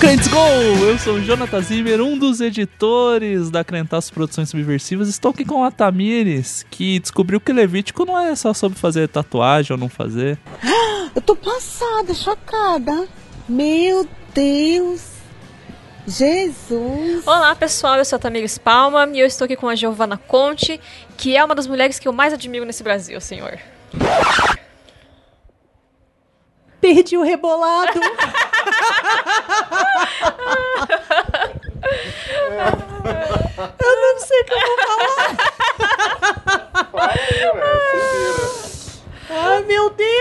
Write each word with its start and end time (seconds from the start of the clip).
Crentes 0.00 0.28
Go! 0.28 0.38
Eu 0.82 0.98
sou 0.98 1.16
o 1.16 1.20
Jonathan 1.20 1.60
Zimmer, 1.60 2.00
um 2.00 2.16
dos 2.16 2.40
editores 2.40 3.50
da 3.50 3.62
Crentaço 3.62 4.10
Produções 4.14 4.48
Subversivas. 4.48 5.10
Estou 5.10 5.30
aqui 5.30 5.44
com 5.44 5.62
a 5.62 5.70
Tamires, 5.70 6.64
que 6.70 6.98
descobriu 6.98 7.38
que 7.38 7.52
Levítico 7.52 8.06
não 8.06 8.18
é 8.18 8.34
só 8.34 8.54
sobre 8.54 8.78
fazer 8.78 9.08
tatuagem 9.08 9.74
ou 9.74 9.78
não 9.78 9.90
fazer. 9.90 10.38
Eu 11.14 11.20
tô 11.20 11.36
passada, 11.36 12.14
chocada. 12.14 13.06
Meu 13.46 14.08
Deus. 14.32 15.02
Jesus. 16.06 17.26
Olá 17.26 17.54
pessoal, 17.54 17.96
eu 17.96 18.04
sou 18.04 18.16
a 18.16 18.20
Tamires 18.20 18.56
Palma 18.56 19.06
e 19.12 19.20
eu 19.20 19.26
estou 19.26 19.44
aqui 19.44 19.56
com 19.56 19.68
a 19.68 19.74
Giovana 19.74 20.16
Conte, 20.16 20.80
que 21.16 21.36
é 21.36 21.44
uma 21.44 21.54
das 21.54 21.66
mulheres 21.66 21.98
que 21.98 22.08
eu 22.08 22.12
mais 22.12 22.32
admiro 22.32 22.64
nesse 22.64 22.82
Brasil, 22.82 23.20
senhor. 23.20 23.58
Perdi 26.80 27.16
o 27.16 27.22
rebolado. 27.22 28.00
eu 33.78 33.96
não 34.00 34.18
sei 34.18 34.40
o 34.40 34.44
que 34.44 34.52
eu 34.54 34.60
vou 34.60 34.76
falar. 34.86 35.36
Ai, 39.30 39.62
meu 39.62 39.90
Deus! 39.90 40.20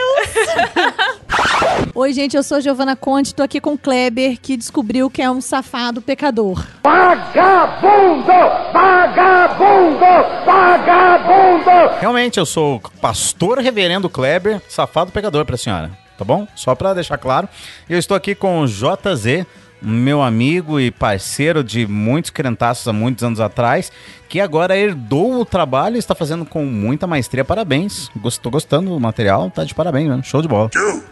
Oi, 1.96 2.14
gente, 2.14 2.38
eu 2.38 2.44
sou 2.44 2.62
Giovana 2.62 2.96
Conte, 2.96 3.34
tô 3.34 3.42
aqui 3.44 3.60
com 3.60 3.74
o 3.74 3.78
Kleber, 3.78 4.40
que 4.40 4.56
descobriu 4.56 5.10
que 5.10 5.22
é 5.22 5.30
um 5.30 5.42
safado 5.42 6.02
pecador. 6.02 6.66
Vagabundo! 6.84 8.32
Vagabundo! 8.72 10.06
Vagabundo! 10.46 12.00
Realmente, 12.00 12.40
eu 12.40 12.46
sou 12.46 12.76
o 12.76 12.82
pastor 13.02 13.58
reverendo 13.60 14.10
Kleber, 14.10 14.62
safado 14.70 15.12
pecador 15.12 15.44
pra 15.46 15.58
senhora, 15.58 15.92
tá 16.20 16.26
bom? 16.26 16.46
Só 16.54 16.76
pra 16.76 16.94
deixar 16.94 17.18
claro. 17.18 17.48
Eu 17.90 17.98
estou 17.98 18.16
aqui 18.16 18.36
com 18.36 18.60
o 18.60 18.68
JZ, 18.68 19.46
meu 19.82 20.22
amigo 20.22 20.80
e 20.80 20.92
parceiro 20.92 21.64
de 21.64 21.88
muitos 21.88 22.30
crentaços 22.30 22.86
há 22.88 22.94
muitos 22.94 23.24
anos 23.24 23.40
atrás, 23.40 23.90
que 24.28 24.42
agora 24.42 24.78
herdou 24.78 25.40
o 25.40 25.46
trabalho 25.46 25.96
e 25.96 26.00
está 26.00 26.14
fazendo 26.14 26.46
com 26.46 26.66
muita 26.66 27.08
maestria. 27.08 27.46
Parabéns. 27.46 28.12
Estou 28.26 28.52
gostando 28.52 28.90
do 28.90 29.00
material, 29.00 29.50
tá 29.50 29.64
de 29.64 29.74
parabéns, 29.74 30.10
mano. 30.10 30.24
Show 30.24 30.42
de 30.42 30.48
bola. 30.48 30.70
Do 30.70 31.04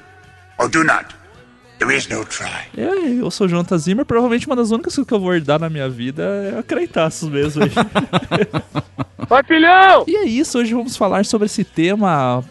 or 0.60 0.70
do 0.70 0.84
not. 0.84 1.16
There 1.80 1.96
is 1.96 2.08
no 2.08 2.26
try. 2.26 2.68
É, 2.76 3.22
eu 3.22 3.30
sou 3.30 3.46
o 3.46 3.50
Jonathan 3.50 3.78
Zimmer, 3.78 4.04
provavelmente 4.04 4.48
uma 4.48 4.56
das 4.56 4.72
únicas 4.72 4.96
coisas 4.96 5.08
que 5.08 5.14
eu 5.14 5.20
vou 5.20 5.34
herdar 5.34 5.60
na 5.60 5.70
minha 5.70 5.88
vida 5.88 6.24
é 6.24 6.60
a 6.60 6.64
Crentaços 6.64 7.30
mesmo. 7.30 7.64
Vai, 9.30 9.44
filhão! 9.44 10.04
e 10.08 10.16
é 10.16 10.24
isso, 10.26 10.58
hoje 10.58 10.74
vamos 10.74 10.98
falar 10.98 11.24
sobre 11.26 11.46
esse 11.46 11.64
tema 11.64 12.44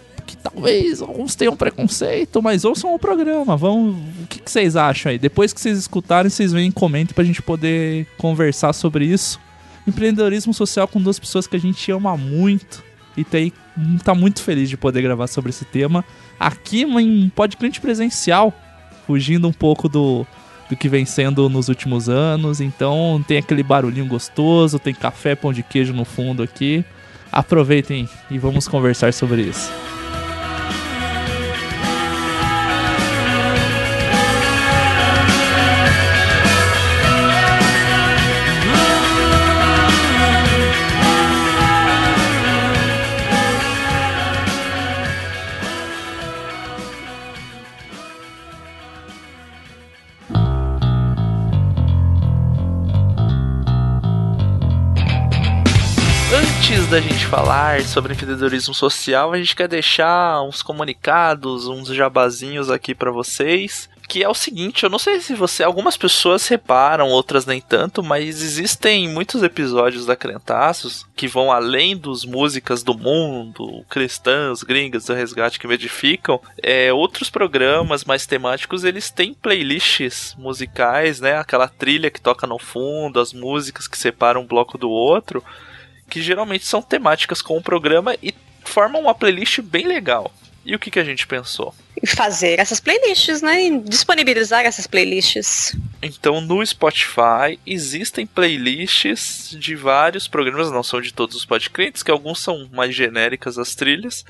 talvez 0.50 1.02
alguns 1.02 1.34
tenham 1.34 1.56
preconceito, 1.56 2.42
mas 2.42 2.64
ouçam 2.64 2.94
o 2.94 2.98
programa. 2.98 3.56
Vamos, 3.56 3.96
o 4.22 4.26
que, 4.28 4.40
que 4.40 4.50
vocês 4.50 4.76
acham 4.76 5.10
aí? 5.10 5.18
Depois 5.18 5.52
que 5.52 5.60
vocês 5.60 5.78
escutarem, 5.78 6.30
vocês 6.30 6.52
vêm 6.52 6.68
e 6.68 6.72
comentem 6.72 7.14
pra 7.14 7.24
gente 7.24 7.42
poder 7.42 8.06
conversar 8.16 8.72
sobre 8.72 9.04
isso. 9.04 9.40
Empreendedorismo 9.86 10.52
social 10.52 10.86
com 10.86 11.00
duas 11.00 11.18
pessoas 11.18 11.46
que 11.46 11.56
a 11.56 11.60
gente 11.60 11.90
ama 11.90 12.16
muito 12.16 12.84
e 13.16 13.24
tem, 13.24 13.52
tá 14.04 14.14
muito 14.14 14.42
feliz 14.42 14.68
de 14.68 14.76
poder 14.76 15.02
gravar 15.02 15.26
sobre 15.26 15.50
esse 15.50 15.64
tema 15.64 16.04
aqui 16.38 16.82
em 16.82 17.28
podcast 17.30 17.80
presencial, 17.80 18.52
fugindo 19.06 19.48
um 19.48 19.52
pouco 19.52 19.88
do, 19.88 20.26
do 20.68 20.76
que 20.76 20.88
vem 20.88 21.04
sendo 21.04 21.48
nos 21.48 21.68
últimos 21.68 22.08
anos. 22.08 22.60
Então 22.60 23.24
tem 23.26 23.38
aquele 23.38 23.62
barulhinho 23.62 24.06
gostoso, 24.06 24.78
tem 24.78 24.94
café, 24.94 25.34
pão 25.34 25.52
de 25.52 25.62
queijo 25.62 25.92
no 25.92 26.04
fundo 26.04 26.42
aqui. 26.42 26.84
Aproveitem 27.32 28.08
e 28.30 28.38
vamos 28.38 28.68
conversar 28.68 29.12
sobre 29.12 29.42
isso. 29.42 29.70
Antes 56.86 57.02
da 57.02 57.10
gente 57.10 57.26
falar 57.26 57.80
sobre 57.82 58.12
empreendedorismo 58.12 58.72
social, 58.72 59.32
a 59.32 59.36
gente 59.36 59.56
quer 59.56 59.66
deixar 59.66 60.40
uns 60.42 60.62
comunicados, 60.62 61.66
uns 61.66 61.88
jabazinhos 61.88 62.70
aqui 62.70 62.94
pra 62.94 63.10
vocês. 63.10 63.90
Que 64.06 64.22
é 64.22 64.28
o 64.28 64.34
seguinte, 64.34 64.84
eu 64.84 64.88
não 64.88 64.98
sei 65.00 65.18
se 65.18 65.34
você. 65.34 65.64
Algumas 65.64 65.96
pessoas 65.96 66.46
reparam, 66.46 67.08
outras 67.08 67.44
nem 67.44 67.60
tanto, 67.60 68.04
mas 68.04 68.40
existem 68.40 69.08
muitos 69.08 69.42
episódios 69.42 70.06
da 70.06 70.14
Crentaços 70.14 71.04
que 71.16 71.26
vão 71.26 71.50
além 71.50 71.96
dos 71.96 72.24
músicas 72.24 72.84
do 72.84 72.96
mundo, 72.96 73.84
cristãs, 73.90 74.62
gringas, 74.62 75.06
do 75.06 75.14
resgate 75.14 75.58
que 75.58 75.66
me 75.66 75.74
edificam. 75.74 76.40
É, 76.62 76.92
outros 76.92 77.28
programas 77.28 78.04
mais 78.04 78.26
temáticos, 78.26 78.84
eles 78.84 79.10
têm 79.10 79.34
playlists 79.34 80.36
musicais, 80.38 81.18
né? 81.18 81.36
Aquela 81.36 81.66
trilha 81.66 82.12
que 82.12 82.20
toca 82.20 82.46
no 82.46 82.60
fundo, 82.60 83.18
as 83.18 83.32
músicas 83.32 83.88
que 83.88 83.98
separam 83.98 84.42
um 84.42 84.46
bloco 84.46 84.78
do 84.78 84.88
outro 84.88 85.42
que 86.08 86.22
geralmente 86.22 86.64
são 86.64 86.82
temáticas 86.82 87.42
com 87.42 87.56
o 87.56 87.62
programa 87.62 88.16
e 88.22 88.34
formam 88.64 89.02
uma 89.02 89.14
playlist 89.14 89.60
bem 89.60 89.86
legal. 89.86 90.32
E 90.66 90.74
o 90.74 90.80
que, 90.80 90.90
que 90.90 90.98
a 90.98 91.04
gente 91.04 91.28
pensou? 91.28 91.72
Fazer 92.04 92.58
essas 92.58 92.80
playlists, 92.80 93.40
né? 93.40 93.66
E 93.66 93.78
disponibilizar 93.78 94.64
essas 94.64 94.86
playlists. 94.86 95.76
Então, 96.02 96.40
no 96.40 96.64
Spotify 96.66 97.58
existem 97.64 98.26
playlists 98.26 99.56
de 99.56 99.76
vários 99.76 100.26
programas, 100.26 100.72
não 100.72 100.82
são 100.82 101.00
de 101.00 101.14
todos 101.14 101.36
os 101.36 101.44
podcrentes, 101.44 102.02
que 102.02 102.10
alguns 102.10 102.40
são 102.40 102.68
mais 102.72 102.92
genéricas 102.92 103.58
as 103.58 103.76
trilhas. 103.76 104.24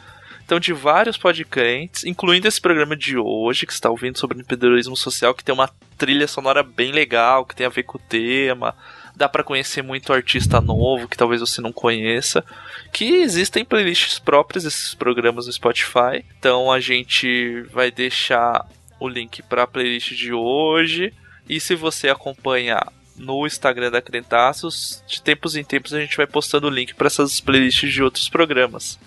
Então, 0.45 0.61
de 0.61 0.75
vários 0.75 1.17
podcrentes, 1.17 2.05
incluindo 2.05 2.47
esse 2.47 2.61
programa 2.61 2.95
de 2.95 3.17
hoje, 3.17 3.67
que 3.67 3.73
está 3.73 3.91
ouvindo 3.91 4.19
sobre 4.19 4.39
empreendedorismo 4.39 4.97
social, 4.97 5.35
que 5.35 5.43
tem 5.43 5.55
uma 5.55 5.71
trilha 5.97 6.29
sonora 6.29 6.63
bem 6.63 6.93
legal, 6.93 7.47
que 7.47 7.57
tem 7.57 7.67
a 7.67 7.71
ver 7.71 7.83
com 7.83 7.97
o 7.97 8.01
tema, 8.01 8.77
dá 9.17 9.29
para 9.29 9.43
conhecer 9.43 9.83
muito 9.83 10.13
artista 10.13 10.61
novo 10.61 11.09
que 11.09 11.17
talvez 11.17 11.41
você 11.41 11.61
não 11.63 11.73
conheça, 11.73 12.45
que 12.93 13.17
existem 13.17 13.65
playlists 13.65 14.19
próprias 14.19 14.65
desses 14.65 14.95
programas 14.95 15.47
no 15.47 15.53
Spotify. 15.53 16.23
Então 16.39 16.71
a 16.71 16.79
gente 16.79 17.63
vai 17.73 17.91
deixar 17.91 18.69
o 19.01 19.09
link 19.09 19.43
para 19.43 19.63
a 19.63 19.67
playlist 19.67 20.13
de 20.13 20.33
hoje. 20.33 21.13
E 21.49 21.59
se 21.59 21.75
você 21.75 22.09
acompanhar 22.09 22.93
no 23.17 23.47
Instagram 23.47 23.91
da 23.91 24.03
Crentaços, 24.03 25.03
de 25.07 25.23
tempos 25.23 25.57
em 25.57 25.65
tempos 25.65 25.95
a 25.95 26.01
gente 26.01 26.17
vai 26.17 26.27
postando 26.27 26.67
o 26.67 26.71
link 26.71 26.95
para 26.95 27.07
essas 27.07 27.41
playlists 27.41 27.91
de 27.91 28.03
outros 28.03 28.29
programas. 28.29 28.99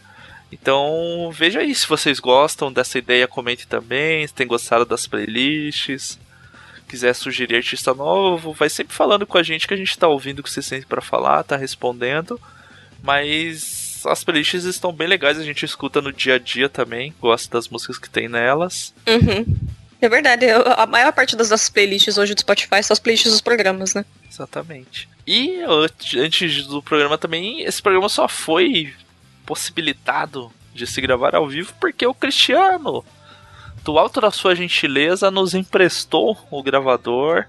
Então 0.52 1.30
veja 1.31 1.59
aí 1.59 1.76
se 1.76 1.88
vocês 1.88 2.20
gostam 2.20 2.74
dessa 2.74 2.97
ideia, 2.97 3.28
comente 3.28 3.68
também, 3.68 4.26
se 4.26 4.34
tem 4.34 4.47
gostado 4.47 4.86
das 4.86 5.06
playlists 5.06 6.18
quiser 6.90 7.14
sugerir 7.14 7.56
artista 7.56 7.94
novo, 7.94 8.52
vai 8.52 8.70
sempre 8.70 8.96
falando 8.96 9.26
com 9.28 9.38
a 9.38 9.44
gente 9.44 9.68
que 9.68 9.74
a 9.74 9.78
gente 9.78 9.98
tá 9.98 10.08
ouvindo 10.08 10.40
o 10.40 10.44
que 10.44 10.50
você 10.52 10.62
sente 10.62 10.86
para 10.86 11.02
falar, 11.02 11.44
tá 11.44 11.56
respondendo. 11.56 12.40
Mas 13.02 14.02
as 14.06 14.24
playlists 14.24 14.64
estão 14.66 14.92
bem 14.92 15.08
legais, 15.08 15.38
a 15.40 15.44
gente 15.44 15.64
escuta 15.64 16.02
no 16.02 16.12
dia 16.12 16.36
a 16.36 16.40
dia 16.40 16.68
também, 16.70 17.14
gosta 17.22 17.50
das 17.58 17.68
músicas 17.70 17.98
que 17.98 18.10
tem 18.10 18.28
nelas. 18.28 18.94
Uhum. 19.08 19.46
É 20.02 20.08
verdade, 20.08 20.46
a 20.50 20.86
maior 20.86 21.12
parte 21.12 21.36
das 21.36 21.50
nossas 21.50 21.70
playlists 21.70 22.18
hoje 22.18 22.34
do 22.34 22.40
Spotify 22.40 22.82
são 22.82 22.94
as 22.94 23.00
playlists 23.00 23.32
dos 23.32 23.42
programas, 23.42 23.94
né? 23.94 24.06
Exatamente. 24.32 25.10
E 25.28 25.62
ant- 25.62 26.16
antes 26.18 26.66
do 26.68 26.82
programa 26.82 27.18
também, 27.18 27.62
esse 27.64 27.82
programa 27.82 28.08
só 28.08 28.28
foi 28.28 28.94
possibilitado 29.46 30.52
de 30.74 30.88
se 30.88 31.02
gravar 31.02 31.35
ao 31.35 31.47
vivo 31.47 31.74
porque 31.82 32.06
o 32.06 32.14
Cristiano, 32.14 33.03
do 33.84 33.97
alto 33.97 34.22
da 34.22 34.31
sua 34.31 34.55
gentileza, 34.55 35.31
nos 35.31 35.53
emprestou 35.53 36.37
o 36.52 36.61
gravador 36.61 37.46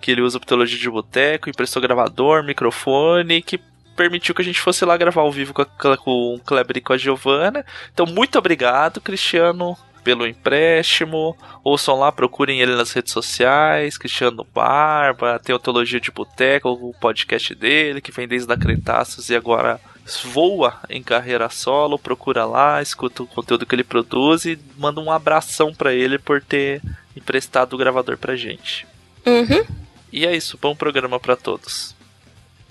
que 0.00 0.10
ele 0.10 0.22
usa 0.22 0.38
para 0.38 0.48
teologia 0.48 0.78
de 0.78 0.90
boteco, 0.90 1.50
emprestou 1.50 1.82
gravador, 1.82 2.44
microfone, 2.44 3.42
que 3.42 3.58
permitiu 3.96 4.34
que 4.34 4.42
a 4.42 4.44
gente 4.44 4.60
fosse 4.60 4.84
lá 4.84 4.96
gravar 4.96 5.22
ao 5.22 5.32
vivo 5.32 5.52
com, 5.52 5.62
a, 5.62 5.96
com 5.96 6.34
o 6.34 6.40
Kleber 6.40 6.76
e 6.76 6.80
com 6.80 6.92
a 6.92 6.96
Giovana. 6.96 7.64
Então, 7.92 8.06
muito 8.06 8.38
obrigado, 8.38 9.00
Cristiano, 9.00 9.76
pelo 10.04 10.26
empréstimo. 10.26 11.36
Ouçam 11.64 11.98
lá, 11.98 12.12
procurem 12.12 12.60
ele 12.60 12.76
nas 12.76 12.92
redes 12.92 13.12
sociais, 13.12 13.98
Cristiano 13.98 14.46
Barba, 14.54 15.40
tem 15.40 15.54
o 15.54 15.58
Teologia 15.58 16.00
de 16.00 16.12
Boteco, 16.12 16.70
o 16.70 16.94
podcast 17.00 17.54
dele, 17.54 18.00
que 18.00 18.12
vem 18.12 18.28
desde 18.28 18.52
a 18.52 18.56
Crentaços 18.56 19.30
e 19.30 19.36
agora 19.36 19.80
voa 20.24 20.80
em 20.88 21.02
carreira 21.02 21.48
solo, 21.50 21.98
procura 21.98 22.44
lá, 22.44 22.80
escuta 22.80 23.22
o 23.22 23.26
conteúdo 23.26 23.66
que 23.66 23.74
ele 23.74 23.84
produz 23.84 24.44
e 24.44 24.58
manda 24.76 25.00
um 25.00 25.10
abração 25.10 25.74
pra 25.74 25.92
ele 25.92 26.18
por 26.18 26.42
ter 26.42 26.80
emprestado 27.16 27.74
o 27.74 27.78
gravador 27.78 28.16
pra 28.16 28.36
gente. 28.36 28.86
Uhum. 29.26 29.64
E 30.12 30.26
é 30.26 30.34
isso, 30.34 30.58
bom 30.60 30.74
programa 30.74 31.20
pra 31.20 31.36
todos. 31.36 31.94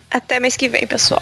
Até 0.09 0.39
mês 0.39 0.55
que 0.55 0.69
vem, 0.69 0.87
pessoal. 0.87 1.21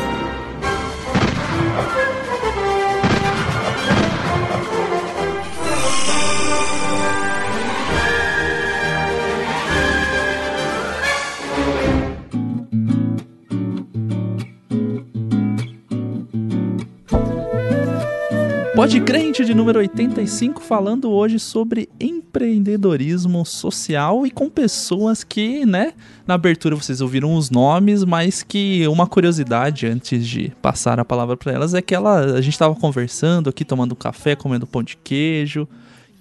Pode 18.81 18.99
Crente 19.01 19.45
de 19.45 19.53
número 19.53 19.77
85, 19.77 20.59
falando 20.59 21.11
hoje 21.11 21.37
sobre 21.37 21.87
empreendedorismo 21.99 23.45
social 23.45 24.25
e 24.25 24.31
com 24.31 24.49
pessoas 24.49 25.23
que, 25.23 25.63
né, 25.67 25.93
na 26.25 26.33
abertura 26.33 26.75
vocês 26.75 26.99
ouviram 26.99 27.35
os 27.35 27.51
nomes, 27.51 28.03
mas 28.03 28.41
que 28.41 28.87
uma 28.87 29.05
curiosidade 29.05 29.85
antes 29.85 30.27
de 30.27 30.51
passar 30.63 30.99
a 30.99 31.05
palavra 31.05 31.37
para 31.37 31.51
elas 31.51 31.75
é 31.75 31.81
que 31.83 31.93
ela, 31.93 32.21
a 32.21 32.41
gente 32.41 32.53
estava 32.53 32.73
conversando 32.73 33.51
aqui, 33.51 33.63
tomando 33.63 33.95
café, 33.95 34.35
comendo 34.35 34.65
pão 34.65 34.81
de 34.81 34.97
queijo, 34.97 35.67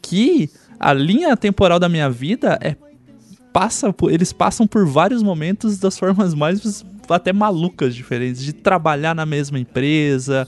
que 0.02 0.50
a 0.78 0.92
linha 0.92 1.34
temporal 1.38 1.78
da 1.78 1.88
minha 1.88 2.10
vida 2.10 2.58
é 2.60 2.76
passa 3.54 3.90
por, 3.90 4.12
eles 4.12 4.34
passam 4.34 4.66
por 4.66 4.84
vários 4.84 5.22
momentos 5.22 5.78
das 5.78 5.98
formas 5.98 6.34
mais 6.34 6.84
até 7.08 7.32
malucas 7.32 7.94
diferentes, 7.94 8.42
de 8.42 8.52
trabalhar 8.52 9.14
na 9.14 9.24
mesma 9.24 9.58
empresa, 9.58 10.46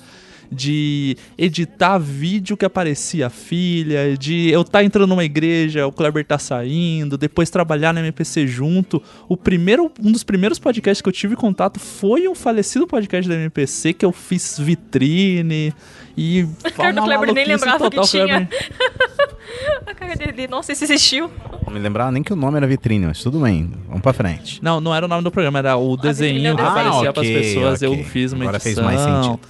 de 0.53 1.17
editar 1.39 1.99
vídeo 1.99 2.57
que 2.57 2.65
aparecia 2.65 3.27
a 3.29 3.31
filha, 3.31 4.17
de 4.17 4.51
eu 4.51 4.61
estar 4.61 4.81
tá 4.81 4.85
entrando 4.85 5.09
numa 5.09 5.25
igreja, 5.25 5.87
o 5.87 5.93
Kleber 5.93 6.25
tá 6.25 6.39
saindo, 6.39 7.17
depois 7.17 7.51
trabalhar 7.51 7.93
na 7.93 8.01
MPC 8.01 8.47
junto. 8.47 9.03
O 9.29 9.37
primeiro, 9.37 9.91
um 10.01 10.13
dos 10.13 10.23
primeiros 10.23 10.59
podcasts 10.59 11.01
que 11.01 11.09
eu 11.09 11.13
tive 11.13 11.35
contato 11.35 11.81
foi 11.81 12.29
um 12.29 12.35
falecido 12.35 12.87
podcast 12.87 13.29
da 13.29 13.35
MPC 13.35 13.95
que 13.95 14.05
eu 14.05 14.13
fiz 14.13 14.59
vitrine 14.59 15.73
e 16.17 16.47
a 16.63 16.71
cara 16.71 16.93
do 16.93 17.03
Kleber 17.03 17.33
nem 17.33 17.47
lembrava 17.47 17.79
total, 17.79 18.05
que 18.05 18.11
tinha. 18.11 18.49
a 19.87 19.95
cara 19.95 20.15
dele, 20.15 20.47
nossa, 20.49 20.73
isso 20.73 20.85
existiu. 20.85 21.31
Não 21.67 21.73
me 21.73 21.81
lembrava 21.81 22.11
nem 22.13 22.23
que 22.23 22.33
o 22.33 22.37
nome 22.37 22.57
era 22.57 22.67
vitrine, 22.67 23.07
mas 23.07 23.23
tudo 23.23 23.41
bem, 23.41 23.73
vamos 23.87 24.03
pra 24.03 24.13
frente. 24.13 24.63
Não, 24.63 24.81
não 24.81 24.95
era 24.95 25.07
o 25.07 25.09
nome 25.09 25.23
do 25.23 25.31
programa, 25.31 25.59
era 25.59 25.77
o 25.77 25.97
desenho 25.97 26.55
que 26.55 26.63
aparecia 26.63 27.09
ah, 27.09 27.11
okay, 27.11 27.13
pras 27.13 27.29
pessoas, 27.29 27.83
okay. 27.83 28.01
eu 28.01 28.05
fiz 28.05 28.33
uma 28.33 28.45
Agora 28.45 28.57
edição. 28.59 28.75
fez 28.75 28.87
mais 28.87 29.01
sentido. 29.01 29.41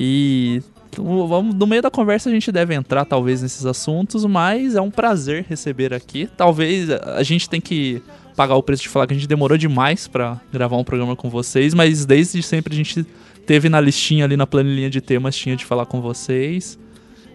E 0.00 0.62
no 0.96 1.66
meio 1.66 1.82
da 1.82 1.90
conversa 1.90 2.30
a 2.30 2.32
gente 2.32 2.52
deve 2.52 2.72
entrar 2.72 3.04
talvez 3.04 3.42
nesses 3.42 3.66
assuntos, 3.66 4.24
mas 4.24 4.76
é 4.76 4.80
um 4.80 4.92
prazer 4.92 5.44
receber 5.48 5.92
aqui. 5.92 6.28
Talvez 6.36 6.88
a 6.88 7.22
gente 7.24 7.50
tem 7.50 7.60
que 7.60 8.00
pagar 8.36 8.54
o 8.54 8.62
preço 8.62 8.84
de 8.84 8.88
falar 8.88 9.08
que 9.08 9.12
a 9.12 9.16
gente 9.16 9.26
demorou 9.26 9.58
demais 9.58 10.06
para 10.06 10.40
gravar 10.52 10.76
um 10.76 10.84
programa 10.84 11.16
com 11.16 11.28
vocês, 11.28 11.74
mas 11.74 12.06
desde 12.06 12.40
sempre 12.44 12.72
a 12.72 12.76
gente 12.76 13.04
teve 13.44 13.68
na 13.68 13.80
listinha 13.80 14.24
ali 14.24 14.36
na 14.36 14.46
planilhinha 14.46 14.88
de 14.88 15.00
temas 15.00 15.34
tinha 15.34 15.56
de 15.56 15.64
falar 15.64 15.84
com 15.84 16.00
vocês. 16.00 16.78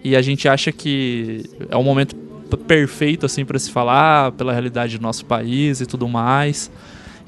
E 0.01 0.15
a 0.15 0.21
gente 0.21 0.47
acha 0.47 0.71
que 0.71 1.43
é 1.69 1.75
um 1.75 1.83
momento 1.83 2.15
perfeito 2.65 3.25
assim 3.25 3.43
para 3.43 3.59
se 3.59 3.71
falar 3.71 4.31
pela 4.31 4.53
realidade 4.53 4.97
do 4.97 5.01
nosso 5.01 5.25
país 5.25 5.81
e 5.81 5.85
tudo 5.85 6.07
mais. 6.07 6.71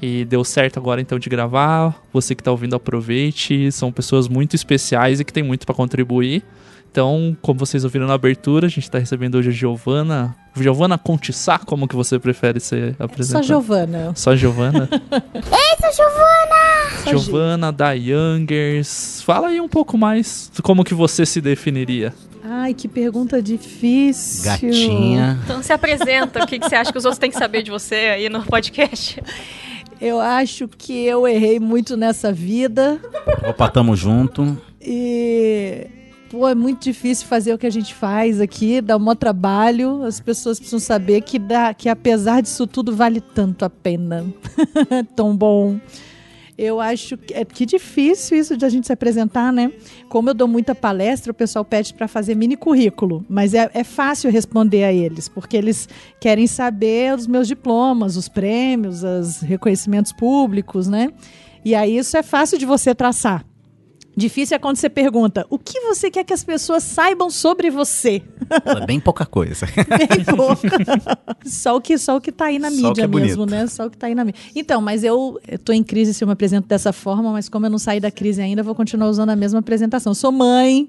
E 0.00 0.24
deu 0.24 0.44
certo 0.44 0.78
agora 0.78 1.00
então 1.00 1.18
de 1.18 1.28
gravar. 1.28 2.00
Você 2.12 2.34
que 2.34 2.40
está 2.40 2.50
ouvindo, 2.50 2.76
aproveite. 2.76 3.70
São 3.72 3.90
pessoas 3.90 4.28
muito 4.28 4.54
especiais 4.54 5.20
e 5.20 5.24
que 5.24 5.32
tem 5.32 5.42
muito 5.42 5.66
para 5.66 5.74
contribuir. 5.74 6.42
Então, 6.90 7.36
como 7.42 7.58
vocês 7.58 7.84
ouviram 7.84 8.06
na 8.06 8.14
abertura, 8.14 8.66
a 8.66 8.70
gente 8.70 8.84
está 8.84 8.98
recebendo 8.98 9.34
hoje 9.34 9.50
a 9.50 9.52
Giovana. 9.52 10.34
Giovana 10.54 10.96
Contissá, 10.96 11.58
como 11.58 11.86
que 11.86 11.94
você 11.94 12.18
prefere 12.18 12.58
ser 12.58 12.96
apresentada? 12.98 13.44
Só 13.44 13.46
Giovana. 13.46 14.12
Só 14.14 14.34
Giovana? 14.34 14.88
Eita, 15.34 15.92
Giovana! 15.94 17.10
Giovana 17.10 17.70
da 17.70 17.92
Youngers. 17.92 19.22
Fala 19.22 19.48
aí 19.48 19.60
um 19.60 19.68
pouco 19.68 19.98
mais 19.98 20.50
como 20.62 20.82
que 20.82 20.94
você 20.94 21.26
se 21.26 21.42
definiria. 21.42 22.14
Ai, 22.42 22.72
que 22.72 22.88
pergunta 22.88 23.42
difícil. 23.42 24.44
Gatinha. 24.50 25.38
Então 25.44 25.62
se 25.62 25.72
apresenta. 25.74 26.44
O 26.44 26.46
que, 26.46 26.58
que 26.58 26.66
você 26.66 26.76
acha 26.76 26.90
que 26.90 26.96
os 26.98 27.04
outros 27.04 27.18
têm 27.18 27.30
que 27.30 27.36
saber 27.36 27.62
de 27.62 27.70
você 27.70 27.94
aí 27.94 28.28
no 28.30 28.42
podcast? 28.42 29.22
Eu 30.00 30.20
acho 30.20 30.68
que 30.68 31.04
eu 31.04 31.26
errei 31.26 31.58
muito 31.58 31.96
nessa 31.96 32.32
vida. 32.32 33.00
Opa, 33.48 33.68
tamo 33.68 33.96
junto. 33.96 34.60
E. 34.80 35.86
Pô, 36.30 36.48
é 36.48 36.54
muito 36.54 36.82
difícil 36.82 37.26
fazer 37.26 37.54
o 37.54 37.58
que 37.58 37.66
a 37.66 37.70
gente 37.70 37.94
faz 37.94 38.40
aqui, 38.40 38.80
dá 38.80 38.96
um 38.96 39.00
maior 39.00 39.14
trabalho. 39.14 40.02
As 40.02 40.18
pessoas 40.18 40.58
precisam 40.58 40.80
saber 40.80 41.20
que, 41.20 41.38
dá, 41.38 41.72
que 41.72 41.88
apesar 41.88 42.42
disso 42.42 42.66
tudo, 42.66 42.94
vale 42.94 43.20
tanto 43.20 43.64
a 43.64 43.70
pena. 43.70 44.26
Tão 45.14 45.36
bom. 45.36 45.78
Eu 46.58 46.80
acho 46.80 47.18
que 47.18 47.34
é 47.34 47.44
que 47.44 47.66
difícil 47.66 48.38
isso 48.38 48.56
de 48.56 48.64
a 48.64 48.68
gente 48.68 48.86
se 48.86 48.92
apresentar, 48.92 49.52
né? 49.52 49.70
Como 50.08 50.30
eu 50.30 50.34
dou 50.34 50.48
muita 50.48 50.74
palestra, 50.74 51.30
o 51.30 51.34
pessoal 51.34 51.64
pede 51.64 51.92
para 51.92 52.08
fazer 52.08 52.34
mini 52.34 52.56
currículo, 52.56 53.24
mas 53.28 53.52
é, 53.52 53.70
é 53.74 53.84
fácil 53.84 54.30
responder 54.30 54.84
a 54.84 54.92
eles, 54.92 55.28
porque 55.28 55.56
eles 55.56 55.86
querem 56.18 56.46
saber 56.46 57.14
os 57.14 57.26
meus 57.26 57.46
diplomas, 57.46 58.16
os 58.16 58.28
prêmios, 58.28 59.02
os 59.02 59.40
reconhecimentos 59.40 60.12
públicos, 60.12 60.88
né? 60.88 61.12
E 61.62 61.74
aí 61.74 61.98
isso 61.98 62.16
é 62.16 62.22
fácil 62.22 62.58
de 62.58 62.64
você 62.64 62.94
traçar. 62.94 63.44
Difícil 64.16 64.56
é 64.56 64.58
quando 64.58 64.76
você 64.76 64.88
pergunta: 64.88 65.46
o 65.50 65.58
que 65.58 65.78
você 65.80 66.10
quer 66.10 66.24
que 66.24 66.32
as 66.32 66.42
pessoas 66.42 66.82
saibam 66.82 67.28
sobre 67.28 67.70
você? 67.70 68.22
É 68.64 68.86
bem 68.86 68.98
pouca 68.98 69.26
coisa. 69.26 69.66
bem 69.76 70.24
pouca. 70.24 70.68
só 71.44 71.76
o 71.76 71.80
que 71.80 71.98
só 71.98 72.16
o 72.16 72.20
que 72.20 72.32
tá 72.32 72.46
aí 72.46 72.58
na 72.58 72.70
mídia 72.70 73.02
é 73.02 73.06
mesmo, 73.06 73.44
bonito. 73.44 73.50
né? 73.50 73.66
Só 73.66 73.86
o 73.86 73.90
que 73.90 73.98
tá 73.98 74.06
aí 74.06 74.14
na 74.14 74.24
mídia. 74.24 74.40
Então, 74.54 74.80
mas 74.80 75.04
eu, 75.04 75.38
eu 75.46 75.58
tô 75.58 75.72
em 75.72 75.82
crise 75.82 76.14
se 76.14 76.24
eu 76.24 76.28
me 76.28 76.32
apresento 76.32 76.66
dessa 76.66 76.92
forma, 76.92 77.30
mas 77.30 77.48
como 77.48 77.66
eu 77.66 77.70
não 77.70 77.78
saí 77.78 78.00
da 78.00 78.10
crise 78.10 78.40
ainda, 78.40 78.62
vou 78.62 78.74
continuar 78.74 79.08
usando 79.08 79.30
a 79.30 79.36
mesma 79.36 79.58
apresentação. 79.58 80.12
Eu 80.12 80.14
sou 80.14 80.32
mãe, 80.32 80.88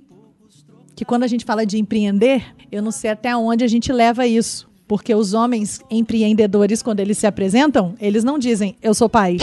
que 0.96 1.06
quando 1.06 1.24
a 1.24 1.28
gente 1.28 1.46
fala 1.46 1.66
de 1.66 1.78
empreender, 1.78 2.44
eu 2.72 2.82
não 2.82 2.92
sei 2.92 3.12
até 3.12 3.36
onde 3.36 3.64
a 3.64 3.68
gente 3.68 3.92
leva 3.94 4.26
isso. 4.26 4.68
Porque 4.88 5.14
os 5.14 5.34
homens 5.34 5.82
empreendedores, 5.92 6.82
quando 6.82 7.02
eles 7.02 7.18
se 7.18 7.28
apresentam, 7.28 7.94
eles 8.00 8.24
não 8.24 8.40
dizem, 8.40 8.76
eu 8.82 8.94
sou 8.94 9.10
pai. 9.10 9.38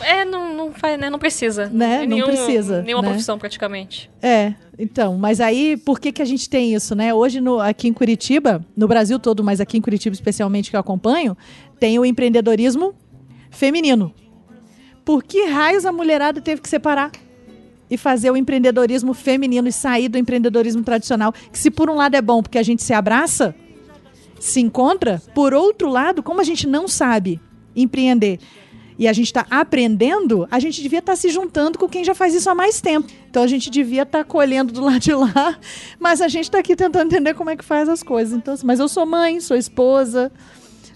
É, 0.00 0.24
não, 0.24 0.45
faz, 0.76 0.98
né? 0.98 1.10
não 1.10 1.18
precisa. 1.18 1.68
Né? 1.68 2.00
Não 2.00 2.06
Nenhum, 2.06 2.26
precisa. 2.26 2.82
Nenhuma 2.82 3.02
né? 3.02 3.08
profissão, 3.08 3.38
praticamente. 3.38 4.10
É, 4.22 4.54
então, 4.78 5.16
mas 5.16 5.40
aí, 5.40 5.76
por 5.76 5.98
que, 5.98 6.12
que 6.12 6.22
a 6.22 6.24
gente 6.24 6.48
tem 6.48 6.74
isso, 6.74 6.94
né? 6.94 7.12
Hoje, 7.12 7.40
no, 7.40 7.60
aqui 7.60 7.88
em 7.88 7.92
Curitiba, 7.92 8.64
no 8.76 8.86
Brasil 8.86 9.18
todo, 9.18 9.42
mas 9.42 9.60
aqui 9.60 9.78
em 9.78 9.80
Curitiba 9.80 10.14
especialmente, 10.14 10.70
que 10.70 10.76
eu 10.76 10.80
acompanho, 10.80 11.36
tem 11.78 11.98
o 11.98 12.04
empreendedorismo 12.04 12.94
feminino. 13.50 14.14
Por 15.04 15.22
que 15.22 15.44
raios 15.46 15.86
a 15.86 15.92
mulherada 15.92 16.40
teve 16.40 16.60
que 16.60 16.68
separar? 16.68 17.10
E 17.88 17.96
fazer 17.96 18.30
o 18.30 18.36
empreendedorismo 18.36 19.14
feminino 19.14 19.68
e 19.68 19.72
sair 19.72 20.08
do 20.08 20.18
empreendedorismo 20.18 20.82
tradicional, 20.82 21.32
que 21.32 21.58
se 21.58 21.70
por 21.70 21.88
um 21.88 21.94
lado 21.94 22.16
é 22.16 22.22
bom 22.22 22.42
porque 22.42 22.58
a 22.58 22.62
gente 22.62 22.82
se 22.82 22.92
abraça, 22.92 23.54
se 24.40 24.60
encontra, 24.60 25.22
por 25.34 25.54
outro 25.54 25.88
lado, 25.88 26.22
como 26.22 26.40
a 26.40 26.44
gente 26.44 26.66
não 26.66 26.88
sabe 26.88 27.40
empreender 27.74 28.40
e 28.98 29.06
a 29.06 29.12
gente 29.12 29.26
está 29.26 29.46
aprendendo, 29.50 30.46
a 30.50 30.58
gente 30.58 30.80
devia 30.80 31.00
estar 31.00 31.12
tá 31.12 31.16
se 31.16 31.28
juntando 31.28 31.78
com 31.78 31.88
quem 31.88 32.02
já 32.02 32.14
faz 32.14 32.34
isso 32.34 32.48
há 32.48 32.54
mais 32.54 32.80
tempo. 32.80 33.08
Então 33.28 33.42
a 33.42 33.46
gente 33.46 33.70
devia 33.70 34.02
estar 34.02 34.20
tá 34.20 34.24
colhendo 34.24 34.72
do 34.72 34.80
lado 34.84 35.00
de 35.00 35.12
lá, 35.12 35.58
mas 35.98 36.20
a 36.20 36.28
gente 36.28 36.44
está 36.44 36.58
aqui 36.58 36.74
tentando 36.74 37.06
entender 37.06 37.34
como 37.34 37.50
é 37.50 37.56
que 37.56 37.64
faz 37.64 37.88
as 37.88 38.02
coisas. 38.02 38.36
Então, 38.36 38.54
assim, 38.54 38.66
mas 38.66 38.80
eu 38.80 38.88
sou 38.88 39.04
mãe, 39.04 39.40
sou 39.40 39.56
esposa, 39.56 40.32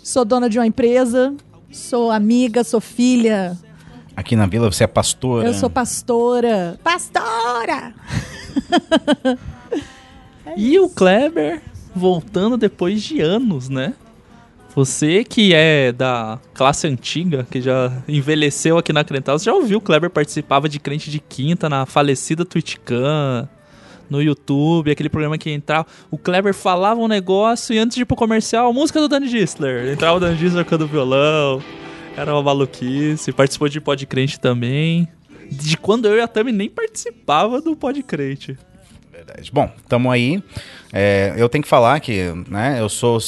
sou 0.02 0.24
dona 0.24 0.48
de 0.48 0.58
uma 0.58 0.66
empresa, 0.66 1.34
sou 1.70 2.10
amiga, 2.10 2.64
sou 2.64 2.80
filha. 2.80 3.56
Aqui 4.16 4.34
na 4.34 4.46
vila 4.46 4.70
você 4.70 4.84
é 4.84 4.86
pastora? 4.86 5.46
Eu 5.46 5.54
sou 5.54 5.70
pastora. 5.70 6.78
Pastora! 6.82 7.94
é 10.46 10.54
e 10.56 10.78
o 10.78 10.88
Kleber 10.88 11.62
voltando 11.94 12.56
depois 12.56 13.02
de 13.02 13.20
anos, 13.20 13.68
né? 13.68 13.94
Você 14.74 15.24
que 15.24 15.52
é 15.52 15.90
da 15.90 16.38
classe 16.54 16.86
antiga, 16.86 17.46
que 17.50 17.60
já 17.60 17.92
envelheceu 18.06 18.78
aqui 18.78 18.92
na 18.92 19.02
Crentaus, 19.02 19.42
já 19.42 19.52
ouviu 19.52 19.78
o 19.78 19.80
Kleber 19.80 20.10
participava 20.10 20.68
de 20.68 20.78
Crente 20.78 21.10
de 21.10 21.18
Quinta 21.18 21.68
na 21.68 21.86
falecida 21.86 22.44
TwitchCam, 22.44 23.48
no 24.08 24.22
YouTube, 24.22 24.90
aquele 24.90 25.08
programa 25.08 25.36
que 25.36 25.50
entrava. 25.50 25.86
O 26.10 26.16
Kleber 26.16 26.54
falava 26.54 27.00
um 27.00 27.08
negócio 27.08 27.74
e 27.74 27.78
antes 27.78 27.96
de 27.96 28.02
ir 28.02 28.04
pro 28.04 28.16
comercial, 28.16 28.72
música 28.72 29.00
do 29.00 29.08
Danny 29.08 29.28
Gisler. 29.28 29.92
Entrava 29.92 30.16
o 30.16 30.20
Danny 30.20 30.36
Gisler 30.36 30.64
com 30.64 30.76
o 30.76 30.86
violão. 30.86 31.62
Era 32.16 32.32
uma 32.32 32.42
maluquice. 32.42 33.32
Participou 33.32 33.68
de 33.68 33.80
Podcrente 33.80 34.38
também. 34.38 35.08
De 35.50 35.76
quando 35.76 36.06
eu 36.06 36.16
e 36.16 36.20
a 36.20 36.28
Tami 36.28 36.52
nem 36.52 36.68
participava 36.68 37.60
do 37.60 37.74
Podcrente. 37.74 38.56
Verdade. 39.12 39.50
Bom, 39.52 39.70
tamo 39.88 40.10
aí. 40.10 40.42
É, 40.92 41.34
eu 41.36 41.48
tenho 41.48 41.62
que 41.62 41.68
falar 41.68 41.98
que, 42.00 42.32
né, 42.48 42.80
eu 42.80 42.88
sou 42.88 43.18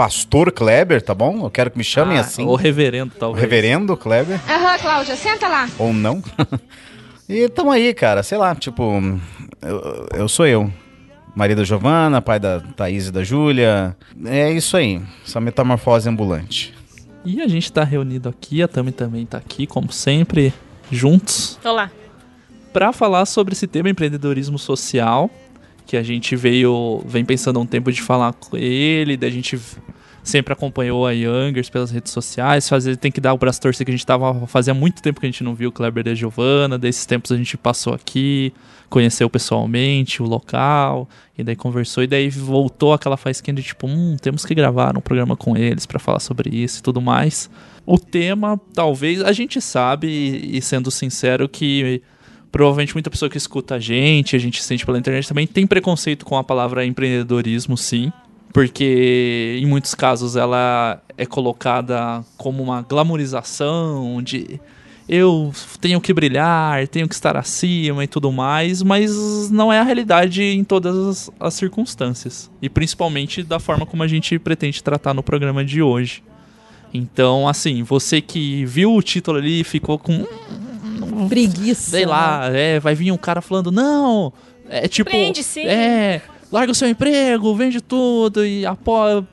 Pastor 0.00 0.50
Kleber, 0.50 1.02
tá 1.02 1.14
bom? 1.14 1.44
Eu 1.44 1.50
quero 1.50 1.70
que 1.70 1.76
me 1.76 1.84
chamem 1.84 2.16
ah, 2.16 2.22
assim. 2.22 2.42
Ou 2.46 2.56
reverendo, 2.56 3.12
talvez. 3.18 3.42
Reverendo 3.42 3.94
Kleber. 3.98 4.40
Aham, 4.48 4.78
Cláudia, 4.78 5.14
senta 5.14 5.46
lá. 5.46 5.68
Ou 5.78 5.92
não. 5.92 6.22
e 7.28 7.46
tamo 7.50 7.70
aí, 7.70 7.92
cara, 7.92 8.22
sei 8.22 8.38
lá, 8.38 8.54
tipo, 8.54 8.82
eu, 9.60 10.08
eu 10.14 10.26
sou 10.26 10.46
eu. 10.46 10.72
marido 11.36 11.58
da 11.58 11.64
Giovana, 11.64 12.22
pai 12.22 12.40
da 12.40 12.60
Thaís 12.60 13.08
e 13.08 13.12
da 13.12 13.22
Júlia. 13.22 13.94
É 14.24 14.50
isso 14.50 14.74
aí, 14.74 15.02
essa 15.22 15.38
metamorfose 15.38 16.08
ambulante. 16.08 16.72
E 17.22 17.42
a 17.42 17.46
gente 17.46 17.70
tá 17.70 17.84
reunido 17.84 18.30
aqui, 18.30 18.62
a 18.62 18.68
Tami 18.68 18.92
também 18.92 19.26
tá 19.26 19.36
aqui, 19.36 19.66
como 19.66 19.92
sempre, 19.92 20.50
juntos, 20.90 21.58
Olá. 21.62 21.90
para 22.72 22.90
falar 22.90 23.26
sobre 23.26 23.52
esse 23.52 23.66
tema 23.66 23.90
empreendedorismo 23.90 24.58
social, 24.58 25.28
que 25.86 25.94
a 25.94 26.02
gente 26.02 26.34
veio, 26.36 27.02
vem 27.04 27.22
pensando 27.22 27.58
há 27.58 27.62
um 27.62 27.66
tempo 27.66 27.92
de 27.92 28.00
falar 28.00 28.32
com 28.32 28.56
ele, 28.56 29.14
da 29.18 29.28
gente 29.28 29.58
sempre 30.22 30.52
acompanhou 30.52 31.06
a 31.06 31.12
Youngers 31.12 31.70
pelas 31.70 31.90
redes 31.90 32.12
sociais, 32.12 32.68
fazer, 32.68 32.96
tem 32.96 33.10
que 33.10 33.20
dar 33.20 33.32
o 33.32 33.38
braço 33.38 33.60
torcer 33.60 33.84
que 33.84 33.90
a 33.90 33.94
gente 33.94 34.06
tava, 34.06 34.46
fazia 34.46 34.74
muito 34.74 35.02
tempo 35.02 35.20
que 35.20 35.26
a 35.26 35.30
gente 35.30 35.42
não 35.42 35.54
viu 35.54 35.70
o 35.70 35.72
Kleber 35.72 36.06
e 36.06 36.10
a 36.10 36.14
Giovana, 36.14 36.78
desses 36.78 37.06
tempos 37.06 37.32
a 37.32 37.36
gente 37.36 37.56
passou 37.56 37.94
aqui, 37.94 38.52
conheceu 38.88 39.30
pessoalmente 39.30 40.22
o 40.22 40.26
local, 40.26 41.08
e 41.38 41.44
daí 41.44 41.56
conversou, 41.56 42.02
e 42.02 42.06
daí 42.06 42.28
voltou 42.28 42.92
aquela 42.92 43.16
faísquinha 43.16 43.54
de 43.54 43.62
tipo, 43.62 43.86
hum, 43.86 44.16
temos 44.20 44.44
que 44.44 44.54
gravar 44.54 44.96
um 44.96 45.00
programa 45.00 45.36
com 45.36 45.56
eles 45.56 45.86
para 45.86 45.98
falar 45.98 46.20
sobre 46.20 46.50
isso 46.50 46.80
e 46.80 46.82
tudo 46.82 47.00
mais. 47.00 47.48
O 47.86 47.98
tema, 47.98 48.60
talvez, 48.74 49.22
a 49.22 49.32
gente 49.32 49.60
sabe, 49.60 50.08
e 50.08 50.60
sendo 50.60 50.90
sincero, 50.90 51.48
que 51.48 52.02
provavelmente 52.52 52.94
muita 52.94 53.10
pessoa 53.10 53.30
que 53.30 53.38
escuta 53.38 53.76
a 53.76 53.78
gente, 53.78 54.34
a 54.34 54.38
gente 54.38 54.62
sente 54.62 54.84
pela 54.84 54.98
internet 54.98 55.28
também, 55.28 55.46
tem 55.46 55.66
preconceito 55.66 56.24
com 56.24 56.36
a 56.36 56.44
palavra 56.44 56.84
empreendedorismo, 56.84 57.76
sim. 57.76 58.12
Porque 58.52 59.58
em 59.60 59.66
muitos 59.66 59.94
casos 59.94 60.36
ela 60.36 61.00
é 61.16 61.24
colocada 61.24 62.24
como 62.36 62.62
uma 62.62 62.82
glamorização 62.82 64.20
de 64.22 64.60
eu 65.12 65.52
tenho 65.80 66.00
que 66.00 66.14
brilhar, 66.14 66.86
tenho 66.86 67.08
que 67.08 67.14
estar 67.14 67.36
acima 67.36 68.04
e 68.04 68.06
tudo 68.06 68.30
mais, 68.30 68.80
mas 68.80 69.50
não 69.50 69.72
é 69.72 69.80
a 69.80 69.82
realidade 69.82 70.40
em 70.40 70.62
todas 70.62 70.96
as, 70.96 71.30
as 71.40 71.54
circunstâncias. 71.54 72.48
E 72.62 72.68
principalmente 72.68 73.42
da 73.42 73.58
forma 73.58 73.84
como 73.84 74.04
a 74.04 74.08
gente 74.08 74.38
pretende 74.38 74.80
tratar 74.80 75.12
no 75.12 75.22
programa 75.22 75.64
de 75.64 75.82
hoje. 75.82 76.22
Então, 76.94 77.48
assim, 77.48 77.82
você 77.82 78.20
que 78.20 78.64
viu 78.64 78.94
o 78.94 79.02
título 79.02 79.38
ali 79.38 79.60
e 79.60 79.64
ficou 79.64 79.98
com 79.98 80.24
Preguiça. 81.28 81.90
sei 81.90 82.06
lá, 82.06 82.48
é, 82.52 82.78
vai 82.78 82.94
vir 82.94 83.10
um 83.10 83.16
cara 83.16 83.40
falando, 83.40 83.72
não, 83.72 84.32
é 84.68 84.86
tipo, 84.86 85.10
Prende, 85.10 85.42
sim. 85.42 85.66
é, 85.66 86.22
larga 86.52 86.72
o 86.72 86.74
seu 86.74 86.88
emprego, 86.88 87.54
vende 87.54 87.80
tudo 87.80 88.44
e 88.44 88.64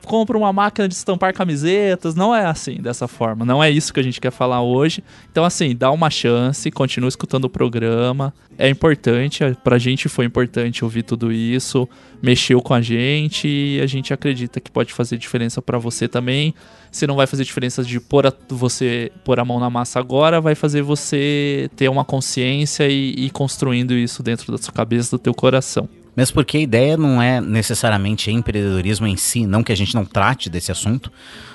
compra 0.04 0.38
uma 0.38 0.52
máquina 0.52 0.88
de 0.88 0.94
estampar 0.94 1.34
camisetas, 1.34 2.14
não 2.14 2.34
é 2.34 2.46
assim, 2.46 2.76
dessa 2.76 3.08
forma, 3.08 3.44
não 3.44 3.62
é 3.62 3.70
isso 3.70 3.92
que 3.92 4.00
a 4.00 4.02
gente 4.02 4.20
quer 4.20 4.30
falar 4.30 4.62
hoje, 4.62 5.02
então 5.30 5.44
assim, 5.44 5.74
dá 5.74 5.90
uma 5.90 6.10
chance, 6.10 6.70
continua 6.70 7.08
escutando 7.08 7.46
o 7.46 7.50
programa, 7.50 8.32
é 8.56 8.68
importante, 8.68 9.42
pra 9.64 9.78
gente 9.78 10.08
foi 10.08 10.24
importante 10.24 10.84
ouvir 10.84 11.02
tudo 11.02 11.32
isso, 11.32 11.88
mexeu 12.22 12.60
com 12.60 12.74
a 12.74 12.80
gente 12.80 13.48
e 13.48 13.80
a 13.80 13.86
gente 13.86 14.12
acredita 14.12 14.60
que 14.60 14.70
pode 14.70 14.92
fazer 14.92 15.16
diferença 15.16 15.60
pra 15.60 15.78
você 15.78 16.06
também, 16.06 16.54
se 16.90 17.06
não 17.06 17.16
vai 17.16 17.26
fazer 17.26 17.44
diferença 17.44 17.82
de 17.82 18.00
pôr 18.00 18.26
a, 18.26 18.32
você 18.48 19.12
pôr 19.24 19.38
a 19.38 19.44
mão 19.44 19.60
na 19.60 19.68
massa 19.68 19.98
agora, 19.98 20.40
vai 20.40 20.54
fazer 20.54 20.82
você 20.82 21.70
ter 21.76 21.88
uma 21.88 22.04
consciência 22.04 22.88
e 22.88 23.26
ir 23.26 23.30
construindo 23.30 23.92
isso 23.92 24.22
dentro 24.22 24.50
da 24.50 24.58
sua 24.58 24.72
cabeça, 24.72 25.16
do 25.16 25.18
teu 25.20 25.34
coração. 25.34 25.88
Mesmo 26.18 26.34
porque 26.34 26.56
a 26.56 26.60
ideia 26.60 26.96
não 26.96 27.22
é 27.22 27.40
necessariamente 27.40 28.28
empreendedorismo 28.28 29.06
em 29.06 29.16
si, 29.16 29.46
não 29.46 29.62
que 29.62 29.70
a 29.70 29.76
gente 29.76 29.94
não 29.94 30.04
trate 30.04 30.50
desse 30.50 30.72
assunto, 30.72 31.12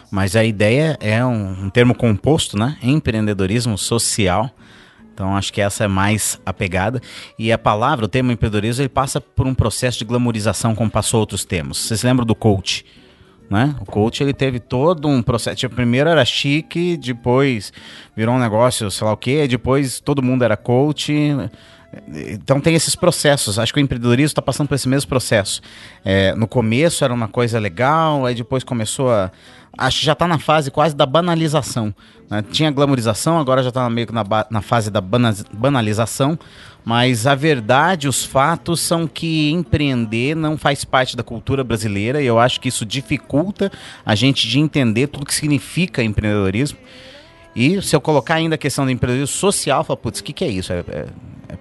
mas 0.10 0.38
a 0.38 0.46
ideia 0.46 0.98
é 1.02 1.26
um, 1.26 1.66
um 1.66 1.70
termo 1.70 1.94
composto, 1.94 2.58
né? 2.58 2.78
Empreendedorismo 2.82 3.78
social. 3.78 4.50
Então 5.14 5.36
acho 5.36 5.52
que 5.52 5.60
essa 5.60 5.84
é 5.84 5.88
mais 5.90 6.40
a 6.46 6.54
pegada. 6.54 7.02
E 7.38 7.52
a 7.52 7.58
palavra, 7.58 8.06
o 8.06 8.08
termo 8.08 8.32
empreendedorismo, 8.32 8.84
ele 8.84 8.88
passa 8.88 9.20
por 9.20 9.46
um 9.46 9.54
processo 9.54 10.00
de 10.00 10.06
glamorização 10.06 10.74
como 10.74 10.90
passou 10.90 11.20
outros 11.20 11.44
termos. 11.44 11.80
Vocês 11.80 12.02
lembram 12.02 12.26
do 12.26 12.34
coach? 12.34 12.86
Né? 13.50 13.76
O 13.82 13.86
coach 13.86 14.24
ele 14.24 14.34
teve 14.34 14.62
todo 14.62 15.10
um 15.10 15.22
processo. 15.22 15.58
Tipo, 15.58 15.76
primeiro 15.76 16.10
era 16.10 16.24
chique, 16.24 16.96
depois 16.96 17.74
virou 18.16 18.34
um 18.34 18.40
negócio, 18.40 18.90
sei 18.90 19.06
lá 19.06 19.12
o 19.12 19.18
quê, 19.18 19.46
depois 19.46 20.00
todo 20.00 20.24
mundo 20.24 20.46
era 20.46 20.56
coach. 20.56 21.14
Então 22.30 22.60
tem 22.60 22.76
esses 22.76 22.96
processos. 22.96 23.58
Acho 23.60 23.74
que 23.74 23.80
o 23.80 23.82
empreendedorismo 23.82 24.28
está 24.28 24.42
passando 24.42 24.68
por 24.68 24.76
esse 24.76 24.88
mesmo 24.90 25.08
processo. 25.10 25.62
É, 26.04 26.34
no 26.36 26.48
começo 26.48 27.04
era 27.04 27.14
uma 27.14 27.28
coisa 27.28 27.60
legal, 27.60 28.26
aí 28.26 28.36
depois 28.36 28.64
começou 28.64 29.12
a. 29.12 29.32
Acho 29.76 30.02
que 30.02 30.06
já 30.06 30.14
está 30.14 30.28
na 30.28 30.38
fase 30.38 30.70
quase 30.70 30.96
da 30.96 31.06
banalização. 31.06 31.94
né? 32.30 32.44
Tinha 32.52 32.70
glamorização, 32.70 33.40
agora 33.40 33.64
já 33.64 33.70
está 33.70 33.90
meio 33.90 34.06
que 34.06 34.14
na, 34.14 34.24
na 34.50 34.62
fase 34.62 34.92
da 34.92 35.02
bana- 35.02 35.36
banalização. 35.52 36.38
Mas 36.86 37.26
a 37.26 37.34
verdade, 37.34 38.08
os 38.08 38.24
fatos 38.26 38.82
são 38.82 39.08
que 39.08 39.50
empreender 39.52 40.36
não 40.36 40.58
faz 40.58 40.84
parte 40.86 41.16
da 41.18 41.24
cultura 41.24 41.64
brasileira 41.64 42.22
e 42.22 42.26
eu 42.26 42.38
acho 42.38 42.60
que 42.60 42.68
isso 42.68 42.86
dificulta 42.86 43.72
a 44.06 44.14
gente 44.16 44.48
de 44.48 44.60
entender 44.60 45.08
tudo 45.08 45.26
que 45.26 45.34
significa 45.34 46.04
empreendedorismo. 46.04 46.78
E 47.56 47.82
se 47.82 47.96
eu 47.96 48.02
colocar 48.02 48.36
ainda 48.36 48.56
a 48.56 48.58
questão 48.58 48.84
do 48.86 48.92
empreendedorismo 48.92 49.36
social, 49.36 49.84
fala, 49.84 49.96
putz, 49.98 50.20
o 50.20 50.24
que, 50.24 50.34
que 50.34 50.44
é 50.44 50.50
isso? 50.50 50.74
É, 50.74 50.80
é, 50.90 51.06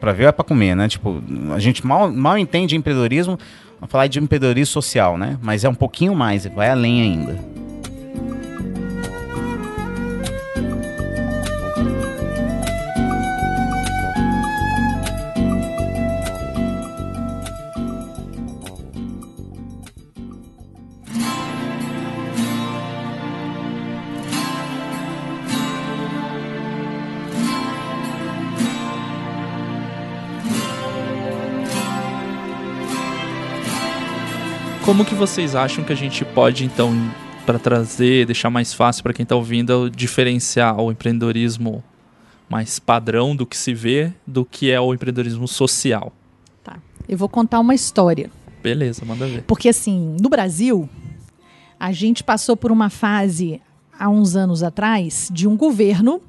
pra 0.02 0.12
ver 0.12 0.24
ou 0.24 0.28
é 0.30 0.32
pra 0.32 0.44
comer, 0.44 0.74
né? 0.74 0.88
Tipo, 0.88 1.22
a 1.54 1.60
gente 1.60 1.86
mal, 1.86 2.10
mal 2.10 2.36
entende 2.36 2.74
empreendedorismo, 2.74 3.38
vamos 3.78 3.92
falar 3.92 4.08
de 4.08 4.18
empreendedorismo 4.18 4.72
social, 4.72 5.16
né? 5.16 5.38
Mas 5.40 5.62
é 5.62 5.68
um 5.68 5.74
pouquinho 5.74 6.12
mais, 6.12 6.44
vai 6.44 6.68
além 6.68 7.02
ainda. 7.02 7.38
Como 34.92 35.06
que 35.06 35.14
vocês 35.14 35.54
acham 35.54 35.82
que 35.82 35.90
a 35.90 35.96
gente 35.96 36.22
pode, 36.22 36.66
então, 36.66 36.92
para 37.46 37.58
trazer, 37.58 38.26
deixar 38.26 38.50
mais 38.50 38.74
fácil 38.74 39.02
para 39.02 39.14
quem 39.14 39.24
tá 39.24 39.34
ouvindo, 39.34 39.88
diferenciar 39.88 40.78
o 40.78 40.92
empreendedorismo 40.92 41.82
mais 42.46 42.78
padrão 42.78 43.34
do 43.34 43.46
que 43.46 43.56
se 43.56 43.72
vê 43.72 44.12
do 44.26 44.44
que 44.44 44.70
é 44.70 44.78
o 44.78 44.92
empreendedorismo 44.92 45.48
social? 45.48 46.12
Tá. 46.62 46.76
Eu 47.08 47.16
vou 47.16 47.26
contar 47.26 47.58
uma 47.60 47.74
história. 47.74 48.30
Beleza, 48.62 49.02
manda 49.06 49.26
ver. 49.26 49.44
Porque, 49.44 49.70
assim, 49.70 50.14
no 50.20 50.28
Brasil, 50.28 50.86
a 51.80 51.90
gente 51.90 52.22
passou 52.22 52.54
por 52.54 52.70
uma 52.70 52.90
fase, 52.90 53.62
há 53.98 54.10
uns 54.10 54.36
anos 54.36 54.62
atrás, 54.62 55.30
de 55.32 55.48
um 55.48 55.56
governo 55.56 56.20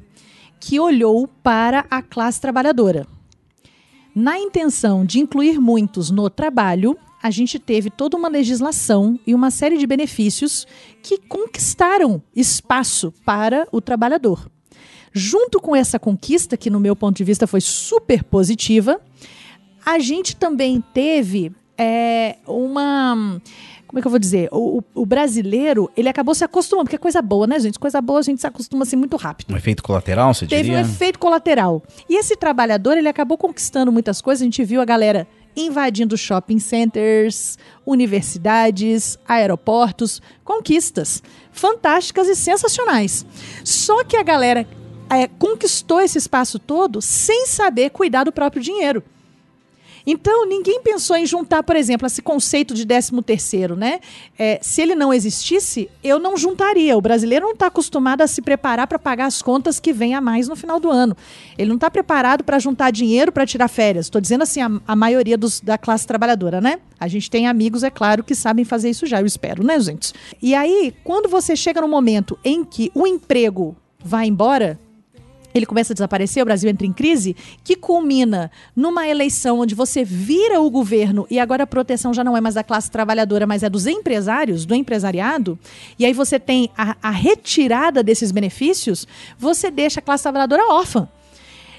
que 0.61 0.79
olhou 0.79 1.27
para 1.27 1.85
a 1.91 2.01
classe 2.01 2.39
trabalhadora. 2.39 3.05
Na 4.15 4.39
intenção 4.39 5.03
de 5.03 5.19
incluir 5.19 5.59
muitos 5.59 6.09
no 6.09 6.29
trabalho, 6.29 6.97
a 7.23 7.31
gente 7.31 7.57
teve 7.57 7.89
toda 7.89 8.17
uma 8.17 8.27
legislação 8.27 9.17
e 9.25 9.33
uma 9.33 9.49
série 9.49 9.77
de 9.77 9.87
benefícios 9.87 10.67
que 11.01 11.17
conquistaram 11.17 12.21
espaço 12.35 13.13
para 13.25 13.65
o 13.71 13.79
trabalhador. 13.79 14.51
Junto 15.13 15.61
com 15.61 15.73
essa 15.75 15.97
conquista, 15.97 16.57
que 16.57 16.69
no 16.69 16.79
meu 16.81 16.95
ponto 16.97 17.15
de 17.15 17.23
vista 17.23 17.47
foi 17.47 17.61
super 17.61 18.23
positiva, 18.25 18.99
a 19.85 19.99
gente 19.99 20.35
também 20.35 20.83
teve 20.93 21.51
é, 21.77 22.37
uma. 22.45 23.39
Como 23.87 23.99
é 23.99 24.01
que 24.01 24.07
eu 24.07 24.11
vou 24.11 24.19
dizer? 24.19 24.49
O, 24.51 24.81
o- 24.95 25.05
brasileiro, 25.05 25.89
ele 25.95 26.09
acabou 26.09 26.33
se 26.33 26.43
acostumando, 26.43 26.85
porque 26.85 26.95
é 26.95 26.99
coisa 26.99 27.21
boa, 27.21 27.45
né, 27.45 27.59
gente? 27.59 27.77
Coisa 27.77 28.01
boa 28.01 28.19
a 28.19 28.23
gente 28.23 28.41
se 28.41 28.47
acostuma 28.47 28.83
assim 28.83 28.95
muito 28.95 29.15
rápido. 29.17 29.53
Um 29.53 29.57
efeito 29.57 29.83
colateral, 29.83 30.33
você 30.33 30.47
Teve 30.47 30.63
diria? 30.63 30.77
um 30.79 30.81
efeito 30.81 31.19
colateral. 31.19 31.83
E 32.09 32.17
esse 32.17 32.35
trabalhador, 32.35 32.97
ele 32.97 33.07
acabou 33.07 33.37
conquistando 33.37 33.91
muitas 33.91 34.19
coisas. 34.19 34.41
A 34.41 34.45
gente 34.45 34.63
viu 34.63 34.81
a 34.81 34.85
galera 34.85 35.27
invadindo 35.55 36.17
shopping 36.17 36.59
centers, 36.59 37.57
universidades, 37.85 39.17
aeroportos, 39.27 40.21
conquistas 40.43 41.21
fantásticas 41.51 42.27
e 42.27 42.35
sensacionais. 42.35 43.25
Só 43.63 44.03
que 44.03 44.17
a 44.17 44.23
galera 44.23 44.67
é, 45.09 45.27
conquistou 45.27 46.01
esse 46.01 46.17
espaço 46.17 46.57
todo 46.57 47.01
sem 47.01 47.45
saber 47.45 47.91
cuidar 47.91 48.23
do 48.23 48.31
próprio 48.31 48.61
dinheiro. 48.61 49.03
Então, 50.05 50.45
ninguém 50.45 50.81
pensou 50.81 51.15
em 51.15 51.25
juntar, 51.25 51.63
por 51.63 51.75
exemplo, 51.75 52.05
esse 52.05 52.21
conceito 52.21 52.73
de 52.73 52.85
13 52.85 53.21
terceiro, 53.21 53.75
né? 53.75 53.99
É, 54.37 54.59
se 54.61 54.81
ele 54.81 54.95
não 54.95 55.13
existisse, 55.13 55.89
eu 56.03 56.19
não 56.19 56.35
juntaria. 56.35 56.97
O 56.97 57.01
brasileiro 57.01 57.45
não 57.45 57.53
está 57.53 57.67
acostumado 57.67 58.21
a 58.21 58.27
se 58.27 58.41
preparar 58.41 58.87
para 58.87 58.99
pagar 58.99 59.25
as 59.25 59.41
contas 59.41 59.79
que 59.79 59.93
vem 59.93 60.13
a 60.13 60.21
mais 60.21 60.47
no 60.47 60.55
final 60.55 60.79
do 60.79 60.89
ano. 60.89 61.15
Ele 61.57 61.69
não 61.69 61.75
está 61.75 61.89
preparado 61.89 62.43
para 62.43 62.59
juntar 62.59 62.91
dinheiro 62.91 63.31
para 63.31 63.45
tirar 63.45 63.67
férias. 63.67 64.07
Estou 64.07 64.19
dizendo 64.19 64.43
assim, 64.43 64.61
a, 64.61 64.69
a 64.87 64.95
maioria 64.95 65.37
dos, 65.37 65.61
da 65.61 65.77
classe 65.77 66.05
trabalhadora, 66.05 66.59
né? 66.59 66.79
A 66.99 67.07
gente 67.07 67.29
tem 67.29 67.47
amigos, 67.47 67.83
é 67.83 67.89
claro, 67.89 68.23
que 68.23 68.35
sabem 68.35 68.65
fazer 68.65 68.89
isso 68.89 69.05
já, 69.05 69.19
eu 69.19 69.25
espero, 69.25 69.63
né, 69.63 69.79
gente? 69.79 70.13
E 70.41 70.53
aí, 70.55 70.93
quando 71.03 71.29
você 71.29 71.55
chega 71.55 71.81
no 71.81 71.87
momento 71.87 72.37
em 72.43 72.63
que 72.63 72.91
o 72.93 73.07
emprego 73.07 73.75
vai 74.03 74.27
embora, 74.27 74.79
ele 75.53 75.65
começa 75.65 75.93
a 75.93 75.95
desaparecer, 75.95 76.41
o 76.41 76.45
Brasil 76.45 76.69
entra 76.69 76.87
em 76.87 76.93
crise, 76.93 77.35
que 77.63 77.75
culmina 77.75 78.51
numa 78.75 79.07
eleição 79.07 79.59
onde 79.59 79.75
você 79.75 80.03
vira 80.03 80.59
o 80.59 80.69
governo 80.69 81.27
e 81.29 81.39
agora 81.39 81.63
a 81.63 81.67
proteção 81.67 82.13
já 82.13 82.23
não 82.23 82.35
é 82.35 82.41
mais 82.41 82.55
da 82.55 82.63
classe 82.63 82.89
trabalhadora, 82.89 83.45
mas 83.45 83.63
é 83.63 83.69
dos 83.69 83.87
empresários, 83.87 84.65
do 84.65 84.75
empresariado, 84.75 85.57
e 85.97 86.05
aí 86.05 86.13
você 86.13 86.39
tem 86.39 86.69
a, 86.77 86.95
a 87.01 87.11
retirada 87.11 88.01
desses 88.03 88.31
benefícios, 88.31 89.07
você 89.37 89.69
deixa 89.69 89.99
a 89.99 90.03
classe 90.03 90.23
trabalhadora 90.23 90.73
órfã. 90.73 91.07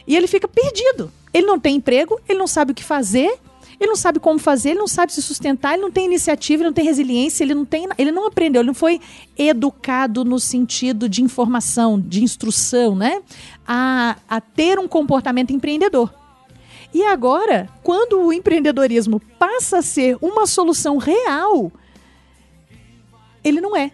E 0.07 0.17
ele 0.17 0.27
fica 0.27 0.47
perdido. 0.47 1.11
Ele 1.33 1.47
não 1.47 1.59
tem 1.59 1.77
emprego, 1.77 2.21
ele 2.29 2.39
não 2.39 2.47
sabe 2.47 2.73
o 2.73 2.75
que 2.75 2.85
fazer, 2.85 3.39
ele 3.81 3.89
não 3.89 3.97
sabe 3.97 4.21
como 4.21 4.39
fazer, 4.39 4.71
ele 4.71 4.79
não 4.79 4.87
sabe 4.87 5.13
se 5.13 5.21
sustentar, 5.21 5.75
ele 5.75 5.83
não 5.83 5.91
tem 5.91 6.05
iniciativa, 6.05 6.63
ele 6.63 6.69
não 6.69 6.75
tem 6.75 6.85
resiliência, 6.85 7.43
ele 7.43 7.55
não 7.55 7.65
tem, 7.65 7.89
ele 7.99 8.13
não 8.13 8.27
aprendeu, 8.27 8.61
ele 8.61 8.69
não 8.69 8.75
foi 8.75 9.01
educado 9.37 10.25
no 10.25 10.39
sentido 10.39 11.09
de 11.09 11.23
informação, 11.23 12.01
de 12.01 12.23
instrução, 12.23 12.95
né? 12.95 13.21
A, 13.67 14.17
a 14.29 14.41
ter 14.41 14.79
um 14.79 14.87
comportamento 14.87 15.53
empreendedor. 15.53 16.13
E 16.93 17.03
agora, 17.03 17.69
quando 17.83 18.21
o 18.21 18.33
empreendedorismo 18.33 19.21
passa 19.39 19.79
a 19.79 19.83
ser 19.83 20.17
uma 20.21 20.47
solução 20.47 20.97
real, 20.97 21.73
ele 23.43 23.61
não 23.61 23.77
é. 23.77 23.91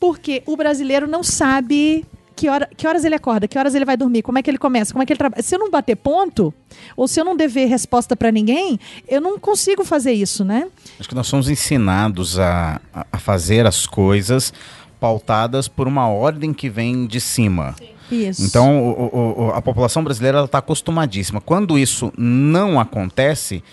Porque 0.00 0.42
o 0.46 0.56
brasileiro 0.56 1.06
não 1.06 1.22
sabe 1.22 2.06
que, 2.34 2.48
hora, 2.48 2.68
que 2.76 2.86
horas 2.86 3.04
ele 3.04 3.14
acorda, 3.14 3.46
que 3.46 3.58
horas 3.58 3.74
ele 3.74 3.84
vai 3.84 3.96
dormir, 3.96 4.22
como 4.22 4.38
é 4.38 4.42
que 4.42 4.50
ele 4.50 4.58
começa, 4.58 4.92
como 4.92 5.02
é 5.02 5.06
que 5.06 5.12
ele 5.12 5.18
trabalha. 5.18 5.42
Se 5.42 5.54
eu 5.54 5.58
não 5.58 5.70
bater 5.70 5.94
ponto, 5.94 6.52
ou 6.96 7.06
se 7.06 7.20
eu 7.20 7.24
não 7.24 7.36
dever 7.36 7.66
resposta 7.66 8.16
para 8.16 8.32
ninguém, 8.32 8.80
eu 9.06 9.20
não 9.20 9.38
consigo 9.38 9.84
fazer 9.84 10.12
isso, 10.12 10.44
né? 10.44 10.68
Acho 10.98 11.08
que 11.08 11.14
nós 11.14 11.26
somos 11.26 11.48
ensinados 11.48 12.38
a, 12.38 12.80
a 13.12 13.18
fazer 13.18 13.66
as 13.66 13.86
coisas 13.86 14.52
pautadas 14.98 15.68
por 15.68 15.86
uma 15.86 16.08
ordem 16.08 16.52
que 16.52 16.68
vem 16.68 17.06
de 17.06 17.20
cima. 17.20 17.76
Isso. 18.12 18.44
Então, 18.44 18.78
o, 18.90 19.44
o, 19.46 19.50
a 19.52 19.62
população 19.62 20.04
brasileira 20.04 20.44
está 20.44 20.58
acostumadíssima. 20.58 21.40
Quando 21.40 21.78
isso 21.78 22.12
não 22.16 22.78
acontece, 22.78 23.64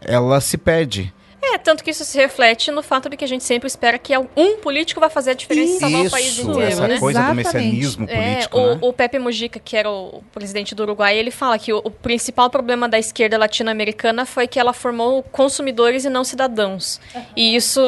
ela 0.00 0.40
se 0.40 0.58
perde. 0.58 1.12
É, 1.54 1.58
tanto 1.58 1.84
que 1.84 1.90
isso 1.90 2.04
se 2.04 2.18
reflete 2.18 2.72
no 2.72 2.82
fato 2.82 3.08
de 3.08 3.16
que 3.16 3.24
a 3.24 3.28
gente 3.28 3.44
sempre 3.44 3.68
espera 3.68 3.96
que 3.96 4.12
um 4.36 4.56
político 4.56 4.98
vai 4.98 5.08
fazer 5.08 5.30
a 5.30 5.34
diferença 5.34 5.76
e 5.76 5.78
salvar 5.78 6.06
o 6.06 6.10
país 6.10 6.38
inteiro, 6.38 6.60
essa 6.60 6.88
né? 6.88 6.98
coisa 6.98 7.22
do 7.22 7.34
messianismo 7.34 8.08
político, 8.08 8.58
é, 8.58 8.60
o, 8.60 8.74
né? 8.74 8.78
o, 8.82 8.92
Pepe 8.92 9.20
Mujica, 9.20 9.60
que 9.60 9.76
era 9.76 9.88
o 9.88 10.20
presidente 10.32 10.74
do 10.74 10.82
Uruguai, 10.82 11.16
ele 11.16 11.30
fala 11.30 11.56
que 11.56 11.72
o, 11.72 11.78
o 11.78 11.90
principal 11.92 12.50
problema 12.50 12.88
da 12.88 12.98
esquerda 12.98 13.38
latino-americana 13.38 14.26
foi 14.26 14.48
que 14.48 14.58
ela 14.58 14.72
formou 14.72 15.22
consumidores 15.22 16.04
e 16.04 16.10
não 16.10 16.24
cidadãos. 16.24 17.00
E 17.36 17.54
isso, 17.54 17.80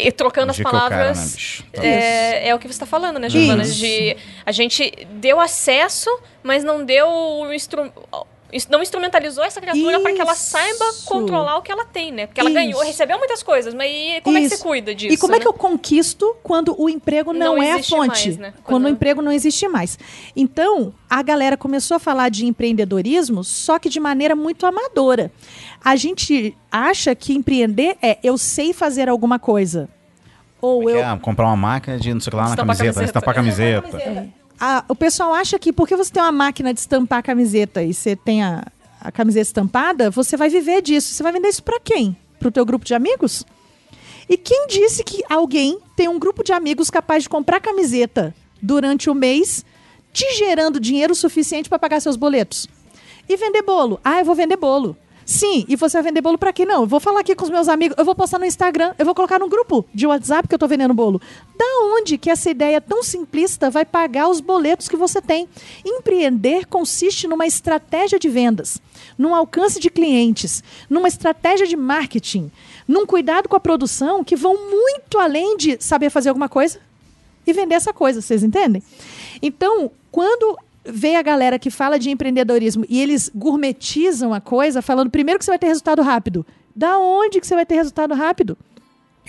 e, 0.00 0.10
trocando 0.10 0.48
Mujica 0.48 0.68
as 0.68 0.72
palavras, 0.72 1.62
é, 1.72 1.76
cara, 1.76 1.88
né, 1.88 1.94
é, 1.94 2.48
é, 2.48 2.54
o 2.56 2.58
que 2.58 2.66
você 2.66 2.72
está 2.72 2.86
falando, 2.86 3.20
né, 3.20 3.28
Giovana? 3.28 3.62
De, 3.62 4.16
a 4.44 4.50
gente 4.50 5.06
deu 5.12 5.38
acesso, 5.38 6.10
mas 6.42 6.64
não 6.64 6.84
deu 6.84 7.06
o 7.06 7.54
instrumento 7.54 7.94
não 8.70 8.82
instrumentalizou 8.82 9.44
essa 9.44 9.60
criatura 9.60 10.00
para 10.00 10.12
que 10.12 10.20
ela 10.20 10.34
saiba 10.34 10.84
controlar 11.04 11.58
o 11.58 11.62
que 11.62 11.70
ela 11.70 11.84
tem, 11.84 12.12
né? 12.12 12.26
Porque 12.26 12.40
ela 12.40 12.50
Isso. 12.50 12.58
ganhou, 12.58 12.82
recebeu 12.82 13.18
muitas 13.18 13.42
coisas, 13.42 13.74
mas 13.74 13.90
e 13.90 14.20
como 14.22 14.38
Isso. 14.38 14.46
é 14.46 14.50
que 14.50 14.56
você 14.56 14.62
cuida 14.62 14.94
disso? 14.94 15.14
E 15.14 15.16
como 15.16 15.32
né? 15.32 15.38
é 15.38 15.40
que 15.40 15.48
eu 15.48 15.52
conquisto 15.52 16.36
quando 16.42 16.74
o 16.80 16.88
emprego 16.88 17.32
não, 17.32 17.56
não 17.56 17.62
é 17.62 17.72
a 17.72 17.82
fonte? 17.82 18.06
Mais, 18.06 18.36
né? 18.36 18.52
quando... 18.52 18.64
quando 18.64 18.84
o 18.84 18.88
emprego 18.88 19.20
não 19.20 19.32
existe 19.32 19.66
mais. 19.68 19.98
Então, 20.34 20.94
a 21.10 21.22
galera 21.22 21.56
começou 21.56 21.96
a 21.96 22.00
falar 22.00 22.28
de 22.28 22.46
empreendedorismo, 22.46 23.42
só 23.42 23.78
que 23.78 23.88
de 23.88 23.98
maneira 24.00 24.36
muito 24.36 24.64
amadora. 24.64 25.30
A 25.84 25.96
gente 25.96 26.56
acha 26.70 27.14
que 27.14 27.32
empreender 27.32 27.96
é 28.00 28.18
eu 28.22 28.38
sei 28.38 28.72
fazer 28.72 29.08
alguma 29.08 29.38
coisa. 29.38 29.88
Ou 30.60 30.88
é 30.88 30.92
eu. 30.94 30.98
É? 30.98 31.18
Comprar 31.18 31.46
uma 31.46 31.56
máquina 31.56 31.98
de 31.98 32.12
não 32.12 32.20
sei 32.20 32.28
o 32.28 32.30
que 32.32 32.36
lá 32.36 32.48
na 32.48 32.56
camiseta, 32.56 33.04
estampar 33.04 33.34
camiseta. 33.34 33.88
camiseta. 33.88 34.10
É 34.10 34.45
a, 34.60 34.84
o 34.88 34.94
pessoal 34.94 35.34
acha 35.34 35.58
que 35.58 35.72
porque 35.72 35.96
você 35.96 36.12
tem 36.12 36.22
uma 36.22 36.32
máquina 36.32 36.72
de 36.72 36.80
estampar 36.80 37.22
camiseta 37.22 37.82
e 37.82 37.92
você 37.92 38.16
tem 38.16 38.42
a, 38.42 38.64
a 39.00 39.12
camiseta 39.12 39.42
estampada, 39.42 40.10
você 40.10 40.36
vai 40.36 40.48
viver 40.48 40.82
disso. 40.82 41.14
Você 41.14 41.22
vai 41.22 41.32
vender 41.32 41.48
isso 41.48 41.62
para 41.62 41.80
quem? 41.80 42.16
Para 42.38 42.48
o 42.48 42.52
teu 42.52 42.64
grupo 42.64 42.84
de 42.84 42.94
amigos? 42.94 43.44
E 44.28 44.36
quem 44.36 44.66
disse 44.66 45.04
que 45.04 45.22
alguém 45.28 45.78
tem 45.94 46.08
um 46.08 46.18
grupo 46.18 46.42
de 46.42 46.52
amigos 46.52 46.90
capaz 46.90 47.22
de 47.22 47.28
comprar 47.28 47.60
camiseta 47.60 48.34
durante 48.60 49.08
o 49.08 49.14
mês, 49.14 49.64
te 50.12 50.34
gerando 50.34 50.80
dinheiro 50.80 51.14
suficiente 51.14 51.68
para 51.68 51.78
pagar 51.78 52.00
seus 52.00 52.16
boletos? 52.16 52.66
E 53.28 53.36
vender 53.36 53.62
bolo? 53.62 54.00
Ah, 54.02 54.20
eu 54.20 54.24
vou 54.24 54.34
vender 54.34 54.56
bolo. 54.56 54.96
Sim, 55.26 55.64
e 55.66 55.74
você 55.74 55.96
vai 55.96 56.04
vender 56.04 56.20
bolo 56.20 56.38
para 56.38 56.52
quê? 56.52 56.64
Não, 56.64 56.82
eu 56.82 56.86
vou 56.86 57.00
falar 57.00 57.18
aqui 57.18 57.34
com 57.34 57.42
os 57.42 57.50
meus 57.50 57.68
amigos, 57.68 57.98
eu 57.98 58.04
vou 58.04 58.14
postar 58.14 58.38
no 58.38 58.44
Instagram, 58.44 58.94
eu 58.96 59.04
vou 59.04 59.12
colocar 59.12 59.40
no 59.40 59.48
grupo 59.48 59.84
de 59.92 60.06
WhatsApp 60.06 60.46
que 60.46 60.54
eu 60.54 60.58
tô 60.58 60.68
vendendo 60.68 60.94
bolo. 60.94 61.20
Da 61.58 61.64
onde 61.96 62.16
que 62.16 62.30
essa 62.30 62.48
ideia 62.48 62.80
tão 62.80 63.02
simplista 63.02 63.68
vai 63.68 63.84
pagar 63.84 64.28
os 64.28 64.40
boletos 64.40 64.88
que 64.88 64.96
você 64.96 65.20
tem? 65.20 65.48
Empreender 65.84 66.66
consiste 66.66 67.26
numa 67.26 67.44
estratégia 67.44 68.20
de 68.20 68.28
vendas, 68.28 68.80
num 69.18 69.34
alcance 69.34 69.80
de 69.80 69.90
clientes, 69.90 70.62
numa 70.88 71.08
estratégia 71.08 71.66
de 71.66 71.76
marketing, 71.76 72.48
num 72.86 73.04
cuidado 73.04 73.48
com 73.48 73.56
a 73.56 73.60
produção 73.60 74.22
que 74.22 74.36
vão 74.36 74.70
muito 74.70 75.18
além 75.18 75.56
de 75.56 75.76
saber 75.80 76.08
fazer 76.08 76.28
alguma 76.28 76.48
coisa 76.48 76.78
e 77.44 77.52
vender 77.52 77.74
essa 77.74 77.92
coisa, 77.92 78.22
vocês 78.22 78.44
entendem? 78.44 78.80
Então, 79.42 79.90
quando 80.12 80.56
vê 80.88 81.16
a 81.16 81.22
galera 81.22 81.58
que 81.58 81.70
fala 81.70 81.98
de 81.98 82.10
empreendedorismo 82.10 82.84
e 82.88 83.00
eles 83.00 83.30
gourmetizam 83.34 84.32
a 84.32 84.40
coisa, 84.40 84.82
falando 84.82 85.10
primeiro 85.10 85.38
que 85.38 85.44
você 85.44 85.50
vai 85.50 85.58
ter 85.58 85.66
resultado 85.66 86.02
rápido. 86.02 86.46
Da 86.74 86.98
onde 86.98 87.40
que 87.40 87.46
você 87.46 87.54
vai 87.54 87.66
ter 87.66 87.76
resultado 87.76 88.14
rápido? 88.14 88.56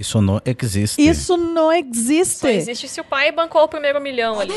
Isso 0.01 0.21
não 0.21 0.41
existe. 0.45 1.01
Isso 1.01 1.38
não 1.38 1.71
existe. 1.71 2.39
Só 2.39 2.47
existe 2.47 2.88
se 2.88 3.01
o 3.01 3.03
pai 3.03 3.31
bancou 3.31 3.63
o 3.63 3.67
primeiro 3.67 3.99
milhão 4.01 4.39
ali. 4.39 4.53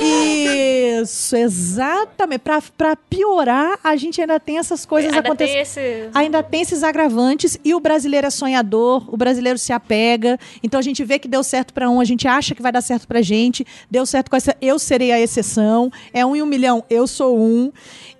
Isso, 1.00 1.36
exatamente. 1.36 2.42
Para 2.76 2.96
piorar, 2.96 3.78
a 3.82 3.96
gente 3.96 4.20
ainda 4.20 4.38
tem 4.38 4.58
essas 4.58 4.84
coisas 4.84 5.12
acontecendo. 5.12 5.60
Esse... 5.60 6.08
Ainda 6.14 6.42
tem 6.42 6.62
esses 6.62 6.82
agravantes 6.82 7.58
e 7.64 7.74
o 7.74 7.80
brasileiro 7.80 8.26
é 8.26 8.30
sonhador, 8.30 9.12
o 9.12 9.16
brasileiro 9.16 9.58
se 9.58 9.72
apega. 9.72 10.38
Então 10.62 10.78
a 10.78 10.82
gente 10.82 11.04
vê 11.04 11.18
que 11.18 11.28
deu 11.28 11.42
certo 11.42 11.72
para 11.72 11.88
um, 11.88 12.00
a 12.00 12.04
gente 12.04 12.26
acha 12.26 12.54
que 12.54 12.62
vai 12.62 12.72
dar 12.72 12.82
certo 12.82 13.06
pra 13.06 13.22
gente. 13.22 13.66
Deu 13.90 14.04
certo 14.06 14.30
com 14.30 14.36
essa, 14.36 14.56
eu 14.60 14.78
serei 14.78 15.12
a 15.12 15.20
exceção. 15.20 15.90
É 16.12 16.24
um 16.24 16.34
em 16.36 16.42
um 16.42 16.46
milhão, 16.46 16.84
eu 16.88 17.06
sou 17.06 17.38
um. 17.38 17.72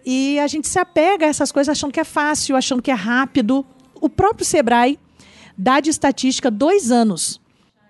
E 0.05 0.39
a 0.39 0.47
gente 0.47 0.67
se 0.69 0.79
apega 0.79 1.27
a 1.27 1.29
essas 1.29 1.53
coisas 1.53 1.71
achando 1.71 1.93
que 1.93 2.01
é 2.01 2.05
fácil, 2.05 2.57
achando 2.57 2.83
que 2.83 2.91
é 2.91 2.95
rápido. 2.95 3.65
O 4.01 4.09
próprio 4.09 4.47
Sebrae 4.47 4.99
dá 5.61 5.79
de 5.79 5.91
estatística 5.91 6.51
dois 6.51 6.91
anos 6.91 7.39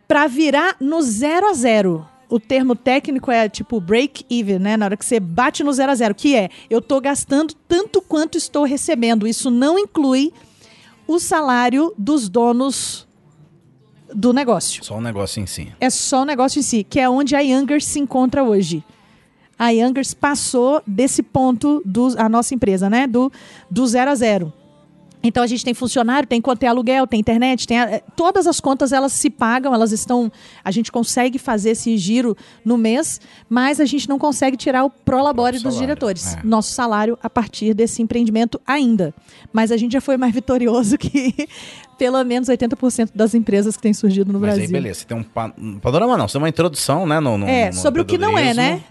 para 0.09 0.27
virar 0.27 0.77
no 0.81 1.01
zero 1.01 1.49
a 1.49 1.55
zero. 1.55 2.05
O 2.29 2.41
termo 2.41 2.75
técnico 2.75 3.31
é 3.31 3.49
tipo 3.49 3.81
break 3.81 4.25
even, 4.29 4.59
né? 4.59 4.77
Na 4.77 4.87
hora 4.87 4.97
que 4.97 5.05
você 5.05 5.21
bate 5.21 5.63
no 5.63 5.73
zero 5.73 5.93
a 5.93 5.95
zero, 5.95 6.15
que 6.15 6.35
é 6.35 6.49
eu 6.69 6.81
estou 6.81 7.01
gastando 7.01 7.55
tanto 7.69 8.03
quanto 8.03 8.37
estou 8.37 8.65
recebendo. 8.65 9.27
Isso 9.27 9.51
não 9.51 9.79
inclui 9.79 10.33
o 11.07 11.19
salário 11.19 11.95
dos 11.97 12.29
donos 12.29 13.07
do 14.13 14.33
negócio. 14.33 14.85
Só 14.85 14.97
o 14.97 15.01
negócio 15.01 15.41
em 15.41 15.47
si. 15.47 15.73
É 15.81 15.91
só 15.91 16.23
o 16.23 16.25
negócio 16.25 16.59
em 16.59 16.63
si, 16.63 16.83
que 16.83 16.99
é 16.99 17.09
onde 17.09 17.37
a 17.37 17.41
Youngers 17.41 17.87
se 17.87 18.01
encontra 18.01 18.43
hoje. 18.43 18.85
A 19.57 19.71
Youngers 19.71 20.15
passou 20.15 20.83
desse 20.87 21.23
ponto, 21.23 21.83
do, 21.85 22.15
a 22.19 22.29
nossa 22.29 22.55
empresa, 22.55 22.91
né? 22.91 23.07
Do, 23.07 23.31
do 23.71 23.87
zero 23.87 24.11
a 24.11 24.15
zero. 24.15 24.53
Então 25.23 25.43
a 25.43 25.47
gente 25.47 25.65
tem 25.65 25.75
funcionário, 25.75 26.27
tem 26.27 26.41
conta, 26.41 26.61
tem 26.61 26.69
aluguel, 26.69 27.07
tem 27.07 27.21
internet, 27.21 27.67
tem 27.67 27.79
a, 27.79 28.01
todas 28.17 28.47
as 28.47 28.61
contas 28.61 28.93
elas 28.93 29.13
se 29.13 29.29
pagam, 29.29 29.75
elas 29.75 29.93
estão, 29.93 30.33
a 30.65 30.71
gente 30.71 30.91
consegue 30.91 31.39
fazer 31.39 31.71
esse 31.71 31.97
giro 31.99 32.37
no 32.65 32.79
mês, 32.79 33.21
mas 33.49 33.81
a 33.81 33.85
gente 33.85 34.09
não 34.09 34.19
consegue 34.19 34.57
tirar 34.57 34.85
o 34.85 34.91
prolabore 34.91 35.59
dos 35.59 35.63
salário, 35.63 35.81
diretores, 35.81 36.35
é. 36.35 36.41
nosso 36.43 36.73
salário 36.73 37.19
a 37.23 37.29
partir 37.29 37.75
desse 37.75 38.01
empreendimento 38.03 38.61
ainda. 38.67 39.15
Mas 39.53 39.71
a 39.71 39.77
gente 39.77 39.93
já 39.93 40.01
foi 40.01 40.17
mais 40.17 40.33
vitorioso 40.33 40.97
que 40.97 41.35
pelo 41.99 42.23
menos 42.25 42.49
80% 42.49 43.11
das 43.15 43.35
empresas 43.35 43.77
que 43.77 43.83
têm 43.83 43.93
surgido 43.93 44.33
no 44.33 44.41
mas 44.41 44.55
Brasil. 44.55 44.63
Mas 44.63 44.69
aí 44.71 44.73
beleza, 44.73 45.01
você 45.01 45.07
tem 45.07 45.17
um 45.59 45.79
panorama 45.79 46.17
não, 46.17 46.27
você 46.27 46.33
tem 46.33 46.43
uma 46.43 46.49
introdução, 46.49 47.07
né, 47.07 47.21
no, 47.21 47.37
no 47.37 47.47
É, 47.47 47.67
no 47.67 47.75
sobre 47.75 48.01
o 48.01 48.05
que 48.07 48.17
não 48.17 48.39
é, 48.39 48.55
né? 48.55 48.83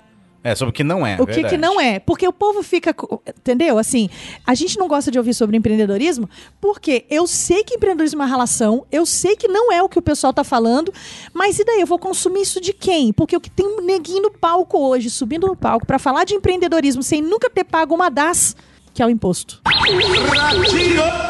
É, 0.43 0.56
sobre 0.56 0.69
o 0.69 0.73
que 0.73 0.84
não 0.84 1.06
é. 1.06 1.17
O 1.19 1.28
que, 1.28 1.43
que 1.43 1.58
não 1.58 1.82
é. 1.82 1.99
Porque 1.99 2.28
o 2.28 2.32
povo 2.32 2.63
fica. 2.63 2.95
Entendeu? 3.28 3.78
Assim, 3.78 4.10
a 4.45 4.56
gente 4.56 4.80
não 4.80 4.88
gosta 4.88 5.12
de 5.12 5.17
ouvir 5.17 5.34
sobre 5.34 5.58
empreendedorismo 5.58 6.30
porque 6.62 7.06
eu 7.10 7.28
sei 7.28 7.63
que 7.63 7.75
empreendedorismo 7.75 8.21
é 8.21 8.25
uma 8.25 8.30
relação, 8.30 8.86
eu 8.91 9.06
sei 9.06 9.36
que 9.36 9.47
não 9.47 9.71
é 9.71 9.84
o 9.84 9.89
que 9.89 9.99
o 9.99 10.02
pessoal 10.02 10.32
tá 10.32 10.43
falando, 10.43 10.93
mas 11.34 11.60
e 11.60 11.65
daí? 11.65 11.82
Eu 11.82 11.88
vou 11.88 11.99
consumir 11.99 12.41
isso 12.41 12.62
de 12.62 12.71
quem? 12.71 13.12
Porque 13.12 13.36
o 13.36 13.41
que 13.41 13.49
tem 13.49 13.65
um 13.67 13.82
neguinho 13.82 14.23
no 14.23 14.32
palco 14.32 14.78
hoje, 14.78 15.10
subindo 15.10 15.47
no 15.47 15.56
palco, 15.56 15.86
para 15.86 15.99
falar 15.99 16.23
de 16.23 16.36
empreendedorismo 16.36 17.04
sem 17.04 17.21
nunca 17.21 17.49
ter 17.49 17.65
pago 17.65 17.93
uma 17.93 18.10
das 18.10 18.56
que 18.93 19.04
é 19.04 19.06
o 19.06 19.10
imposto. 19.10 19.62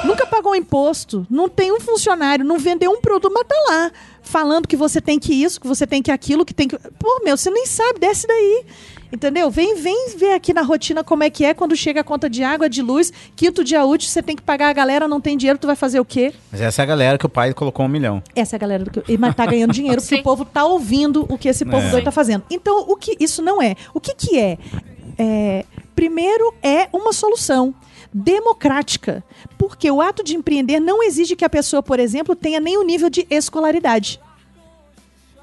Nunca 0.06 0.26
pagou 0.26 0.56
imposto, 0.56 1.28
não 1.30 1.48
tem 1.48 1.72
um 1.72 1.80
funcionário, 1.80 2.44
não 2.44 2.58
vendeu 2.58 2.92
um 2.92 3.02
produto, 3.02 3.32
mas 3.32 3.46
tá 3.48 3.56
lá, 3.70 3.92
falando 4.24 4.68
que 4.68 4.76
você 4.76 5.00
tem 5.00 5.20
que 5.20 5.34
isso, 5.34 5.60
que 5.62 5.68
você 5.68 5.86
tem 5.86 6.02
que 6.02 6.10
aquilo, 6.10 6.46
que 6.46 6.54
tem 6.54 6.68
que. 6.68 6.78
Pô, 6.78 7.22
meu, 7.24 7.38
você 7.38 7.52
nem 7.52 7.66
sabe, 7.66 8.00
desce 8.00 8.26
daí. 8.26 8.66
Entendeu? 9.12 9.50
Vem, 9.50 9.76
vem 9.76 10.16
ver 10.16 10.34
aqui 10.34 10.54
na 10.54 10.62
rotina 10.62 11.04
como 11.04 11.24
é 11.24 11.30
que 11.30 11.44
é 11.44 11.54
quando 11.54 11.76
chega 11.76 12.02
a 12.02 12.04
conta 12.04 12.30
de 12.30 12.44
água, 12.44 12.70
de 12.70 12.82
luz, 12.82 13.12
quinto 13.36 13.64
dia 13.64 13.84
útil, 13.84 14.10
você 14.10 14.22
tem 14.22 14.36
que 14.36 14.42
pagar 14.42 14.70
a 14.70 14.74
galera, 14.74 15.08
não 15.08 15.20
tem 15.20 15.36
dinheiro, 15.36 15.58
tu 15.58 15.68
vai 15.68 15.76
fazer 15.76 16.00
o 16.00 16.06
quê? 16.06 16.34
Mas 16.52 16.62
essa 16.62 16.82
é 16.82 16.84
a 16.84 16.86
galera 16.86 17.18
que 17.18 17.26
o 17.26 17.30
pai 17.30 17.54
colocou 17.54 17.86
um 17.86 17.90
milhão. 17.90 18.22
Essa 18.36 18.56
é 18.56 18.58
a 18.58 18.60
galera 18.60 18.86
que 18.86 19.18
mas 19.18 19.36
tá 19.36 19.46
ganhando 19.46 19.74
dinheiro 19.74 20.02
porque 20.02 20.16
o 20.22 20.24
povo 20.24 20.46
tá 20.46 20.64
ouvindo 20.64 21.26
o 21.28 21.38
que 21.38 21.50
esse 21.50 21.66
povo 21.66 21.88
é. 21.88 21.90
doido 21.90 22.04
tá 22.06 22.12
fazendo. 22.12 22.44
Então, 22.52 22.86
o 22.88 22.96
que 22.96 23.18
isso 23.20 23.42
não 23.42 23.62
é? 23.62 23.76
O 23.94 24.00
que 24.00 24.14
que 24.14 24.38
é? 24.38 24.58
é 25.18 25.66
Primeiro, 26.00 26.54
é 26.64 26.88
uma 26.94 27.12
solução 27.12 27.76
democrática, 28.14 29.22
porque 29.58 29.92
o 29.92 30.02
ato 30.02 30.24
de 30.24 30.34
empreender 30.34 30.80
não 30.80 31.04
exige 31.04 31.36
que 31.36 31.44
a 31.44 31.50
pessoa, 31.50 31.84
por 31.84 32.00
exemplo, 32.00 32.38
tenha 32.38 32.60
nenhum 32.60 32.86
nível 32.86 33.10
de 33.10 33.28
escolaridade. 33.30 34.18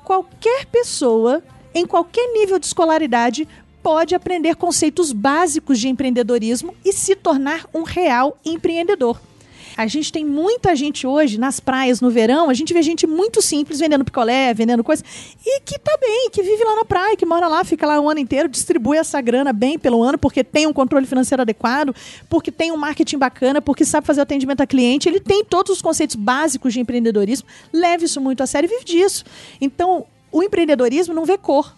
Qualquer 0.03 0.65
pessoa, 0.65 1.43
em 1.77 1.87
qualquer 1.87 2.33
nível 2.33 2.59
de 2.59 2.67
escolaridade, 2.67 3.47
pode 3.83 4.15
aprender 4.15 4.57
conceitos 4.57 5.13
básicos 5.13 5.79
de 5.79 5.89
empreendedorismo 5.89 6.75
e 6.85 6.93
se 6.93 7.15
tornar 7.15 7.67
um 7.75 7.83
real 7.83 8.37
empreendedor. 8.45 9.21
A 9.77 9.87
gente 9.87 10.11
tem 10.11 10.25
muita 10.25 10.75
gente 10.75 11.07
hoje 11.07 11.39
nas 11.39 11.61
praias 11.61 12.01
no 12.01 12.11
verão, 12.11 12.49
a 12.49 12.55
gente 12.55 12.73
vê 12.73 12.83
gente 12.83 13.07
muito 13.07 13.43
simples 13.43 13.79
vendendo 13.79 14.07
picolé, 14.07 14.55
vendendo 14.55 14.83
coisa, 14.83 15.05
e 15.45 15.61
que 15.61 15.79
tá 15.79 15.99
bem, 16.01 16.31
que 16.31 16.43
vive 16.43 16.65
lá 16.65 16.77
na 16.77 16.85
praia, 16.87 17.15
que 17.15 17.27
mora 17.27 17.47
lá, 17.47 17.63
fica 17.63 17.87
lá 17.87 18.01
o 18.01 18.09
ano 18.09 18.19
inteiro, 18.19 18.49
distribui 18.49 18.97
essa 18.97 19.21
grana 19.21 19.53
bem 19.53 19.79
pelo 19.79 20.03
ano, 20.03 20.17
porque 20.17 20.43
tem 20.43 20.67
um 20.67 20.73
controle 20.73 21.05
financeiro 21.05 21.43
adequado, 21.43 21.95
porque 22.27 22.51
tem 22.51 22.73
um 22.73 22.77
marketing 22.79 23.19
bacana, 23.19 23.61
porque 23.61 23.85
sabe 23.85 24.07
fazer 24.07 24.23
atendimento 24.23 24.63
a 24.63 24.67
cliente, 24.67 25.11
ele 25.11 25.21
tem 25.21 25.45
todos 25.45 25.73
os 25.73 25.83
conceitos 25.83 26.17
básicos 26.17 26.73
de 26.73 26.81
empreendedorismo, 26.81 27.47
leva 27.71 28.03
isso 28.03 28.19
muito 28.19 28.43
a 28.43 28.47
sério 28.47 28.67
e 28.67 28.71
vive 28.71 28.85
disso. 28.87 29.27
Então, 29.61 30.07
o 30.37 30.43
empreendedorismo 30.43 31.15
não 31.15 31.25
vê 31.25 31.39
cor. 31.39 31.75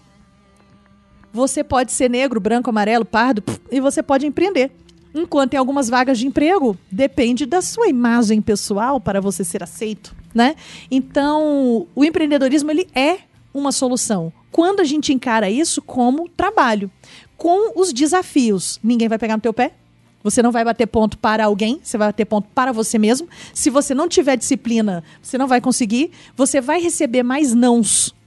Você 1.33 1.63
pode 1.63 1.93
ser 1.93 2.11
negro, 2.11 2.41
branco, 2.41 2.69
amarelo, 2.69 3.05
pardo, 3.05 3.41
e 3.71 3.79
você 3.79 4.03
pode 4.03 4.27
empreender. 4.27 4.73
Enquanto 5.15 5.55
em 5.55 5.57
algumas 5.57 5.89
vagas 5.89 6.19
de 6.19 6.27
emprego, 6.27 6.77
depende 6.91 7.47
da 7.47 7.63
sua 7.63 7.87
imagem 7.87 8.43
pessoal 8.43 9.01
para 9.01 9.21
você 9.21 9.45
ser 9.45 9.63
aceito, 9.63 10.13
né? 10.35 10.57
Então, 10.91 11.87
o 11.95 12.05
empreendedorismo 12.05 12.69
ele 12.73 12.89
é 12.93 13.21
uma 13.55 13.71
solução. 13.71 14.33
Quando 14.51 14.81
a 14.81 14.85
gente 14.85 15.13
encara 15.13 15.49
isso 15.49 15.81
como 15.81 16.29
trabalho, 16.29 16.91
com 17.37 17.81
os 17.81 17.93
desafios, 17.93 18.81
ninguém 18.83 19.07
vai 19.07 19.19
pegar 19.19 19.37
no 19.37 19.43
teu 19.43 19.53
pé, 19.53 19.73
você 20.21 20.43
não 20.43 20.51
vai 20.51 20.65
bater 20.65 20.89
ponto 20.89 21.17
para 21.17 21.45
alguém, 21.45 21.79
você 21.81 21.97
vai 21.97 22.09
bater 22.09 22.25
ponto 22.25 22.49
para 22.53 22.73
você 22.73 22.99
mesmo. 22.99 23.29
Se 23.55 23.71
você 23.71 23.95
não 23.95 24.09
tiver 24.09 24.37
disciplina, 24.37 25.05
você 25.23 25.39
não 25.39 25.47
vai 25.47 25.61
conseguir. 25.61 26.11
Você 26.37 26.61
vai 26.61 26.81
receber 26.81 27.23
mais 27.23 27.55
nãos 27.55 28.18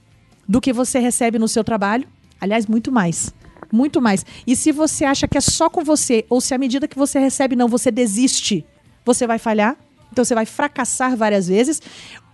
do 0.48 0.60
que 0.60 0.72
você 0.72 0.98
recebe 0.98 1.38
no 1.38 1.48
seu 1.48 1.64
trabalho. 1.64 2.06
Aliás, 2.40 2.66
muito 2.66 2.90
mais 2.90 3.32
muito 3.72 4.02
mais. 4.02 4.24
E 4.46 4.54
se 4.54 4.70
você 4.70 5.04
acha 5.04 5.26
que 5.26 5.38
é 5.38 5.40
só 5.40 5.70
com 5.70 5.82
você, 5.82 6.26
ou 6.28 6.40
se 6.40 6.54
à 6.54 6.58
medida 6.58 6.86
que 6.86 6.96
você 6.96 7.18
recebe 7.18 7.56
não, 7.56 7.66
você 7.66 7.90
desiste, 7.90 8.64
você 9.04 9.26
vai 9.26 9.38
falhar. 9.38 9.76
Então 10.12 10.24
você 10.24 10.34
vai 10.34 10.44
fracassar 10.44 11.16
várias 11.16 11.48
vezes. 11.48 11.80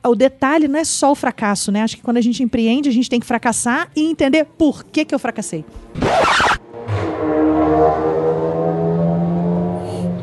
O 0.04 0.16
detalhe 0.16 0.66
não 0.66 0.80
é 0.80 0.84
só 0.84 1.12
o 1.12 1.14
fracasso, 1.14 1.70
né? 1.70 1.82
Acho 1.82 1.96
que 1.96 2.02
quando 2.02 2.16
a 2.16 2.20
gente 2.20 2.42
empreende, 2.42 2.88
a 2.88 2.92
gente 2.92 3.08
tem 3.08 3.20
que 3.20 3.26
fracassar 3.26 3.88
e 3.94 4.10
entender 4.10 4.44
por 4.44 4.84
que, 4.84 5.04
que 5.04 5.14
eu 5.14 5.18
fracassei. 5.18 5.64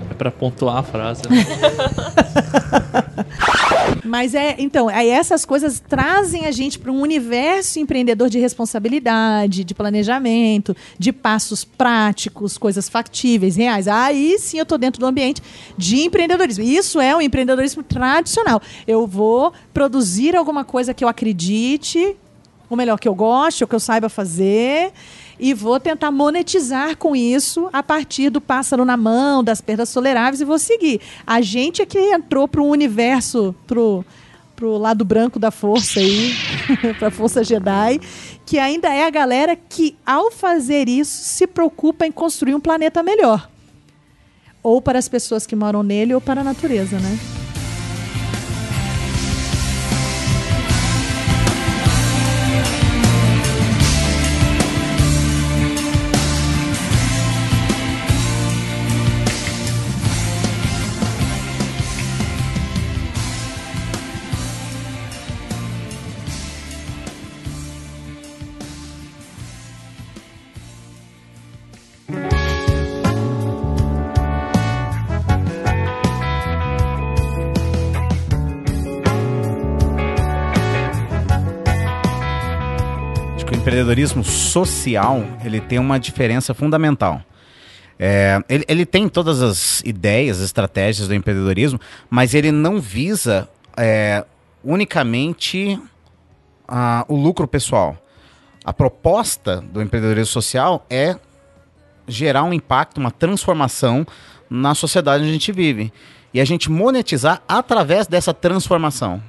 É 0.09 0.13
para 0.13 0.31
pontuar 0.31 0.77
a 0.77 0.83
frase. 0.83 1.21
Né? 1.29 1.45
Mas 4.05 4.35
é, 4.35 4.55
então, 4.59 4.87
aí 4.87 5.09
essas 5.09 5.43
coisas 5.45 5.79
trazem 5.79 6.45
a 6.45 6.51
gente 6.51 6.77
para 6.77 6.91
um 6.91 7.01
universo 7.01 7.79
empreendedor 7.79 8.29
de 8.29 8.39
responsabilidade, 8.39 9.63
de 9.63 9.73
planejamento, 9.73 10.75
de 10.97 11.11
passos 11.11 11.65
práticos, 11.65 12.57
coisas 12.57 12.87
factíveis, 12.87 13.55
reais. 13.55 13.87
Aí 13.87 14.37
sim 14.39 14.57
eu 14.57 14.63
estou 14.63 14.77
dentro 14.77 14.99
do 14.99 15.05
ambiente 15.05 15.41
de 15.77 16.01
empreendedorismo. 16.01 16.63
Isso 16.63 17.01
é 17.01 17.15
um 17.15 17.21
empreendedorismo 17.21 17.81
tradicional. 17.83 18.61
Eu 18.87 19.07
vou 19.07 19.51
produzir 19.73 20.35
alguma 20.35 20.63
coisa 20.63 20.93
que 20.93 21.03
eu 21.03 21.07
acredite, 21.07 22.15
ou 22.69 22.77
melhor, 22.77 22.99
que 22.99 23.07
eu 23.07 23.15
goste, 23.15 23.63
ou 23.63 23.67
que 23.67 23.75
eu 23.75 23.79
saiba 23.79 24.09
fazer 24.09 24.91
e 25.39 25.53
vou 25.53 25.79
tentar 25.79 26.11
monetizar 26.11 26.97
com 26.97 27.15
isso 27.15 27.69
a 27.71 27.83
partir 27.83 28.29
do 28.29 28.39
pássaro 28.39 28.85
na 28.85 28.97
mão, 28.97 29.43
das 29.43 29.61
perdas 29.61 29.91
toleráveis 29.91 30.41
e 30.41 30.45
vou 30.45 30.59
seguir. 30.59 31.01
A 31.25 31.41
gente 31.41 31.81
é 31.81 31.85
que 31.85 31.99
entrou 31.99 32.47
para 32.47 32.61
o 32.61 32.67
universo, 32.67 33.55
pro 33.67 34.05
pro 34.55 34.77
lado 34.77 35.03
branco 35.03 35.37
da 35.37 35.51
força 35.51 35.99
aí, 35.99 36.33
para 36.97 37.09
a 37.09 37.11
força 37.11 37.43
Jedi, 37.43 37.99
que 38.45 38.57
ainda 38.57 38.87
é 38.87 39.05
a 39.05 39.09
galera 39.09 39.55
que 39.55 39.97
ao 40.05 40.31
fazer 40.31 40.87
isso 40.87 41.25
se 41.25 41.45
preocupa 41.45 42.05
em 42.05 42.11
construir 42.11 42.55
um 42.55 42.59
planeta 42.59 43.03
melhor. 43.03 43.49
Ou 44.63 44.81
para 44.81 44.97
as 44.97 45.09
pessoas 45.09 45.45
que 45.45 45.55
moram 45.55 45.83
nele 45.83 46.15
ou 46.15 46.21
para 46.21 46.39
a 46.39 46.43
natureza, 46.43 46.97
né? 46.99 47.44
Empreendedorismo 83.75 84.23
social 84.23 85.21
ele 85.43 85.59
tem 85.59 85.79
uma 85.79 85.99
diferença 85.99 86.53
fundamental. 86.53 87.21
É, 87.99 88.41
ele, 88.47 88.63
ele, 88.69 88.85
tem 88.85 89.09
todas 89.09 89.41
as 89.41 89.81
ideias, 89.81 90.39
estratégias 90.39 91.09
do 91.09 91.13
empreendedorismo, 91.13 91.79
mas 92.09 92.33
ele 92.33 92.51
não 92.51 92.79
visa 92.79 93.49
é, 93.75 94.23
unicamente 94.63 95.79
o 97.07 97.15
lucro 97.15 97.47
pessoal. 97.47 97.97
A 98.63 98.73
proposta 98.73 99.61
do 99.61 99.81
empreendedorismo 99.81 100.31
social 100.31 100.85
é 100.89 101.17
gerar 102.07 102.43
um 102.43 102.53
impacto, 102.53 102.97
uma 102.97 103.11
transformação 103.11 104.07
na 104.49 104.73
sociedade 104.73 105.23
onde 105.23 105.29
a 105.29 105.33
gente 105.33 105.51
vive. 105.51 105.91
E 106.33 106.39
a 106.39 106.45
gente 106.45 106.71
monetizar 106.71 107.41
através 107.47 108.07
dessa 108.07 108.33
transformação. 108.33 109.21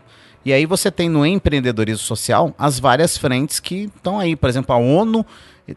E 0.47 0.53
aí 0.53 0.65
você 0.65 0.93
tem 0.93 1.09
no 1.09 1.27
empreendedorismo 1.27 2.07
social 2.07 2.55
as 2.57 2.79
várias 2.79 3.19
frentes 3.19 3.59
que 3.59 3.91
estão 3.97 4.21
aí. 4.21 4.37
Por 4.37 4.49
exemplo, 4.49 4.73
a 4.73 4.79
ONU 4.79 5.27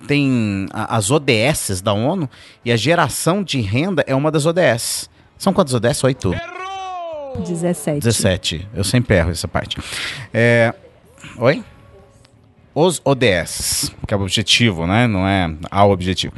tem 0.05 0.67
as 0.71 1.09
ODS 1.09 1.81
da 1.81 1.91
ONU 1.91 2.29
e 2.63 2.71
a 2.71 2.77
geração 2.77 3.41
de 3.41 3.59
renda 3.61 4.03
é 4.05 4.13
uma 4.13 4.29
das 4.29 4.45
ODS. 4.45 5.09
São 5.39 5.51
quantas 5.53 5.73
ODS? 5.73 6.03
Oito? 6.03 6.35
Errou! 6.35 7.41
17. 7.41 7.99
17. 7.99 8.69
Eu 8.75 8.83
sempre 8.83 9.17
erro 9.17 9.31
essa 9.31 9.47
parte. 9.47 9.75
É... 10.31 10.71
Oi? 11.39 11.63
os 12.73 13.01
ODS, 13.03 13.91
que 14.07 14.13
é 14.13 14.17
o 14.17 14.21
objetivo, 14.21 14.85
né? 14.85 15.07
Não 15.07 15.27
é 15.27 15.53
ao 15.69 15.91
objetivo. 15.91 16.33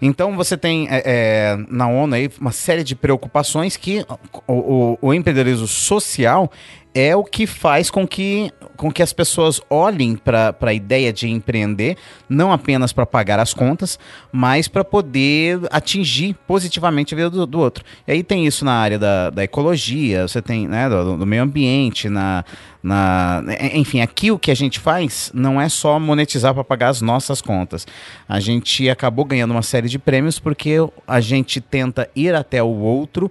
Então 0.00 0.36
você 0.36 0.56
tem 0.56 0.86
é, 0.88 1.02
é, 1.04 1.56
na 1.68 1.88
ONU 1.88 2.14
aí 2.14 2.30
uma 2.40 2.52
série 2.52 2.84
de 2.84 2.94
preocupações 2.94 3.76
que 3.76 4.06
o, 4.46 4.52
o, 4.54 4.98
o 5.02 5.14
empreendedorismo 5.14 5.66
social 5.66 6.50
é 6.94 7.16
o 7.16 7.24
que 7.24 7.46
faz 7.46 7.90
com 7.90 8.06
que, 8.06 8.52
com 8.76 8.92
que 8.92 9.02
as 9.02 9.12
pessoas 9.12 9.60
olhem 9.70 10.14
para 10.14 10.54
a 10.60 10.74
ideia 10.74 11.12
de 11.12 11.28
empreender, 11.28 11.96
não 12.28 12.52
apenas 12.52 12.92
para 12.92 13.06
pagar 13.06 13.38
as 13.38 13.54
contas, 13.54 13.98
mas 14.30 14.68
para 14.68 14.84
poder 14.84 15.60
atingir 15.70 16.36
positivamente 16.46 17.14
a 17.14 17.16
vida 17.16 17.30
do, 17.30 17.46
do, 17.46 17.58
outro. 17.58 17.84
E 18.06 18.12
aí 18.12 18.22
tem 18.22 18.46
isso 18.46 18.64
na 18.64 18.74
área 18.74 18.98
da, 18.98 19.30
da 19.30 19.44
ecologia, 19.44 20.28
você 20.28 20.42
tem 20.42 20.68
né, 20.68 20.88
do, 20.88 21.16
do 21.16 21.26
meio 21.26 21.42
ambiente, 21.42 22.08
na, 22.08 22.44
na, 22.82 23.42
enfim, 23.72 24.00
aqui 24.00 24.30
o 24.30 24.38
que 24.38 24.50
a 24.50 24.56
gente 24.56 24.78
faz 24.78 25.30
não 25.32 25.60
é 25.60 25.68
só 25.68 25.98
monetizar 25.98 26.52
para 26.52 26.64
pagar 26.64 26.88
as 26.88 27.00
nossas 27.00 27.40
contas. 27.40 27.86
A 28.28 28.40
gente 28.40 28.90
acabou 28.90 29.24
ganhando 29.24 29.52
uma 29.52 29.62
série 29.62 29.88
de 29.88 29.98
prêmios 29.98 30.38
porque 30.38 30.76
a 31.06 31.20
gente 31.20 31.60
tenta 31.60 32.10
ir 32.14 32.34
até 32.34 32.62
o 32.62 32.66
outro 32.66 33.30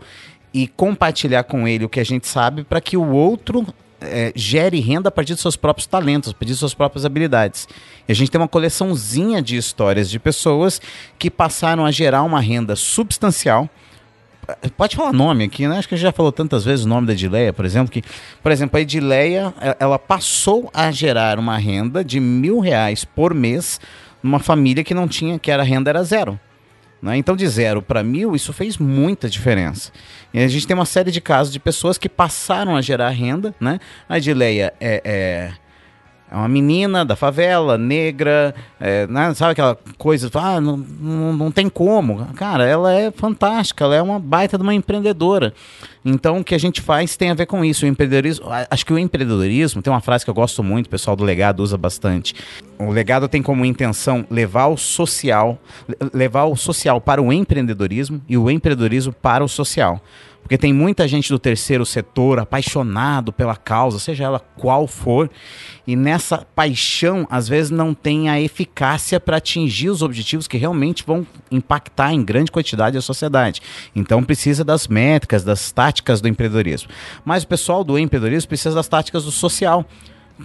e 0.53 0.67
compartilhar 0.67 1.43
com 1.43 1.67
ele 1.67 1.85
o 1.85 1.89
que 1.89 1.99
a 1.99 2.03
gente 2.03 2.27
sabe 2.27 2.63
para 2.63 2.81
que 2.81 2.97
o 2.97 3.09
outro 3.09 3.65
é, 4.01 4.33
gere 4.35 4.79
renda 4.79 5.09
a 5.09 5.11
partir 5.11 5.33
dos 5.33 5.41
seus 5.41 5.55
próprios 5.55 5.85
talentos, 5.85 6.31
a 6.31 6.33
partir 6.33 6.53
de 6.53 6.59
suas 6.59 6.73
próprias 6.73 7.05
habilidades. 7.05 7.67
E 8.07 8.11
a 8.11 8.15
gente 8.15 8.31
tem 8.31 8.41
uma 8.41 8.47
coleçãozinha 8.47 9.41
de 9.41 9.55
histórias 9.55 10.09
de 10.09 10.19
pessoas 10.19 10.81
que 11.17 11.29
passaram 11.29 11.85
a 11.85 11.91
gerar 11.91 12.23
uma 12.23 12.41
renda 12.41 12.75
substancial. 12.75 13.69
Pode 14.75 14.95
falar 14.95 15.13
nome 15.13 15.45
aqui, 15.45 15.67
né? 15.67 15.77
Acho 15.77 15.87
que 15.87 15.93
a 15.93 15.97
gente 15.97 16.03
já 16.03 16.11
falou 16.11 16.31
tantas 16.31 16.65
vezes 16.65 16.83
o 16.83 16.89
nome 16.89 17.07
da 17.07 17.13
Edileia, 17.13 17.53
por 17.53 17.63
exemplo, 17.63 17.91
que, 17.91 18.03
por 18.41 18.51
exemplo, 18.51 18.77
a 18.77 18.81
Edileia, 18.81 19.53
ela 19.79 19.99
passou 19.99 20.69
a 20.73 20.91
gerar 20.91 21.39
uma 21.39 21.57
renda 21.57 22.03
de 22.03 22.19
mil 22.19 22.59
reais 22.59 23.05
por 23.05 23.33
mês 23.33 23.79
numa 24.21 24.39
família 24.39 24.83
que 24.83 24.93
não 24.93 25.07
tinha, 25.07 25.39
que 25.39 25.51
era 25.51 25.63
renda 25.63 25.89
era 25.89 26.03
zero. 26.03 26.39
Né? 27.01 27.17
Então, 27.17 27.35
de 27.35 27.47
zero 27.47 27.81
para 27.81 28.03
mil, 28.03 28.35
isso 28.35 28.53
fez 28.53 28.77
muita 28.77 29.29
diferença. 29.29 29.91
E 30.33 30.39
a 30.39 30.47
gente 30.47 30.67
tem 30.67 30.75
uma 30.75 30.85
série 30.85 31.11
de 31.11 31.19
casos 31.19 31.51
de 31.51 31.59
pessoas 31.59 31.97
que 31.97 32.07
passaram 32.07 32.75
a 32.75 32.81
gerar 32.81 33.09
renda. 33.09 33.55
Né? 33.59 33.79
A 34.07 34.17
Edileia 34.17 34.73
é, 34.79 35.01
é 35.03 35.51
É 36.31 36.35
uma 36.35 36.47
menina 36.47 37.03
da 37.03 37.13
favela, 37.17 37.77
negra, 37.77 38.55
é, 38.79 39.05
né, 39.05 39.33
sabe 39.33 39.51
aquela 39.51 39.77
coisa, 39.97 40.31
ah, 40.35 40.61
não, 40.61 40.77
não, 40.77 41.33
não 41.33 41.51
tem 41.51 41.67
como. 41.67 42.25
Cara, 42.35 42.65
ela 42.65 42.93
é 42.93 43.11
fantástica, 43.11 43.83
ela 43.83 43.95
é 43.97 44.01
uma 44.01 44.17
baita 44.17 44.57
de 44.57 44.63
uma 44.63 44.73
empreendedora. 44.73 45.53
Então, 46.05 46.39
o 46.39 46.43
que 46.43 46.55
a 46.55 46.57
gente 46.57 46.79
faz 46.79 47.17
tem 47.17 47.31
a 47.31 47.33
ver 47.33 47.47
com 47.47 47.65
isso. 47.65 47.85
O 47.85 47.87
empreendedorismo, 47.87 48.45
acho 48.69 48.85
que 48.85 48.93
o 48.93 48.97
empreendedorismo 48.97 49.81
tem 49.81 49.91
uma 49.91 49.99
frase 49.99 50.23
que 50.23 50.29
eu 50.29 50.33
gosto 50.33 50.63
muito, 50.63 50.85
o 50.85 50.89
pessoal 50.89 51.17
do 51.17 51.23
legado 51.25 51.59
usa 51.59 51.77
bastante. 51.77 52.33
O 52.79 52.91
legado 52.91 53.27
tem 53.27 53.43
como 53.43 53.65
intenção 53.65 54.25
levar 54.31 54.67
o 54.67 54.77
social, 54.77 55.59
levar 56.13 56.45
o 56.45 56.55
social 56.55 57.01
para 57.01 57.21
o 57.21 57.33
empreendedorismo 57.33 58.21
e 58.29 58.37
o 58.37 58.49
empreendedorismo 58.49 59.11
para 59.11 59.43
o 59.43 59.49
social. 59.49 60.01
Porque 60.41 60.57
tem 60.57 60.73
muita 60.73 61.07
gente 61.07 61.29
do 61.29 61.39
terceiro 61.39 61.85
setor 61.85 62.39
apaixonado 62.39 63.31
pela 63.31 63.55
causa, 63.55 63.99
seja 63.99 64.25
ela 64.25 64.39
qual 64.39 64.87
for, 64.87 65.29
e 65.87 65.95
nessa 65.95 66.39
paixão, 66.39 67.27
às 67.29 67.47
vezes, 67.47 67.71
não 67.71 67.93
tem 67.93 68.29
a 68.29 68.39
eficácia 68.39 69.19
para 69.19 69.37
atingir 69.37 69.89
os 69.89 70.01
objetivos 70.01 70.47
que 70.47 70.57
realmente 70.57 71.03
vão 71.05 71.25
impactar 71.49 72.13
em 72.13 72.23
grande 72.23 72.51
quantidade 72.51 72.97
a 72.97 73.01
sociedade. 73.01 73.61
Então, 73.95 74.23
precisa 74.23 74.63
das 74.63 74.87
métricas, 74.87 75.43
das 75.43 75.71
táticas 75.71 76.19
do 76.19 76.27
empreendedorismo. 76.27 76.89
Mas 77.23 77.43
o 77.43 77.47
pessoal 77.47 77.83
do 77.83 77.97
empreendedorismo 77.97 78.49
precisa 78.49 78.75
das 78.75 78.87
táticas 78.87 79.23
do 79.23 79.31
social 79.31 79.85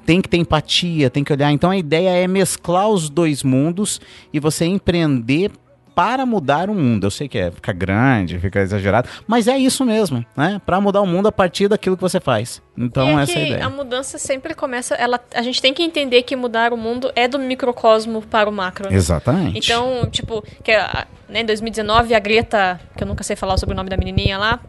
tem 0.04 0.20
que 0.20 0.28
ter 0.28 0.36
empatia, 0.36 1.08
tem 1.08 1.24
que 1.24 1.32
olhar. 1.32 1.50
Então 1.52 1.70
a 1.70 1.76
ideia 1.76 2.10
é 2.10 2.28
mesclar 2.28 2.88
os 2.88 3.08
dois 3.08 3.42
mundos 3.42 4.00
e 4.32 4.38
você 4.38 4.66
empreender 4.66 5.50
para 5.96 6.26
mudar 6.26 6.68
o 6.68 6.74
mundo. 6.74 7.06
Eu 7.06 7.10
sei 7.10 7.26
que 7.26 7.38
é, 7.38 7.50
fica 7.50 7.72
grande, 7.72 8.38
fica 8.38 8.60
exagerado, 8.60 9.08
mas 9.26 9.48
é 9.48 9.56
isso 9.56 9.82
mesmo, 9.82 10.22
né? 10.36 10.60
Para 10.66 10.78
mudar 10.78 11.00
o 11.00 11.06
mundo 11.06 11.26
a 11.26 11.32
partir 11.32 11.68
daquilo 11.68 11.96
que 11.96 12.02
você 12.02 12.20
faz. 12.20 12.60
Então, 12.76 13.18
é 13.18 13.22
essa 13.22 13.32
é 13.32 13.42
a 13.42 13.46
ideia. 13.46 13.64
A 13.64 13.70
mudança 13.70 14.18
sempre 14.18 14.54
começa. 14.54 14.94
Ela, 14.94 15.18
a 15.34 15.40
gente 15.40 15.62
tem 15.62 15.72
que 15.72 15.82
entender 15.82 16.22
que 16.22 16.36
mudar 16.36 16.74
o 16.74 16.76
mundo 16.76 17.10
é 17.16 17.26
do 17.26 17.38
microcosmo 17.38 18.20
para 18.20 18.46
o 18.46 18.52
macro. 18.52 18.90
Né? 18.90 18.94
Exatamente. 18.94 19.56
Então, 19.56 20.06
tipo, 20.10 20.44
que 20.62 20.72
né, 21.28 21.40
em 21.40 21.44
2019 21.44 22.14
a 22.14 22.18
Greta, 22.18 22.80
que 22.96 23.02
eu 23.02 23.06
nunca 23.06 23.24
sei 23.24 23.34
falar 23.34 23.56
sobre 23.56 23.72
o 23.72 23.76
nome 23.76 23.90
da 23.90 23.96
menininha 23.96 24.38
lá, 24.38 24.60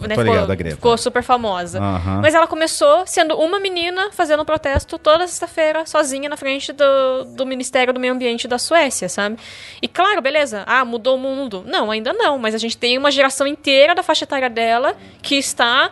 né, 0.00 0.16
ficou, 0.16 0.24
ligado, 0.24 0.70
ficou, 0.70 0.98
super 0.98 1.22
famosa. 1.22 1.80
Uhum. 1.80 2.20
Mas 2.22 2.34
ela 2.34 2.46
começou 2.46 3.06
sendo 3.06 3.36
uma 3.36 3.60
menina 3.60 4.10
fazendo 4.12 4.42
um 4.42 4.44
protesto 4.44 4.98
toda 4.98 5.26
sexta-feira, 5.26 5.84
sozinha, 5.84 6.28
na 6.28 6.36
frente 6.36 6.72
do, 6.72 7.24
do 7.34 7.44
Ministério 7.44 7.92
do 7.92 8.00
Meio 8.00 8.14
Ambiente 8.14 8.48
da 8.48 8.58
Suécia, 8.58 9.08
sabe? 9.08 9.36
E 9.82 9.86
claro, 9.86 10.22
beleza, 10.22 10.64
ah, 10.66 10.84
mudou 10.84 11.16
o 11.16 11.18
mundo. 11.18 11.62
Não, 11.66 11.90
ainda 11.90 12.12
não, 12.12 12.38
mas 12.38 12.54
a 12.54 12.58
gente 12.58 12.78
tem 12.78 12.96
uma 12.96 13.10
geração 13.10 13.46
inteira 13.46 13.94
da 13.94 14.02
faixa 14.02 14.24
etária 14.24 14.48
dela 14.48 14.96
que 15.22 15.34
está 15.34 15.90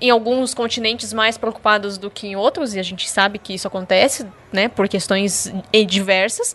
em 0.00 0.10
alguns 0.10 0.54
continentes 0.54 1.12
mais 1.12 1.36
preocupados 1.36 1.98
do 1.98 2.10
que 2.10 2.28
em 2.28 2.36
outros, 2.36 2.74
e 2.74 2.78
a 2.78 2.82
gente 2.82 3.10
sabe 3.10 3.38
que 3.38 3.52
isso 3.52 3.66
acontece, 3.66 4.26
né, 4.52 4.68
por 4.68 4.88
questões 4.88 5.52
diversas. 5.86 6.54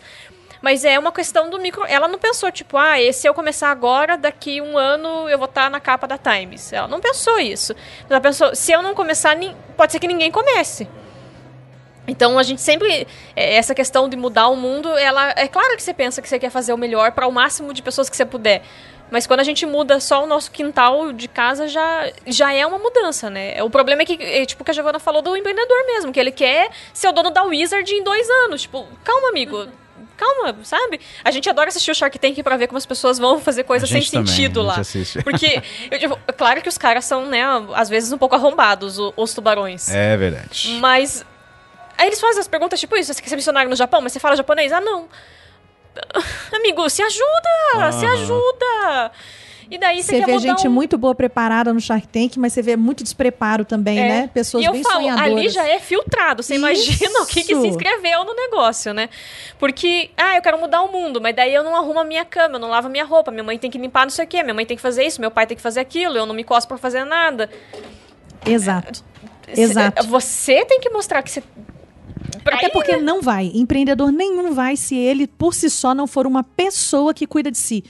Mas 0.64 0.86
é 0.86 0.98
uma 0.98 1.12
questão 1.12 1.50
do 1.50 1.60
micro. 1.60 1.84
Ela 1.90 2.08
não 2.08 2.18
pensou, 2.18 2.50
tipo, 2.50 2.78
ah, 2.78 2.94
se 3.12 3.28
eu 3.28 3.34
começar 3.34 3.70
agora, 3.70 4.18
daqui 4.18 4.62
um 4.62 4.78
ano 4.78 5.28
eu 5.28 5.38
vou 5.38 5.44
estar 5.44 5.70
na 5.70 5.82
capa 5.82 6.08
da 6.08 6.18
Times. 6.18 6.72
Ela 6.72 6.88
não 6.88 7.02
pensou 7.02 7.38
isso. 7.38 7.76
Ela 8.10 8.22
pensou, 8.22 8.56
se 8.56 8.72
eu 8.72 8.82
não 8.82 8.96
começar, 8.96 9.36
pode 9.76 9.92
ser 9.92 10.00
que 10.00 10.08
ninguém 10.08 10.32
comece. 10.32 10.88
Então 12.08 12.40
a 12.40 12.44
gente 12.44 12.62
sempre 12.62 13.06
é, 13.36 13.56
essa 13.56 13.76
questão 13.76 14.08
de 14.08 14.16
mudar 14.16 14.48
o 14.48 14.56
mundo, 14.56 14.98
ela 14.98 15.34
é 15.36 15.50
claro 15.50 15.76
que 15.76 15.84
você 15.84 15.94
pensa 15.94 16.22
que 16.22 16.30
você 16.30 16.40
quer 16.40 16.50
fazer 16.50 16.72
o 16.72 16.78
melhor 16.78 17.12
para 17.12 17.28
o 17.28 17.32
máximo 17.32 17.74
de 17.74 17.82
pessoas 17.82 18.10
que 18.10 18.16
você 18.16 18.26
puder. 18.26 18.62
Mas 19.12 19.28
quando 19.28 19.42
a 19.42 19.44
gente 19.44 19.66
muda 19.66 20.00
só 20.00 20.24
o 20.24 20.26
nosso 20.26 20.50
quintal 20.50 21.12
de 21.12 21.28
casa, 21.28 21.68
já, 21.68 22.10
já 22.26 22.54
é 22.54 22.66
uma 22.66 22.80
mudança, 22.80 23.30
né? 23.30 23.62
O 23.62 23.70
problema 23.70 24.02
é 24.04 24.06
que, 24.06 24.14
é, 24.24 24.46
tipo, 24.46 24.64
que 24.64 24.72
a 24.72 24.74
Giovana 24.74 24.98
falou 24.98 25.22
do 25.22 25.36
empreendedor 25.36 25.86
mesmo, 25.88 26.14
que 26.14 26.20
ele 26.20 26.32
quer 26.32 26.72
ser 26.94 27.10
o 27.10 27.12
dono 27.12 27.30
da 27.30 27.44
Wizard 27.44 27.94
em 27.94 28.02
dois 28.02 28.28
anos. 28.46 28.62
Tipo, 28.62 28.88
calma, 29.04 29.28
amigo. 29.30 29.68
Calma, 30.24 30.56
sabe? 30.64 31.02
A 31.24 31.32
gente 31.32 31.50
adora 31.50 31.70
assistir 31.70 31.92
o 31.92 31.96
Shark 31.96 32.18
Tank 32.18 32.42
pra 32.42 32.56
ver 32.56 32.68
como 32.68 32.78
as 32.78 32.86
pessoas 32.86 33.20
vão 33.20 33.40
fazer 33.40 33.64
coisas 33.64 33.90
sem 33.90 34.02
também, 34.04 34.28
sentido 34.28 34.62
lá. 34.62 34.76
Porque, 35.24 35.62
eu, 35.92 36.00
tipo, 36.00 36.18
claro 36.38 36.62
que 36.62 36.70
os 36.70 36.78
caras 36.78 37.06
são, 37.06 37.26
né, 37.26 37.42
às 37.74 37.90
vezes 37.90 38.12
um 38.12 38.18
pouco 38.18 38.36
arrombados, 38.36 38.98
os, 38.98 39.14
os 39.16 39.34
tubarões. 39.34 39.90
É 39.90 40.16
verdade. 40.16 40.78
Mas. 40.80 41.26
Aí 41.98 42.08
eles 42.08 42.20
fazem 42.20 42.40
as 42.40 42.48
perguntas 42.48 42.80
tipo 42.80 42.96
isso: 42.96 43.14
você 43.14 43.22
quer 43.22 43.30
ser 43.30 43.36
missionário 43.36 43.70
no 43.70 43.76
Japão, 43.76 44.02
mas 44.02 44.14
você 44.14 44.20
fala 44.20 44.36
japonês? 44.36 44.72
Ah, 44.72 44.82
não. 44.82 45.08
Amigo, 46.54 46.90
se 46.90 47.02
ajuda! 47.04 47.92
Se 47.92 48.06
ajuda! 48.06 49.12
E 49.70 49.78
daí 49.78 50.04
você, 50.04 50.20
você 50.20 50.26
vê 50.26 50.40
gente 50.40 50.68
um... 50.68 50.72
muito 50.72 50.98
boa 50.98 51.16
preparada 51.16 51.74
no 51.74 51.80
Shark 51.80 52.08
Tank, 52.08 52.38
mas 52.38 52.54
você 52.54 52.62
vê 52.62 52.76
muito 52.76 53.04
despreparo 53.04 53.66
também, 53.66 54.00
é. 54.00 54.08
né? 54.08 54.30
Pessoas 54.34 54.64
e 54.64 54.68
eu 54.68 54.74
bem 54.74 54.84
falo, 54.84 55.02
sonhadoras. 55.02 55.32
ali 55.32 55.50
já 55.50 55.68
é 55.68 55.80
filtrado. 55.80 56.44
Você 56.44 56.56
Isso. 56.56 56.64
imagina 56.64 57.22
o 57.22 57.26
que, 57.26 57.44
que 57.44 57.56
se 57.56 57.68
inscreveu 57.68 58.24
no 58.24 58.34
negócio, 58.34 58.94
né? 58.94 59.10
Porque, 59.58 60.10
ah, 60.18 60.36
eu 60.36 60.42
quero 60.42 60.60
mudar 60.60 60.82
o 60.82 60.92
mundo, 60.92 61.22
mas 61.22 61.36
daí 61.36 61.54
eu 61.54 61.64
não 61.64 61.76
arrumo 61.76 62.00
a 62.00 62.04
minha 62.04 62.26
cama, 62.26 62.56
eu 62.56 62.60
não 62.60 62.70
lavo 62.70 62.88
a 62.88 62.90
minha 62.90 63.06
roupa, 63.06 63.32
minha 63.32 63.44
mãe 63.44 63.58
tem 63.58 63.72
que 63.72 63.78
limpar 63.78 64.06
não 64.06 64.12
sei 64.12 64.26
o 64.26 64.28
quê, 64.28 64.44
minha 64.44 64.54
mãe 64.54 64.66
tem 64.66 64.78
que 64.78 64.84
fazer 64.84 65.04
isso, 65.04 65.20
meu 65.20 65.32
pai 65.32 65.48
tem 65.48 65.56
que 65.56 65.64
fazer 65.64 65.80
aquilo, 65.80 66.18
eu 66.18 66.26
não 66.26 66.36
me 66.36 66.44
costo 66.44 66.68
pra 66.68 66.78
fazer 66.78 67.04
nada. 67.04 67.50
Exato. 68.46 69.04
Exato. 69.48 70.08
Você 70.08 70.66
tem 70.66 70.80
que 70.80 70.90
mostrar 70.90 71.22
que 71.22 71.32
você 71.32 71.44
até 72.46 72.70
porque 72.70 72.98
não 72.98 73.22
vai. 73.22 73.52
Empreendedor 73.54 74.12
nenhum 74.12 74.54
vai 74.54 74.76
se 74.76 74.96
ele, 74.96 75.28
por 75.28 75.54
si 75.54 75.70
só, 75.70 75.94
não 75.94 76.08
for 76.08 76.26
uma 76.26 76.44
pessoa 76.44 77.14
que 77.14 77.28
cuida 77.28 77.52
de 77.52 77.58
si. 77.58 77.84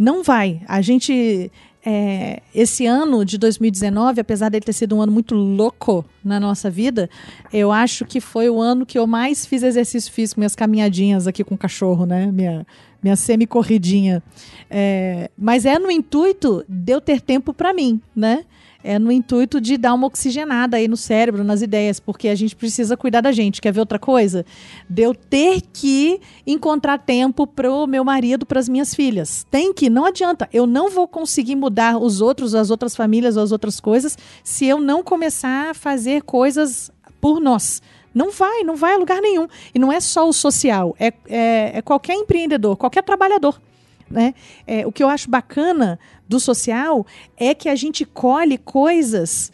Não 0.00 0.22
vai. 0.22 0.62
A 0.66 0.80
gente. 0.80 1.52
É, 1.84 2.42
esse 2.54 2.84
ano 2.86 3.24
de 3.24 3.38
2019, 3.38 4.20
apesar 4.20 4.50
dele 4.50 4.64
ter 4.64 4.72
sido 4.72 4.96
um 4.96 5.02
ano 5.02 5.12
muito 5.12 5.34
louco 5.34 6.04
na 6.22 6.38
nossa 6.38 6.70
vida, 6.70 7.08
eu 7.50 7.72
acho 7.72 8.04
que 8.04 8.20
foi 8.20 8.50
o 8.50 8.60
ano 8.60 8.84
que 8.84 8.98
eu 8.98 9.06
mais 9.06 9.46
fiz 9.46 9.62
exercício 9.62 10.12
físico, 10.12 10.40
minhas 10.40 10.54
caminhadinhas 10.54 11.26
aqui 11.26 11.42
com 11.42 11.54
o 11.54 11.58
cachorro, 11.58 12.04
né? 12.06 12.26
Minha, 12.26 12.66
minha 13.02 13.16
semi-corridinha. 13.16 14.22
É, 14.70 15.30
mas 15.36 15.66
é 15.66 15.78
no 15.78 15.90
intuito 15.90 16.64
de 16.66 16.92
eu 16.92 17.00
ter 17.00 17.20
tempo 17.20 17.52
para 17.52 17.74
mim, 17.74 18.00
né? 18.16 18.44
É 18.82 18.98
no 18.98 19.12
intuito 19.12 19.60
de 19.60 19.76
dar 19.76 19.94
uma 19.94 20.06
oxigenada 20.06 20.76
aí 20.76 20.88
no 20.88 20.96
cérebro, 20.96 21.44
nas 21.44 21.62
ideias, 21.62 22.00
porque 22.00 22.28
a 22.28 22.34
gente 22.34 22.56
precisa 22.56 22.96
cuidar 22.96 23.20
da 23.20 23.32
gente. 23.32 23.60
Quer 23.60 23.72
ver 23.72 23.80
outra 23.80 23.98
coisa? 23.98 24.44
De 24.88 25.02
eu 25.02 25.14
ter 25.14 25.62
que 25.72 26.20
encontrar 26.46 26.98
tempo 26.98 27.46
pro 27.46 27.86
meu 27.86 28.04
marido, 28.04 28.46
para 28.46 28.60
as 28.60 28.68
minhas 28.68 28.94
filhas. 28.94 29.46
Tem 29.50 29.72
que, 29.72 29.90
não 29.90 30.04
adianta. 30.04 30.48
Eu 30.52 30.66
não 30.66 30.90
vou 30.90 31.06
conseguir 31.06 31.56
mudar 31.56 31.98
os 31.98 32.20
outros, 32.20 32.54
as 32.54 32.70
outras 32.70 32.96
famílias 32.96 33.36
as 33.36 33.52
outras 33.52 33.80
coisas 33.80 34.16
se 34.42 34.66
eu 34.66 34.80
não 34.80 35.02
começar 35.02 35.70
a 35.70 35.74
fazer 35.74 36.22
coisas 36.22 36.90
por 37.20 37.40
nós. 37.40 37.82
Não 38.14 38.30
vai, 38.30 38.62
não 38.64 38.76
vai 38.76 38.94
a 38.94 38.96
lugar 38.96 39.20
nenhum. 39.20 39.46
E 39.74 39.78
não 39.78 39.92
é 39.92 40.00
só 40.00 40.28
o 40.28 40.32
social, 40.32 40.96
é, 40.98 41.12
é, 41.28 41.78
é 41.78 41.82
qualquer 41.82 42.14
empreendedor, 42.14 42.76
qualquer 42.76 43.02
trabalhador. 43.02 43.60
Né? 44.10 44.34
É, 44.66 44.84
o 44.84 44.90
que 44.90 45.02
eu 45.02 45.08
acho 45.08 45.30
bacana 45.30 45.98
do 46.30 46.38
social 46.38 47.04
é 47.36 47.56
que 47.56 47.68
a 47.68 47.74
gente 47.74 48.04
colhe 48.04 48.56
coisas 48.56 49.50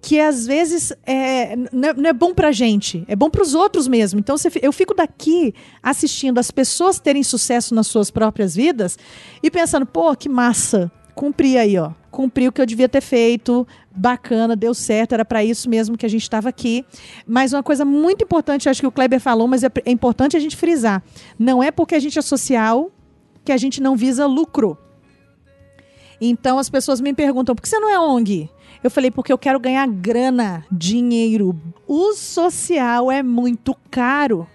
que 0.00 0.20
às 0.20 0.46
vezes 0.46 0.92
é, 1.04 1.56
não, 1.72 1.88
é, 2.06 2.10
é 2.10 2.12
bom 2.12 2.32
pra 2.32 2.52
gente, 2.52 3.04
é 3.08 3.16
bom 3.16 3.28
para 3.28 3.42
os 3.42 3.52
outros 3.52 3.88
mesmo. 3.88 4.20
Então 4.20 4.36
eu 4.62 4.72
fico 4.72 4.94
daqui 4.94 5.52
assistindo 5.82 6.38
as 6.38 6.52
pessoas 6.52 7.00
terem 7.00 7.24
sucesso 7.24 7.74
nas 7.74 7.88
suas 7.88 8.12
próprias 8.12 8.54
vidas 8.54 8.96
e 9.42 9.50
pensando, 9.50 9.84
pô, 9.84 10.14
que 10.14 10.28
massa, 10.28 10.92
cumpri 11.16 11.58
aí, 11.58 11.76
ó. 11.76 11.90
Cumpri 12.12 12.46
o 12.46 12.52
que 12.52 12.60
eu 12.60 12.66
devia 12.66 12.88
ter 12.88 13.00
feito, 13.00 13.66
bacana, 13.90 14.54
deu 14.54 14.72
certo, 14.72 15.14
era 15.14 15.24
para 15.24 15.42
isso 15.42 15.68
mesmo 15.68 15.98
que 15.98 16.06
a 16.06 16.08
gente 16.08 16.22
estava 16.22 16.48
aqui. 16.48 16.84
Mas 17.26 17.52
uma 17.52 17.62
coisa 17.62 17.84
muito 17.84 18.22
importante, 18.22 18.68
acho 18.68 18.80
que 18.80 18.86
o 18.86 18.92
Kleber 18.92 19.18
falou, 19.18 19.48
mas 19.48 19.64
é, 19.64 19.70
é 19.84 19.90
importante 19.90 20.36
a 20.36 20.40
gente 20.40 20.54
frisar: 20.54 21.02
não 21.36 21.60
é 21.60 21.72
porque 21.72 21.96
a 21.96 21.98
gente 21.98 22.16
é 22.20 22.22
social 22.22 22.92
que 23.44 23.50
a 23.50 23.56
gente 23.56 23.82
não 23.82 23.96
visa 23.96 24.26
lucro. 24.26 24.78
Então 26.28 26.58
as 26.58 26.70
pessoas 26.70 27.00
me 27.00 27.12
perguntam: 27.12 27.54
por 27.54 27.62
que 27.62 27.68
você 27.68 27.78
não 27.78 27.88
é 27.88 27.98
ONG? 27.98 28.48
Eu 28.82 28.90
falei, 28.90 29.10
porque 29.10 29.32
eu 29.32 29.38
quero 29.38 29.58
ganhar 29.58 29.86
grana, 29.86 30.64
dinheiro. 30.70 31.58
O 31.86 32.12
social 32.12 33.10
é 33.10 33.22
muito 33.22 33.74
caro. 33.90 34.46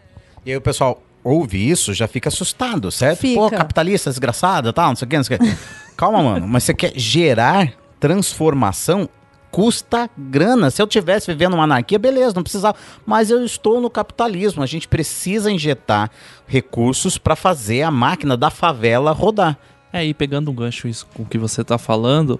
E 0.45 0.51
aí 0.51 0.57
o 0.57 0.61
pessoal 0.61 1.01
ouve 1.23 1.69
isso, 1.69 1.93
já 1.93 2.07
fica 2.07 2.29
assustado, 2.29 2.91
certo? 2.91 3.19
Fica. 3.19 3.39
Pô, 3.39 3.49
capitalista, 3.49 4.09
desgraçada, 4.09 4.71
tal, 4.71 4.89
não 4.89 4.95
sei 4.95 5.05
o 5.05 5.09
que, 5.09 5.17
não 5.17 5.23
sei 5.23 5.37
o 5.37 5.39
que. 5.39 5.57
Calma, 5.97 6.21
mano, 6.21 6.47
mas 6.47 6.63
você 6.63 6.73
quer 6.73 6.93
gerar 6.95 7.73
transformação 7.99 9.09
custa 9.51 10.09
grana. 10.17 10.69
Se 10.69 10.81
eu 10.81 10.87
tivesse 10.87 11.27
vivendo 11.27 11.53
uma 11.53 11.63
anarquia, 11.63 11.99
beleza, 11.99 12.35
não 12.35 12.43
precisava. 12.43 12.77
Mas 13.05 13.29
eu 13.29 13.43
estou 13.43 13.81
no 13.81 13.89
capitalismo. 13.89 14.63
A 14.63 14.65
gente 14.65 14.87
precisa 14.87 15.51
injetar 15.51 16.09
recursos 16.47 17.17
para 17.17 17.35
fazer 17.35 17.81
a 17.81 17.91
máquina 17.91 18.37
da 18.37 18.49
favela 18.49 19.11
rodar. 19.11 19.57
É, 19.91 20.05
e 20.05 20.13
pegando 20.13 20.51
um 20.51 20.55
gancho 20.55 20.87
isso 20.87 21.07
com 21.13 21.23
o 21.23 21.25
que 21.25 21.37
você 21.37 21.61
está 21.61 21.77
falando, 21.77 22.39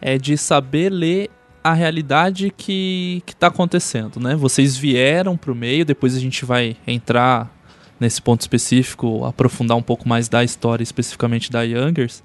é 0.00 0.18
de 0.18 0.36
saber 0.36 0.90
ler 0.90 1.30
a 1.62 1.72
realidade 1.72 2.52
que, 2.56 3.22
que 3.26 3.34
tá 3.34 3.48
acontecendo, 3.48 4.18
né? 4.20 4.34
Vocês 4.34 4.76
vieram 4.76 5.36
pro 5.36 5.54
meio, 5.54 5.84
depois 5.84 6.16
a 6.16 6.20
gente 6.20 6.44
vai 6.44 6.76
entrar 6.86 7.52
nesse 8.00 8.22
ponto 8.22 8.40
específico, 8.40 9.24
aprofundar 9.24 9.76
um 9.76 9.82
pouco 9.82 10.08
mais 10.08 10.28
da 10.28 10.44
história 10.44 10.82
especificamente 10.82 11.50
da 11.50 11.62
Youngers, 11.62 12.22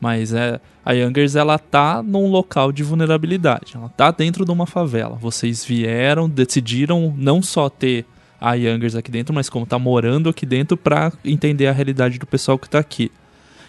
mas 0.00 0.32
é 0.32 0.60
a 0.84 0.92
Youngers 0.92 1.34
ela 1.34 1.58
tá 1.58 2.02
num 2.02 2.28
local 2.28 2.72
de 2.72 2.82
vulnerabilidade, 2.82 3.72
ela 3.74 3.88
tá 3.88 4.10
dentro 4.10 4.44
de 4.44 4.50
uma 4.50 4.66
favela. 4.66 5.16
Vocês 5.16 5.64
vieram, 5.64 6.28
decidiram 6.28 7.14
não 7.16 7.40
só 7.40 7.70
ter 7.70 8.04
a 8.40 8.54
Youngers 8.54 8.94
aqui 8.94 9.10
dentro, 9.10 9.34
mas 9.34 9.48
como 9.48 9.64
tá 9.64 9.78
morando 9.78 10.28
aqui 10.28 10.44
dentro 10.44 10.76
para 10.76 11.12
entender 11.24 11.68
a 11.68 11.72
realidade 11.72 12.18
do 12.18 12.26
pessoal 12.26 12.58
que 12.58 12.68
tá 12.68 12.78
aqui. 12.78 13.10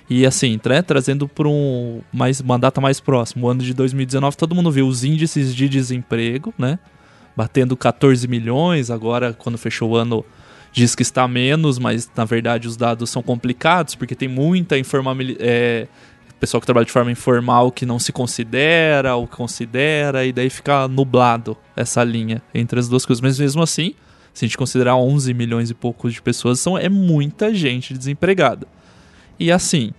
E 0.09 0.25
assim, 0.25 0.59
né, 0.65 0.81
trazendo 0.81 1.27
para 1.27 1.47
um 1.47 2.01
mais, 2.13 2.39
uma 2.39 2.59
data 2.59 2.79
mais 2.79 2.99
próxima, 2.99 3.45
o 3.45 3.49
ano 3.49 3.63
de 3.63 3.73
2019, 3.73 4.37
todo 4.37 4.53
mundo 4.53 4.71
viu 4.71 4.87
os 4.87 5.03
índices 5.03 5.55
de 5.55 5.67
desemprego, 5.67 6.53
né? 6.57 6.77
Batendo 7.35 7.75
14 7.75 8.27
milhões, 8.27 8.91
agora 8.91 9.33
quando 9.33 9.57
fechou 9.57 9.91
o 9.91 9.95
ano 9.95 10.23
diz 10.71 10.93
que 10.93 11.01
está 11.01 11.27
menos, 11.27 11.79
mas 11.79 12.09
na 12.15 12.25
verdade 12.25 12.67
os 12.67 12.77
dados 12.77 13.09
são 13.09 13.23
complicados, 13.23 13.95
porque 13.95 14.13
tem 14.13 14.27
muita 14.27 14.77
informalidade. 14.77 15.39
É, 15.41 15.87
pessoal 16.39 16.59
que 16.59 16.67
trabalha 16.67 16.85
de 16.85 16.91
forma 16.91 17.11
informal 17.11 17.71
que 17.71 17.85
não 17.85 17.97
se 17.97 18.11
considera 18.11 19.15
ou 19.15 19.25
considera, 19.25 20.25
e 20.25 20.33
daí 20.33 20.49
fica 20.49 20.87
nublado 20.87 21.57
essa 21.75 22.03
linha 22.03 22.41
entre 22.53 22.79
as 22.79 22.87
duas 22.87 23.05
coisas. 23.05 23.21
Mas 23.21 23.39
mesmo 23.39 23.63
assim, 23.63 23.95
se 24.33 24.45
a 24.45 24.47
gente 24.47 24.57
considerar 24.57 24.95
11 24.95 25.33
milhões 25.33 25.69
e 25.69 25.73
poucos 25.73 26.13
de 26.13 26.21
pessoas, 26.21 26.59
são, 26.59 26.77
é 26.77 26.89
muita 26.89 27.53
gente 27.53 27.97
desempregada. 27.97 28.67
E 29.39 29.51
assim, 29.51 29.91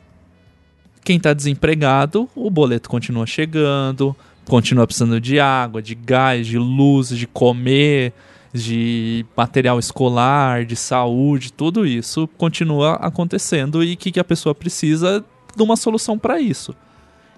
quem 1.04 1.16
está 1.16 1.32
desempregado, 1.32 2.28
o 2.34 2.50
boleto 2.50 2.88
continua 2.88 3.26
chegando, 3.26 4.16
continua 4.46 4.86
precisando 4.86 5.20
de 5.20 5.38
água, 5.38 5.82
de 5.82 5.94
gás, 5.94 6.46
de 6.46 6.58
luz, 6.58 7.10
de 7.10 7.26
comer, 7.26 8.12
de 8.52 9.24
material 9.36 9.78
escolar, 9.78 10.64
de 10.64 10.76
saúde, 10.76 11.52
tudo 11.52 11.86
isso 11.86 12.26
continua 12.38 12.94
acontecendo 12.94 13.84
e 13.84 13.96
que, 13.96 14.10
que 14.10 14.20
a 14.20 14.24
pessoa 14.24 14.54
precisa 14.54 15.24
de 15.54 15.62
uma 15.62 15.76
solução 15.76 16.18
para 16.18 16.40
isso. 16.40 16.74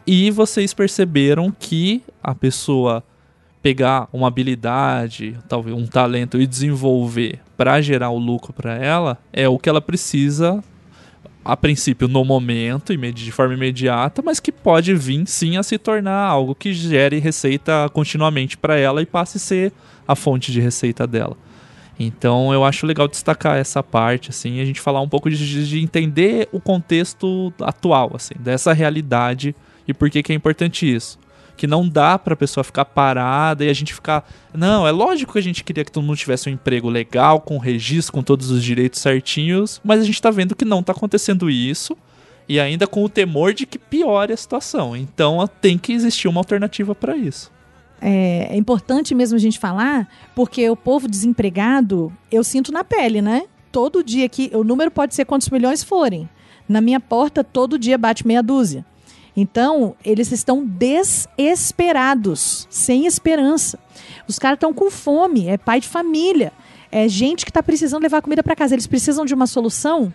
E 0.06 0.30
vocês 0.30 0.72
perceberam 0.72 1.50
que 1.50 2.02
a 2.22 2.34
pessoa 2.34 3.02
pegar 3.60 4.08
uma 4.12 4.28
habilidade, 4.28 5.36
talvez 5.48 5.76
um 5.76 5.86
talento 5.86 6.40
e 6.40 6.46
desenvolver 6.46 7.40
para 7.56 7.80
gerar 7.82 8.10
o 8.10 8.18
lucro 8.18 8.52
para 8.52 8.74
ela 8.74 9.18
é 9.32 9.48
o 9.48 9.58
que 9.58 9.68
ela 9.68 9.80
precisa 9.80 10.62
a 11.44 11.56
princípio 11.56 12.06
no 12.08 12.24
momento 12.24 12.92
e 12.92 13.12
de 13.12 13.32
forma 13.32 13.54
imediata, 13.54 14.20
mas 14.22 14.38
que 14.38 14.52
pode 14.52 14.94
vir 14.94 15.26
sim 15.26 15.56
a 15.56 15.62
se 15.62 15.78
tornar 15.78 16.26
algo 16.26 16.54
que 16.54 16.74
gere 16.74 17.18
receita 17.18 17.88
continuamente 17.92 18.56
para 18.56 18.76
ela 18.76 19.00
e 19.00 19.06
passe 19.06 19.38
a 19.38 19.40
ser 19.40 19.72
a 20.06 20.14
fonte 20.14 20.52
de 20.52 20.60
receita 20.60 21.06
dela. 21.06 21.36
Então 21.98 22.52
eu 22.52 22.64
acho 22.64 22.86
legal 22.86 23.08
destacar 23.08 23.56
essa 23.56 23.82
parte, 23.82 24.30
assim, 24.30 24.60
a 24.60 24.64
gente 24.64 24.80
falar 24.80 25.00
um 25.00 25.08
pouco 25.08 25.30
de, 25.30 25.66
de 25.66 25.80
entender 25.80 26.48
o 26.52 26.60
contexto 26.60 27.52
atual, 27.60 28.12
assim, 28.14 28.34
dessa 28.38 28.72
realidade 28.72 29.54
e 29.86 29.94
por 29.94 30.10
que, 30.10 30.22
que 30.22 30.32
é 30.32 30.34
importante 30.34 30.92
isso 30.92 31.18
que 31.58 31.66
não 31.66 31.86
dá 31.86 32.18
para 32.18 32.32
a 32.32 32.36
pessoa 32.36 32.64
ficar 32.64 32.86
parada 32.86 33.64
e 33.64 33.68
a 33.68 33.72
gente 33.74 33.92
ficar. 33.92 34.26
Não, 34.54 34.86
é 34.86 34.90
lógico 34.90 35.32
que 35.32 35.38
a 35.38 35.42
gente 35.42 35.64
queria 35.64 35.84
que 35.84 35.92
todo 35.92 36.04
mundo 36.04 36.16
tivesse 36.16 36.48
um 36.48 36.52
emprego 36.52 36.88
legal, 36.88 37.40
com 37.40 37.58
registro, 37.58 38.14
com 38.14 38.22
todos 38.22 38.50
os 38.50 38.62
direitos 38.62 39.00
certinhos, 39.00 39.80
mas 39.84 40.00
a 40.00 40.04
gente 40.04 40.22
tá 40.22 40.30
vendo 40.30 40.56
que 40.56 40.64
não 40.64 40.82
tá 40.82 40.92
acontecendo 40.92 41.50
isso 41.50 41.96
e 42.48 42.58
ainda 42.58 42.86
com 42.86 43.04
o 43.04 43.08
temor 43.08 43.52
de 43.52 43.66
que 43.66 43.78
piore 43.78 44.32
a 44.32 44.36
situação. 44.36 44.96
Então 44.96 45.46
tem 45.60 45.76
que 45.76 45.92
existir 45.92 46.28
uma 46.28 46.40
alternativa 46.40 46.94
para 46.94 47.16
isso. 47.16 47.50
É, 48.00 48.48
é, 48.52 48.56
importante 48.56 49.12
mesmo 49.14 49.36
a 49.36 49.40
gente 49.40 49.58
falar, 49.58 50.08
porque 50.34 50.70
o 50.70 50.76
povo 50.76 51.08
desempregado, 51.08 52.12
eu 52.30 52.44
sinto 52.44 52.70
na 52.70 52.84
pele, 52.84 53.20
né? 53.20 53.42
Todo 53.72 54.04
dia 54.04 54.28
que. 54.28 54.50
O 54.54 54.62
número 54.62 54.90
pode 54.90 55.14
ser 55.14 55.24
quantos 55.24 55.50
milhões 55.50 55.82
forem. 55.82 56.28
Na 56.68 56.80
minha 56.80 57.00
porta, 57.00 57.42
todo 57.42 57.78
dia 57.78 57.98
bate 57.98 58.26
meia 58.26 58.42
dúzia. 58.42 58.86
Então, 59.40 59.94
eles 60.04 60.32
estão 60.32 60.66
desesperados, 60.66 62.66
sem 62.68 63.06
esperança. 63.06 63.78
Os 64.26 64.36
caras 64.36 64.56
estão 64.56 64.74
com 64.74 64.90
fome, 64.90 65.46
é 65.46 65.56
pai 65.56 65.78
de 65.78 65.86
família, 65.86 66.52
é 66.90 67.08
gente 67.08 67.44
que 67.44 67.50
está 67.52 67.62
precisando 67.62 68.02
levar 68.02 68.20
comida 68.20 68.42
para 68.42 68.56
casa. 68.56 68.74
Eles 68.74 68.88
precisam 68.88 69.24
de 69.24 69.32
uma 69.32 69.46
solução 69.46 70.12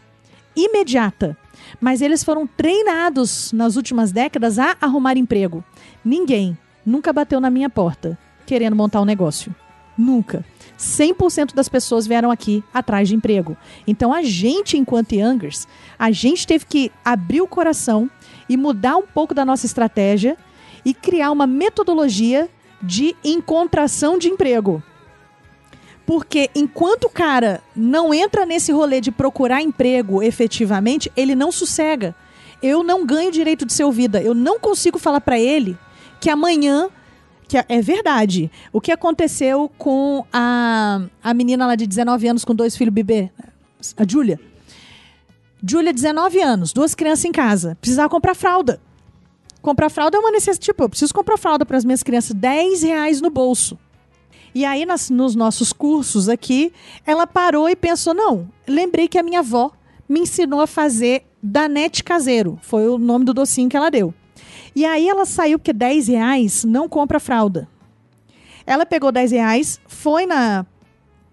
imediata. 0.53 1.37
Mas 1.79 2.01
eles 2.01 2.21
foram 2.21 2.45
treinados 2.45 3.53
nas 3.53 3.77
últimas 3.77 4.11
décadas 4.11 4.59
a 4.59 4.75
arrumar 4.81 5.15
emprego. 5.15 5.63
Ninguém 6.03 6.57
nunca 6.85 7.13
bateu 7.13 7.39
na 7.39 7.49
minha 7.49 7.69
porta 7.69 8.19
querendo 8.45 8.75
montar 8.75 8.99
um 8.99 9.05
negócio. 9.05 9.55
Nunca. 9.97 10.43
100% 10.77 11.53
das 11.53 11.69
pessoas 11.69 12.05
vieram 12.05 12.29
aqui 12.29 12.61
atrás 12.73 13.07
de 13.07 13.15
emprego. 13.15 13.55
Então 13.87 14.11
a 14.11 14.21
gente, 14.21 14.77
enquanto 14.77 15.13
Youngers, 15.13 15.65
a 15.97 16.11
gente 16.11 16.45
teve 16.45 16.65
que 16.65 16.91
abrir 17.05 17.41
o 17.41 17.47
coração 17.47 18.11
e 18.53 18.57
mudar 18.57 18.97
um 18.97 19.01
pouco 19.01 19.33
da 19.33 19.43
nossa 19.43 19.65
estratégia 19.65 20.37
e 20.85 20.93
criar 20.93 21.31
uma 21.31 21.47
metodologia 21.47 22.47
de 22.81 23.15
encontração 23.23 24.17
de 24.17 24.27
emprego. 24.27 24.83
Porque 26.05 26.51
enquanto 26.53 27.05
o 27.05 27.09
cara 27.09 27.63
não 27.75 28.13
entra 28.13 28.45
nesse 28.45 28.71
rolê 28.71 29.01
de 29.01 29.11
procurar 29.11 29.61
emprego 29.61 30.21
efetivamente, 30.21 31.11
ele 31.15 31.33
não 31.33 31.51
sossega. 31.51 32.13
Eu 32.61 32.83
não 32.83 33.05
ganho 33.05 33.31
direito 33.31 33.65
de 33.65 33.73
ser 33.73 33.85
ouvida. 33.85 34.21
Eu 34.21 34.35
não 34.35 34.59
consigo 34.59 34.99
falar 34.99 35.21
para 35.21 35.39
ele 35.39 35.77
que 36.19 36.29
amanhã 36.29 36.89
que 37.47 37.57
é 37.57 37.81
verdade. 37.81 38.51
O 38.71 38.79
que 38.79 38.91
aconteceu 38.91 39.71
com 39.77 40.25
a, 40.31 41.01
a 41.23 41.33
menina 41.33 41.65
lá 41.65 41.75
de 41.75 41.87
19 41.87 42.27
anos 42.27 42.45
com 42.45 42.53
dois 42.53 42.75
filhos 42.75 42.93
bebê, 42.93 43.31
a 43.97 44.07
Júlia? 44.07 44.39
Júlia, 45.65 45.93
19 45.93 46.41
anos, 46.41 46.73
duas 46.73 46.93
crianças 46.93 47.23
em 47.23 47.31
casa, 47.31 47.77
precisava 47.79 48.09
comprar 48.09 48.35
fralda. 48.35 48.81
Comprar 49.61 49.89
fralda 49.89 50.17
é 50.17 50.19
uma 50.19 50.31
necessidade. 50.31 50.59
Tipo, 50.65 50.83
eu 50.83 50.89
preciso 50.89 51.13
comprar 51.13 51.37
fralda 51.37 51.65
para 51.65 51.77
as 51.77 51.85
minhas 51.85 52.03
crianças, 52.03 52.35
10 52.35 52.83
reais 52.83 53.21
no 53.21 53.29
bolso. 53.29 53.79
E 54.53 54.65
aí, 54.65 54.85
nas, 54.85 55.09
nos 55.09 55.35
nossos 55.35 55.71
cursos 55.71 56.27
aqui, 56.27 56.73
ela 57.05 57.25
parou 57.25 57.69
e 57.69 57.75
pensou: 57.77 58.13
não, 58.13 58.49
lembrei 58.67 59.07
que 59.07 59.17
a 59.17 59.23
minha 59.23 59.39
avó 59.39 59.71
me 60.07 60.19
ensinou 60.19 60.59
a 60.59 60.67
fazer 60.67 61.25
danete 61.41 62.03
caseiro. 62.03 62.59
Foi 62.61 62.87
o 62.87 62.97
nome 62.97 63.23
do 63.23 63.33
docinho 63.33 63.69
que 63.69 63.77
ela 63.77 63.89
deu. 63.89 64.13
E 64.75 64.85
aí 64.85 65.07
ela 65.07 65.25
saiu, 65.25 65.57
porque 65.57 65.71
10 65.71 66.09
reais 66.09 66.63
não 66.65 66.89
compra 66.89 67.21
fralda. 67.21 67.69
Ela 68.65 68.85
pegou 68.85 69.13
10 69.13 69.31
reais, 69.31 69.79
foi 69.87 70.25
na, 70.25 70.65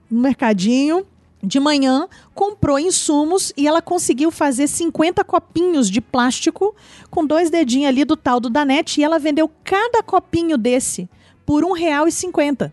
no 0.08 0.20
mercadinho, 0.20 1.04
de 1.42 1.58
manhã, 1.58 2.06
comprou 2.34 2.78
insumos 2.78 3.52
e 3.56 3.66
ela 3.66 3.80
conseguiu 3.80 4.30
fazer 4.30 4.66
50 4.66 5.24
copinhos 5.24 5.90
de 5.90 6.00
plástico 6.00 6.74
com 7.10 7.24
dois 7.24 7.50
dedinhos 7.50 7.88
ali 7.88 8.04
do 8.04 8.16
tal 8.16 8.38
do 8.38 8.50
Danete 8.50 9.00
e 9.00 9.04
ela 9.04 9.18
vendeu 9.18 9.50
cada 9.64 10.02
copinho 10.02 10.58
desse 10.58 11.08
por 11.46 11.64
R$ 11.64 11.86
1,50 11.86 12.72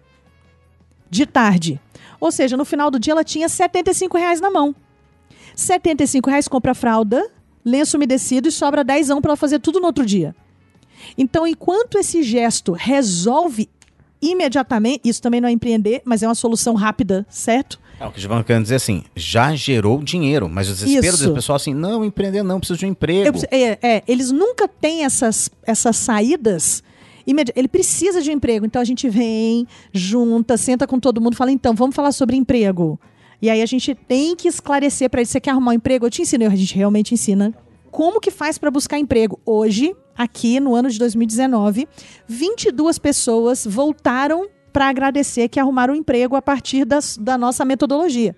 de 1.09 1.25
tarde. 1.25 1.79
Ou 2.19 2.31
seja, 2.31 2.57
no 2.57 2.65
final 2.65 2.91
do 2.91 2.99
dia 2.99 3.13
ela 3.13 3.23
tinha 3.23 3.47
75 3.47 4.17
reais 4.17 4.41
na 4.41 4.49
mão. 4.49 4.75
75 5.55 6.29
reais 6.29 6.47
compra 6.47 6.75
fralda, 6.75 7.29
lenço 7.63 7.97
umedecido 7.97 8.47
e 8.47 8.51
sobra 8.51 8.83
10 8.83 9.07
para 9.07 9.29
ela 9.29 9.35
fazer 9.35 9.59
tudo 9.59 9.79
no 9.79 9.87
outro 9.87 10.05
dia. 10.05 10.35
Então, 11.17 11.47
enquanto 11.47 11.97
esse 11.97 12.21
gesto 12.23 12.71
resolve 12.73 13.69
imediatamente, 14.21 15.07
isso 15.07 15.21
também 15.21 15.39
não 15.39 15.47
é 15.47 15.51
empreender, 15.51 16.01
mas 16.03 16.23
é 16.23 16.27
uma 16.27 16.35
solução 16.35 16.73
rápida, 16.73 17.25
certo? 17.29 17.79
É, 17.99 18.05
o 18.05 18.11
que 18.11 18.19
o 18.19 18.21
Giovanni 18.21 18.43
quer 18.43 18.61
dizer 18.61 18.75
assim, 18.75 19.03
já 19.15 19.55
gerou 19.55 20.03
dinheiro, 20.03 20.47
mas 20.47 20.69
o 20.69 20.73
desespero 20.73 21.15
Isso. 21.15 21.27
do 21.27 21.33
pessoal 21.33 21.55
assim, 21.55 21.73
não, 21.73 22.05
empreender 22.05 22.43
não, 22.43 22.59
preciso 22.59 22.79
de 22.79 22.85
um 22.85 22.89
emprego. 22.89 23.37
Eu, 23.37 23.59
é, 23.59 23.79
é, 23.81 24.03
eles 24.07 24.31
nunca 24.31 24.67
têm 24.67 25.03
essas, 25.03 25.49
essas 25.65 25.95
saídas 25.97 26.83
ele 27.55 27.67
precisa 27.67 28.21
de 28.21 28.29
um 28.29 28.33
emprego. 28.33 28.65
Então 28.65 28.81
a 28.81 28.85
gente 28.85 29.09
vem, 29.09 29.67
junta, 29.91 30.55
senta 30.57 30.87
com 30.87 30.99
todo 30.99 31.19
mundo, 31.19 31.35
fala: 31.35 31.51
então, 31.51 31.73
vamos 31.73 31.95
falar 31.95 32.11
sobre 32.11 32.35
emprego. 32.35 32.99
E 33.41 33.49
aí 33.49 33.61
a 33.61 33.65
gente 33.65 33.93
tem 33.93 34.35
que 34.35 34.47
esclarecer 34.47 35.09
para 35.09 35.21
ele: 35.21 35.27
você 35.27 35.39
quer 35.39 35.51
arrumar 35.51 35.71
um 35.71 35.75
emprego? 35.75 36.05
Eu 36.05 36.09
te 36.09 36.21
ensino, 36.21 36.45
a 36.45 36.55
gente 36.55 36.75
realmente 36.75 37.13
ensina. 37.13 37.53
Como 37.91 38.21
que 38.21 38.31
faz 38.31 38.57
para 38.57 38.69
buscar 38.69 38.97
emprego? 38.99 39.39
Hoje, 39.45 39.95
aqui 40.15 40.59
no 40.59 40.75
ano 40.75 40.89
de 40.89 40.99
2019, 40.99 41.87
22 42.27 42.99
pessoas 42.99 43.65
voltaram 43.65 44.47
para 44.77 44.89
agradecer 44.89 45.47
que 45.47 45.59
arrumaram 45.59 45.95
um 45.95 45.97
emprego 45.97 46.35
a 46.35 46.41
partir 46.41 46.85
das, 46.85 47.17
da 47.17 47.35
nossa 47.35 47.65
metodologia. 47.65 48.35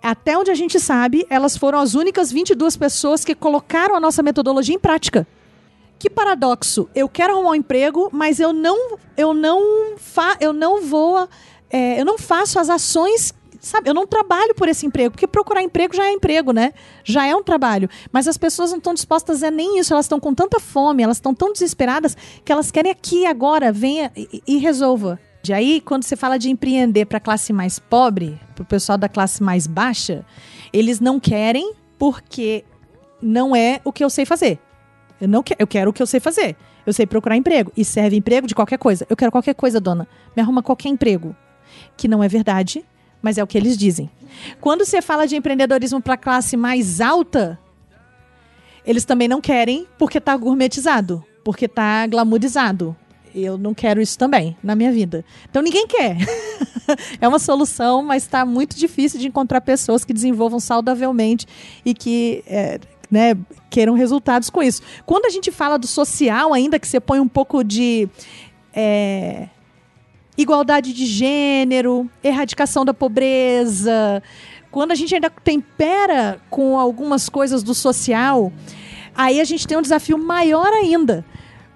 Até 0.00 0.38
onde 0.38 0.48
a 0.48 0.54
gente 0.54 0.78
sabe, 0.78 1.26
elas 1.28 1.56
foram 1.56 1.80
as 1.80 1.96
únicas 1.96 2.30
22 2.30 2.76
pessoas 2.76 3.24
que 3.24 3.34
colocaram 3.34 3.96
a 3.96 3.98
nossa 3.98 4.22
metodologia 4.22 4.76
em 4.76 4.78
prática. 4.78 5.26
Que 5.98 6.08
paradoxo! 6.08 6.88
Eu 6.94 7.08
quero 7.08 7.32
arrumar 7.32 7.50
um 7.50 7.54
emprego, 7.56 8.08
mas 8.12 8.38
eu 8.38 8.52
não, 8.52 8.96
eu 9.16 9.34
não, 9.34 9.96
fa, 9.98 10.36
eu 10.40 10.52
não 10.52 10.82
vou, 10.82 11.28
é, 11.68 12.00
eu 12.00 12.04
não 12.04 12.16
faço 12.16 12.60
as 12.60 12.70
ações 12.70 13.34
sabe, 13.58 13.90
eu 13.90 13.94
não 13.94 14.06
trabalho 14.06 14.54
por 14.54 14.68
esse 14.68 14.86
emprego, 14.86 15.10
porque 15.10 15.26
procurar 15.26 15.62
emprego 15.62 15.96
já 15.96 16.04
é 16.04 16.12
emprego, 16.12 16.52
né? 16.52 16.74
Já 17.02 17.26
é 17.26 17.34
um 17.34 17.42
trabalho. 17.42 17.88
Mas 18.12 18.28
as 18.28 18.36
pessoas 18.36 18.70
não 18.70 18.78
estão 18.78 18.94
dispostas 18.94 19.42
a 19.42 19.50
nem 19.50 19.80
isso, 19.80 19.92
elas 19.92 20.04
estão 20.04 20.20
com 20.20 20.32
tanta 20.32 20.60
fome, 20.60 21.02
elas 21.02 21.16
estão 21.16 21.34
tão 21.34 21.52
desesperadas 21.52 22.16
que 22.44 22.52
elas 22.52 22.70
querem 22.70 22.92
aqui 22.92 23.26
agora, 23.26 23.72
venha 23.72 24.12
e, 24.16 24.42
e 24.46 24.58
resolva. 24.58 25.18
De 25.42 25.52
aí, 25.52 25.80
quando 25.80 26.04
você 26.04 26.14
fala 26.14 26.38
de 26.38 26.48
empreender 26.48 27.06
para 27.06 27.18
a 27.18 27.20
classe 27.20 27.52
mais 27.52 27.78
pobre, 27.78 28.38
para 28.54 28.62
o 28.62 28.66
pessoal 28.66 28.96
da 28.96 29.08
classe 29.08 29.42
mais 29.42 29.66
baixa, 29.66 30.24
eles 30.72 31.00
não 31.00 31.18
querem 31.18 31.74
porque 31.98 32.64
não 33.20 33.54
é 33.54 33.80
o 33.84 33.92
que 33.92 34.04
eu 34.04 34.10
sei 34.10 34.24
fazer. 34.24 34.60
Eu 35.20 35.28
não 35.28 35.42
eu 35.58 35.66
quero 35.66 35.90
o 35.90 35.92
que 35.92 36.02
eu 36.02 36.06
sei 36.06 36.20
fazer. 36.20 36.56
Eu 36.84 36.92
sei 36.92 37.06
procurar 37.06 37.36
emprego 37.36 37.72
e 37.76 37.84
serve 37.84 38.16
emprego 38.16 38.46
de 38.46 38.54
qualquer 38.54 38.78
coisa. 38.78 39.06
Eu 39.08 39.16
quero 39.16 39.32
qualquer 39.32 39.54
coisa, 39.54 39.80
dona. 39.80 40.06
Me 40.34 40.42
arruma 40.42 40.62
qualquer 40.62 40.88
emprego. 40.88 41.34
Que 41.96 42.08
não 42.08 42.22
é 42.22 42.28
verdade, 42.28 42.84
mas 43.20 43.38
é 43.38 43.42
o 43.42 43.46
que 43.46 43.56
eles 43.56 43.76
dizem. 43.76 44.10
Quando 44.60 44.84
você 44.84 45.02
fala 45.02 45.26
de 45.26 45.36
empreendedorismo 45.36 46.00
para 46.00 46.16
classe 46.16 46.56
mais 46.56 47.00
alta, 47.00 47.58
eles 48.84 49.04
também 49.04 49.28
não 49.28 49.40
querem 49.40 49.86
porque 49.98 50.18
está 50.18 50.36
gourmetizado, 50.36 51.24
porque 51.44 51.66
está 51.66 52.06
glamourizado. 52.06 52.96
Eu 53.34 53.56
não 53.56 53.72
quero 53.72 54.00
isso 54.00 54.18
também 54.18 54.56
na 54.62 54.74
minha 54.74 54.92
vida. 54.92 55.24
Então 55.48 55.62
ninguém 55.62 55.86
quer. 55.86 56.16
é 57.20 57.26
uma 57.26 57.38
solução, 57.38 58.02
mas 58.02 58.24
está 58.24 58.44
muito 58.44 58.76
difícil 58.76 59.18
de 59.18 59.28
encontrar 59.28 59.60
pessoas 59.60 60.04
que 60.04 60.12
desenvolvam 60.12 60.60
saudavelmente 60.60 61.46
e 61.84 61.94
que 61.94 62.44
é, 62.46 62.78
né, 63.10 63.36
queiram 63.70 63.94
resultados 63.94 64.50
com 64.50 64.62
isso. 64.62 64.82
Quando 65.06 65.26
a 65.26 65.30
gente 65.30 65.50
fala 65.50 65.78
do 65.78 65.86
social, 65.86 66.52
ainda 66.52 66.78
que 66.78 66.86
você 66.86 67.00
põe 67.00 67.20
um 67.20 67.28
pouco 67.28 67.64
de 67.64 68.08
é, 68.74 69.48
igualdade 70.36 70.92
de 70.92 71.06
gênero, 71.06 72.10
erradicação 72.22 72.84
da 72.84 72.92
pobreza, 72.92 74.22
quando 74.70 74.92
a 74.92 74.94
gente 74.94 75.14
ainda 75.14 75.30
tempera 75.30 76.40
com 76.50 76.78
algumas 76.78 77.28
coisas 77.28 77.62
do 77.62 77.74
social, 77.74 78.52
aí 79.14 79.40
a 79.40 79.44
gente 79.44 79.66
tem 79.66 79.76
um 79.78 79.82
desafio 79.82 80.18
maior 80.18 80.68
ainda 80.72 81.24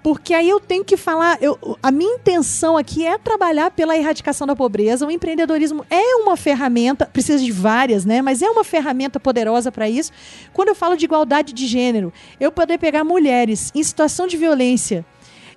porque 0.07 0.33
aí 0.33 0.47
eu 0.47 0.57
tenho 0.57 0.85
que 0.85 0.95
falar, 0.95 1.37
eu, 1.41 1.59
a 1.83 1.91
minha 1.91 2.15
intenção 2.15 2.77
aqui 2.77 3.05
é 3.05 3.17
trabalhar 3.17 3.71
pela 3.71 3.93
erradicação 3.93 4.47
da 4.47 4.55
pobreza. 4.55 5.05
O 5.05 5.11
empreendedorismo 5.11 5.85
é 5.89 6.15
uma 6.15 6.37
ferramenta, 6.37 7.05
precisa 7.05 7.43
de 7.43 7.51
várias, 7.51 8.05
né? 8.05 8.21
Mas 8.21 8.41
é 8.41 8.49
uma 8.49 8.63
ferramenta 8.63 9.19
poderosa 9.19 9.69
para 9.69 9.89
isso. 9.89 10.13
Quando 10.53 10.69
eu 10.69 10.75
falo 10.75 10.95
de 10.95 11.03
igualdade 11.03 11.51
de 11.51 11.67
gênero, 11.67 12.13
eu 12.39 12.53
poder 12.53 12.77
pegar 12.77 13.03
mulheres 13.03 13.69
em 13.75 13.83
situação 13.83 14.27
de 14.27 14.37
violência 14.37 15.05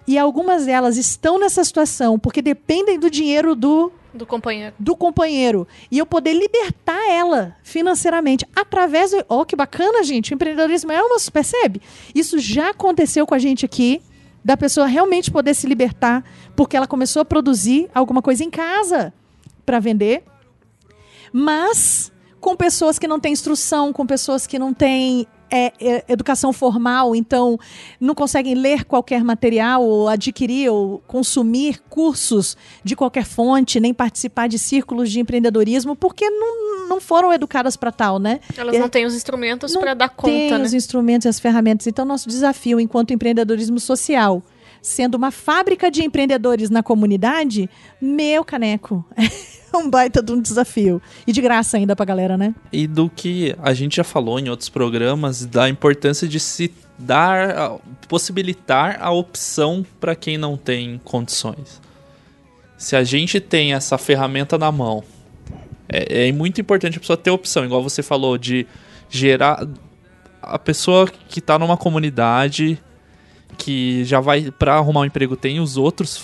e 0.05 0.19
algumas 0.19 0.67
delas 0.67 0.97
estão 0.97 1.39
nessa 1.39 1.63
situação 1.63 2.19
porque 2.19 2.43
dependem 2.43 2.99
do 2.99 3.09
dinheiro 3.09 3.55
do 3.55 3.93
do 4.13 4.27
companheiro. 4.27 4.75
Do 4.81 4.97
companheiro. 4.97 5.69
E 5.89 5.97
eu 5.97 6.05
poder 6.05 6.33
libertar 6.33 7.09
ela 7.09 7.57
financeiramente 7.63 8.45
através. 8.57 9.13
Ó, 9.29 9.43
oh, 9.43 9.47
que 9.47 9.55
bacana, 9.55 10.03
gente. 10.03 10.33
O 10.33 10.35
empreendedorismo 10.35 10.91
é 10.91 11.01
uma. 11.01 11.19
Percebe? 11.33 11.81
Isso 12.13 12.37
já 12.41 12.71
aconteceu 12.71 13.25
com 13.25 13.37
a 13.37 13.39
gente 13.39 13.65
aqui 13.65 14.03
da 14.45 14.57
pessoa 14.57 14.87
realmente 14.87 15.31
poder 15.31 15.55
se 15.55 15.67
libertar 15.67 16.25
porque 16.57 16.77
ela 16.77 16.87
começou 16.87 17.23
a 17.23 17.25
produzir 17.25 17.89
alguma 17.95 18.23
coisa 18.23 18.43
em 18.43 18.51
casa 18.51 19.13
para 19.65 19.79
vender, 19.79 20.25
mas 21.33 22.11
com 22.41 22.57
pessoas 22.57 22.99
que 22.99 23.07
não 23.07 23.21
têm 23.21 23.33
instrução, 23.33 23.93
com 23.93 24.07
pessoas 24.07 24.47
que 24.47 24.59
não 24.59 24.73
têm 24.73 25.27
é, 25.51 25.73
é, 25.81 26.05
educação 26.09 26.53
formal, 26.53 27.15
então 27.15 27.59
não 28.01 28.15
conseguem 28.15 28.55
ler 28.55 28.85
qualquer 28.85 29.25
material, 29.25 29.83
ou 29.83 30.09
adquirir 30.09 30.71
ou 30.71 31.03
consumir 31.07 31.81
cursos 31.89 32.57
de 32.85 32.95
qualquer 32.95 33.25
fonte, 33.25 33.81
nem 33.81 33.93
participar 33.93 34.49
de 34.49 34.59
círculos 34.59 35.11
de 35.11 35.21
empreendedorismo, 35.21 35.97
porque 35.97 36.29
não, 36.29 36.89
não 36.89 37.01
foram 37.01 37.33
educadas 37.33 37.77
para 37.77 37.91
tal, 37.91 38.19
né? 38.19 38.41
Elas 38.57 38.79
não 38.79 38.89
têm 38.89 39.05
os 39.05 39.15
instrumentos 39.15 39.77
para 39.77 39.95
dar 39.95 40.09
conta, 40.09 40.33
têm 40.33 40.51
né? 40.51 40.63
os 40.63 40.73
instrumentos 40.73 41.27
e 41.27 41.29
as 41.29 41.41
ferramentas. 41.41 41.87
Então, 41.87 42.05
nosso 42.05 42.29
desafio 42.29 42.79
enquanto 42.79 43.13
empreendedorismo 43.13 43.81
social 43.81 44.43
sendo 44.83 45.15
uma 45.15 45.31
fábrica 45.31 45.91
de 45.91 46.03
empreendedores 46.03 46.71
na 46.71 46.83
comunidade, 46.83 47.69
meu 48.01 48.43
caneco. 48.45 49.05
É 49.73 49.77
um 49.79 49.89
baita 49.89 50.23
de 50.23 50.33
um 50.33 50.41
desafio. 50.41 51.01
E 51.27 51.33
de 51.33 51.41
graça 51.41 51.77
ainda 51.77 51.95
pra 51.95 52.05
galera, 52.05 52.37
né? 52.37 52.55
E 52.73 52.87
do 52.87 53.09
que 53.09 53.55
a 53.63 53.73
gente 53.73 53.97
já 53.97 54.05
falou 54.05 54.39
em 54.39 54.49
outros 54.49 54.69
programas, 54.69 55.45
da 55.45 55.69
importância 55.69 56.29
de 56.29 56.39
se 56.41 56.73
dar, 56.99 57.79
possibilitar 58.09 58.99
a 59.01 59.11
opção 59.11 59.85
para 59.99 60.15
quem 60.15 60.37
não 60.37 60.57
tem 60.57 61.01
condições. 61.05 61.81
Se 62.77 62.97
a 62.97 63.05
gente 63.05 63.41
tem 63.41 63.75
essa 63.75 63.99
ferramenta 63.99 64.57
na 64.57 64.73
mão, 64.73 65.05
é, 65.89 66.29
é 66.29 66.33
muito 66.33 66.61
importante 66.61 66.97
a 66.97 67.01
pessoa 67.01 67.17
ter 67.17 67.31
opção, 67.31 67.65
igual 67.65 67.83
você 67.83 68.03
falou, 68.03 68.39
de 68.39 68.67
gerar. 69.09 69.67
A 70.41 70.59
pessoa 70.59 71.07
que 71.07 71.41
está 71.41 71.59
numa 71.59 71.77
comunidade 71.77 72.79
que 73.59 74.05
já 74.05 74.21
vai 74.21 74.51
para 74.51 74.77
arrumar 74.77 75.01
um 75.01 75.05
emprego 75.05 75.37
tem 75.37 75.61
os 75.61 75.77
outros 75.77 76.17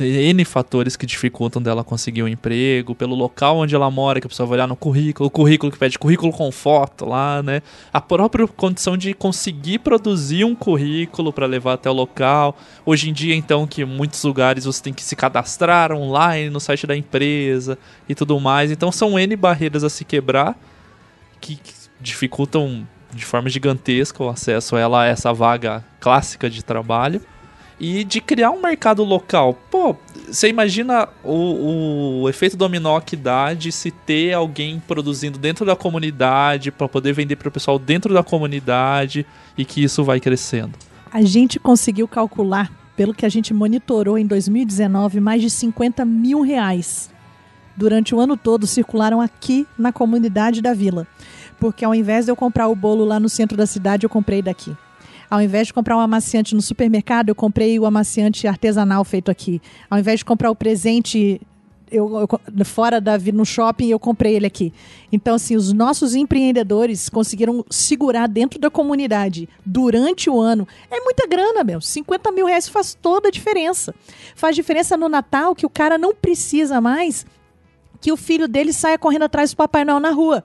N 0.00 0.44
fatores 0.44 0.96
que 0.96 1.06
dificultam 1.06 1.62
dela 1.62 1.84
conseguir 1.84 2.22
um 2.22 2.28
emprego, 2.28 2.94
pelo 2.94 3.14
local 3.14 3.58
onde 3.58 3.74
ela 3.74 3.90
mora, 3.90 4.20
que 4.20 4.26
a 4.26 4.28
pessoa 4.28 4.46
vai 4.46 4.56
olhar 4.56 4.66
no 4.66 4.74
currículo, 4.74 5.28
o 5.28 5.30
currículo 5.30 5.70
que 5.70 5.78
pede 5.78 5.98
currículo 5.98 6.32
com 6.32 6.50
foto 6.50 7.04
lá, 7.04 7.42
né? 7.42 7.62
A 7.92 8.00
própria 8.00 8.46
condição 8.48 8.96
de 8.96 9.14
conseguir 9.14 9.78
produzir 9.78 10.44
um 10.44 10.54
currículo 10.54 11.32
para 11.32 11.46
levar 11.46 11.74
até 11.74 11.88
o 11.88 11.92
local. 11.92 12.56
Hoje 12.84 13.10
em 13.10 13.12
dia, 13.12 13.34
então, 13.34 13.66
que 13.66 13.84
muitos 13.84 14.22
lugares 14.24 14.64
você 14.64 14.82
tem 14.82 14.92
que 14.92 15.02
se 15.02 15.14
cadastrar 15.14 15.92
online 15.92 16.50
no 16.50 16.58
site 16.58 16.86
da 16.86 16.96
empresa 16.96 17.78
e 18.08 18.14
tudo 18.14 18.38
mais. 18.40 18.72
Então, 18.72 18.90
são 18.90 19.18
N 19.18 19.36
barreiras 19.36 19.84
a 19.84 19.90
se 19.90 20.04
quebrar 20.04 20.58
que 21.40 21.58
dificultam 22.00 22.86
de 23.12 23.24
forma 23.24 23.48
gigantesca 23.48 24.22
o 24.24 24.28
acesso 24.28 24.74
a 24.74 24.80
ela 24.80 25.02
a 25.02 25.06
essa 25.06 25.32
vaga 25.32 25.84
clássica 26.00 26.50
de 26.50 26.64
trabalho 26.64 27.20
e 27.78 28.04
de 28.04 28.20
criar 28.20 28.50
um 28.50 28.60
mercado 28.60 29.02
local. 29.02 29.58
Pô, 29.70 29.96
você 30.26 30.48
imagina 30.48 31.08
o, 31.22 32.22
o 32.22 32.28
efeito 32.28 32.56
dominó 32.56 33.00
que 33.00 33.16
dá 33.16 33.54
de 33.54 33.72
se 33.72 33.90
ter 33.90 34.32
alguém 34.32 34.80
produzindo 34.86 35.38
dentro 35.38 35.64
da 35.64 35.76
comunidade 35.76 36.70
para 36.70 36.88
poder 36.88 37.12
vender 37.12 37.36
para 37.36 37.48
o 37.48 37.52
pessoal 37.52 37.78
dentro 37.78 38.12
da 38.14 38.22
comunidade 38.22 39.26
e 39.56 39.64
que 39.64 39.82
isso 39.82 40.04
vai 40.04 40.20
crescendo. 40.20 40.72
A 41.12 41.22
gente 41.22 41.58
conseguiu 41.58 42.08
calcular, 42.08 42.70
pelo 42.96 43.14
que 43.14 43.26
a 43.26 43.28
gente 43.28 43.52
monitorou 43.52 44.18
em 44.18 44.26
2019, 44.26 45.20
mais 45.20 45.42
de 45.42 45.50
50 45.50 46.04
mil 46.04 46.40
reais 46.40 47.12
durante 47.76 48.14
o 48.14 48.20
ano 48.20 48.36
todo 48.36 48.68
circularam 48.68 49.20
aqui 49.20 49.66
na 49.76 49.92
comunidade 49.92 50.62
da 50.62 50.72
vila 50.72 51.08
porque 51.58 51.84
ao 51.84 51.94
invés 51.94 52.26
de 52.26 52.30
eu 52.30 52.36
comprar 52.36 52.68
o 52.68 52.74
bolo 52.74 53.04
lá 53.04 53.18
no 53.18 53.28
centro 53.28 53.56
da 53.56 53.66
cidade, 53.66 54.04
eu 54.04 54.10
comprei 54.10 54.42
daqui. 54.42 54.76
Ao 55.34 55.42
invés 55.42 55.66
de 55.66 55.74
comprar 55.74 55.96
um 55.96 56.00
amaciante 56.00 56.54
no 56.54 56.62
supermercado, 56.62 57.28
eu 57.28 57.34
comprei 57.34 57.76
o 57.76 57.86
amaciante 57.86 58.46
artesanal 58.46 59.04
feito 59.04 59.32
aqui. 59.32 59.60
Ao 59.90 59.98
invés 59.98 60.20
de 60.20 60.24
comprar 60.24 60.48
o 60.48 60.54
presente 60.54 61.40
eu, 61.90 62.20
eu, 62.20 62.64
fora 62.64 63.00
da 63.00 63.18
no 63.18 63.44
shopping, 63.44 63.88
eu 63.88 63.98
comprei 63.98 64.36
ele 64.36 64.46
aqui. 64.46 64.72
Então, 65.10 65.34
assim, 65.34 65.56
os 65.56 65.72
nossos 65.72 66.14
empreendedores 66.14 67.08
conseguiram 67.08 67.64
segurar 67.68 68.28
dentro 68.28 68.60
da 68.60 68.70
comunidade 68.70 69.48
durante 69.66 70.30
o 70.30 70.40
ano. 70.40 70.68
É 70.88 71.00
muita 71.00 71.26
grana, 71.26 71.64
meu. 71.64 71.80
50 71.80 72.30
mil 72.30 72.46
reais 72.46 72.68
faz 72.68 72.94
toda 72.94 73.26
a 73.26 73.32
diferença. 73.32 73.92
Faz 74.36 74.54
diferença 74.54 74.96
no 74.96 75.08
Natal 75.08 75.52
que 75.52 75.66
o 75.66 75.70
cara 75.70 75.98
não 75.98 76.14
precisa 76.14 76.80
mais 76.80 77.26
que 78.00 78.12
o 78.12 78.16
filho 78.16 78.46
dele 78.46 78.72
saia 78.72 78.98
correndo 78.98 79.24
atrás 79.24 79.50
do 79.50 79.56
Papai 79.56 79.84
Noel 79.84 79.98
na 79.98 80.10
rua 80.10 80.44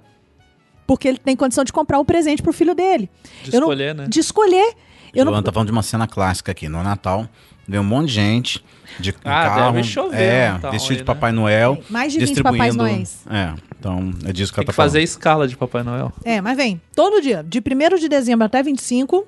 porque 0.90 1.08
ele 1.08 1.20
tem 1.20 1.36
condição 1.36 1.64
de 1.64 1.72
comprar 1.72 2.00
um 2.00 2.04
presente 2.04 2.42
pro 2.42 2.52
filho 2.52 2.74
dele. 2.74 3.08
De 3.44 3.56
eu 3.56 3.60
escolher, 3.60 3.94
não, 3.94 4.04
né? 4.06 4.10
De 4.10 4.20
escolher. 4.20 4.74
Eu 5.14 5.24
não... 5.24 5.44
tá 5.44 5.52
falando 5.52 5.68
de 5.68 5.72
uma 5.72 5.84
cena 5.84 6.08
clássica 6.08 6.52
aqui. 6.52 6.68
No 6.68 6.82
Natal, 6.82 7.30
veio 7.68 7.84
um 7.84 7.86
monte 7.86 8.08
de 8.08 8.14
gente 8.14 8.66
de 9.00 9.12
ah, 9.24 9.46
carro. 9.46 9.74
Deve 9.74 9.88
chover 9.88 10.20
é, 10.20 10.58
vestido 10.72 10.96
de 10.96 11.02
né? 11.02 11.06
Papai 11.06 11.32
Noel. 11.32 11.78
É, 11.88 11.94
mais 11.94 12.12
de 12.12 12.26
20 12.26 12.42
Papais 12.42 12.76
Noéis. 12.76 13.20
É, 13.30 13.54
então 13.78 14.12
é 14.26 14.34
disso 14.34 14.52
que 14.52 14.56
Tem 14.56 14.64
ela 14.64 14.66
tá 14.66 14.72
que 14.72 14.76
fazer 14.76 14.98
falando. 14.98 15.04
escala 15.04 15.48
de 15.48 15.56
Papai 15.56 15.84
Noel. 15.84 16.12
É, 16.26 16.42
mas 16.42 16.58
vem. 16.58 16.82
Todo 16.96 17.22
dia. 17.22 17.46
De 17.48 17.60
1 17.60 18.00
de 18.00 18.10
dezembro 18.10 18.48
até 18.48 18.64
25, 18.64 19.28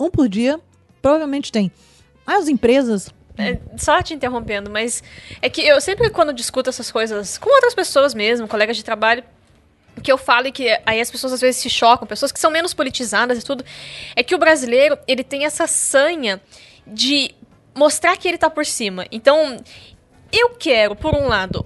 um 0.00 0.08
por 0.08 0.30
dia, 0.30 0.58
provavelmente 1.02 1.52
tem. 1.52 1.70
As 2.26 2.48
empresas 2.48 3.12
é, 3.36 3.58
só 3.76 4.00
te 4.00 4.14
interrompendo, 4.14 4.70
mas 4.70 5.02
é 5.42 5.50
que 5.50 5.60
eu 5.60 5.78
sempre, 5.78 6.08
quando 6.08 6.32
discuto 6.32 6.70
essas 6.70 6.90
coisas 6.90 7.36
com 7.36 7.50
outras 7.50 7.74
pessoas 7.74 8.14
mesmo, 8.14 8.48
colegas 8.48 8.78
de 8.78 8.82
trabalho, 8.82 9.22
que 10.00 10.10
eu 10.10 10.18
falo 10.18 10.46
e 10.46 10.52
que 10.52 10.68
aí 10.86 11.00
as 11.00 11.10
pessoas 11.10 11.32
às 11.32 11.40
vezes 11.40 11.60
se 11.60 11.68
chocam, 11.70 12.06
pessoas 12.06 12.32
que 12.32 12.38
são 12.38 12.50
menos 12.50 12.72
politizadas 12.72 13.38
e 13.38 13.44
tudo, 13.44 13.64
é 14.14 14.22
que 14.22 14.34
o 14.34 14.38
brasileiro, 14.38 14.98
ele 15.06 15.24
tem 15.24 15.44
essa 15.44 15.66
sanha 15.66 16.40
de 16.86 17.34
mostrar 17.74 18.16
que 18.16 18.28
ele 18.28 18.38
tá 18.38 18.50
por 18.50 18.66
cima. 18.66 19.06
Então, 19.10 19.56
eu 20.32 20.50
quero, 20.50 20.96
por 20.96 21.14
um 21.14 21.28
lado, 21.28 21.64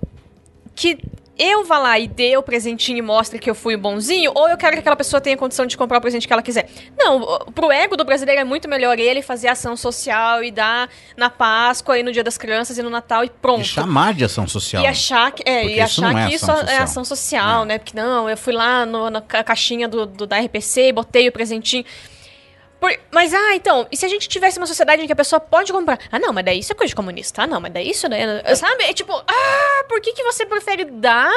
que 0.75 0.99
eu 1.39 1.65
vá 1.65 1.79
lá 1.79 1.99
e 1.99 2.09
dê 2.09 2.37
o 2.37 2.43
presentinho 2.43 2.99
e 2.99 3.03
mostre 3.03 3.39
que 3.39 3.49
eu 3.49 3.55
fui 3.55 3.77
bonzinho, 3.77 4.33
ou 4.35 4.49
eu 4.49 4.57
quero 4.57 4.73
que 4.75 4.81
aquela 4.81 4.97
pessoa 4.97 5.21
tenha 5.21 5.37
condição 5.37 5.67
de 5.67 5.77
comprar 5.77 5.99
o 5.99 6.01
presente 6.01 6.27
que 6.27 6.33
ela 6.33 6.43
quiser. 6.43 6.69
Não, 6.97 7.39
pro 7.55 7.71
ego 7.71 7.97
do 7.97 8.05
brasileiro 8.05 8.41
é 8.41 8.45
muito 8.45 8.69
melhor 8.69 8.99
ele 8.99 9.21
fazer 9.21 9.49
ação 9.49 9.77
social 9.77 10.43
e 10.43 10.51
dar 10.51 10.89
na 11.17 11.29
Páscoa 11.29 11.99
e 11.99 12.03
no 12.03 12.13
Dia 12.13 12.25
das 12.25 12.39
Crianças 12.39 12.79
e 12.79 12.83
no 12.83 12.91
Natal 12.91 13.25
e 13.25 13.31
pronto. 13.31 13.61
E 13.61 13.65
chamar 13.65 14.15
de 14.15 14.25
ação 14.25 14.49
social. 14.49 14.83
E 14.83 14.87
achar 14.87 15.31
que, 15.31 15.43
é, 15.47 15.67
e 15.67 15.81
achar 15.81 16.17
é 16.17 16.29
que 16.29 16.35
isso 16.35 16.47
social. 16.47 16.69
é 16.69 16.79
ação 16.79 17.05
social, 17.05 17.63
é. 17.63 17.67
né? 17.67 17.79
Porque 17.79 17.97
não, 17.97 18.29
eu 18.31 18.37
fui 18.37 18.53
lá 18.53 18.87
no, 18.87 19.11
na 19.11 19.21
caixinha 19.21 19.87
do, 19.87 20.07
do, 20.07 20.27
da 20.27 20.39
RPC 20.39 20.89
e 20.89 20.93
botei 20.93 21.29
o 21.29 21.33
presentinho. 21.33 21.85
Por, 22.81 22.91
mas, 23.11 23.33
ah, 23.33 23.55
então, 23.55 23.87
e 23.91 23.97
se 23.97 24.05
a 24.05 24.09
gente 24.09 24.29
tivesse 24.29 24.59
uma 24.59 24.67
sociedade 24.67 25.03
em 25.03 25.07
que 25.07 25.13
a 25.13 25.17
pessoa 25.17 25.41
pode 25.41 25.73
comprar? 25.73 25.99
Ah, 26.13 26.19
não, 26.19 26.33
mas 26.33 26.45
daí 26.45 26.59
isso 26.59 26.73
é 26.73 26.75
coisa 26.75 26.91
de 26.91 26.97
comunista. 26.97 27.43
Ah, 27.43 27.47
não, 27.47 27.61
mas 27.61 27.73
daí 27.73 27.91
isso 27.91 28.09
daí. 28.09 28.21
É, 28.45 28.55
sabe? 28.55 28.85
É 28.85 28.93
tipo, 28.93 29.13
ah, 29.13 29.85
por 29.89 30.01
que, 30.01 30.13
que 30.13 30.23
você 30.23 30.45
prefere 30.45 30.85
dar? 30.85 31.33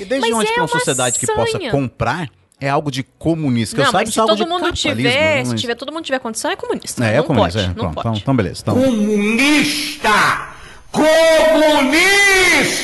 E 0.00 0.04
desde 0.04 0.32
onde 0.32 0.50
é 0.50 0.54
que 0.54 0.60
uma, 0.60 0.68
sociedade 0.68 1.18
sanha. 1.18 1.26
que 1.26 1.52
possa 1.52 1.70
comprar 1.70 2.30
é 2.60 2.68
algo 2.68 2.90
de 2.90 3.02
comunista. 3.02 3.76
Que 3.76 3.82
não, 3.82 3.88
eu 3.88 3.92
mas 3.92 4.08
se 4.08 4.14
todo 4.14 4.46
mundo 4.46 4.72
tiver, 4.72 5.44
se 5.44 5.54
tiver 5.54 5.74
todo 5.74 5.92
mundo 5.92 6.04
tiver 6.04 6.18
condição, 6.18 6.50
é 6.50 6.56
comunista. 6.56 7.04
É, 7.04 7.18
é 7.18 7.22
comunista. 7.22 7.60
Pode, 7.60 7.78
é. 7.78 7.82
Não 7.82 7.92
pode. 7.92 8.08
Então, 8.08 8.14
então, 8.16 8.36
beleza. 8.36 8.62
Então. 8.62 8.74
Comunista! 8.74 10.57
Comunista! 10.92 12.78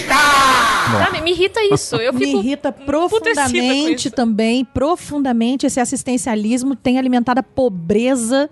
Sabe, 0.98 1.20
me 1.22 1.30
irrita 1.32 1.60
isso. 1.72 1.96
Eu 1.96 2.12
Me 2.12 2.24
fico 2.24 2.38
irrita 2.38 2.68
emputecida 2.68 2.84
com 2.84 2.86
profundamente 2.86 4.10
também, 4.10 4.64
profundamente. 4.64 5.66
Esse 5.66 5.80
assistencialismo 5.80 6.76
tem 6.76 6.98
alimentado 6.98 7.40
a 7.40 7.42
pobreza, 7.42 8.48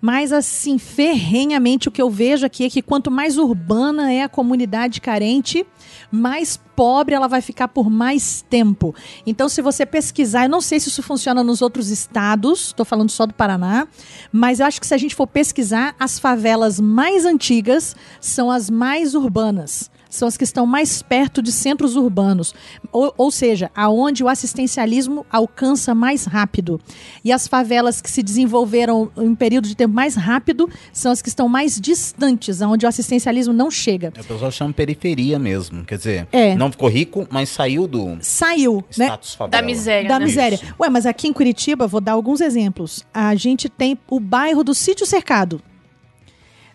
mas 0.00 0.32
assim, 0.32 0.78
ferrenhamente 0.78 1.88
o 1.88 1.92
que 1.92 2.02
eu 2.02 2.10
vejo 2.10 2.46
aqui 2.46 2.64
é 2.64 2.70
que 2.70 2.82
quanto 2.82 3.10
mais 3.10 3.38
urbana 3.38 4.12
é 4.12 4.22
a 4.22 4.28
comunidade 4.28 5.00
carente, 5.00 5.66
mais 6.10 6.60
pobre 6.76 7.14
ela 7.14 7.26
vai 7.26 7.40
ficar 7.40 7.68
por 7.68 7.90
mais 7.90 8.44
tempo. 8.48 8.94
Então, 9.26 9.48
se 9.48 9.62
você 9.62 9.86
pesquisar, 9.86 10.44
eu 10.44 10.50
não 10.50 10.60
sei 10.60 10.78
se 10.78 10.88
isso 10.88 11.02
funciona 11.02 11.42
nos 11.42 11.62
outros 11.62 11.90
estados, 11.90 12.66
estou 12.66 12.84
falando 12.84 13.10
só 13.10 13.26
do 13.26 13.34
Paraná, 13.34 13.88
mas 14.30 14.60
eu 14.60 14.66
acho 14.66 14.80
que 14.80 14.86
se 14.86 14.94
a 14.94 14.98
gente 14.98 15.14
for 15.14 15.26
pesquisar, 15.26 15.94
as 15.98 16.18
favelas 16.18 16.78
mais 16.78 17.24
antigas 17.24 17.96
são 18.20 18.50
as 18.50 18.68
mais 18.68 19.14
urbanas 19.14 19.90
são 20.08 20.26
as 20.28 20.36
que 20.36 20.44
estão 20.44 20.66
mais 20.66 21.02
perto 21.02 21.42
de 21.42 21.50
centros 21.52 21.96
urbanos, 21.96 22.54
ou, 22.92 23.12
ou 23.16 23.30
seja, 23.30 23.70
aonde 23.74 24.22
o 24.22 24.28
assistencialismo 24.28 25.26
alcança 25.30 25.94
mais 25.94 26.24
rápido. 26.24 26.80
E 27.24 27.32
as 27.32 27.46
favelas 27.46 28.00
que 28.00 28.10
se 28.10 28.22
desenvolveram 28.22 29.10
em 29.16 29.28
um 29.28 29.34
período 29.34 29.68
de 29.68 29.76
tempo 29.76 29.94
mais 29.94 30.14
rápido 30.14 30.68
são 30.92 31.12
as 31.12 31.20
que 31.20 31.28
estão 31.28 31.48
mais 31.48 31.80
distantes, 31.80 32.62
aonde 32.62 32.86
o 32.86 32.88
assistencialismo 32.88 33.52
não 33.52 33.70
chega. 33.70 34.12
O 34.18 34.24
pessoal 34.24 34.50
chama 34.50 34.72
periferia 34.72 35.38
mesmo. 35.38 35.84
Quer 35.84 35.98
dizer, 35.98 36.28
É. 36.32 36.54
não 36.54 36.70
ficou 36.70 36.88
rico, 36.88 37.26
mas 37.30 37.48
saiu 37.48 37.86
do 37.86 38.16
Saiu, 38.20 38.84
né? 38.96 39.06
status 39.06 39.34
favela. 39.34 39.60
Da 39.62 39.66
miséria. 39.66 40.08
Da 40.08 40.18
né? 40.18 40.24
miséria. 40.24 40.60
Ué, 40.80 40.88
mas 40.88 41.06
aqui 41.06 41.28
em 41.28 41.32
Curitiba, 41.32 41.86
vou 41.86 42.00
dar 42.00 42.12
alguns 42.12 42.40
exemplos. 42.40 43.04
A 43.12 43.34
gente 43.34 43.68
tem 43.68 43.98
o 44.08 44.18
bairro 44.20 44.62
do 44.64 44.74
Sítio 44.74 45.04
Cercado. 45.06 45.60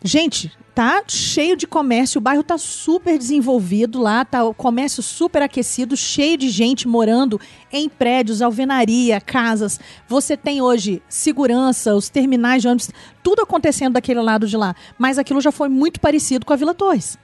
Gente, 0.04 0.52
tá 0.74 1.04
cheio 1.08 1.58
de 1.58 1.68
comércio, 1.68 2.20
o 2.20 2.22
bairro 2.22 2.44
tá 2.44 2.58
super 2.58 3.18
desenvolvido 3.18 4.00
lá, 4.00 4.24
tá 4.24 4.44
o 4.44 4.54
comércio 4.54 5.04
super 5.04 5.42
aquecido, 5.42 5.98
cheio 5.98 6.38
de 6.38 6.50
gente 6.50 6.88
morando 6.88 7.40
em 7.72 7.90
prédios, 7.90 8.42
alvenaria, 8.42 9.20
casas. 9.20 9.80
Você 10.08 10.38
tem 10.38 10.62
hoje 10.62 11.02
segurança, 11.10 11.94
os 11.94 12.10
terminais 12.10 12.62
de 12.62 12.68
ônibus, 12.68 12.90
tudo 13.22 13.42
acontecendo 13.42 13.94
daquele 13.94 14.22
lado 14.22 14.48
de 14.48 14.56
lá. 14.56 14.76
Mas 14.98 15.18
aquilo 15.18 15.42
já 15.42 15.52
foi 15.52 15.70
muito 15.70 16.00
parecido 16.00 16.46
com 16.46 16.54
a 16.54 16.58
Vila 16.58 16.74
Torres. 16.74 17.18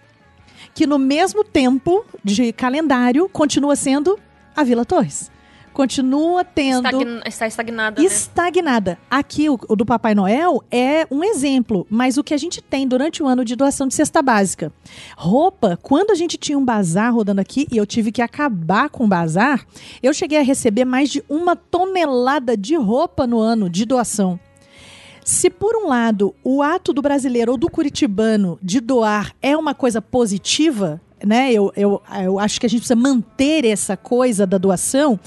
Que 0.74 0.86
no 0.86 1.00
mesmo 1.00 1.44
tempo 1.44 2.06
de 2.24 2.52
calendário 2.52 3.30
continua 3.30 3.76
sendo 3.76 4.20
a 4.56 4.64
Vila 4.64 4.86
Torres. 4.86 5.32
Continua 5.78 6.44
tendo 6.44 6.88
Estagn- 6.88 7.22
Está 7.24 7.46
estagnada, 7.46 8.02
né? 8.02 8.08
estagnada. 8.08 8.98
Aqui, 9.12 9.48
o, 9.48 9.60
o 9.70 9.76
do 9.76 9.86
Papai 9.86 10.16
Noel 10.16 10.64
é 10.72 11.06
um 11.12 11.24
exemplo, 11.24 11.86
mas 11.88 12.18
o 12.18 12.24
que 12.24 12.34
a 12.34 12.38
gente 12.38 12.64
tem 12.64 12.88
durante 12.88 13.22
o 13.22 13.28
ano 13.28 13.46
de 13.46 13.56
doação 13.56 13.88
de 13.88 13.94
cesta 13.94 14.24
básica. 14.24 14.74
Roupa, 15.16 15.78
quando 15.80 16.10
a 16.10 16.16
gente 16.16 16.36
tinha 16.36 16.58
um 16.58 16.66
bazar 16.66 17.14
rodando 17.14 17.40
aqui 17.42 17.68
e 17.72 17.78
eu 17.78 17.86
tive 17.86 18.12
que 18.12 18.24
acabar 18.24 18.90
com 18.90 19.06
o 19.06 19.08
bazar, 19.08 19.68
eu 20.02 20.16
cheguei 20.16 20.40
a 20.40 20.44
receber 20.44 20.84
mais 20.84 21.12
de 21.12 21.24
uma 21.30 21.56
tonelada 21.56 22.58
de 22.58 22.76
roupa 22.76 23.28
no 23.28 23.38
ano 23.40 23.70
de 23.70 23.86
doação. 23.86 24.40
Se 25.24 25.48
por 25.48 25.76
um 25.76 25.88
lado 25.90 26.34
o 26.44 26.64
ato 26.64 26.92
do 26.92 27.04
brasileiro 27.04 27.52
ou 27.52 27.58
do 27.58 27.70
curitibano 27.70 28.58
de 28.64 28.80
doar 28.80 29.32
é 29.44 29.56
uma 29.56 29.76
coisa 29.76 30.02
positiva, 30.02 31.00
né? 31.24 31.52
Eu, 31.52 31.72
eu, 31.76 32.02
eu 32.24 32.40
acho 32.40 32.60
que 32.60 32.66
a 32.66 32.70
gente 32.70 32.80
precisa 32.82 32.96
manter 32.96 33.66
essa 33.66 33.98
coisa 33.98 34.46
da 34.48 34.58
doação. 34.58 35.20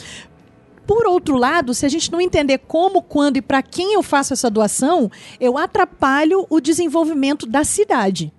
Por 0.91 1.07
outro 1.07 1.37
lado, 1.37 1.73
se 1.73 1.87
a 1.87 1.89
gente 1.89 2.11
não 2.11 2.21
entender 2.21 2.59
como, 2.59 3.01
quando 3.01 3.37
e 3.37 3.41
para 3.41 3.63
quem 3.63 3.95
eu 3.95 4.03
faço 4.03 4.33
essa 4.33 4.51
doação, 4.51 5.09
eu 5.39 5.57
atrapalho 5.57 6.45
o 6.51 6.61
desenvolvimento 6.61 7.47
da 7.47 7.63
cidade. 7.63 8.33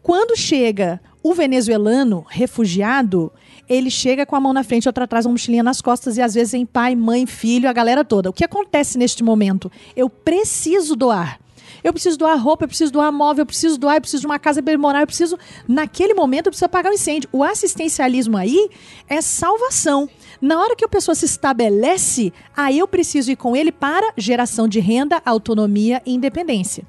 Quando 0.00 0.38
chega 0.38 1.00
o 1.20 1.34
venezuelano 1.34 2.24
refugiado, 2.28 3.32
ele 3.68 3.90
chega 3.90 4.24
com 4.24 4.36
a 4.36 4.40
mão 4.40 4.52
na 4.52 4.62
frente, 4.62 4.88
outra 4.88 5.02
atrás, 5.02 5.26
uma 5.26 5.32
mochilinha 5.32 5.64
nas 5.64 5.80
costas 5.80 6.16
e 6.16 6.22
às 6.22 6.34
vezes 6.34 6.54
em 6.54 6.64
pai, 6.64 6.94
mãe, 6.94 7.26
filho, 7.26 7.68
a 7.68 7.72
galera 7.72 8.04
toda. 8.04 8.30
O 8.30 8.32
que 8.32 8.44
acontece 8.44 8.96
neste 8.96 9.24
momento? 9.24 9.68
Eu 9.96 10.08
preciso 10.08 10.94
doar. 10.94 11.40
Eu 11.82 11.92
preciso 11.92 12.16
doar 12.16 12.40
roupa, 12.40 12.64
eu 12.64 12.68
preciso 12.68 12.92
doar 12.92 13.10
móvel, 13.10 13.42
eu 13.42 13.46
preciso 13.46 13.76
doar, 13.76 13.96
eu 13.96 14.00
preciso 14.00 14.20
de 14.20 14.26
uma 14.26 14.38
casa 14.38 14.62
bem 14.62 14.76
morar, 14.76 15.00
eu 15.00 15.06
preciso. 15.08 15.36
Naquele 15.66 16.14
momento, 16.14 16.46
eu 16.46 16.52
preciso 16.52 16.66
apagar 16.66 16.92
o 16.92 16.94
incêndio. 16.94 17.28
O 17.32 17.42
assistencialismo 17.42 18.36
aí 18.36 18.70
é 19.08 19.20
salvação. 19.20 20.08
Na 20.44 20.60
hora 20.60 20.76
que 20.76 20.84
a 20.84 20.88
pessoa 20.88 21.14
se 21.14 21.24
estabelece, 21.24 22.30
aí 22.54 22.78
eu 22.78 22.86
preciso 22.86 23.32
ir 23.32 23.36
com 23.36 23.56
ele 23.56 23.72
para 23.72 24.12
geração 24.14 24.68
de 24.68 24.78
renda, 24.78 25.22
autonomia 25.24 26.02
e 26.04 26.12
independência. 26.12 26.84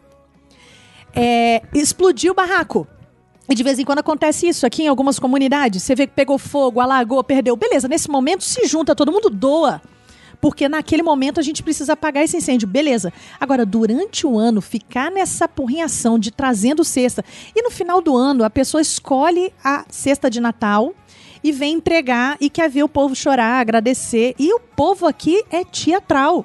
É, 1.16 1.62
explodiu 1.74 2.34
o 2.34 2.36
barraco. 2.36 2.86
E 3.48 3.56
de 3.56 3.64
vez 3.64 3.80
em 3.80 3.86
quando 3.86 4.00
acontece 4.00 4.46
isso 4.46 4.66
aqui 4.66 4.84
em 4.84 4.88
algumas 4.90 5.20
comunidades. 5.20 5.82
Você 5.82 5.96
vê 5.96 6.06
que 6.06 6.12
pegou 6.12 6.38
fogo, 6.38 6.82
alagou, 6.82 7.24
perdeu. 7.24 7.56
Beleza, 7.56 7.88
nesse 7.88 8.10
momento 8.10 8.44
se 8.44 8.68
junta, 8.68 8.94
todo 8.94 9.10
mundo 9.10 9.30
doa. 9.30 9.82
Porque 10.42 10.68
naquele 10.68 11.02
momento 11.02 11.40
a 11.40 11.44
gente 11.44 11.64
precisa 11.64 11.94
apagar 11.94 12.26
esse 12.26 12.36
incêndio. 12.36 12.68
Beleza. 12.68 13.14
Agora, 13.40 13.66
durante 13.66 14.28
o 14.28 14.38
ano, 14.38 14.60
ficar 14.60 15.10
nessa 15.10 15.48
porrinhação 15.48 16.20
de 16.20 16.30
trazendo 16.30 16.84
cesta. 16.84 17.24
E 17.56 17.62
no 17.62 17.72
final 17.72 18.02
do 18.02 18.18
ano, 18.18 18.44
a 18.44 18.50
pessoa 18.50 18.82
escolhe 18.82 19.54
a 19.64 19.86
cesta 19.90 20.30
de 20.30 20.42
Natal 20.42 20.94
e 21.46 21.52
vem 21.52 21.76
entregar 21.76 22.38
e 22.42 22.50
quer 22.50 22.68
ver 22.68 22.82
o 22.82 22.90
povo 22.90 23.16
chorar, 23.16 23.62
agradecer. 23.62 24.34
E 24.40 24.52
o 24.52 24.60
povo 24.60 25.06
aqui 25.06 25.44
é 25.52 25.64
teatral 25.64 26.44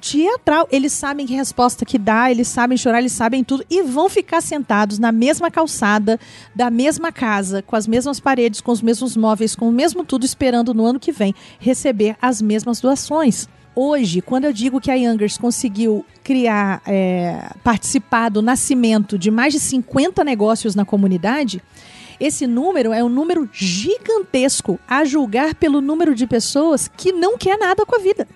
teatral. 0.00 0.66
Eles 0.70 0.92
sabem 0.92 1.26
que 1.26 1.34
resposta 1.34 1.84
que 1.84 1.98
dá, 1.98 2.30
eles 2.30 2.48
sabem 2.48 2.78
chorar, 2.78 3.00
eles 3.00 3.12
sabem 3.12 3.42
tudo 3.44 3.64
e 3.68 3.82
vão 3.82 4.08
ficar 4.08 4.40
sentados 4.40 4.98
na 4.98 5.10
mesma 5.10 5.50
calçada, 5.50 6.18
da 6.54 6.70
mesma 6.70 7.10
casa, 7.10 7.62
com 7.62 7.74
as 7.76 7.86
mesmas 7.86 8.20
paredes, 8.20 8.60
com 8.60 8.70
os 8.70 8.80
mesmos 8.80 9.16
móveis, 9.16 9.56
com 9.56 9.68
o 9.68 9.72
mesmo 9.72 10.04
tudo, 10.04 10.24
esperando 10.24 10.72
no 10.72 10.86
ano 10.86 11.00
que 11.00 11.12
vem 11.12 11.34
receber 11.58 12.16
as 12.22 12.40
mesmas 12.40 12.80
doações. 12.80 13.48
Hoje, 13.74 14.22
quando 14.22 14.44
eu 14.44 14.52
digo 14.52 14.80
que 14.80 14.90
a 14.90 14.94
Youngers 14.94 15.36
conseguiu 15.36 16.06
criar, 16.24 16.80
é, 16.86 17.50
participar 17.62 18.28
do 18.28 18.40
nascimento 18.40 19.18
de 19.18 19.30
mais 19.30 19.52
de 19.52 19.60
50 19.60 20.24
negócios 20.24 20.74
na 20.74 20.84
comunidade, 20.84 21.62
esse 22.20 22.46
número 22.46 22.92
é 22.92 23.02
um 23.02 23.08
número 23.08 23.48
gigantesco, 23.52 24.78
a 24.88 25.04
julgar 25.04 25.54
pelo 25.54 25.80
número 25.80 26.14
de 26.14 26.26
pessoas 26.26 26.88
que 26.88 27.12
não 27.12 27.38
quer 27.38 27.58
nada 27.58 27.84
com 27.86 27.96
a 27.96 27.98
vida. 27.98 28.26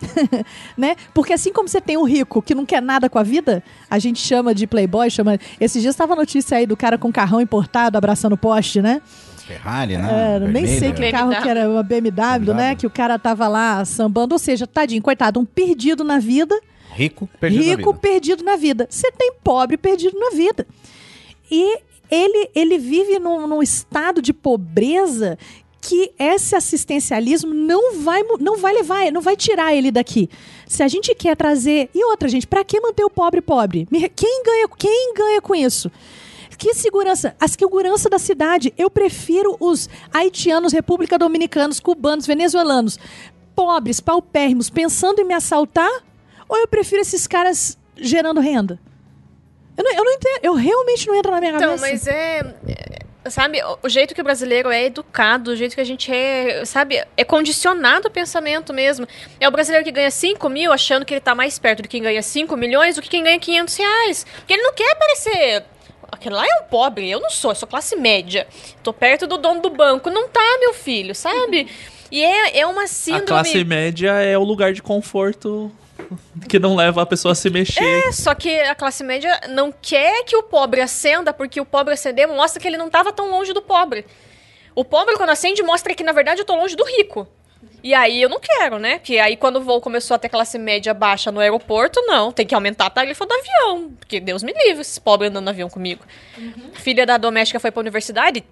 né? 0.76 0.96
Porque 1.12 1.32
assim 1.32 1.52
como 1.52 1.68
você 1.68 1.80
tem 1.80 1.96
o 1.96 2.04
rico 2.04 2.40
que 2.40 2.54
não 2.54 2.64
quer 2.64 2.80
nada 2.80 3.10
com 3.10 3.18
a 3.18 3.22
vida, 3.22 3.62
a 3.90 3.98
gente 3.98 4.20
chama 4.20 4.54
de 4.54 4.66
playboy, 4.66 5.10
chama. 5.10 5.38
Esses 5.60 5.82
dias 5.82 5.94
estava 5.94 6.12
a 6.12 6.16
notícia 6.16 6.56
aí 6.56 6.66
do 6.66 6.76
cara 6.76 6.96
com 6.96 7.12
carrão 7.12 7.40
importado 7.40 7.98
abraçando 7.98 8.36
poste, 8.36 8.80
né? 8.80 9.02
Ferrari, 9.46 9.96
né? 9.96 10.36
É, 10.36 10.40
nem 10.40 10.66
sei 10.66 10.92
que 10.92 11.00
né? 11.00 11.10
carro 11.10 11.30
que 11.30 11.48
era, 11.48 11.68
uma 11.68 11.82
BMW, 11.82 12.54
né? 12.54 12.74
Que 12.74 12.86
o 12.86 12.90
cara 12.90 13.18
tava 13.18 13.48
lá 13.48 13.84
sambando, 13.84 14.34
ou 14.34 14.38
seja, 14.38 14.66
tadinho, 14.66 15.02
coitado, 15.02 15.40
um 15.40 15.44
perdido 15.44 16.04
na 16.04 16.18
vida, 16.18 16.54
Rico, 16.92 17.28
perdido 17.40 17.64
na 17.64 17.76
rico 17.76 17.92
vida. 17.92 18.00
perdido 18.00 18.44
na 18.44 18.56
vida. 18.56 18.86
Você 18.90 19.10
tem 19.12 19.32
pobre 19.42 19.76
perdido 19.76 20.18
na 20.18 20.30
vida. 20.30 20.66
E 21.50 21.78
ele, 22.10 22.50
ele 22.54 22.78
vive 22.78 23.18
num, 23.18 23.46
num 23.46 23.62
estado 23.62 24.20
de 24.22 24.32
pobreza 24.32 25.38
que 25.80 26.12
esse 26.18 26.54
assistencialismo 26.54 27.54
não 27.54 28.00
vai, 28.00 28.22
não 28.40 28.56
vai 28.56 28.74
levar, 28.74 29.10
não 29.12 29.20
vai 29.20 29.36
tirar 29.36 29.74
ele 29.74 29.90
daqui. 29.90 30.28
Se 30.66 30.82
a 30.82 30.88
gente 30.88 31.14
quer 31.14 31.36
trazer. 31.36 31.88
E 31.94 32.04
outra, 32.04 32.28
gente, 32.28 32.46
para 32.46 32.64
que 32.64 32.80
manter 32.80 33.04
o 33.04 33.10
pobre 33.10 33.40
pobre? 33.40 33.86
Quem 34.14 34.42
ganha, 34.42 34.68
quem 34.76 35.14
ganha 35.14 35.40
com 35.40 35.54
isso? 35.54 35.90
Que 36.58 36.74
segurança? 36.74 37.36
A 37.38 37.46
segurança 37.46 38.10
da 38.10 38.18
cidade. 38.18 38.74
Eu 38.76 38.90
prefiro 38.90 39.56
os 39.60 39.88
haitianos, 40.12 40.72
República 40.72 41.16
Dominicanos, 41.16 41.78
cubanos, 41.78 42.26
venezuelanos, 42.26 42.98
pobres, 43.54 44.00
paupérrimos, 44.00 44.68
pensando 44.68 45.20
em 45.20 45.24
me 45.24 45.34
assaltar? 45.34 45.90
Ou 46.48 46.56
eu 46.58 46.66
prefiro 46.66 47.00
esses 47.00 47.26
caras 47.26 47.78
gerando 47.96 48.40
renda? 48.40 48.80
Eu 49.78 49.84
não, 49.84 49.92
eu 49.92 50.04
não 50.04 50.12
entendo. 50.12 50.40
Eu 50.42 50.54
realmente 50.54 51.06
não 51.06 51.14
entra 51.14 51.30
na 51.32 51.40
minha 51.40 51.52
Então, 51.52 51.76
cabeça. 51.78 51.88
mas 51.88 52.06
é, 52.08 52.38
é, 52.68 53.30
Sabe, 53.30 53.60
o- 53.82 53.88
jeito 53.88 54.14
que 54.14 54.20
o 54.20 54.24
brasileiro 54.24 54.70
é 54.70 54.86
educado, 54.86 55.50
o 55.50 55.56
jeito 55.56 55.74
que 55.74 55.80
a 55.80 55.84
gente 55.84 56.10
é, 56.10 56.64
sabe, 56.64 57.04
é 57.16 57.24
condicionado 57.24 58.08
o 58.08 58.10
pensamento 58.10 58.72
mesmo. 58.72 59.06
É 59.38 59.46
o 59.46 59.50
brasileiro 59.50 59.84
que 59.84 59.92
ganha 59.92 60.10
5 60.10 60.48
mil 60.48 60.72
achando 60.72 61.04
que 61.04 61.12
ele 61.12 61.20
tá 61.20 61.34
mais 61.34 61.58
perto 61.58 61.82
de 61.82 61.88
quem 61.88 62.02
ganha 62.02 62.22
5 62.22 62.56
milhões 62.56 62.96
do 62.96 63.02
que 63.02 63.08
quem 63.08 63.22
ganha 63.22 63.38
500 63.38 63.76
reais. 63.76 64.26
Porque 64.38 64.54
ele 64.54 64.62
não 64.62 64.72
quer 64.72 64.94
parecer. 64.96 65.64
Aquele 66.10 66.34
lá 66.36 66.44
é 66.46 66.62
um 66.62 66.64
pobre, 66.64 67.10
eu 67.10 67.20
não 67.20 67.28
sou, 67.28 67.50
eu 67.50 67.54
sou 67.54 67.68
classe 67.68 67.94
média. 67.96 68.46
Tô 68.82 68.94
perto 68.94 69.26
do 69.26 69.36
dono 69.36 69.60
do 69.60 69.68
banco. 69.68 70.08
Não 70.08 70.26
tá, 70.26 70.56
meu 70.60 70.72
filho, 70.72 71.14
sabe? 71.14 71.68
E 72.10 72.24
é, 72.24 72.60
é 72.60 72.66
uma 72.66 72.84
A 72.84 72.86
síndrome. 72.86 73.26
classe 73.26 73.62
média 73.62 74.12
é 74.22 74.38
o 74.38 74.42
lugar 74.42 74.72
de 74.72 74.80
conforto 74.80 75.70
que 76.48 76.58
não 76.58 76.74
leva 76.74 77.02
a 77.02 77.06
pessoa 77.06 77.32
a 77.32 77.34
se 77.34 77.50
mexer. 77.50 77.82
É, 77.82 78.12
só 78.12 78.34
que 78.34 78.60
a 78.60 78.74
classe 78.74 79.02
média 79.02 79.40
não 79.48 79.72
quer 79.72 80.24
que 80.24 80.36
o 80.36 80.42
pobre 80.42 80.80
acenda, 80.80 81.32
porque 81.32 81.60
o 81.60 81.64
pobre 81.64 81.94
acender 81.94 82.26
mostra 82.28 82.60
que 82.60 82.68
ele 82.68 82.76
não 82.76 82.86
estava 82.86 83.12
tão 83.12 83.30
longe 83.30 83.52
do 83.52 83.62
pobre. 83.62 84.06
O 84.74 84.84
pobre, 84.84 85.16
quando 85.16 85.30
acende, 85.30 85.62
mostra 85.62 85.94
que, 85.94 86.04
na 86.04 86.12
verdade, 86.12 86.40
eu 86.40 86.44
tô 86.44 86.54
longe 86.54 86.76
do 86.76 86.84
rico. 86.84 87.26
E 87.82 87.94
aí 87.94 88.20
eu 88.20 88.28
não 88.28 88.40
quero, 88.40 88.78
né? 88.78 88.98
Porque 88.98 89.18
aí 89.18 89.36
quando 89.36 89.56
o 89.56 89.60
voo 89.60 89.80
começou 89.80 90.14
a 90.14 90.18
ter 90.18 90.28
classe 90.28 90.58
média 90.58 90.92
baixa 90.92 91.30
no 91.30 91.40
aeroporto, 91.40 92.00
não, 92.02 92.32
tem 92.32 92.46
que 92.46 92.54
aumentar 92.54 92.86
a 92.86 92.90
tarifa 92.90 93.24
do 93.24 93.32
avião. 93.32 93.92
Porque 93.98 94.20
Deus 94.20 94.42
me 94.42 94.52
livre, 94.52 94.80
esses 94.80 94.98
pobres 94.98 95.30
andando 95.30 95.44
no 95.44 95.50
avião 95.50 95.68
comigo. 95.68 96.04
Uhum. 96.36 96.70
Filha 96.74 97.06
da 97.06 97.16
doméstica 97.16 97.60
foi 97.60 97.70
pra 97.70 97.80
universidade, 97.80 98.44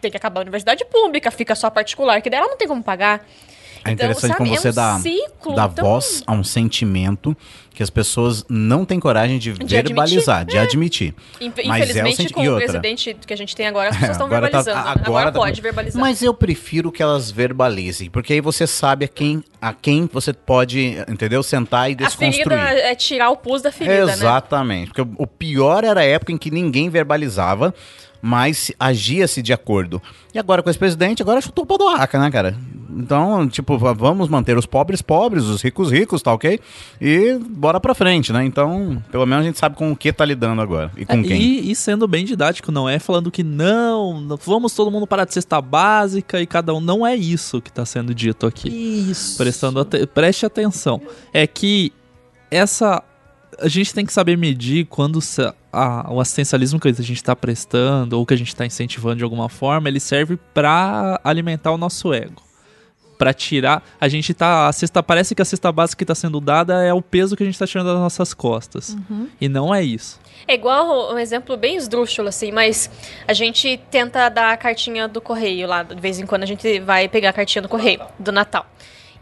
tem 0.00 0.10
que 0.10 0.16
acabar 0.16 0.40
a 0.40 0.42
universidade 0.42 0.84
pública, 0.84 1.30
fica 1.30 1.54
só 1.54 1.70
particular, 1.70 2.20
que 2.20 2.28
dela 2.28 2.48
não 2.48 2.56
tem 2.56 2.68
como 2.68 2.82
pagar. 2.82 3.26
É 3.88 3.92
então, 3.92 4.06
interessante 4.06 4.32
então, 4.32 4.46
como 4.46 4.56
você 4.56 4.68
é 4.68 4.70
um 4.70 4.74
dá, 4.74 4.98
ciclo, 5.00 5.54
dá 5.54 5.68
então... 5.72 5.84
voz 5.84 6.22
a 6.26 6.32
um 6.32 6.44
sentimento 6.44 7.36
que 7.76 7.82
as 7.82 7.90
pessoas 7.90 8.42
não 8.48 8.86
têm 8.86 8.98
coragem 8.98 9.38
de, 9.38 9.52
de 9.52 9.66
verbalizar, 9.66 10.40
admitir. 10.40 10.50
de 10.50 10.56
é. 10.56 10.60
admitir. 10.62 11.14
Infelizmente, 11.38 12.02
mas 12.02 12.18
é 12.18 12.22
o 12.24 12.32
com 12.32 12.40
o 12.40 12.54
outro. 12.54 12.80
que 13.26 13.34
a 13.34 13.36
gente 13.36 13.54
tem 13.54 13.66
agora, 13.66 13.90
as 13.90 13.96
pessoas 13.96 14.12
estão 14.12 14.28
tá- 14.30 14.40
verbalizando. 14.40 14.82
Tá, 14.82 14.90
agora, 14.92 15.06
agora 15.06 15.32
tá, 15.32 15.38
pode 15.38 15.60
verbalizar. 15.60 16.00
Mas 16.00 16.22
eu 16.22 16.32
prefiro 16.32 16.90
que 16.90 17.02
elas 17.02 17.30
verbalizem, 17.30 18.08
porque 18.08 18.32
aí 18.32 18.40
você 18.40 18.66
sabe 18.66 19.04
a 19.04 19.08
quem, 19.08 19.44
a 19.60 19.74
quem 19.74 20.08
você 20.10 20.32
pode, 20.32 20.96
entendeu, 21.06 21.42
sentar 21.42 21.90
e 21.90 21.94
desconstruir. 21.94 22.58
A 22.58 22.66
ferida 22.66 22.80
é 22.80 22.94
tirar 22.94 23.28
o 23.28 23.36
pus 23.36 23.60
da 23.60 23.70
ferida, 23.70 24.06
né? 24.06 24.12
Exatamente. 24.14 24.88
Né? 24.88 24.92
Porque 24.94 25.14
o 25.18 25.26
pior 25.26 25.84
era 25.84 26.00
a 26.00 26.04
época 26.04 26.32
em 26.32 26.38
que 26.38 26.50
ninguém 26.50 26.88
verbalizava, 26.88 27.74
mas 28.26 28.72
agia-se 28.78 29.40
de 29.40 29.52
acordo. 29.52 30.02
E 30.34 30.38
agora 30.38 30.60
com 30.60 30.68
esse 30.68 30.78
presidente, 30.78 31.22
agora 31.22 31.40
chutou 31.40 31.62
o 31.62 31.66
pau 31.66 31.78
do 31.78 31.86
arca, 31.88 32.18
né, 32.18 32.28
cara? 32.28 32.56
Então, 32.90 33.46
tipo, 33.48 33.78
vamos 33.78 34.28
manter 34.28 34.58
os 34.58 34.66
pobres 34.66 35.00
pobres, 35.00 35.44
os 35.44 35.62
ricos 35.62 35.92
ricos, 35.92 36.22
tá 36.22 36.32
ok? 36.32 36.58
E 37.00 37.38
bora 37.50 37.78
pra 37.78 37.94
frente, 37.94 38.32
né? 38.32 38.44
Então, 38.44 39.00
pelo 39.12 39.24
menos 39.26 39.44
a 39.44 39.46
gente 39.46 39.60
sabe 39.60 39.76
com 39.76 39.92
o 39.92 39.96
que 39.96 40.12
tá 40.12 40.24
lidando 40.24 40.60
agora 40.60 40.90
e 40.96 41.06
com 41.06 41.20
é, 41.20 41.22
quem. 41.22 41.40
E, 41.40 41.70
e, 41.70 41.76
sendo 41.76 42.08
bem 42.08 42.24
didático, 42.24 42.72
não 42.72 42.88
é 42.88 42.98
falando 42.98 43.30
que 43.30 43.44
não, 43.44 44.36
vamos 44.44 44.74
todo 44.74 44.90
mundo 44.90 45.06
parar 45.06 45.24
de 45.24 45.32
cesta 45.32 45.60
básica 45.60 46.40
e 46.42 46.46
cada 46.48 46.74
um. 46.74 46.80
Não 46.80 47.06
é 47.06 47.14
isso 47.14 47.62
que 47.62 47.70
tá 47.70 47.86
sendo 47.86 48.12
dito 48.12 48.44
aqui. 48.44 48.68
Isso. 48.68 49.36
Prestando 49.36 49.86
preste 50.12 50.44
atenção. 50.44 51.00
É 51.32 51.46
que 51.46 51.92
essa 52.50 53.04
a 53.58 53.68
gente 53.68 53.94
tem 53.94 54.04
que 54.04 54.12
saber 54.12 54.36
medir 54.36 54.86
quando 54.86 55.18
a, 55.72 56.12
o 56.12 56.20
assistencialismo 56.20 56.80
que 56.80 56.88
a 56.88 56.92
gente 56.92 57.12
está 57.12 57.34
prestando 57.34 58.18
ou 58.18 58.26
que 58.26 58.34
a 58.34 58.36
gente 58.36 58.48
está 58.48 58.64
incentivando 58.66 59.16
de 59.16 59.24
alguma 59.24 59.48
forma, 59.48 59.88
ele 59.88 60.00
serve 60.00 60.36
para 60.54 61.20
alimentar 61.24 61.72
o 61.72 61.78
nosso 61.78 62.12
ego 62.12 62.46
para 63.16 63.32
tirar. 63.32 63.82
A 64.00 64.08
gente 64.08 64.32
tá. 64.34 64.68
A 64.68 64.72
cesta, 64.72 65.02
parece 65.02 65.34
que 65.34 65.42
a 65.42 65.44
cesta 65.44 65.72
básica 65.72 65.98
que 65.98 66.04
está 66.04 66.14
sendo 66.14 66.40
dada 66.40 66.84
é 66.84 66.92
o 66.92 67.02
peso 67.02 67.36
que 67.36 67.42
a 67.42 67.46
gente 67.46 67.54
está 67.54 67.66
tirando 67.66 67.86
das 67.86 67.98
nossas 67.98 68.34
costas. 68.34 68.90
Uhum. 68.90 69.28
E 69.40 69.48
não 69.48 69.74
é 69.74 69.82
isso. 69.82 70.20
É 70.46 70.54
igual 70.54 71.14
um 71.14 71.18
exemplo 71.18 71.56
bem 71.56 71.76
esdrúxulo, 71.76 72.28
assim, 72.28 72.52
mas 72.52 72.90
a 73.26 73.32
gente 73.32 73.80
tenta 73.90 74.28
dar 74.28 74.52
a 74.52 74.56
cartinha 74.56 75.08
do 75.08 75.20
correio 75.20 75.66
lá. 75.66 75.82
De 75.82 76.00
vez 76.00 76.20
em 76.20 76.26
quando 76.26 76.42
a 76.42 76.46
gente 76.46 76.78
vai 76.80 77.08
pegar 77.08 77.30
a 77.30 77.32
cartinha 77.32 77.62
do 77.62 77.68
correio, 77.68 78.00
do 78.18 78.30
Natal. 78.30 78.66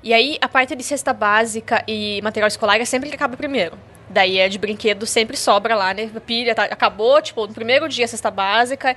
E 0.03 0.13
aí, 0.13 0.37
a 0.41 0.49
parte 0.49 0.77
de 0.77 0.83
cesta 0.83 1.15
básica 1.15 1.83
e 1.89 2.21
material 2.21 2.49
escolar 2.49 2.79
é 2.79 2.85
sempre 2.85 3.09
que 3.09 3.15
acaba 3.15 3.37
primeiro. 3.37 3.79
Daí 4.15 4.39
é 4.39 4.49
de 4.49 4.59
brinquedo, 4.59 5.07
sempre 5.07 5.37
sobra 5.37 5.75
lá, 5.75 5.93
né? 5.93 6.09
Pilha, 6.25 6.55
tá, 6.55 6.65
acabou, 6.65 7.21
tipo, 7.21 7.49
no 7.49 7.53
primeiro 7.53 7.89
dia 7.89 8.07
cesta 8.07 8.31
básica. 8.31 8.95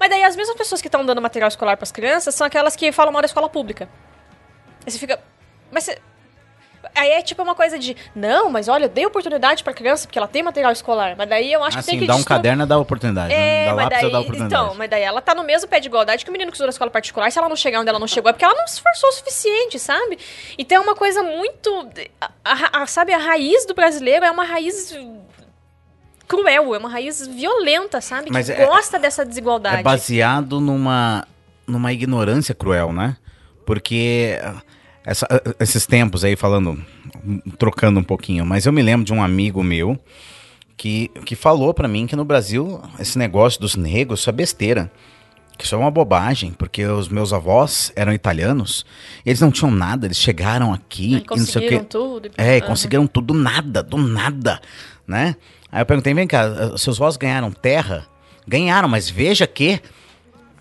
Mas 0.00 0.08
daí 0.08 0.24
as 0.24 0.34
mesmas 0.34 0.56
pessoas 0.56 0.80
que 0.80 0.88
estão 0.88 1.04
dando 1.04 1.20
material 1.20 1.48
escolar 1.48 1.76
para 1.76 1.84
as 1.84 1.92
crianças 1.92 2.34
são 2.34 2.46
aquelas 2.46 2.74
que 2.74 2.90
falam 2.90 3.12
mal 3.12 3.20
da 3.20 3.26
escola 3.26 3.46
pública. 3.46 3.86
Aí 4.86 4.90
você 4.90 4.98
fica. 4.98 5.20
Mas 5.70 5.84
você. 5.84 5.98
Aí 6.94 7.10
é 7.10 7.22
tipo 7.22 7.42
uma 7.42 7.54
coisa 7.54 7.78
de, 7.78 7.96
não, 8.14 8.50
mas 8.50 8.68
olha, 8.68 8.84
eu 8.84 8.88
dei 8.88 9.04
oportunidade 9.04 9.64
pra 9.64 9.72
criança 9.72 10.06
porque 10.06 10.18
ela 10.18 10.28
tem 10.28 10.42
material 10.42 10.70
escolar. 10.72 11.14
Mas 11.16 11.28
daí 11.28 11.52
eu 11.52 11.64
acho 11.64 11.78
assim, 11.78 11.92
que 11.92 11.98
tem 11.98 12.00
que. 12.00 12.06
Dá 12.06 12.16
um 12.16 12.22
caderno 12.22 12.66
dá 12.66 12.78
oportunidade. 12.78 13.28
Né? 13.28 13.34
É, 13.34 13.38
né? 13.38 13.66
Dá 13.66 13.74
mas 13.74 13.84
lápis 13.84 14.00
daí, 14.00 14.12
dá 14.12 14.20
oportunidade. 14.20 14.64
Então, 14.64 14.74
mas 14.76 14.90
daí 14.90 15.02
ela 15.02 15.20
tá 15.20 15.34
no 15.34 15.42
mesmo 15.42 15.68
pé 15.68 15.80
de 15.80 15.88
igualdade 15.88 16.24
que 16.24 16.30
o 16.30 16.32
menino 16.32 16.50
que 16.50 16.56
estuda 16.56 16.68
na 16.68 16.70
escola 16.70 16.90
particular. 16.90 17.30
Se 17.30 17.38
ela 17.38 17.48
não 17.48 17.56
chegar 17.56 17.80
onde 17.80 17.88
ela 17.88 17.98
não 17.98 18.06
chegou, 18.06 18.30
é 18.30 18.32
porque 18.32 18.44
ela 18.44 18.54
não 18.54 18.66
se 18.66 18.74
esforçou 18.74 19.08
o 19.08 19.12
suficiente, 19.12 19.78
sabe? 19.78 20.18
Então 20.56 20.78
é 20.78 20.80
uma 20.80 20.94
coisa 20.94 21.22
muito. 21.22 21.88
A, 22.44 22.82
a, 22.82 22.86
sabe, 22.86 23.12
a 23.12 23.18
raiz 23.18 23.66
do 23.66 23.74
brasileiro 23.74 24.24
é 24.24 24.30
uma 24.30 24.44
raiz 24.44 24.96
cruel, 26.26 26.74
é 26.74 26.78
uma 26.78 26.88
raiz 26.88 27.26
violenta, 27.26 28.00
sabe? 28.00 28.30
Mas 28.30 28.46
que 28.46 28.52
é, 28.52 28.66
gosta 28.66 28.98
dessa 28.98 29.24
desigualdade. 29.24 29.80
É 29.80 29.82
baseado 29.82 30.60
numa, 30.60 31.26
numa 31.66 31.92
ignorância 31.92 32.54
cruel, 32.54 32.92
né? 32.92 33.16
Porque 33.66 34.38
essa, 35.04 35.26
esses 35.60 35.86
tempos 35.86 36.24
aí, 36.24 36.34
falando, 36.34 36.82
trocando 37.58 38.00
um 38.00 38.04
pouquinho, 38.04 38.46
mas 38.46 38.64
eu 38.66 38.72
me 38.72 38.82
lembro 38.82 39.04
de 39.04 39.12
um 39.12 39.22
amigo 39.22 39.62
meu 39.62 39.98
que, 40.76 41.10
que 41.24 41.36
falou 41.36 41.74
para 41.74 41.86
mim 41.86 42.06
que 42.06 42.16
no 42.16 42.24
Brasil 42.24 42.80
esse 42.98 43.18
negócio 43.18 43.60
dos 43.60 43.76
negros 43.76 44.20
isso 44.20 44.30
é 44.30 44.32
besteira. 44.32 44.90
Que 45.56 45.64
isso 45.64 45.74
é 45.76 45.78
uma 45.78 45.90
bobagem, 45.90 46.50
porque 46.50 46.84
os 46.84 47.08
meus 47.08 47.32
avós 47.32 47.92
eram 47.94 48.12
italianos, 48.12 48.84
eles 49.24 49.40
não 49.40 49.52
tinham 49.52 49.70
nada, 49.70 50.04
eles 50.04 50.16
chegaram 50.16 50.72
aqui 50.72 51.24
e 51.32 51.36
não 51.36 51.46
sei 51.46 51.66
o 51.66 51.68
quê. 51.68 51.78
tudo. 51.78 52.30
É, 52.36 52.56
uhum. 52.56 52.60
conseguiram 52.62 53.06
tudo 53.06 53.32
do 53.32 53.34
nada, 53.34 53.80
do 53.80 53.96
nada, 53.96 54.60
né? 55.06 55.36
Aí 55.70 55.80
eu 55.80 55.86
perguntei, 55.86 56.12
vem 56.12 56.26
cá, 56.26 56.76
seus 56.76 56.96
avós 56.96 57.16
ganharam 57.16 57.52
terra? 57.52 58.04
Ganharam, 58.48 58.88
mas 58.88 59.08
veja 59.08 59.46
que 59.46 59.80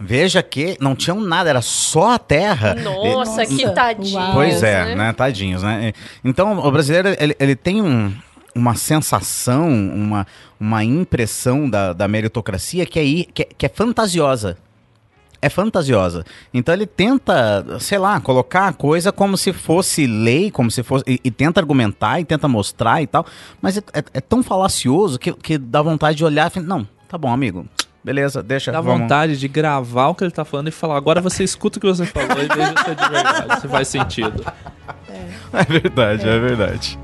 Veja 0.06 0.44
que 0.44 0.76
não 0.82 0.96
tinham 0.96 1.22
nada, 1.22 1.50
era 1.50 1.62
só 1.62 2.12
a 2.12 2.20
terra. 2.20 2.76
Nossa, 2.76 3.46
que 3.46 3.70
tadinhos. 3.70 4.34
Pois 4.34 4.62
é, 4.62 4.86
né? 4.88 4.96
né? 4.96 5.14
Tadinhos, 5.14 5.64
né? 5.64 5.94
Então, 6.26 6.60
o 6.60 6.72
brasileiro, 6.72 7.16
ele, 7.18 7.34
ele 7.40 7.56
tem 7.56 7.82
um, 7.82 8.14
uma 8.54 8.76
sensação, 8.76 9.70
uma, 9.70 10.28
uma 10.60 10.84
impressão 10.84 11.70
da, 11.70 11.94
da 11.94 12.06
meritocracia 12.06 12.86
que 12.86 13.00
é, 13.00 13.32
que, 13.32 13.42
é, 13.44 13.46
que 13.58 13.66
é 13.66 13.70
fantasiosa. 13.70 14.58
É 15.42 15.50
fantasiosa. 15.50 16.26
Então 16.54 16.74
ele 16.74 16.86
tenta, 16.86 17.78
sei 17.80 17.98
lá, 17.98 18.20
colocar 18.20 18.68
a 18.68 18.74
coisa 18.74 19.10
como 19.12 19.38
se 19.38 19.54
fosse 19.54 20.06
lei, 20.06 20.52
como 20.52 20.70
se 20.70 20.84
fosse. 20.84 21.04
E, 21.08 21.20
e 21.24 21.32
tenta 21.32 21.62
argumentar 21.62 22.20
e 22.20 22.26
tenta 22.26 22.48
mostrar 22.48 23.02
e 23.02 23.08
tal. 23.08 23.26
Mas 23.62 23.78
é, 23.78 23.82
é, 23.94 24.04
é 24.14 24.22
tão 24.22 24.44
falacioso 24.44 25.18
que, 25.18 25.34
que 25.34 25.58
dá 25.58 25.82
vontade 25.82 26.18
de 26.18 26.26
olhar 26.26 26.48
e 26.48 26.50
falar, 26.50 26.66
não, 26.66 26.88
tá 27.10 27.18
bom, 27.18 27.30
amigo 27.30 27.66
Beleza, 28.04 28.44
deixa. 28.44 28.72
Dá 28.72 28.82
vamos. 28.82 29.02
vontade 29.02 29.38
de 29.38 29.48
gravar 29.48 30.08
o 30.08 30.16
que 30.16 30.24
ele 30.24 30.32
tá 30.32 30.44
falando 30.44 30.68
e 30.68 30.72
falar. 30.72 30.98
Agora 30.98 31.22
você 31.22 31.44
escuta 31.44 31.78
o 31.78 31.82
que 31.82 31.88
você 31.88 32.06
falou 32.06 32.38
e 32.38 32.48
veja 32.48 32.74
se 32.84 32.92
é 32.92 32.96
de 32.96 33.10
verdade, 33.10 33.62
se 33.62 33.68
faz 33.68 33.88
sentido. 33.88 34.46
É, 35.10 35.30
é 35.62 35.64
verdade, 35.64 36.28
é, 36.28 36.36
é 36.36 36.40
verdade. 36.40 37.00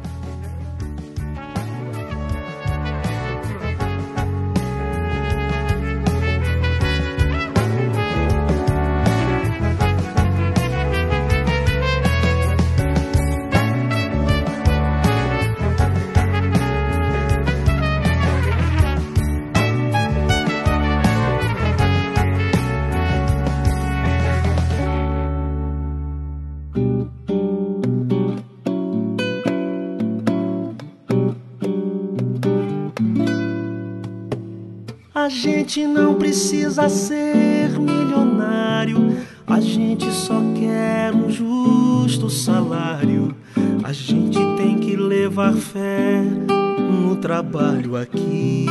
Gente 35.29 35.85
não 35.85 36.15
precisa 36.15 36.89
ser 36.89 37.79
milionário, 37.79 39.15
a 39.45 39.59
gente 39.59 40.11
só 40.11 40.41
quer 40.59 41.13
um 41.13 41.29
justo 41.29 42.29
salário. 42.29 43.35
A 43.83 43.93
gente 43.93 44.39
tem 44.57 44.79
que 44.79 44.95
levar 44.95 45.53
fé 45.53 46.21
no 46.21 47.15
trabalho 47.15 47.95
aqui. 47.95 48.65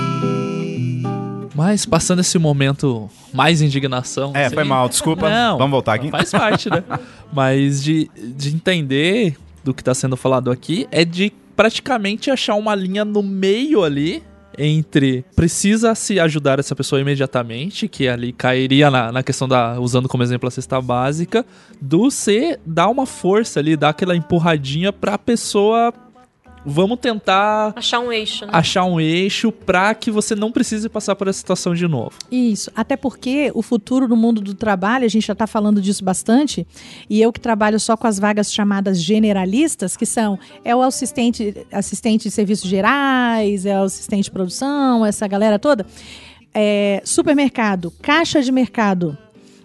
Mas 1.54 1.86
passando 1.86 2.20
esse 2.20 2.38
momento 2.38 3.09
mais 3.32 3.62
indignação. 3.62 4.32
É, 4.34 4.46
assim, 4.46 4.54
foi 4.54 4.64
mal, 4.64 4.88
desculpa. 4.88 5.30
Não, 5.30 5.59
Vamos 5.59 5.70
voltar 5.70 5.94
aqui. 5.94 6.11
Faz 6.11 6.30
parte, 6.30 6.68
né? 6.70 6.82
Mas 7.32 7.82
de, 7.82 8.11
de 8.16 8.54
entender 8.54 9.36
do 9.64 9.72
que 9.72 9.80
está 9.82 9.94
sendo 9.94 10.16
falado 10.16 10.50
aqui 10.50 10.86
é 10.90 11.04
de 11.04 11.32
praticamente 11.56 12.30
achar 12.30 12.54
uma 12.54 12.74
linha 12.74 13.04
no 13.04 13.22
meio 13.22 13.82
ali 13.82 14.22
entre 14.59 15.24
precisa 15.36 15.94
se 15.94 16.18
ajudar 16.18 16.59
essa 16.59 16.74
pessoa 16.74 17.00
imediatamente, 17.00 17.88
que 17.88 18.09
ali 18.09 18.32
cairia 18.32 18.90
na, 18.90 19.12
na 19.12 19.22
questão 19.22 19.46
da, 19.48 19.78
usando 19.80 20.09
como 20.09 20.22
exemplo 20.22 20.48
a 20.48 20.50
cesta 20.50 20.80
básica, 20.80 21.46
do 21.80 22.11
ser 22.11 22.61
dar 22.66 22.88
uma 22.88 23.06
força 23.06 23.61
ali, 23.61 23.76
dar 23.76 23.90
aquela 23.90 24.16
empurradinha 24.16 24.92
pra 24.92 25.16
pessoa 25.16 25.92
vamos 26.64 26.98
tentar 26.98 27.72
achar 27.76 28.00
um 28.00 28.12
eixo, 28.12 28.46
né? 28.46 28.50
achar 28.52 28.84
um 28.84 29.00
eixo 29.00 29.50
para 29.52 29.94
que 29.94 30.11
você 30.11 30.34
não 30.34 30.50
precise 30.50 30.88
passar 30.88 31.14
por 31.16 31.28
essa 31.28 31.38
situação 31.38 31.74
de 31.74 31.86
novo. 31.86 32.12
Isso, 32.30 32.70
até 32.74 32.96
porque 32.96 33.50
o 33.54 33.62
futuro 33.62 34.06
do 34.09 34.16
mundo 34.16 34.40
do 34.40 34.54
trabalho, 34.54 35.04
a 35.04 35.09
gente 35.09 35.26
já 35.26 35.32
está 35.32 35.46
falando 35.46 35.80
disso 35.80 36.04
bastante, 36.04 36.66
e 37.09 37.20
eu 37.20 37.32
que 37.32 37.40
trabalho 37.40 37.78
só 37.78 37.96
com 37.96 38.06
as 38.06 38.18
vagas 38.18 38.52
chamadas 38.52 39.00
generalistas, 39.00 39.96
que 39.96 40.06
são 40.06 40.38
é 40.64 40.74
o 40.74 40.82
assistente, 40.82 41.54
assistente 41.72 42.24
de 42.24 42.30
serviços 42.30 42.68
gerais, 42.68 43.66
é 43.66 43.78
o 43.78 43.84
assistente 43.84 44.24
de 44.24 44.30
produção, 44.30 45.04
essa 45.04 45.26
galera 45.26 45.59
toda. 45.59 45.86
É, 46.54 47.00
supermercado, 47.04 47.92
caixa 48.02 48.42
de 48.42 48.50
mercado. 48.50 49.16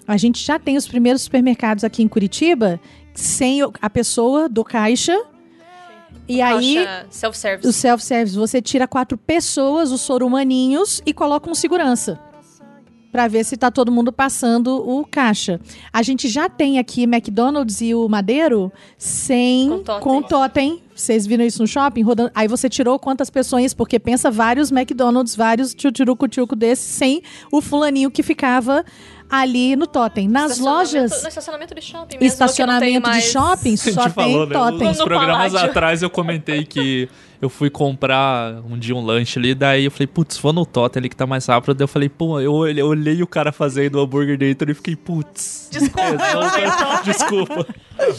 A 0.08 0.18
gente 0.18 0.44
já 0.44 0.60
tem 0.60 0.76
os 0.76 0.88
primeiros 0.88 1.24
supermercados 1.24 1.84
aqui 1.84 2.04
em 2.04 2.08
Curitiba 2.08 2.80
sem 3.14 3.60
a 3.82 3.90
pessoa 3.90 4.50
do 4.50 4.64
caixa. 4.64 5.18
E 6.28 6.42
aí, 6.42 6.78
self-service. 7.10 7.68
o 7.68 7.74
self-service, 7.74 8.38
você 8.38 8.62
tira 8.62 8.88
quatro 8.88 9.18
pessoas, 9.18 9.92
os 9.92 10.02
sorumaninhos, 10.02 11.02
e 11.06 11.14
coloca 11.14 11.50
um 11.50 11.56
segurança. 11.56 12.20
Pra 13.12 13.28
ver 13.28 13.44
se 13.44 13.56
tá 13.56 13.70
todo 13.70 13.92
mundo 13.92 14.12
passando 14.12 14.70
o 14.90 15.06
caixa. 15.06 15.62
A 15.92 16.02
gente 16.02 16.28
já 16.28 16.50
tem 16.50 16.80
aqui 16.80 17.04
McDonald's 17.04 17.80
e 17.80 17.94
o 17.94 18.10
Madeiro 18.10 18.72
sem 18.98 19.70
Com 19.70 19.84
totem. 19.84 20.02
com 20.02 20.22
totem. 20.24 20.84
Vocês 20.96 21.28
viram 21.28 21.46
isso 21.46 21.62
no 21.62 21.68
shopping? 21.68 22.02
Rodando. 22.02 22.32
Aí 22.34 22.48
você 22.48 22.68
tirou 22.68 22.98
quantas 22.98 23.30
pessoas? 23.30 23.72
Porque 23.72 24.00
pensa 24.00 24.32
vários 24.32 24.72
McDonald's, 24.72 25.36
vários 25.36 25.76
tchutchurucu-tchucu 25.76 26.56
desses, 26.56 26.86
sem 26.86 27.22
o 27.52 27.62
fulaninho 27.62 28.10
que 28.10 28.24
ficava 28.24 28.84
ali 29.34 29.76
no 29.76 29.88
totem. 29.88 30.28
Nas 30.28 30.60
lojas, 30.60 31.24
No 31.24 31.28
estacionamento 31.28 31.74
de 31.74 31.82
shopping 31.82 32.16
mesmo. 32.18 32.28
estacionamento 32.28 33.10
de 33.10 33.22
shopping, 33.22 33.76
só 33.78 34.04
tem 34.04 34.12
falou, 34.12 34.46
né? 34.46 34.54
totem. 34.54 34.88
Uns 34.90 35.00
No 35.00 35.06
programas 35.06 35.52
paládio. 35.52 35.70
atrás 35.72 36.04
eu 36.04 36.10
comentei 36.10 36.64
que 36.66 37.10
eu 37.42 37.50
fui 37.50 37.70
comprar 37.70 38.62
um 38.70 38.78
dia 38.78 38.96
um 38.96 39.04
lanche 39.04 39.40
ali, 39.40 39.56
daí 39.56 39.86
eu 39.86 39.92
falei, 39.92 40.08
putz, 40.08 40.38
vou 40.38 40.54
no 40.54 40.66
Totem 40.66 41.02
ali 41.02 41.10
que 41.10 41.16
tá 41.16 41.26
mais 41.26 41.46
rápido. 41.48 41.74
Daí 41.74 41.84
eu 41.84 41.88
falei, 41.88 42.08
pô, 42.08 42.40
eu 42.40 42.54
olhei, 42.54 42.82
eu 42.82 42.88
olhei 42.88 43.22
o 43.24 43.28
cara 43.28 43.52
fazendo 43.52 43.96
o 43.96 44.02
hambúrguer 44.02 44.38
dentro 44.38 44.70
e 44.70 44.74
fiquei, 44.76 44.96
putz. 44.96 45.68
Desculpa. 45.72 46.18
Desculpa. 47.04 47.68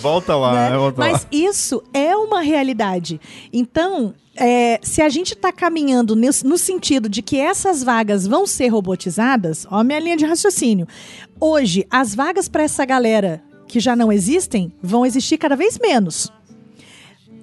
Volta 0.01 0.35
lá, 0.37 0.53
né? 0.53 0.71
né? 0.71 0.77
Volta 0.77 1.01
lá. 1.01 1.11
Mas 1.13 1.27
isso 1.31 1.83
é 1.95 2.15
uma 2.17 2.41
realidade. 2.43 3.21
Então, 3.53 4.13
é, 4.37 4.81
se 4.83 5.01
a 5.01 5.09
gente 5.09 5.35
está 5.35 5.53
caminhando 5.53 6.17
no 6.17 6.59
sentido 6.59 7.09
de 7.09 7.23
que 7.23 7.39
essas 7.39 7.83
vagas 7.83 8.27
vão 8.27 8.47
ser 8.47 8.69
robotizadas, 8.69 9.67
ó 9.71 9.77
a 9.77 9.85
minha 9.85 10.01
linha 10.01 10.17
de 10.17 10.25
raciocínio. 10.25 10.87
Hoje, 11.41 11.87
as 11.91 12.15
vagas 12.15 12.49
para 12.49 12.63
essa 12.63 12.85
galera 12.85 13.43
que 13.67 13.81
já 13.81 13.95
não 13.95 14.13
existem 14.13 14.73
vão 14.83 15.07
existir 15.07 15.39
cada 15.39 15.57
vez 15.57 15.79
menos. 15.79 16.33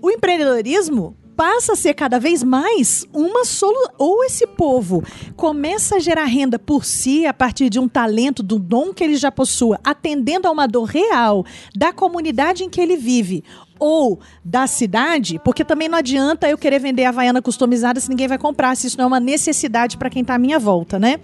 O 0.01 0.09
empreendedorismo 0.09 1.15
passa 1.35 1.73
a 1.73 1.75
ser 1.75 1.93
cada 1.93 2.19
vez 2.19 2.43
mais 2.43 3.05
uma 3.13 3.45
solução. 3.45 3.91
Ou 3.97 4.23
esse 4.23 4.45
povo 4.45 5.03
começa 5.35 5.95
a 5.95 5.99
gerar 5.99 6.25
renda 6.25 6.59
por 6.59 6.85
si 6.85 7.25
a 7.25 7.33
partir 7.33 7.69
de 7.69 7.79
um 7.79 7.87
talento, 7.87 8.43
do 8.43 8.59
dom 8.59 8.93
que 8.93 9.03
ele 9.03 9.15
já 9.15 9.31
possua, 9.31 9.79
atendendo 9.83 10.47
a 10.47 10.51
uma 10.51 10.67
dor 10.67 10.85
real 10.85 11.45
da 11.75 11.91
comunidade 11.93 12.63
em 12.63 12.69
que 12.69 12.81
ele 12.81 12.95
vive. 12.95 13.43
Ou 13.83 14.19
da 14.45 14.67
cidade, 14.67 15.41
porque 15.43 15.65
também 15.65 15.89
não 15.89 15.97
adianta 15.97 16.47
eu 16.47 16.55
querer 16.55 16.77
vender 16.77 17.03
havaiana 17.05 17.41
customizada 17.41 17.99
se 17.99 18.07
ninguém 18.09 18.27
vai 18.27 18.37
comprar, 18.37 18.77
se 18.77 18.85
isso 18.85 18.95
não 18.95 19.05
é 19.05 19.07
uma 19.07 19.19
necessidade 19.19 19.97
para 19.97 20.07
quem 20.07 20.21
está 20.21 20.35
à 20.35 20.37
minha 20.37 20.59
volta, 20.59 20.99
né? 20.99 21.19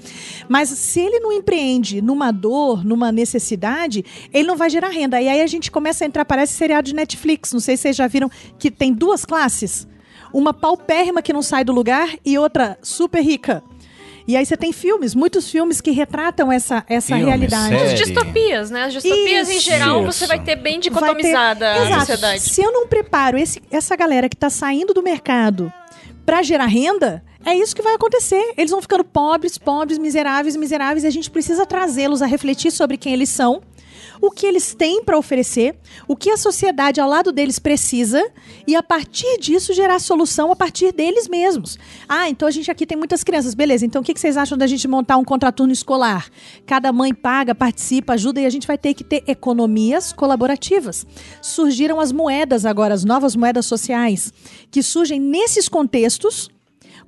Mas 0.50 0.70
se 0.70 1.00
ele 1.00 1.20
não 1.20 1.32
empreende 1.32 2.02
numa 2.02 2.32
dor, 2.32 2.84
numa 2.84 3.12
necessidade, 3.12 4.04
ele 4.34 4.48
não 4.48 4.58
vai 4.58 4.72
gerar 4.72 4.90
renda. 4.90 5.22
E 5.22 5.30
aí 5.30 5.40
a 5.40 5.46
gente 5.46 5.70
começa 5.70 6.04
a 6.04 6.08
entrar, 6.08 6.26
parece 6.26 6.54
seriado 6.54 6.88
de 6.88 6.96
Netflix. 6.96 7.54
Não 7.54 7.60
sei 7.60 7.78
se 7.78 7.84
vocês 7.84 7.96
já 7.96 8.08
viram 8.08 8.32
que 8.58 8.72
tem 8.72 8.92
duas 8.92 9.24
classes. 9.24 9.88
Uma 10.34 10.52
paupérrima 10.52 11.22
que 11.22 11.32
não 11.32 11.44
sai 11.44 11.64
do 11.64 11.72
lugar 11.72 12.10
e 12.26 12.40
outra 12.40 12.76
super 12.82 13.22
rica. 13.24 13.64
E 14.28 14.36
aí 14.36 14.46
você 14.46 14.58
tem 14.58 14.74
filmes, 14.74 15.16
muitos 15.16 15.50
filmes 15.50 15.80
que 15.80 15.92
retratam 15.92 16.52
essa, 16.52 16.84
essa 16.90 17.16
Filme, 17.16 17.24
realidade. 17.26 17.70
série. 17.78 17.94
As 17.94 18.00
distopias, 18.00 18.70
né? 18.70 18.84
As 18.84 18.94
distopias 18.94 19.50
em 19.50 19.58
Isso. 19.58 19.66
geral 19.66 20.04
Isso. 20.06 20.12
você 20.20 20.28
vai 20.28 20.40
ter 20.44 20.56
bem 20.58 20.74
Vai 20.74 20.82
ter- 20.82 20.90
dicotomizada 20.90 21.72
a 21.72 21.78
Exato. 21.86 22.00
sociedade. 22.02 22.40
Se 22.42 22.62
eu 22.62 22.72
não 22.74 22.88
preparo 22.88 23.38
esse- 23.38 23.62
essa 23.72 23.96
galera 23.96 24.28
que 24.28 24.36
está 24.36 24.50
saindo 24.50 24.94
do 24.94 25.02
mercado 25.02 25.72
para 26.26 26.44
gerar 26.44 26.66
renda, 26.66 27.24
é 27.46 27.56
isso 27.56 27.74
que 27.74 27.82
vai 27.82 27.94
acontecer. 27.96 28.52
Eles 28.58 28.70
vão 28.72 28.82
ficando 28.82 29.06
pobres, 29.06 29.58
pobres, 29.58 29.98
miseráveis, 29.98 30.58
miseráveis, 30.58 31.06
e 31.06 31.08
a 31.08 31.12
gente 31.12 31.32
precisa 31.32 31.66
trazê-los 31.66 32.22
a 32.22 32.26
refletir 32.26 32.70
sobre 32.72 32.98
quem 32.98 33.14
eles 33.14 33.30
são, 33.30 33.62
o 34.22 34.32
que 34.32 34.46
eles 34.46 34.74
têm 34.74 35.04
para 35.04 35.18
oferecer, 35.18 35.76
o 36.08 36.16
que 36.16 36.30
a 36.30 36.38
sociedade 36.38 37.00
ao 37.00 37.10
lado 37.10 37.32
deles 37.32 37.60
precisa, 37.60 38.24
e 38.66 38.76
a 38.76 38.84
partir 38.84 39.40
disso 39.40 39.74
gerar 39.74 40.00
solução 40.00 40.52
a 40.52 40.56
partir 40.56 40.92
deles 40.92 41.28
mesmos. 41.28 41.78
Ah, 42.08 42.30
então 42.30 42.48
a 42.48 42.52
gente 42.52 42.70
aqui 42.70 42.86
tem 42.86 42.98
muitas 42.98 43.24
crianças, 43.24 43.54
beleza? 43.54 43.86
Então 43.86 44.02
o 44.02 44.06
que 44.06 44.18
vocês 44.18 44.38
acham 44.38 44.58
da 44.58 44.68
gente 44.68 44.88
montar 44.88 45.18
um 45.18 45.24
contraturno 45.24 45.74
escolar? 45.74 46.30
Cada 46.66 46.92
mãe 46.92 47.14
paga, 47.14 47.54
participa, 47.54 48.14
ajuda, 48.14 48.42
e 48.42 48.46
a 48.46 48.50
gente 48.50 48.68
vai 48.68 48.78
ter 48.78 48.94
que 48.94 49.04
ter 49.04 49.24
economias 49.28 50.12
colaborativas. 50.12 51.06
Surgiram 51.42 52.00
as 52.00 52.12
moedas 52.12 52.66
agora, 52.66 52.94
as 52.94 53.04
novas 53.04 53.36
moedas 53.36 53.66
sociais, 53.66 54.34
que 54.72 54.82
surgem 54.82 55.20
nesses 55.20 55.70
contextos 55.70 56.50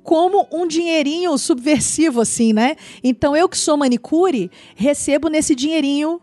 como 0.02 0.46
um 0.50 0.66
dinheirinho 0.66 1.36
subversivo, 1.36 2.20
assim, 2.22 2.52
né? 2.52 2.76
Então, 3.04 3.36
eu 3.36 3.48
que 3.48 3.58
sou 3.58 3.76
manicure, 3.76 4.50
recebo 4.74 5.28
nesse 5.28 5.54
dinheirinho 5.54 6.20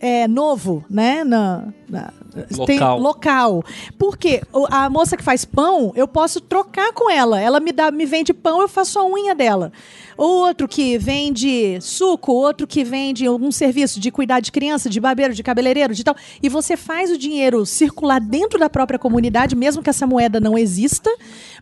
é, 0.00 0.26
novo, 0.28 0.84
né? 0.88 1.24
Na, 1.24 1.68
na- 1.88 2.12
Local. 2.50 2.98
local. 2.98 3.64
Porque 3.98 4.42
a 4.70 4.88
moça 4.88 5.16
que 5.16 5.22
faz 5.22 5.44
pão, 5.44 5.92
eu 5.94 6.06
posso 6.06 6.40
trocar 6.40 6.92
com 6.92 7.10
ela. 7.10 7.40
Ela 7.40 7.60
me 7.60 7.72
dá, 7.72 7.90
me 7.90 8.06
vende 8.06 8.32
pão, 8.32 8.60
eu 8.60 8.68
faço 8.68 8.98
a 8.98 9.06
unha 9.06 9.34
dela. 9.34 9.72
Ou 10.16 10.46
outro 10.46 10.66
que 10.66 10.98
vende 10.98 11.78
suco, 11.80 12.32
outro 12.32 12.66
que 12.66 12.82
vende 12.82 13.24
algum 13.24 13.52
serviço 13.52 14.00
de 14.00 14.10
cuidar 14.10 14.40
de 14.40 14.50
criança, 14.50 14.90
de 14.90 14.98
barbeiro, 14.98 15.32
de 15.32 15.44
cabeleireiro, 15.44 15.94
de 15.94 16.02
tal. 16.02 16.16
E 16.42 16.48
você 16.48 16.76
faz 16.76 17.12
o 17.12 17.16
dinheiro 17.16 17.64
circular 17.64 18.20
dentro 18.20 18.58
da 18.58 18.68
própria 18.68 18.98
comunidade, 18.98 19.54
mesmo 19.54 19.80
que 19.80 19.88
essa 19.88 20.08
moeda 20.08 20.40
não 20.40 20.58
exista, 20.58 21.08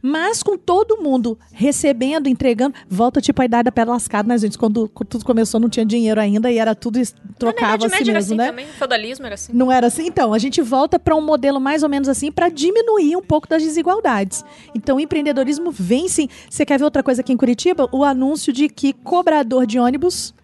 mas 0.01 0.43
com 0.43 0.57
todo 0.57 1.03
mundo 1.03 1.39
recebendo, 1.53 2.29
entregando. 2.29 2.75
Volta 2.89 3.21
tipo 3.21 3.43
a 3.43 3.45
idade 3.45 3.65
da 3.65 3.73
pedra 3.73 3.93
lascada, 3.93 4.27
né, 4.27 4.39
gente? 4.39 4.57
Quando, 4.57 4.89
tudo 4.89 5.23
começou, 5.23 5.61
não 5.61 5.69
tinha 5.69 5.85
dinheiro 5.85 6.19
ainda 6.19 6.51
e 6.51 6.59
era 6.59 6.75
tudo 6.75 6.99
Na 6.99 7.05
trocava 7.39 7.75
Idade 7.75 7.95
assim 7.95 8.05
mesmo, 8.05 8.19
assim 8.19 8.35
né? 8.37 8.47
também. 8.47 8.67
Feudalismo 8.67 9.27
era 9.27 9.35
assim. 9.35 9.53
Não 9.53 9.71
era 9.71 9.87
assim? 9.89 10.07
Então, 10.07 10.33
a 10.33 10.39
gente 10.39 10.63
volta 10.67 10.99
para 10.99 11.17
um 11.17 11.23
modelo 11.23 11.59
mais 11.59 11.83
ou 11.83 11.89
menos 11.89 12.09
assim 12.09 12.31
para 12.31 12.51
diminuir 12.51 13.17
um 13.17 13.23
pouco 13.23 13.49
das 13.49 13.63
desigualdades. 13.63 14.45
Então, 14.75 14.97
o 14.97 15.01
empreendedorismo 15.01 15.71
vem 15.71 16.09
sim. 16.09 16.29
Você 16.51 16.67
quer 16.67 16.79
ver 16.79 16.85
outra 16.85 17.03
coisa 17.03 17.23
aqui 17.23 17.33
em 17.33 17.37
Curitiba? 17.39 17.89
O 17.93 18.05
anúncio 18.05 18.53
de 18.53 18.69
que 18.69 18.93
cobrador 18.93 19.67
de 19.67 19.79
ônibus, 19.79 20.35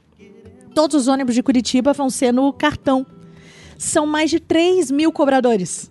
todos 0.75 0.97
os 0.97 1.09
ônibus 1.09 1.35
de 1.35 1.43
Curitiba 1.43 1.93
vão 1.93 2.09
ser 2.09 2.33
no 2.33 2.53
cartão. 2.53 3.05
São 3.77 4.07
mais 4.07 4.31
de 4.31 4.39
3 4.41 4.91
mil 4.91 5.13
cobradores. 5.13 5.91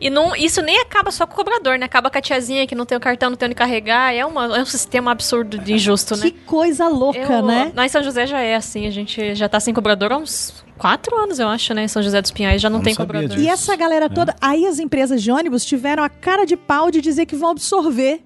E 0.00 0.10
não, 0.10 0.36
isso 0.36 0.60
nem 0.60 0.80
acaba 0.80 1.10
só 1.10 1.26
com 1.26 1.32
o 1.32 1.36
cobrador, 1.36 1.78
né? 1.78 1.86
Acaba 1.86 2.10
com 2.10 2.18
a 2.18 2.20
tiazinha 2.20 2.66
que 2.66 2.74
não 2.74 2.84
tem 2.84 2.98
o 2.98 3.00
cartão, 3.00 3.30
não 3.30 3.36
tem 3.36 3.46
onde 3.46 3.54
carregar. 3.54 4.12
É, 4.14 4.24
uma, 4.26 4.58
é 4.58 4.60
um 4.62 4.66
sistema 4.66 5.12
absurdo 5.12 5.56
de 5.58 5.72
injusto, 5.72 6.14
Que 6.16 6.24
né? 6.26 6.32
coisa 6.44 6.88
louca, 6.88 7.18
Eu- 7.18 7.46
né? 7.46 7.72
Lá 7.74 7.86
em 7.86 7.88
São 7.88 8.02
José 8.02 8.26
já 8.26 8.40
é 8.40 8.54
assim, 8.56 8.86
a 8.86 8.90
gente 8.90 9.34
já 9.34 9.48
tá 9.48 9.58
sem 9.58 9.72
cobrador 9.72 10.12
há 10.12 10.18
uns 10.18 10.63
quatro 10.78 11.16
anos, 11.16 11.38
eu 11.38 11.48
acho, 11.48 11.72
né? 11.74 11.84
Em 11.84 11.88
São 11.88 12.02
José 12.02 12.20
dos 12.20 12.30
Pinhais 12.30 12.60
já 12.60 12.68
não 12.70 12.78
não 12.78 12.84
tem 12.84 12.94
cobrador. 12.94 13.28
disso. 13.28 13.40
E 13.40 13.48
essa 13.48 13.76
galera 13.76 14.08
toda. 14.10 14.34
Aí 14.40 14.66
as 14.66 14.78
empresas 14.78 15.22
de 15.22 15.30
ônibus 15.30 15.64
tiveram 15.64 16.02
a 16.02 16.08
cara 16.08 16.44
de 16.44 16.56
pau 16.56 16.90
de 16.90 17.00
dizer 17.00 17.26
que 17.26 17.36
vão 17.36 17.50
absorver. 17.50 18.20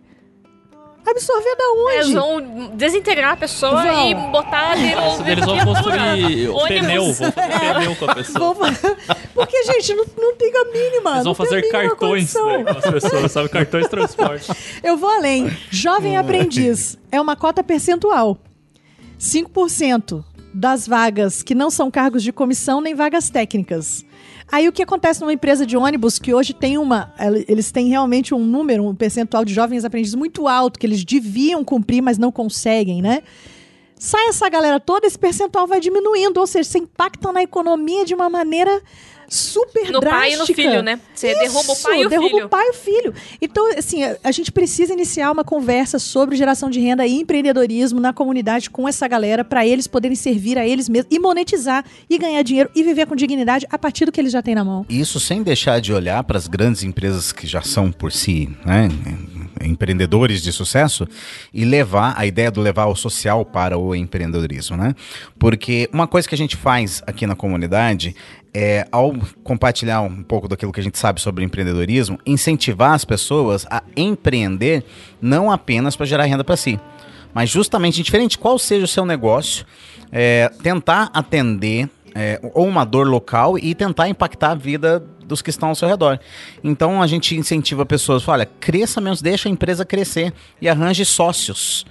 Absorver 1.07 1.57
da 1.57 1.93
Eles 1.95 2.07
onde? 2.09 2.15
vão 2.15 2.77
desintegrar 2.77 3.33
a 3.33 3.37
pessoa 3.37 3.83
Vão. 3.83 4.11
e 4.11 4.15
botar 4.15 4.75
dentro 4.75 5.27
Eles 5.27 5.45
vão 5.47 5.65
construir 5.65 6.49
Ônibus. 6.53 6.69
pneu, 6.69 7.13
vão 7.15 7.33
fazer 7.33 7.61
pneu 7.61 7.97
com 7.97 8.05
a 8.05 8.15
pessoa. 8.15 8.57
Porque, 9.33 9.65
gente, 9.65 9.95
não, 9.95 10.05
não 10.19 10.37
tem 10.37 10.53
a 10.55 10.65
mínima. 10.67 11.13
Eles 11.13 11.25
vão 11.25 11.35
fazer 11.35 11.63
cartões 11.71 12.35
né, 12.35 12.65
com 12.65 12.79
as 12.79 12.91
pessoas, 12.91 13.33
sabe? 13.33 13.49
Cartões 13.49 13.85
de 13.85 13.91
transporte. 13.91 14.53
Eu 14.85 14.99
vou 14.99 15.09
além. 15.09 15.51
Jovem 15.71 16.19
aprendiz 16.19 16.99
é 17.11 17.19
uma 17.19 17.37
cota 17.37 17.65
percentual. 17.65 18.37
5% 19.19 20.23
das 20.53 20.87
vagas 20.87 21.43
que 21.43 21.55
não 21.55 21.71
são 21.71 21.91
cargos 21.91 22.23
de 22.23 22.33
comissão 22.33 22.81
nem 22.81 22.95
vagas 22.95 23.31
técnicas. 23.31 24.05
Aí 24.51 24.67
o 24.67 24.73
que 24.73 24.83
acontece 24.83 25.21
numa 25.21 25.33
empresa 25.33 25.67
de 25.67 25.77
ônibus 25.77 26.19
que 26.19 26.33
hoje 26.33 26.55
tem 26.55 26.79
uma. 26.79 27.13
Eles 27.47 27.71
têm 27.71 27.89
realmente 27.89 28.35
um 28.35 28.45
número, 28.45 28.87
um 28.87 28.95
percentual 28.95 29.45
de 29.45 29.53
jovens 29.53 29.85
aprendizes 29.85 30.15
muito 30.15 30.49
alto, 30.49 30.79
que 30.79 30.87
eles 30.87 31.05
deviam 31.05 31.63
cumprir, 31.63 32.01
mas 32.01 32.17
não 32.17 32.33
conseguem, 32.33 33.03
né? 33.03 33.23
Sai 33.95 34.29
essa 34.29 34.49
galera 34.49 34.81
toda, 34.81 35.07
esse 35.07 35.19
percentual 35.19 35.67
vai 35.67 35.81
diminuindo, 35.81 36.39
ou 36.39 36.47
seja, 36.47 36.69
você 36.69 36.79
impacta 36.79 37.33
na 37.33 37.43
economia 37.43 38.05
de 38.05 38.15
uma 38.15 38.31
maneira 38.31 38.81
super 39.29 39.91
No 39.93 40.01
drástica. 40.01 40.11
pai 40.21 40.33
e 40.33 40.37
no 40.37 40.47
filho, 40.47 40.83
né? 40.83 40.99
Você 41.15 41.35
derruba 41.35 41.73
o 41.73 41.77
pai 41.77 42.03
e 42.03 42.07
o 42.07 42.09
derruba 42.09 42.29
filho. 42.31 42.47
o 42.47 42.49
pai 42.49 42.67
e 42.67 42.71
o 42.71 42.75
filho. 42.75 43.15
Então, 43.41 43.71
assim, 43.77 44.03
a, 44.03 44.17
a 44.25 44.33
gente 44.33 44.51
precisa 44.51 44.93
iniciar 44.93 45.31
uma 45.31 45.45
conversa 45.45 45.99
sobre 45.99 46.37
geração 46.37 46.71
de 46.71 46.81
renda 46.81 47.07
e 47.07 47.15
empreendedorismo 47.21 48.01
na 48.01 48.13
comunidade 48.13 48.71
com 48.71 48.89
essa 48.89 49.07
galera 49.07 49.45
para 49.45 49.67
eles 49.67 49.87
poderem 49.87 50.17
servir 50.17 50.57
a 50.59 50.67
eles 50.67 50.89
mesmos 50.89 51.09
e 51.15 51.19
monetizar 51.19 51.85
e 52.09 52.17
ganhar 52.19 52.43
dinheiro 52.43 52.71
e 52.75 52.83
viver 52.83 53.07
com 53.07 53.15
dignidade 53.15 53.67
a 53.71 53.79
partir 53.79 54.05
do 54.07 54.13
que 54.13 54.21
eles 54.21 54.33
já 54.33 54.43
têm 54.43 54.55
na 54.55 54.65
mão. 54.65 54.87
Isso 54.89 55.21
sem 55.21 55.43
deixar 55.43 55.81
de 55.81 55.93
olhar 55.93 56.23
para 56.25 56.39
as 56.39 56.47
grandes 56.47 56.83
empresas 56.83 57.31
que 57.33 57.47
já 57.47 57.63
são 57.63 57.93
por 57.93 58.11
si, 58.13 58.49
né, 58.65 58.89
empreendedores 59.63 60.43
de 60.43 60.53
sucesso 60.53 61.07
e 61.53 61.65
levar 61.65 62.15
a 62.17 62.27
ideia 62.27 62.51
do 62.51 62.61
levar 62.61 62.87
o 62.87 62.95
social 62.95 63.45
para 63.45 63.79
o 63.79 63.95
empreendedorismo, 63.95 64.77
né? 64.77 64.95
Porque 65.39 65.89
uma 65.93 66.07
coisa 66.07 66.29
que 66.29 66.35
a 66.35 66.39
gente 66.39 66.57
faz 66.57 67.03
aqui 67.07 67.27
na 67.27 67.35
comunidade 67.35 68.15
é, 68.53 68.87
ao 68.91 69.15
compartilhar 69.43 70.01
um 70.01 70.23
pouco 70.23 70.49
daquilo 70.49 70.73
que 70.73 70.81
a 70.81 70.83
gente 70.83 70.99
sabe 70.99 71.21
sobre 71.21 71.45
empreendedorismo, 71.45 72.19
incentivar 72.25 72.93
as 72.93 73.05
pessoas 73.05 73.67
a 73.71 73.83
empreender 73.97 74.85
não 75.21 75.51
apenas 75.51 75.95
para 75.97 76.07
gerar 76.07 76.25
renda 76.25 76.45
para 76.45 76.57
si, 76.57 76.81
mas 77.35 77.51
justamente, 77.51 78.01
indiferente 78.01 78.39
qual 78.39 78.59
seja 78.59 78.85
o 78.85 78.89
seu 78.89 79.05
negócio, 79.05 79.65
é, 80.11 80.51
tentar 80.63 81.11
atender 81.13 81.89
é, 82.15 82.41
ou 82.55 82.67
uma 82.67 82.85
dor 82.85 83.07
local 83.07 83.59
e 83.59 83.75
tentar 83.75 84.09
impactar 84.09 84.53
a 84.53 84.55
vida 84.55 85.05
dos 85.29 85.43
que 85.43 85.51
estão 85.51 85.69
ao 85.69 85.75
seu 85.75 85.87
redor. 85.87 86.19
Então 86.65 87.01
a 87.01 87.07
gente 87.07 87.37
incentiva 87.37 87.87
pessoas, 87.87 88.27
olha, 88.27 88.47
cresça 88.59 89.01
menos, 89.01 89.23
deixa 89.23 89.49
a 89.49 89.53
empresa 89.53 89.85
crescer 89.85 90.33
e 90.61 90.69
arranje 90.69 91.05
sócios. 91.05 91.87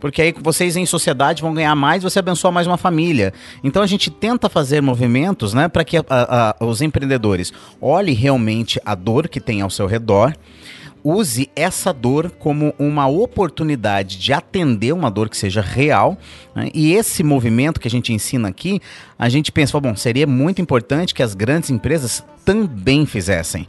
Porque 0.00 0.22
aí 0.22 0.34
vocês 0.40 0.76
em 0.76 0.86
sociedade 0.86 1.42
vão 1.42 1.52
ganhar 1.52 1.74
mais, 1.74 2.02
você 2.02 2.20
abençoa 2.20 2.50
mais 2.50 2.66
uma 2.66 2.76
família. 2.76 3.32
Então 3.62 3.82
a 3.82 3.86
gente 3.86 4.10
tenta 4.10 4.48
fazer 4.48 4.80
movimentos, 4.80 5.52
né, 5.52 5.68
para 5.68 5.84
que 5.84 5.96
a, 5.98 6.04
a, 6.08 6.64
os 6.64 6.80
empreendedores 6.80 7.52
olhem 7.80 8.14
realmente 8.14 8.80
a 8.84 8.94
dor 8.94 9.28
que 9.28 9.40
tem 9.40 9.60
ao 9.60 9.70
seu 9.70 9.86
redor 9.86 10.34
use 11.04 11.50
essa 11.54 11.92
dor 11.92 12.30
como 12.30 12.74
uma 12.78 13.06
oportunidade 13.06 14.18
de 14.18 14.32
atender 14.32 14.92
uma 14.92 15.10
dor 15.10 15.28
que 15.28 15.36
seja 15.36 15.60
real. 15.60 16.18
Né? 16.54 16.70
E 16.74 16.92
esse 16.92 17.22
movimento 17.22 17.80
que 17.80 17.88
a 17.88 17.90
gente 17.90 18.12
ensina 18.12 18.48
aqui, 18.48 18.80
a 19.18 19.28
gente 19.28 19.50
pensa, 19.52 19.78
bom, 19.80 19.96
seria 19.96 20.26
muito 20.26 20.60
importante 20.60 21.14
que 21.14 21.22
as 21.22 21.34
grandes 21.34 21.70
empresas 21.70 22.24
também 22.44 23.06
fizessem. 23.06 23.66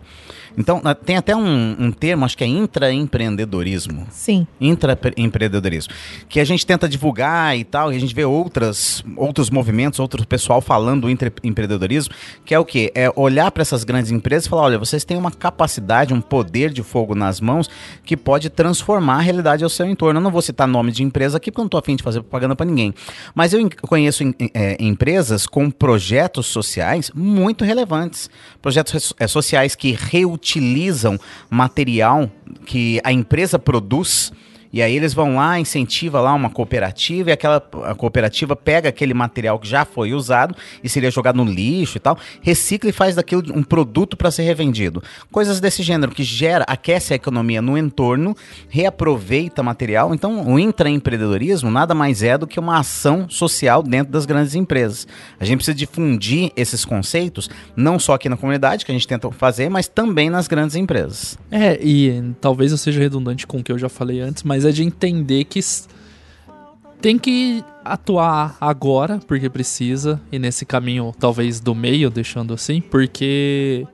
Então, 0.57 0.81
tem 1.05 1.17
até 1.17 1.35
um, 1.35 1.75
um 1.79 1.91
termo, 1.91 2.25
acho 2.25 2.37
que 2.37 2.43
é 2.43 2.47
intraempreendedorismo. 2.47 4.07
Sim. 4.11 4.47
Intraempreendedorismo. 4.59 5.93
Que 6.27 6.39
a 6.39 6.45
gente 6.45 6.65
tenta 6.65 6.87
divulgar 6.87 7.57
e 7.57 7.63
tal, 7.63 7.91
e 7.93 7.95
a 7.95 7.99
gente 7.99 8.13
vê 8.13 8.25
outras, 8.25 9.03
outros 9.15 9.49
movimentos, 9.49 9.99
outro 9.99 10.25
pessoal 10.25 10.61
falando 10.61 11.01
do 11.01 11.09
empreendedorismo, 11.09 12.13
que 12.45 12.53
é 12.53 12.59
o 12.59 12.65
quê? 12.65 12.91
É 12.95 13.11
olhar 13.15 13.51
para 13.51 13.61
essas 13.61 13.83
grandes 13.83 14.11
empresas 14.11 14.45
e 14.45 14.49
falar: 14.49 14.63
olha, 14.63 14.77
vocês 14.77 15.03
têm 15.03 15.17
uma 15.17 15.31
capacidade, 15.31 16.13
um 16.13 16.21
poder 16.21 16.71
de 16.71 16.83
fogo 16.83 17.15
nas 17.15 17.39
mãos 17.39 17.69
que 18.03 18.17
pode 18.17 18.49
transformar 18.49 19.17
a 19.17 19.21
realidade 19.21 19.63
ao 19.63 19.69
seu 19.69 19.85
entorno. 19.85 20.19
Eu 20.19 20.23
não 20.23 20.31
vou 20.31 20.41
citar 20.41 20.67
nome 20.67 20.91
de 20.91 21.03
empresa 21.03 21.37
aqui, 21.37 21.51
porque 21.51 21.61
eu 21.61 21.63
não 21.63 21.67
estou 21.67 21.79
afim 21.79 21.95
de 21.95 22.03
fazer 22.03 22.21
propaganda 22.21 22.55
para 22.55 22.65
ninguém. 22.65 22.93
Mas 23.33 23.53
eu 23.53 23.69
conheço 23.81 24.23
é, 24.53 24.77
empresas 24.79 25.45
com 25.45 25.69
projetos 25.69 26.47
sociais 26.47 27.11
muito 27.13 27.63
relevantes. 27.63 28.29
Projetos 28.61 29.13
é, 29.19 29.27
sociais 29.27 29.75
que 29.75 29.91
reutilizam 29.91 30.38
utilizam 30.39 31.19
material 31.49 32.31
que 32.65 33.01
a 33.03 33.11
empresa 33.11 33.59
produz 33.59 34.31
e 34.71 34.81
aí 34.81 34.95
eles 34.95 35.13
vão 35.13 35.35
lá, 35.35 35.59
incentiva 35.59 36.21
lá 36.21 36.33
uma 36.33 36.49
cooperativa 36.49 37.29
e 37.29 37.33
aquela 37.33 37.57
a 37.83 37.95
cooperativa 37.95 38.55
pega 38.55 38.89
aquele 38.89 39.13
material 39.13 39.57
que 39.59 39.67
já 39.67 39.85
foi 39.85 40.13
usado 40.13 40.55
e 40.83 40.89
seria 40.89 41.11
jogado 41.11 41.37
no 41.37 41.45
lixo 41.45 41.97
e 41.97 41.99
tal, 41.99 42.17
recicla 42.41 42.89
e 42.89 42.93
faz 42.93 43.15
daquilo 43.15 43.43
um 43.53 43.63
produto 43.63 44.15
para 44.15 44.31
ser 44.31 44.43
revendido. 44.43 45.01
Coisas 45.31 45.59
desse 45.59 45.81
gênero 45.83 46.11
que 46.11 46.23
gera, 46.23 46.63
aquece 46.67 47.13
a 47.13 47.15
economia 47.15 47.61
no 47.61 47.77
entorno, 47.77 48.35
reaproveita 48.69 49.63
material. 49.63 50.13
Então, 50.13 50.47
o 50.47 50.59
intraempreendedorismo 50.59 51.71
nada 51.71 51.93
mais 51.93 52.23
é 52.23 52.37
do 52.37 52.47
que 52.47 52.59
uma 52.59 52.79
ação 52.79 53.29
social 53.29 53.81
dentro 53.81 54.11
das 54.11 54.25
grandes 54.25 54.55
empresas. 54.55 55.07
A 55.39 55.45
gente 55.45 55.57
precisa 55.57 55.75
difundir 55.75 56.51
esses 56.55 56.85
conceitos 56.85 57.49
não 57.75 57.99
só 57.99 58.13
aqui 58.13 58.29
na 58.29 58.37
comunidade 58.37 58.85
que 58.85 58.91
a 58.91 58.95
gente 58.95 59.07
tenta 59.07 59.29
fazer, 59.31 59.69
mas 59.69 59.87
também 59.87 60.29
nas 60.29 60.47
grandes 60.47 60.75
empresas. 60.75 61.37
É, 61.51 61.79
e 61.81 62.33
talvez 62.39 62.71
eu 62.71 62.77
seja 62.77 62.99
redundante 62.99 63.47
com 63.47 63.57
o 63.57 63.63
que 63.63 63.71
eu 63.71 63.77
já 63.77 63.89
falei 63.89 64.19
antes, 64.19 64.43
mas 64.43 64.58
mas 64.59 64.65
é 64.65 64.71
de 64.73 64.83
entender 64.83 65.45
que 65.45 65.61
tem 66.99 67.17
que 67.17 67.63
atuar 67.85 68.57
agora, 68.59 69.17
porque 69.25 69.49
precisa, 69.49 70.21
e 70.29 70.37
nesse 70.37 70.65
caminho 70.65 71.15
talvez 71.17 71.61
do 71.61 71.73
meio, 71.73 72.09
deixando 72.09 72.53
assim, 72.53 72.81
porque 72.81 73.87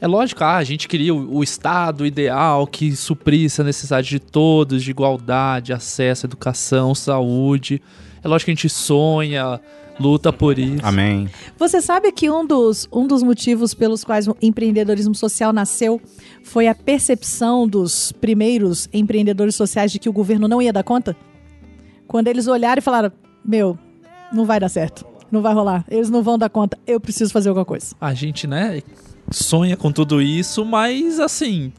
é 0.00 0.06
lógico, 0.08 0.42
ah, 0.42 0.56
a 0.56 0.64
gente 0.64 0.88
queria 0.88 1.14
o, 1.14 1.36
o, 1.36 1.44
Estado 1.44 2.04
ideal 2.04 2.66
que 2.66 2.96
suprisse 2.96 3.60
a 3.60 3.64
necessidade 3.64 4.08
de 4.08 4.18
todos, 4.18 4.82
de 4.82 4.90
igualdade, 4.90 5.72
acesso, 5.72 6.26
educação, 6.26 6.92
saúde. 6.92 7.80
É 8.20 8.26
lógico 8.26 8.46
que 8.46 8.50
a 8.50 8.54
gente 8.54 8.68
sonha, 8.68 9.60
luta 9.98 10.32
por 10.32 10.58
isso. 10.58 10.84
Amém. 10.84 11.28
Você 11.58 11.80
sabe 11.80 12.10
que 12.12 12.30
um 12.30 12.46
dos, 12.46 12.88
um 12.92 13.06
dos 13.06 13.22
motivos 13.22 13.74
pelos 13.74 14.04
quais 14.04 14.28
o 14.28 14.36
empreendedorismo 14.40 15.14
social 15.14 15.52
nasceu 15.52 16.00
foi 16.42 16.68
a 16.68 16.74
percepção 16.74 17.66
dos 17.66 18.12
primeiros 18.12 18.88
empreendedores 18.92 19.54
sociais 19.54 19.92
de 19.92 19.98
que 19.98 20.08
o 20.08 20.12
governo 20.12 20.48
não 20.48 20.60
ia 20.60 20.72
dar 20.72 20.82
conta? 20.82 21.16
Quando 22.06 22.28
eles 22.28 22.46
olharam 22.46 22.80
e 22.80 22.82
falaram: 22.82 23.12
Meu, 23.44 23.78
não 24.32 24.44
vai 24.44 24.60
dar 24.60 24.68
certo, 24.68 25.06
não 25.30 25.40
vai 25.40 25.54
rolar, 25.54 25.84
eles 25.88 26.10
não 26.10 26.22
vão 26.22 26.38
dar 26.38 26.48
conta, 26.48 26.78
eu 26.86 27.00
preciso 27.00 27.32
fazer 27.32 27.48
alguma 27.48 27.64
coisa. 27.64 27.94
A 28.00 28.12
gente, 28.14 28.46
né, 28.46 28.82
sonha 29.30 29.76
com 29.76 29.90
tudo 29.90 30.20
isso, 30.20 30.64
mas 30.64 31.18
assim, 31.20 31.72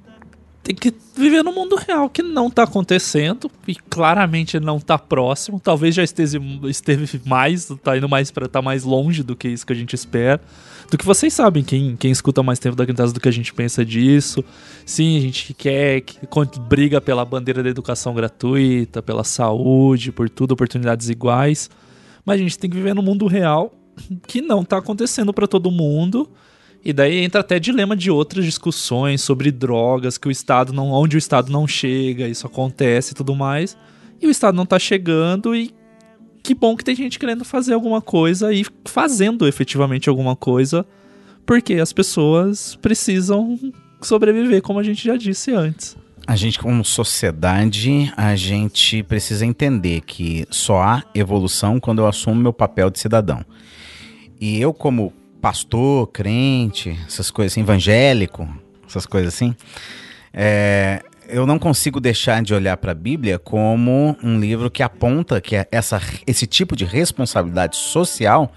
tem 0.66 0.74
que 0.74 0.92
viver 1.16 1.44
no 1.44 1.52
mundo 1.52 1.76
real, 1.76 2.10
que 2.10 2.24
não 2.24 2.50
tá 2.50 2.64
acontecendo 2.64 3.52
e 3.68 3.76
claramente 3.76 4.60
não 4.60 4.80
tá 4.80 4.98
próximo. 4.98 5.60
Talvez 5.60 5.94
já 5.94 6.04
esteve, 6.04 6.40
esteve 6.68 7.22
mais, 7.24 7.72
tá 7.84 7.96
indo 7.96 8.10
mais 8.10 8.32
para 8.32 8.48
tá 8.48 8.64
mais 8.64 8.84
longe 8.84 9.22
do 9.22 9.36
que 9.36 9.48
isso 9.48 9.64
que 9.64 9.74
a 9.74 9.76
gente 9.76 9.94
espera. 9.94 10.42
Do 10.90 10.98
que 10.98 11.06
vocês 11.06 11.32
sabem, 11.32 11.64
quem, 11.64 11.96
quem 11.96 12.10
escuta 12.10 12.42
mais 12.42 12.58
tempo 12.58 12.76
da 12.76 12.84
Quintas 12.84 13.14
do 13.14 13.20
que 13.20 13.30
a 13.30 13.32
gente 13.32 13.54
pensa 13.54 13.86
disso. 13.86 14.44
Sim, 14.84 15.18
a 15.18 15.22
gente 15.22 15.54
quer, 15.54 16.02
que 16.02 16.20
briga 16.68 17.00
pela 17.00 17.24
bandeira 17.24 17.62
da 17.62 17.70
educação 17.70 18.16
gratuita, 18.16 19.04
pela 19.04 19.24
saúde, 19.24 20.12
por 20.12 20.28
tudo, 20.32 20.54
oportunidades 20.54 21.10
iguais. 21.10 21.70
Mas 22.26 22.40
a 22.40 22.44
gente 22.44 22.58
tem 22.58 22.72
que 22.72 22.76
viver 22.76 22.96
no 22.96 23.04
mundo 23.04 23.28
real 23.28 23.72
que 24.28 24.42
não 24.42 24.66
tá 24.66 24.80
acontecendo 24.80 25.32
para 25.32 25.48
todo 25.48 25.70
mundo 25.70 26.28
e 26.86 26.94
daí 26.94 27.18
entra 27.18 27.42
até 27.42 27.60
dilema 27.60 27.96
de 27.96 28.12
outras 28.12 28.46
discussões 28.46 29.20
sobre 29.20 29.52
drogas, 29.52 30.20
que 30.20 30.28
o 30.28 30.32
Estado 30.32 30.72
não. 30.72 30.92
onde 30.92 31.16
o 31.16 31.20
Estado 31.20 31.52
não 31.52 31.68
chega, 31.68 32.28
isso 32.28 32.46
acontece 32.46 33.12
e 33.12 33.16
tudo 33.16 33.36
mais. 33.36 33.76
E 34.22 34.28
o 34.28 34.30
Estado 34.30 34.56
não 34.56 34.68
tá 34.68 34.78
chegando 34.78 35.56
e 35.56 35.74
que 36.44 36.54
bom 36.54 36.76
que 36.78 36.84
tem 36.84 36.96
gente 36.96 37.18
querendo 37.18 37.44
fazer 37.44 37.74
alguma 37.74 38.02
coisa 38.02 38.54
e 38.54 38.64
fazendo 38.86 39.48
efetivamente 39.48 40.10
alguma 40.10 40.36
coisa, 40.36 40.86
porque 41.44 41.74
as 41.74 41.92
pessoas 41.92 42.76
precisam 42.76 43.60
sobreviver, 44.00 44.62
como 44.62 44.78
a 44.78 44.84
gente 44.84 45.04
já 45.04 45.18
disse 45.18 45.52
antes. 45.52 45.98
A 46.28 46.36
gente, 46.36 46.60
como 46.60 46.86
sociedade, 46.86 48.14
a 48.16 48.36
gente 48.36 49.02
precisa 49.02 49.44
entender 49.44 50.02
que 50.02 50.46
só 50.52 50.82
há 50.84 51.04
evolução 51.16 51.80
quando 51.80 52.00
eu 52.00 52.08
assumo 52.08 52.36
meu 52.36 52.54
papel 52.54 52.92
de 52.92 53.00
cidadão. 53.00 53.44
E 54.40 54.60
eu, 54.60 54.72
como 54.72 55.12
pastor, 55.46 56.08
crente, 56.08 57.00
essas 57.06 57.30
coisas 57.30 57.54
assim, 57.54 57.62
evangélico, 57.62 58.50
essas 58.88 59.06
coisas 59.06 59.32
assim, 59.32 59.56
é, 60.34 61.04
eu 61.28 61.46
não 61.46 61.60
consigo 61.60 62.00
deixar 62.00 62.42
de 62.42 62.52
olhar 62.52 62.76
para 62.78 62.94
a 62.94 62.96
Bíblia 62.96 63.38
como 63.38 64.18
um 64.24 64.40
livro 64.40 64.72
que 64.72 64.82
aponta 64.82 65.40
que 65.40 65.56
essa, 65.72 66.02
esse 66.26 66.48
tipo 66.48 66.76
de 66.76 66.84
responsabilidade 66.84 67.78
social 67.78 68.52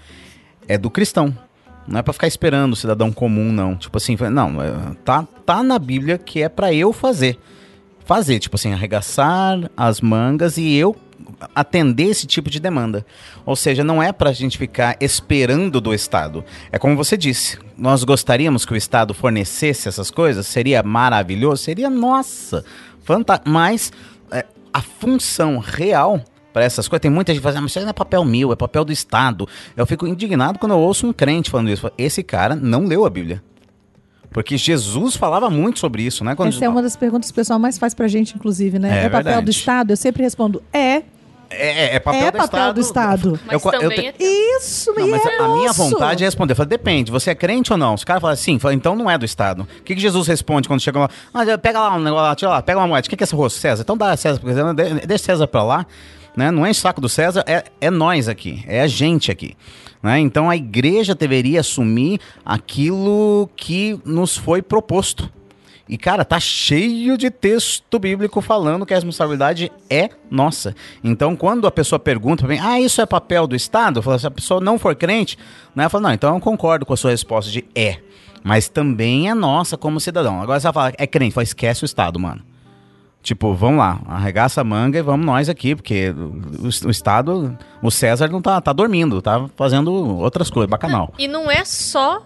é 0.67 0.79
do 0.79 0.89
cristão. 0.89 1.31
Não 1.87 1.99
é 1.99 2.01
para 2.01 2.11
ficar 2.11 2.25
esperando 2.25 2.73
o 2.73 2.75
cidadão 2.75 3.11
comum, 3.11 3.51
não. 3.51 3.75
Tipo 3.75 3.97
assim, 3.97 4.17
não, 4.31 4.59
é, 4.59 4.71
tá, 5.05 5.27
tá 5.45 5.61
na 5.61 5.77
Bíblia 5.77 6.17
que 6.17 6.41
é 6.41 6.49
para 6.49 6.73
eu 6.73 6.91
fazer. 6.91 7.37
Fazer, 8.03 8.39
tipo 8.39 8.55
assim, 8.55 8.73
arregaçar 8.73 9.69
as 9.77 10.01
mangas 10.01 10.57
e 10.57 10.73
eu 10.73 10.95
atender 11.53 12.05
esse 12.05 12.27
tipo 12.27 12.49
de 12.49 12.59
demanda. 12.59 13.05
Ou 13.45 13.55
seja, 13.55 13.83
não 13.83 14.01
é 14.01 14.11
para 14.11 14.29
a 14.29 14.33
gente 14.33 14.57
ficar 14.57 14.97
esperando 14.99 15.79
do 15.79 15.93
Estado. 15.93 16.43
É 16.71 16.77
como 16.77 16.95
você 16.95 17.15
disse, 17.17 17.57
nós 17.77 18.03
gostaríamos 18.03 18.65
que 18.65 18.73
o 18.73 18.77
Estado 18.77 19.13
fornecesse 19.13 19.87
essas 19.87 20.11
coisas, 20.11 20.47
seria 20.47 20.83
maravilhoso, 20.83 21.63
seria 21.63 21.89
nossa, 21.89 22.63
fantástico. 23.03 23.49
Mas 23.49 23.91
é, 24.31 24.45
a 24.73 24.81
função 24.81 25.59
real 25.59 26.23
para 26.51 26.63
essas 26.63 26.87
coisas. 26.87 27.01
Tem 27.01 27.11
muita 27.11 27.33
gente 27.33 27.43
fazendo, 27.43 27.63
mas 27.63 27.71
isso 27.71 27.79
não 27.79 27.89
é 27.89 27.93
papel 27.93 28.25
meu, 28.25 28.51
é 28.51 28.55
papel 28.55 28.83
do 28.83 28.91
Estado. 28.91 29.47
Eu 29.77 29.85
fico 29.85 30.07
indignado 30.07 30.59
quando 30.59 30.73
eu 30.73 30.79
ouço 30.79 31.07
um 31.07 31.13
crente 31.13 31.49
falando 31.49 31.69
isso. 31.69 31.89
Esse 31.97 32.23
cara 32.23 32.55
não 32.55 32.85
leu 32.85 33.05
a 33.05 33.09
Bíblia. 33.09 33.41
Porque 34.31 34.57
Jesus 34.57 35.15
falava 35.15 35.49
muito 35.49 35.79
sobre 35.79 36.03
isso, 36.03 36.23
né? 36.23 36.35
Quando 36.35 36.49
Essa 36.49 36.65
é 36.65 36.69
uma 36.69 36.81
das 36.81 36.95
perguntas 36.95 37.31
que 37.31 37.33
o 37.33 37.35
pessoal 37.35 37.57
mais 37.57 37.77
faz 37.77 37.95
pra 37.95 38.07
gente, 38.07 38.35
inclusive, 38.35 38.77
né? 38.77 38.89
É, 38.89 39.05
é 39.05 39.09
papel 39.09 39.23
verdade. 39.23 39.45
do 39.45 39.51
Estado? 39.51 39.91
Eu 39.91 39.97
sempre 39.97 40.21
respondo, 40.21 40.61
é. 40.71 41.03
É, 41.49 41.67
é, 41.67 41.95
é 41.95 41.99
papel, 41.99 42.21
é 42.21 42.31
do, 42.31 42.37
papel 42.37 42.45
estado. 42.45 42.73
do 42.73 42.81
Estado. 42.81 43.39
Mas 43.45 43.63
eu, 43.63 43.71
também 43.71 44.05
eu 44.07 44.13
te... 44.13 44.23
é... 44.23 44.57
Isso, 44.57 44.93
não, 44.93 45.07
mas 45.07 45.25
a, 45.25 45.43
a 45.43 45.47
minha 45.57 45.73
vontade 45.73 46.23
é 46.23 46.27
responder. 46.27 46.51
Eu 46.53 46.55
falo, 46.55 46.69
depende, 46.69 47.11
você 47.11 47.31
é 47.31 47.35
crente 47.35 47.71
ou 47.71 47.77
não? 47.77 47.95
Os 47.95 48.03
caras 48.03 48.21
falam 48.21 48.33
assim, 48.33 48.59
fala, 48.59 48.73
então 48.73 48.95
não 48.95 49.09
é 49.09 49.17
do 49.17 49.25
Estado. 49.25 49.63
O 49.79 49.83
que, 49.83 49.95
que 49.95 50.01
Jesus 50.01 50.27
responde 50.27 50.67
quando 50.67 50.79
chega 50.79 50.99
lá? 50.99 51.09
Ah, 51.33 51.57
pega 51.57 51.79
lá 51.79 51.95
um 51.95 51.99
negócio 51.99 52.23
lá, 52.23 52.35
tira 52.35 52.51
lá, 52.51 52.61
pega 52.61 52.79
uma 52.79 52.87
moeda. 52.87 53.05
O 53.05 53.09
que, 53.09 53.15
que 53.15 53.23
é 53.23 53.25
esse 53.25 53.35
rosto? 53.35 53.59
César? 53.59 53.81
Então 53.81 53.97
dá 53.97 54.15
César, 54.15 54.39
porque 54.39 54.53
deixa 55.07 55.23
César 55.23 55.47
pra 55.47 55.63
lá. 55.63 55.85
Né? 56.37 56.51
Não 56.51 56.65
é 56.65 56.71
saco 56.71 57.01
do 57.01 57.09
César, 57.09 57.43
é, 57.47 57.63
é 57.81 57.89
nós 57.89 58.29
aqui, 58.29 58.63
é 58.67 58.81
a 58.81 58.87
gente 58.87 59.31
aqui. 59.31 59.55
Né? 60.01 60.19
Então 60.19 60.49
a 60.49 60.55
igreja 60.55 61.13
deveria 61.15 61.59
assumir 61.59 62.19
aquilo 62.45 63.49
que 63.55 63.99
nos 64.05 64.37
foi 64.37 64.61
proposto. 64.61 65.29
E, 65.89 65.97
cara, 65.97 66.23
tá 66.23 66.39
cheio 66.39 67.17
de 67.17 67.31
texto 67.31 67.97
bíblico 67.97 68.41
falando 68.41 68.85
que 68.85 68.93
a 68.93 68.97
responsabilidade 68.97 69.71
é 69.89 70.11
nossa. 70.29 70.75
Então, 71.03 71.35
quando 71.35 71.65
a 71.65 71.71
pessoa 71.71 71.97
pergunta 71.97 72.45
pra 72.45 72.55
mim, 72.55 72.61
ah, 72.61 72.79
isso 72.79 73.01
é 73.01 73.07
papel 73.07 73.47
do 73.47 73.55
Estado? 73.55 73.99
Falo, 74.03 74.19
se 74.19 74.27
a 74.27 74.31
pessoa 74.31 74.61
não 74.61 74.77
for 74.77 74.95
crente, 74.95 75.35
né? 75.75 75.85
Eu 75.85 75.89
falo, 75.89 76.03
não, 76.03 76.13
então 76.13 76.35
eu 76.35 76.39
concordo 76.39 76.85
com 76.85 76.93
a 76.93 76.97
sua 76.97 77.09
resposta 77.09 77.51
de 77.51 77.65
é. 77.73 77.97
Mas 78.43 78.69
também 78.69 79.29
é 79.29 79.33
nossa 79.33 79.75
como 79.77 79.99
cidadão. 79.99 80.39
Agora 80.39 80.59
você 80.59 80.67
vai 80.67 80.73
falar, 80.73 80.93
é 80.95 81.07
crente, 81.07 81.33
fala, 81.33 81.43
esquece 81.43 81.83
o 81.83 81.87
Estado, 81.87 82.19
mano. 82.19 82.43
Tipo, 83.23 83.55
vamos 83.55 83.79
lá, 83.79 83.99
arregaça 84.07 84.61
a 84.61 84.63
manga 84.63 84.99
e 84.99 85.01
vamos 85.01 85.25
nós 85.25 85.49
aqui, 85.49 85.75
porque 85.75 86.11
o, 86.11 86.87
o, 86.87 86.89
Estado, 86.91 87.57
o 87.81 87.89
César 87.89 88.29
não 88.29 88.41
tá, 88.41 88.61
tá 88.61 88.71
dormindo, 88.71 89.21
tá 89.23 89.49
fazendo 89.57 89.91
outras 90.19 90.51
coisas, 90.51 90.69
bacanal. 90.69 91.13
E 91.17 91.27
não 91.27 91.49
é 91.49 91.65
só 91.65 92.21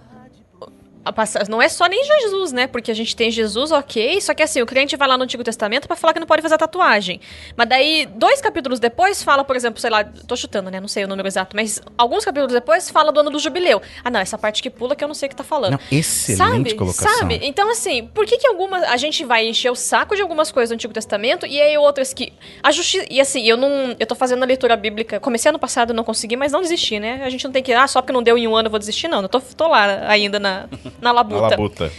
não 1.49 1.61
é 1.61 1.67
só 1.67 1.85
nem 1.87 2.03
Jesus, 2.03 2.51
né? 2.51 2.67
Porque 2.67 2.89
a 2.89 2.93
gente 2.93 3.15
tem 3.15 3.29
Jesus, 3.29 3.71
ok. 3.71 4.21
Só 4.21 4.33
que 4.33 4.41
assim, 4.41 4.61
o 4.61 4.65
crente 4.65 4.95
vai 4.95 5.07
lá 5.07 5.17
no 5.17 5.23
Antigo 5.23 5.43
Testamento 5.43 5.87
para 5.87 5.97
falar 5.97 6.13
que 6.13 6.19
não 6.19 6.27
pode 6.27 6.41
fazer 6.41 6.57
tatuagem. 6.57 7.19
Mas 7.57 7.67
daí, 7.67 8.05
dois 8.05 8.41
capítulos 8.41 8.79
depois, 8.79 9.21
fala, 9.21 9.43
por 9.43 9.55
exemplo, 9.55 9.81
sei 9.81 9.89
lá, 9.89 10.03
tô 10.03 10.35
chutando, 10.35 10.71
né? 10.71 10.79
Não 10.79 10.87
sei 10.87 11.03
o 11.03 11.07
número 11.07 11.27
exato, 11.27 11.55
mas 11.55 11.81
alguns 11.97 12.23
capítulos 12.23 12.53
depois 12.53 12.89
fala 12.89 13.11
do 13.11 13.19
ano 13.19 13.29
do 13.29 13.39
jubileu. 13.39 13.81
Ah, 14.03 14.09
não, 14.09 14.19
essa 14.19 14.37
parte 14.37 14.61
que 14.61 14.69
pula 14.69 14.95
que 14.95 15.03
eu 15.03 15.07
não 15.07 15.15
sei 15.15 15.27
o 15.27 15.29
que 15.29 15.35
tá 15.35 15.43
falando. 15.43 15.73
Não, 15.73 15.79
excelente 15.91 16.69
sabe? 16.69 16.75
colocação. 16.75 17.19
Sabe? 17.19 17.39
Então, 17.43 17.69
assim, 17.69 18.07
por 18.07 18.25
que 18.25 18.37
que 18.37 18.47
algumas. 18.47 18.83
A 18.83 18.97
gente 18.97 19.25
vai 19.25 19.47
encher 19.47 19.71
o 19.71 19.75
saco 19.75 20.15
de 20.15 20.21
algumas 20.21 20.51
coisas 20.51 20.69
do 20.69 20.73
Antigo 20.73 20.93
Testamento 20.93 21.45
e 21.45 21.61
aí 21.61 21.77
outras 21.77 22.13
que. 22.13 22.31
A 22.61 22.71
justiça. 22.71 23.05
E 23.09 23.19
assim, 23.19 23.45
eu 23.45 23.57
não. 23.57 23.95
Eu 23.99 24.07
tô 24.07 24.15
fazendo 24.15 24.43
a 24.43 24.45
leitura 24.45 24.75
bíblica. 24.77 25.19
Comecei 25.19 25.49
ano 25.49 25.59
passado, 25.59 25.93
não 25.93 26.03
consegui, 26.03 26.37
mas 26.37 26.51
não 26.51 26.61
desisti, 26.61 26.99
né? 26.99 27.21
A 27.23 27.29
gente 27.29 27.43
não 27.43 27.51
tem 27.51 27.61
que. 27.61 27.73
Ah, 27.73 27.87
só 27.87 28.01
porque 28.01 28.13
não 28.13 28.23
deu 28.23 28.37
em 28.37 28.47
um 28.47 28.55
ano 28.55 28.67
eu 28.67 28.71
vou 28.71 28.79
desistir, 28.79 29.07
não. 29.07 29.21
Eu 29.21 29.29
tô, 29.29 29.41
tô 29.41 29.67
lá 29.67 30.07
ainda 30.07 30.39
na, 30.39 30.67
na 31.01 31.11
labuta. 31.11 31.41
Na 31.41 31.47
labuta. 31.49 31.91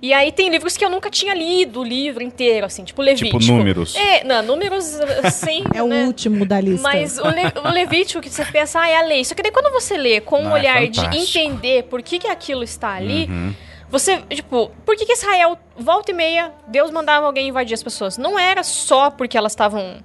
E 0.00 0.12
aí 0.12 0.30
tem 0.30 0.48
livros 0.48 0.76
que 0.76 0.84
eu 0.84 0.90
nunca 0.90 1.10
tinha 1.10 1.34
lido 1.34 1.80
o 1.80 1.84
livro 1.84 2.22
inteiro, 2.22 2.66
assim, 2.66 2.84
tipo 2.84 3.00
Levítico. 3.02 3.38
Tipo 3.38 3.52
números. 3.52 3.96
É, 3.96 4.24
não, 4.24 4.42
números 4.42 4.84
sim. 5.32 5.64
é 5.74 5.82
o 5.82 5.88
né? 5.88 6.04
último 6.04 6.44
da 6.44 6.60
lista. 6.60 6.82
Mas 6.82 7.18
o, 7.18 7.28
Le, 7.28 7.42
o, 7.64 7.72
Levítico 7.72 8.20
que 8.20 8.28
você 8.28 8.44
pensa, 8.44 8.80
ah, 8.80 8.88
é 8.88 8.96
a 8.96 9.02
lei. 9.02 9.24
Só 9.24 9.34
que 9.34 9.42
daí 9.42 9.50
quando 9.50 9.72
você 9.72 9.96
lê 9.96 10.20
com 10.20 10.42
um 10.42 10.50
é 10.50 10.52
olhar 10.52 10.82
é 10.82 10.86
de 10.86 11.00
entender 11.16 11.84
por 11.84 12.02
que, 12.02 12.18
que 12.18 12.28
aquilo 12.28 12.62
está 12.62 12.90
ali, 12.94 13.24
uhum. 13.24 13.54
você, 13.88 14.18
tipo, 14.30 14.70
por 14.84 14.96
que, 14.96 15.06
que 15.06 15.12
Israel, 15.12 15.58
volta 15.76 16.10
e 16.10 16.14
meia, 16.14 16.52
Deus 16.68 16.90
mandava 16.90 17.26
alguém 17.26 17.48
invadir 17.48 17.74
as 17.74 17.82
pessoas? 17.82 18.18
Não 18.18 18.38
era 18.38 18.62
só 18.62 19.10
porque 19.10 19.36
elas 19.36 19.52
estavam 19.52 19.96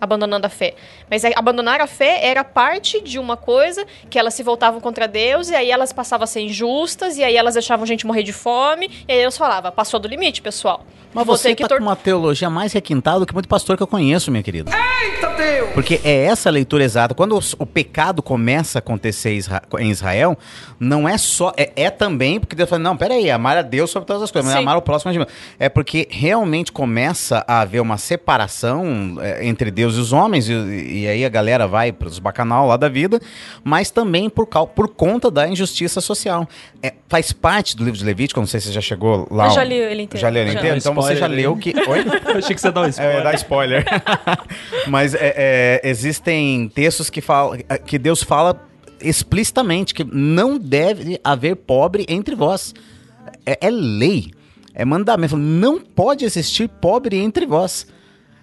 abandonando 0.00 0.46
a 0.46 0.50
fé. 0.50 0.74
Mas 1.10 1.24
abandonar 1.24 1.80
a 1.80 1.86
fé 1.86 2.26
era 2.26 2.44
parte 2.44 3.00
de 3.00 3.18
uma 3.18 3.36
coisa 3.36 3.86
que 4.10 4.18
elas 4.18 4.34
se 4.34 4.42
voltavam 4.42 4.80
contra 4.80 5.06
Deus 5.06 5.48
e 5.48 5.54
aí 5.54 5.70
elas 5.70 5.92
passavam 5.92 6.24
a 6.24 6.26
ser 6.26 6.40
injustas 6.40 7.16
e 7.16 7.24
aí 7.24 7.36
elas 7.36 7.54
deixavam 7.54 7.86
gente 7.86 8.06
morrer 8.06 8.22
de 8.22 8.32
fome 8.32 8.90
e 9.08 9.12
aí 9.12 9.20
Deus 9.20 9.36
falava, 9.36 9.72
passou 9.72 9.98
do 10.00 10.08
limite, 10.08 10.42
pessoal. 10.42 10.84
Mas 11.14 11.26
você 11.26 11.54
tá 11.54 11.68
tor... 11.68 11.78
com 11.78 11.84
uma 11.84 11.94
teologia 11.94 12.50
mais 12.50 12.72
requintada 12.72 13.20
do 13.20 13.26
que 13.26 13.32
muito 13.32 13.48
pastor 13.48 13.76
que 13.76 13.82
eu 13.82 13.86
conheço, 13.86 14.32
minha 14.32 14.42
querida. 14.42 14.72
Eita 15.04 15.28
Deus! 15.28 15.70
Porque 15.72 16.00
é 16.02 16.24
essa 16.24 16.48
a 16.48 16.52
leitura 16.52 16.82
exata. 16.82 17.14
Quando 17.14 17.38
o, 17.38 17.40
o 17.60 17.66
pecado 17.66 18.20
começa 18.20 18.78
a 18.78 18.80
acontecer 18.80 19.38
em 19.78 19.90
Israel, 19.90 20.36
não 20.80 21.08
é 21.08 21.16
só... 21.16 21.52
É, 21.56 21.70
é, 21.76 21.90
também 21.90 22.40
porque 22.40 22.56
Deus 22.56 22.68
fala, 22.68 22.82
não, 22.82 22.96
peraí, 22.96 23.30
amar 23.30 23.56
a 23.56 23.62
Deus 23.62 23.90
sobre 23.90 24.08
todas 24.08 24.22
as 24.22 24.30
coisas, 24.32 24.52
mas 24.52 24.60
amar 24.60 24.76
o 24.76 24.82
próximo... 24.82 25.24
É 25.58 25.68
porque 25.68 26.08
realmente 26.10 26.72
começa 26.72 27.44
a 27.46 27.60
haver 27.60 27.80
uma 27.80 27.96
separação 27.96 29.16
é, 29.20 29.46
entre 29.46 29.70
Deus 29.70 29.83
e 29.84 30.00
os 30.00 30.12
homens, 30.12 30.48
e, 30.48 30.52
e 30.52 31.08
aí 31.08 31.24
a 31.24 31.28
galera 31.28 31.66
vai 31.66 31.92
para 31.92 32.08
os 32.08 32.18
bacanal 32.18 32.66
lá 32.66 32.76
da 32.76 32.88
vida, 32.88 33.20
mas 33.62 33.90
também 33.90 34.28
por, 34.28 34.46
por 34.46 34.88
conta 34.88 35.30
da 35.30 35.48
injustiça 35.48 36.00
social. 36.00 36.48
É, 36.82 36.94
faz 37.08 37.32
parte 37.32 37.76
do 37.76 37.84
livro 37.84 37.98
de 37.98 38.04
Levítico, 38.04 38.40
não 38.40 38.46
sei 38.46 38.60
se 38.60 38.68
você 38.68 38.72
já 38.72 38.80
chegou 38.80 39.26
lá. 39.30 39.46
Eu 39.46 39.50
já 39.50 39.64
li 39.64 39.74
ele 39.74 40.02
inteiro. 40.02 40.20
Já 40.20 40.30
li 40.30 40.38
ele 40.38 40.50
inteiro? 40.52 40.76
Então 40.76 40.94
você 40.94 41.16
já 41.16 41.26
leu 41.26 41.56
que. 41.56 41.74
Oi? 41.88 42.04
Eu 42.26 42.38
achei 42.38 42.54
que 42.54 42.60
você 42.60 42.70
dá 42.70 42.82
um 42.82 42.88
spoiler. 42.88 43.14
É, 43.14 43.22
dá 43.22 43.34
spoiler. 43.34 43.84
mas 44.88 45.14
é, 45.14 45.34
é, 45.36 45.80
existem 45.84 46.68
textos 46.68 47.10
que, 47.10 47.20
fala, 47.20 47.58
que 47.58 47.98
Deus 47.98 48.22
fala 48.22 48.60
explicitamente 49.00 49.94
que 49.94 50.04
não 50.04 50.58
deve 50.58 51.20
haver 51.22 51.56
pobre 51.56 52.06
entre 52.08 52.34
vós. 52.34 52.74
É, 53.44 53.58
é 53.60 53.70
lei. 53.70 54.30
É 54.74 54.84
mandamento. 54.84 55.36
Não 55.36 55.78
pode 55.78 56.24
existir 56.24 56.68
pobre 56.68 57.16
entre 57.16 57.46
vós. 57.46 57.86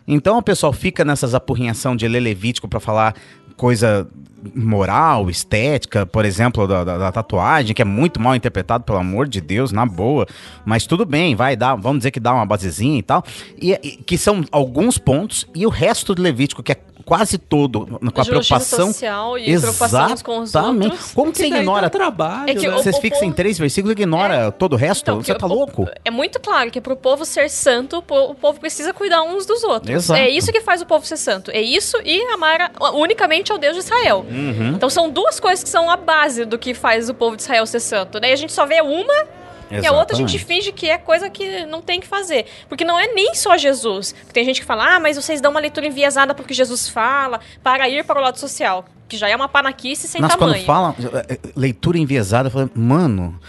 Então 0.08 0.38
o 0.38 0.42
pessoal 0.42 0.74
fica 0.74 1.06
nessas 1.06 1.34
apurrinhação 1.34 1.96
de 1.96 2.08
ler 2.08 2.20
Levítico 2.20 2.68
para 2.68 2.80
falar 2.80 3.16
coisa 3.56 4.08
moral, 4.56 5.30
estética, 5.30 6.06
por 6.06 6.26
exemplo, 6.26 6.68
da, 6.68 6.84
da, 6.84 6.98
da, 6.98 7.12
tatuagem, 7.12 7.76
que 7.76 7.82
é 7.82 7.86
muito 7.86 8.20
mal 8.20 8.36
interpretado, 8.36 8.84
pelo 8.84 8.98
amor 8.98 9.28
de 9.28 9.40
Deus, 9.40 9.72
na 9.72 9.86
boa. 9.86 10.26
Mas 10.66 10.88
tudo 10.88 11.06
bem, 11.06 11.36
vai 11.36 11.56
dar, 11.56 11.76
vamos 11.76 12.00
dizer 12.00 12.12
que 12.12 12.20
dá 12.20 12.34
uma 12.34 12.46
basezinha 12.46 12.98
e 12.98 13.04
tal. 13.04 13.24
E, 13.62 13.72
e 13.84 13.98
que 13.98 14.18
são 14.18 14.44
alguns 14.52 14.98
pontos, 14.98 15.48
e 15.54 15.66
o 15.66 15.70
resto 15.70 16.16
do 16.16 16.22
Levítico, 16.22 16.64
que 16.64 16.72
é 16.72 16.78
quase 17.12 17.38
todo 17.38 18.00
com 18.00 18.22
a 18.22 18.24
preocupação 18.24 18.88
social 18.88 19.38
e 19.38 19.52
Exatamente. 19.52 20.24
com 20.24 20.40
os 20.40 20.56
outros. 20.56 21.12
Como 21.14 21.30
que 21.30 21.40
você 21.40 21.48
ignora 21.48 21.90
trabalho? 21.90 22.50
É 22.50 22.56
que 22.56 22.66
né? 22.66 22.74
Vocês 22.74 22.98
fixam 23.00 23.28
em 23.28 23.34
três 23.34 23.60
versículos 23.60 23.92
e 23.92 24.02
ignora 24.02 24.34
é. 24.34 24.52
todo 24.52 24.74
o 24.74 24.76
resto? 24.78 25.02
Então, 25.02 25.22
você 25.22 25.36
tá 25.36 25.46
louco? 25.46 25.90
É 26.06 26.10
muito 26.10 26.40
claro 26.40 26.72
que 26.72 26.80
para 26.80 26.94
o 26.94 26.96
povo 26.96 27.26
ser 27.26 27.50
santo, 27.50 27.98
o 27.98 28.34
povo 28.34 28.62
precisa 28.62 28.94
cuidar 28.94 29.24
uns 29.24 29.46
dos 29.46 29.62
outros. 29.62 29.94
Exato. 29.94 30.22
É 30.22 30.30
isso 30.30 30.54
que 30.54 30.62
faz 30.62 30.82
o 30.82 30.86
povo 30.86 31.06
ser 31.06 31.18
santo. 31.18 31.52
É 31.52 31.62
isso 31.62 31.98
e 32.06 32.22
amar 32.32 32.72
unicamente 32.94 33.52
ao 33.52 33.58
Deus 33.58 33.74
de 33.74 33.80
Israel. 33.80 34.26
Uhum. 34.30 34.72
Então 34.74 34.90
são 34.90 35.10
duas 35.10 35.38
coisas 35.38 35.62
que 35.62 35.70
são 35.70 35.90
a 35.90 35.98
base 35.98 36.46
do 36.46 36.58
que 36.58 36.74
faz 36.74 37.10
o 37.10 37.14
povo 37.14 37.36
de 37.36 37.42
Israel 37.42 37.66
ser 37.66 37.82
santo. 37.82 38.22
Daí 38.22 38.32
a 38.32 38.38
gente 38.38 38.54
só 38.54 38.66
vê 38.66 38.80
uma 38.80 39.28
Exatamente. 39.72 39.84
E 39.84 39.88
a 39.88 39.92
outra 39.92 40.16
a 40.16 40.20
gente 40.20 40.38
finge 40.38 40.72
que 40.72 40.90
é 40.90 40.98
coisa 40.98 41.30
que 41.30 41.66
não 41.66 41.82
tem 41.82 42.00
que 42.00 42.08
fazer. 42.08 42.46
Porque 42.68 42.84
não 42.84 43.00
é 43.00 43.08
nem 43.08 43.34
só 43.34 43.58
Jesus. 43.58 44.14
Tem 44.34 44.44
gente 44.44 44.60
que 44.60 44.66
fala, 44.66 44.96
ah, 44.96 45.00
mas 45.00 45.16
vocês 45.16 45.40
dão 45.40 45.52
uma 45.52 45.60
leitura 45.60 45.88
enviesada 45.88 46.36
porque 46.36 46.54
Jesus 46.54 46.90
fala, 46.90 47.40
para 47.64 47.88
ir 47.90 48.04
para 48.04 48.20
o 48.20 48.24
lado 48.24 48.38
social. 48.38 48.86
Que 49.08 49.18
já 49.18 49.30
é 49.30 49.36
uma 49.36 49.48
panaquice 49.50 50.08
sem 50.08 50.22
Mas 50.22 50.36
tamanho. 50.36 50.54
quando 50.54 50.66
fala 50.66 50.96
eh, 51.28 51.40
leitura 51.56 51.98
enviesada, 51.98 52.48
eu 52.48 52.52
falo, 52.52 52.72
mano, 52.76 53.40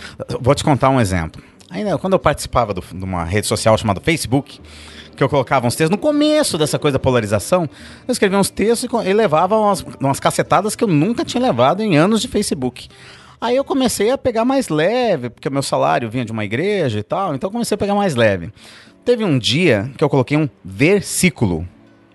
vou 0.41 0.55
te 0.55 0.65
contar 0.65 0.91
um 0.91 1.01
exemplo. 1.01 1.43
Ainda 1.71 1.97
quando 1.99 2.13
eu 2.15 2.19
participava 2.19 2.75
do, 2.75 2.81
de 2.81 3.05
uma 3.05 3.25
rede 3.25 3.47
social 3.47 3.77
chamada 3.79 4.01
Facebook, 4.01 4.61
que 5.17 5.23
eu 5.23 5.29
colocava 5.29 5.67
uns 5.67 5.75
textos 5.75 5.97
no 5.97 5.99
começo 5.99 6.59
dessa 6.59 6.79
coisa 6.79 6.95
da 6.95 6.99
polarização, 6.99 7.69
eu 8.07 8.13
escrevia 8.13 8.39
uns 8.39 8.51
textos 8.51 8.89
e 9.05 9.13
levava 9.13 9.57
umas, 9.57 9.85
umas 10.01 10.21
cacetadas 10.21 10.75
que 10.75 10.85
eu 10.85 10.89
nunca 10.89 11.25
tinha 11.25 11.43
levado 11.43 11.83
em 11.83 11.97
anos 11.97 12.21
de 12.21 12.29
Facebook. 12.29 12.89
Aí 13.43 13.57
eu 13.57 13.65
comecei 13.65 14.09
a 14.09 14.17
pegar 14.17 14.45
mais 14.45 14.69
leve, 14.69 15.29
porque 15.29 15.49
o 15.49 15.53
meu 15.53 15.65
salário 15.65 16.09
vinha 16.09 16.25
de 16.25 16.31
uma 16.31 16.45
igreja 16.45 17.01
e 17.01 17.03
tal, 17.03 17.35
então 17.35 17.49
eu 17.49 17.53
comecei 17.53 17.75
a 17.75 17.79
pegar 17.79 17.97
mais 17.97 18.15
leve. 18.15 18.53
Teve 19.05 19.25
um 19.25 19.37
dia 19.37 19.91
que 19.99 20.05
eu 20.05 20.09
coloquei 20.09 20.37
um 20.37 20.49
versículo. 20.65 21.67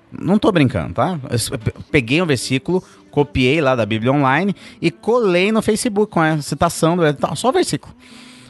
Não 0.10 0.40
tô 0.40 0.50
brincando, 0.54 0.94
tá? 0.94 1.20
Eu 1.30 1.60
peguei 1.92 2.22
um 2.22 2.26
versículo, 2.26 2.82
copiei 3.12 3.60
lá 3.60 3.76
da 3.76 3.86
Bíblia 3.86 4.14
Online 4.14 4.56
e 4.82 4.90
colei 4.90 5.52
no 5.52 5.62
Facebook 5.62 6.10
com 6.10 6.22
a 6.22 6.42
citação 6.42 6.96
do 6.96 7.04
só 7.36 7.52
versículo. 7.52 7.94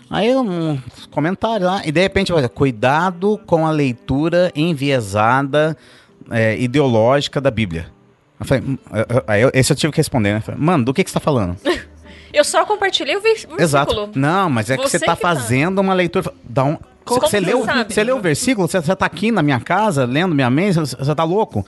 Aí 0.08 0.36
um 0.36 0.78
comentário 1.10 1.66
lá, 1.66 1.82
e 1.84 1.92
de 1.92 2.00
repente, 2.00 2.32
cuidado 2.54 3.40
com 3.48 3.66
a 3.66 3.72
leitura 3.72 4.52
enviesada 4.56 5.76
é, 6.30 6.56
ideológica 6.60 7.42
da 7.42 7.50
Bíblia. 7.50 7.88
Eu 8.40 8.46
falei, 8.46 8.64
hum, 8.64 8.78
aí 9.26 9.42
esse 9.56 9.74
eu 9.74 9.76
tive 9.76 9.92
que 9.92 9.98
responder, 9.98 10.34
né? 10.36 10.42
Falei, 10.42 10.62
Mano, 10.62 10.86
do 10.86 10.94
que, 10.94 11.04
que 11.04 11.10
você 11.10 11.16
tá 11.16 11.20
falando? 11.20 11.58
Eu 12.38 12.44
só 12.44 12.64
compartilhei 12.66 13.16
o 13.16 13.22
versículo. 13.22 13.60
Exato. 13.60 14.12
Não, 14.14 14.48
mas 14.48 14.70
é 14.70 14.78
que 14.78 14.84
você, 14.84 14.98
está 14.98 15.08
tá 15.08 15.16
fazendo 15.16 15.80
uma 15.80 15.96
leitura. 15.96 16.32
Dá 16.44 16.64
um. 16.64 16.78
Como 17.04 17.22
você, 17.22 17.40
leu, 17.40 17.66
você 17.66 18.04
leu 18.04 18.18
o 18.18 18.22
versículo? 18.22 18.68
Você, 18.68 18.80
você 18.80 18.96
tá 18.96 19.08
aqui 19.08 19.32
na 19.32 19.42
minha 19.42 19.60
casa, 19.60 20.06
lendo 20.06 20.36
minha 20.36 20.50
mente, 20.50 20.76
você, 20.76 20.96
você 20.96 21.16
tá 21.16 21.24
louco? 21.24 21.66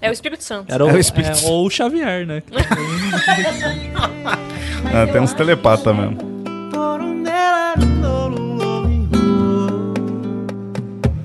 É 0.00 0.08
o 0.08 0.12
Espírito 0.12 0.42
Santo. 0.42 0.72
Era 0.72 0.86
o, 0.86 0.88
é 0.88 0.94
o 0.94 0.98
Espírito 0.98 1.38
é, 1.44 1.48
Ou 1.48 1.66
o 1.66 1.70
Xavier, 1.70 2.26
né? 2.26 2.42
ah, 4.86 5.06
tem 5.12 5.20
uns 5.20 5.34
telepatas 5.34 5.94
mesmo. 5.94 6.16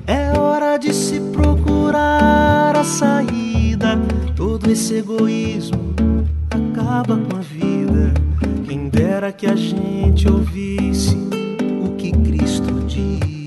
É 0.06 0.38
hora 0.38 0.78
de 0.78 0.94
se 0.94 1.22
procurar 1.32 2.76
a 2.76 2.84
saída. 2.84 3.98
Todo 4.36 4.70
esse 4.70 4.96
egoísmo 4.96 5.96
acaba 6.50 7.16
com 7.16 7.38
a 7.38 7.40
vida. 7.40 8.31
Dera 9.12 9.34
que 9.34 9.46
a 9.46 9.58
gente 9.58 10.26
ouvisse 10.30 11.18
o 11.84 11.98
que 11.98 12.14
Cristo 12.14 12.72
diz. 12.88 13.41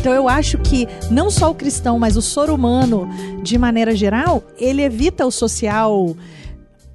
Então 0.00 0.12
eu 0.12 0.28
acho 0.28 0.58
que 0.58 0.86
não 1.10 1.30
só 1.30 1.50
o 1.50 1.54
cristão, 1.54 1.98
mas 1.98 2.16
o 2.16 2.22
ser 2.22 2.50
humano, 2.50 3.08
de 3.42 3.58
maneira 3.58 3.94
geral, 3.96 4.42
ele 4.56 4.82
evita 4.82 5.26
o 5.26 5.30
social 5.30 6.16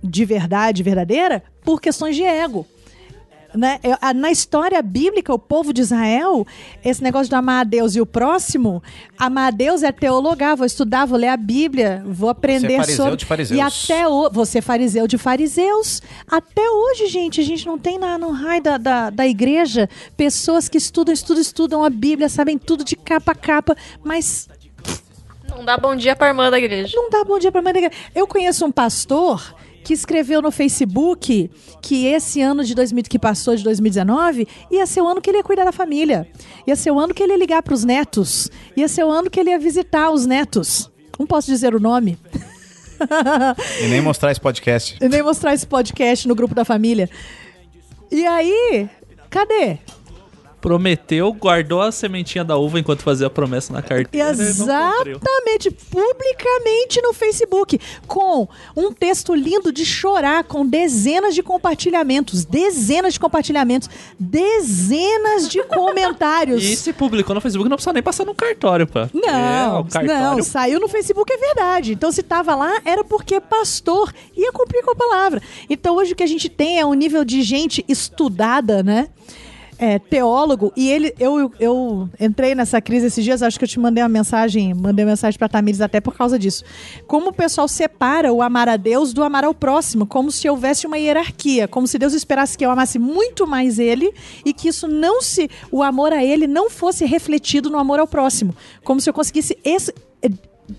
de 0.02 0.26
verdade 0.26 0.84
verdadeira 0.84 1.44
por 1.64 1.82
questões 1.82 2.16
de 2.16 2.24
ego. 2.24 2.66
Né? 3.56 3.80
Eu- 3.84 3.98
a- 4.02 4.14
Na 4.14 4.32
história 4.32 4.82
bíblica, 4.82 5.34
o 5.34 5.38
povo 5.38 5.72
de 5.72 5.82
Israel, 5.82 6.46
esse 6.84 7.04
negócio 7.04 7.30
de 7.30 7.36
amar 7.36 7.62
a 7.62 7.64
Deus 7.64 7.96
e 7.96 8.02
o 8.02 8.06
próximo, 8.06 8.82
amar 9.18 9.50
a 9.50 9.52
Deus 9.52 9.84
é 9.84 9.92
teologar, 9.92 10.58
vou 10.58 10.66
estudar, 10.66 11.06
vou 11.06 11.18
ler 11.20 11.28
a 11.28 11.38
Bíblia, 11.38 12.04
vou 12.06 12.30
aprender 12.30 12.78
fariseu 12.78 12.96
sobre. 12.98 13.16
de 13.18 13.26
fariseus. 13.26 13.58
E 13.58 13.62
até 13.62 14.08
o... 14.08 14.30
você 14.32 14.60
fariseu 14.62 15.08
de 15.08 15.18
fariseus. 15.18 16.02
Até 16.28 16.68
hoje, 16.68 17.08
gente, 17.08 17.40
a 17.42 17.44
gente 17.44 17.66
não 17.68 17.78
tem 17.78 18.00
na, 18.00 18.18
no 18.18 18.32
raio 18.32 18.64
da, 18.64 18.78
da, 18.78 19.10
da 19.10 19.28
igreja 19.28 19.88
pessoas 20.18 20.68
que 20.68 20.78
estudam, 20.78 21.14
estudam, 21.14 21.42
estudam 21.42 21.84
a 21.84 21.90
Bíblia, 21.90 22.30
sabem 22.30 22.58
tudo 22.58 22.84
de 22.84 22.96
capa 22.96 23.34
a 23.34 23.36
capa, 23.36 23.76
mas 24.04 24.48
Não 25.50 25.64
dá 25.64 25.78
bom 25.78 25.96
dia 25.96 26.16
pra 26.16 26.30
irmã 26.30 26.50
da 26.50 26.58
igreja. 26.58 26.94
não 26.96 27.10
dá 27.10 27.24
bom 27.24 27.38
dia 27.38 27.52
pra 27.52 27.62
mãe 27.62 27.72
da 27.74 27.80
igreja. 27.80 27.96
Eu 28.16 28.26
conheço 28.26 28.66
um 28.66 28.72
pastor 28.72 29.54
que 29.84 29.94
escreveu 29.94 30.42
no 30.42 30.52
Facebook 30.52 31.50
que 31.82 32.06
esse 32.06 32.42
ano 32.42 32.64
de 32.64 32.74
2000 32.74 33.04
que 33.04 33.20
passou 33.20 33.56
de 33.56 33.64
2019 33.64 34.48
ia 34.72 34.86
ser 34.86 35.02
o 35.02 35.08
ano 35.08 35.22
que 35.22 35.30
ele 35.30 35.38
ia 35.38 35.44
cuidar 35.44 35.66
da 35.66 35.72
família. 35.72 36.28
Ia 36.66 36.76
ser 36.76 36.92
o 36.92 37.00
ano 37.00 37.14
que 37.14 37.22
ele 37.22 37.34
ia 37.34 37.38
ligar 37.38 37.62
pros 37.62 37.84
netos. 37.84 38.50
Ia 38.76 38.88
ser 38.88 39.04
o 39.04 39.12
ano 39.12 39.30
que 39.30 39.40
ele 39.40 39.50
ia 39.50 39.60
visitar 39.60 40.10
os 40.12 40.26
netos. 40.26 40.92
Não 41.20 41.28
posso 41.28 41.48
dizer 41.48 41.76
o 41.76 41.80
nome. 41.80 42.18
E 43.82 43.88
nem 43.88 44.02
mostrar 44.02 44.32
esse 44.32 44.40
podcast. 44.40 44.98
E 45.02 45.10
nem 45.10 45.22
mostrar 45.22 45.54
esse 45.54 45.68
podcast 45.68 46.28
no 46.28 46.36
grupo 46.36 46.56
da 46.56 46.64
família. 46.64 47.10
E 48.12 48.26
aí, 48.26 48.90
cadê? 49.30 49.80
Prometeu, 50.64 51.34
guardou 51.34 51.82
a 51.82 51.92
sementinha 51.92 52.42
da 52.42 52.56
uva 52.56 52.80
enquanto 52.80 53.02
fazia 53.02 53.28
a 53.28 53.30
promessa 53.30 53.74
na 53.74 53.82
carteira. 53.82 54.30
Exatamente, 54.30 55.70
publicamente 55.70 57.02
no 57.02 57.12
Facebook, 57.12 57.78
com 58.08 58.48
um 58.74 58.94
texto 58.94 59.36
lindo 59.36 59.74
de 59.74 59.86
chorar, 59.86 60.46
com 60.46 60.66
dezenas 60.66 61.36
de 61.36 61.44
compartilhamentos, 61.44 62.46
dezenas 62.46 63.14
de 63.14 63.20
compartilhamentos, 63.20 63.90
dezenas 64.18 65.50
de 65.50 65.62
comentários. 65.64 66.64
E 66.74 66.78
se 66.78 66.94
publicou 66.94 67.36
no 67.36 67.42
Facebook, 67.42 67.70
não 67.70 67.76
precisa 67.76 67.92
nem 67.92 68.02
passar 68.02 68.24
no 68.24 68.34
cartório, 68.34 68.88
pá. 68.88 69.10
É, 69.14 69.28
Não, 69.28 69.82
o 69.82 69.86
cartório 69.86 70.38
não, 70.38 70.44
saiu 70.44 70.80
no 70.80 70.88
Facebook, 70.88 71.32
é 71.32 71.38
verdade. 71.38 71.92
Então, 71.92 72.10
se 72.10 72.24
tava 72.24 72.56
lá, 72.56 72.80
era 72.86 73.04
porque 73.04 73.42
pastor 73.42 74.14
ia 74.36 74.52
cumprir 74.54 74.82
com 74.82 74.92
a 74.92 74.96
palavra. 74.96 75.42
Então, 75.70 75.98
hoje 75.98 76.14
o 76.14 76.16
que 76.16 76.24
a 76.24 76.28
gente 76.28 76.48
tem 76.48 76.80
é 76.80 76.86
um 76.86 76.94
nível 76.94 77.26
de 77.26 77.42
gente 77.42 77.84
estudada, 77.86 78.82
né? 78.82 79.10
É, 79.80 79.98
teólogo, 79.98 80.72
e 80.78 80.90
ele, 80.90 81.14
eu, 81.20 81.52
eu 81.60 82.08
entrei 82.20 82.54
nessa 82.54 82.80
crise 82.80 83.08
esses 83.08 83.24
dias, 83.24 83.42
acho 83.42 83.58
que 83.58 83.66
eu 83.66 83.68
te 83.68 83.80
mandei 83.80 84.04
uma 84.04 84.10
mensagem, 84.10 84.74
mandei 84.74 85.04
uma 85.04 85.12
mensagem 85.12 85.38
pra 85.38 85.50
Tamires 85.50 85.82
até 85.82 86.00
por 86.00 86.14
causa 86.16 86.38
disso. 86.38 86.64
Como 87.08 87.30
o 87.30 87.34
pessoal 87.34 87.68
separa 87.68 88.32
o 88.32 88.42
amar 88.42 88.70
a 88.70 88.78
Deus 88.78 89.14
do 89.14 89.24
amar 89.24 89.44
ao 89.44 89.54
próximo, 89.54 90.06
como 90.06 90.32
se 90.32 90.48
houvesse 90.48 90.86
uma 90.86 90.98
hierarquia, 90.98 91.68
como 91.68 91.88
se 91.88 91.98
Deus 91.98 92.14
esperasse 92.14 92.58
que 92.58 92.64
eu 92.66 92.70
amasse 92.72 93.00
muito 93.00 93.48
mais 93.48 93.80
ele 93.80 94.14
e 94.46 94.54
que 94.54 94.68
isso 94.70 94.88
não 94.88 95.22
se, 95.22 95.50
o 95.72 95.82
amor 95.82 96.14
a 96.14 96.24
ele 96.24 96.46
não 96.48 96.70
fosse 96.70 97.04
refletido 97.04 97.70
no 97.70 97.78
amor 97.80 98.00
ao 98.00 98.08
próximo, 98.08 98.56
como 98.84 99.02
se 99.02 99.10
eu 99.10 99.14
conseguisse 99.14 99.58
esse- 99.66 99.94
eh, 100.22 100.30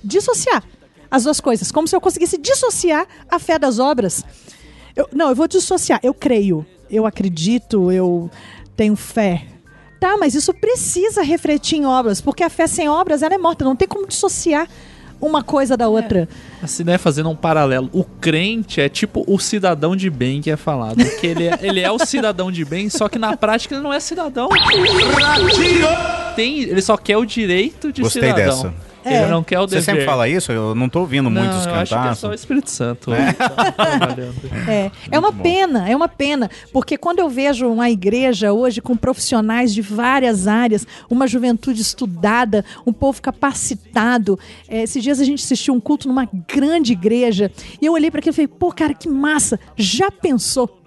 dissociar 0.03 0.63
as 1.11 1.25
duas 1.25 1.41
coisas, 1.41 1.71
como 1.71 1.87
se 1.89 1.95
eu 1.95 2.01
conseguisse 2.01 2.39
dissociar 2.39 3.07
a 3.29 3.39
fé 3.39 3.59
das 3.59 3.79
obras. 3.79 4.25
Eu- 4.97 5.09
não, 5.13 5.29
eu 5.31 5.35
vou 5.35 5.49
dissociar. 5.49 6.01
Eu 6.03 6.15
creio, 6.15 6.65
eu 6.91 7.05
acredito, 7.07 7.91
eu 7.93 8.31
tenho 8.77 8.97
fé. 8.97 9.47
Tá, 10.01 10.17
mas 10.19 10.35
isso 10.35 10.53
precisa 10.53 11.23
refletir 11.23 11.77
em 11.79 11.87
obras, 11.87 12.21
porque 12.21 12.43
a 12.43 12.51
fé 12.51 12.67
sem 12.67 12.89
obras 12.89 13.23
ela 13.23 13.35
é 13.35 13.39
morta. 13.39 13.65
Não 13.65 13.75
tem 13.75 13.89
como 13.89 14.07
dissociar 14.07 14.69
uma 15.21 15.43
coisa 15.43 15.77
da 15.77 15.89
outra. 15.89 16.29
Assim, 16.63 16.85
né, 16.85 16.99
fazendo 16.99 17.31
um 17.31 17.37
paralelo. 17.37 17.89
O 17.93 18.05
crente 18.05 18.81
é 18.81 18.89
tipo 18.89 19.25
o 19.27 19.39
cidadão 19.39 19.97
de 19.97 20.11
bem 20.11 20.43
que 20.43 20.51
é 20.51 20.57
falado. 20.57 20.97
Que 21.21 21.27
ele 21.27 21.47
é, 21.47 21.59
ele 21.63 21.81
é 21.81 21.91
o 21.91 21.99
cidadão 21.99 22.53
de 22.53 22.65
bem, 22.65 22.91
só 22.91 23.09
que 23.09 23.19
na 23.19 23.37
prática 23.37 23.75
ele 23.75 23.83
não 23.83 23.93
é 23.93 24.01
cidadão. 24.01 24.49
Tem, 26.37 26.61
ele 26.61 26.83
só 26.83 26.97
quer 26.97 27.17
o 27.17 27.25
direito 27.25 27.93
de 27.93 28.03
Gostei 28.03 28.23
cidadão. 28.23 28.63
dessa. 28.63 28.94
Ele 29.05 29.15
É. 29.15 29.27
não 29.29 29.43
quer 29.45 29.59
o 29.61 29.63
Você 29.69 29.77
dever. 29.77 29.85
sempre 29.85 30.05
fala 30.05 30.29
isso? 30.29 30.51
Eu 30.51 30.75
não 30.75 30.89
tô 30.89 31.01
ouvindo 31.01 31.29
não, 31.29 31.43
muitos 31.43 31.67
eu 31.67 31.75
acho 31.75 31.95
que 31.95 32.09
é 32.09 32.15
só 32.15 32.29
o 32.31 32.35
Espírito 32.35 32.71
Santo. 32.71 33.11
que 33.11 33.33
tá 33.35 33.73
trabalhando. 33.73 34.35
É, 34.69 34.91
é 35.11 35.19
uma 35.19 35.31
bom. 35.31 35.43
pena, 35.43 35.89
é 35.91 35.95
uma 35.95 36.09
pena, 36.09 36.51
porque 36.73 36.97
quando 36.97 37.19
eu 37.19 37.29
vejo 37.29 37.69
uma 37.69 37.91
igreja 37.91 38.53
hoje 38.53 38.81
com 38.81 38.97
profissionais 38.97 39.75
de 39.75 39.83
várias 39.83 40.49
áreas, 40.49 40.87
uma 41.11 41.27
juventude 41.27 41.83
estudada, 41.83 42.65
um 42.87 42.93
povo 42.93 43.21
capacitado. 43.21 44.39
é, 44.69 44.83
esses 44.83 45.03
dias 45.03 45.21
a 45.21 45.25
gente 45.25 45.43
assistiu 45.45 45.75
um 45.75 45.81
culto 45.81 46.09
numa 46.09 46.29
grande 46.49 46.93
igreja 46.93 47.51
e 47.81 47.85
eu 47.87 47.93
olhei 47.93 48.11
para 48.11 48.21
aquilo 48.21 48.33
e 48.33 48.37
falei, 48.37 48.49
pô, 48.49 48.73
cara, 48.73 48.95
que 48.95 49.09
massa! 49.09 49.59
Já 49.77 50.11
pensou? 50.11 50.81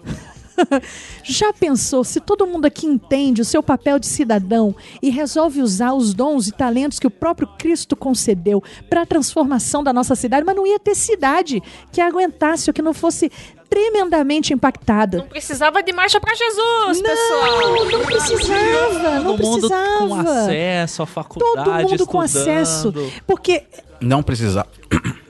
Já 1.24 1.52
pensou 1.52 2.04
se 2.04 2.20
todo 2.20 2.46
mundo 2.46 2.66
aqui 2.66 2.86
entende 2.86 3.40
o 3.40 3.44
seu 3.44 3.62
papel 3.62 3.98
de 3.98 4.06
cidadão 4.06 4.74
e 5.02 5.10
resolve 5.10 5.62
usar 5.62 5.92
os 5.94 6.14
dons 6.14 6.48
e 6.48 6.52
talentos 6.52 6.98
que 6.98 7.06
o 7.06 7.10
próprio 7.10 7.48
Cristo 7.58 7.94
concedeu 7.96 8.62
para 8.88 9.02
a 9.02 9.06
transformação 9.06 9.82
da 9.82 9.92
nossa 9.92 10.14
cidade, 10.14 10.44
mas 10.44 10.56
não 10.56 10.66
ia 10.66 10.78
ter 10.78 10.94
cidade 10.94 11.62
que 11.92 12.00
aguentasse 12.00 12.70
ou 12.70 12.74
que 12.74 12.82
não 12.82 12.94
fosse 12.94 13.30
tremendamente 13.68 14.54
impactada. 14.54 15.18
Não 15.18 15.26
precisava 15.26 15.82
de 15.82 15.92
marcha 15.92 16.18
pra 16.18 16.34
Jesus, 16.34 17.02
pessoal. 17.02 17.60
Não, 17.60 17.84
não 17.90 18.06
precisava, 18.06 19.20
não 19.20 19.36
Todo 19.36 19.46
mundo 19.46 19.68
com 19.68 20.16
precisava. 20.16 20.20
acesso 20.44 21.02
à 21.02 21.06
faculdade, 21.06 21.54
Todo 21.82 21.90
mundo 21.90 22.06
com 22.06 22.24
estudando. 22.24 22.48
acesso. 22.48 22.94
Porque 23.26 23.64
Não 24.00 24.22
precisava. 24.22 24.68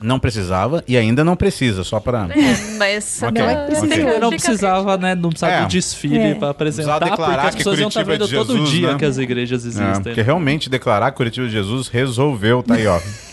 Não 0.00 0.18
precisava 0.18 0.82
e 0.86 0.96
ainda 0.96 1.24
não 1.24 1.34
precisa, 1.36 1.82
só 1.84 1.98
pra. 2.00 2.28
É, 2.30 2.76
mas 2.78 3.20
Ok, 3.26 3.42
não, 3.42 3.64
ok. 3.64 3.76
fica- 3.76 4.04
Não 4.18 4.30
fica- 4.30 4.30
precisava, 4.30 4.96
né? 4.96 5.14
Não 5.14 5.30
precisava 5.30 5.52
É. 5.54 5.60
do 5.62 5.68
desfile 5.68 6.18
É. 6.18 6.34
pra 6.34 6.50
apresentar, 6.50 6.98
declarar 7.00 7.32
porque 7.34 7.46
as 7.48 7.54
que 7.54 7.58
pessoas 7.58 7.78
iam 7.80 7.88
estar 7.88 8.02
vendo 8.04 8.24
é 8.24 8.26
de 8.26 8.34
todo 8.34 8.52
Jesus, 8.52 8.70
dia 8.70 8.92
né? 8.92 8.98
que 8.98 9.04
as 9.04 9.18
igrejas 9.18 9.64
É, 9.64 9.68
existem. 9.68 10.02
porque 10.02 10.22
realmente 10.22 10.70
declarar 10.70 11.10
que 11.10 11.16
Curitiba 11.16 11.46
de 11.46 11.52
Jesus 11.52 11.88
resolveu, 11.88 12.62
tá 12.62 12.74
aí, 12.74 12.86
ó. 12.86 12.98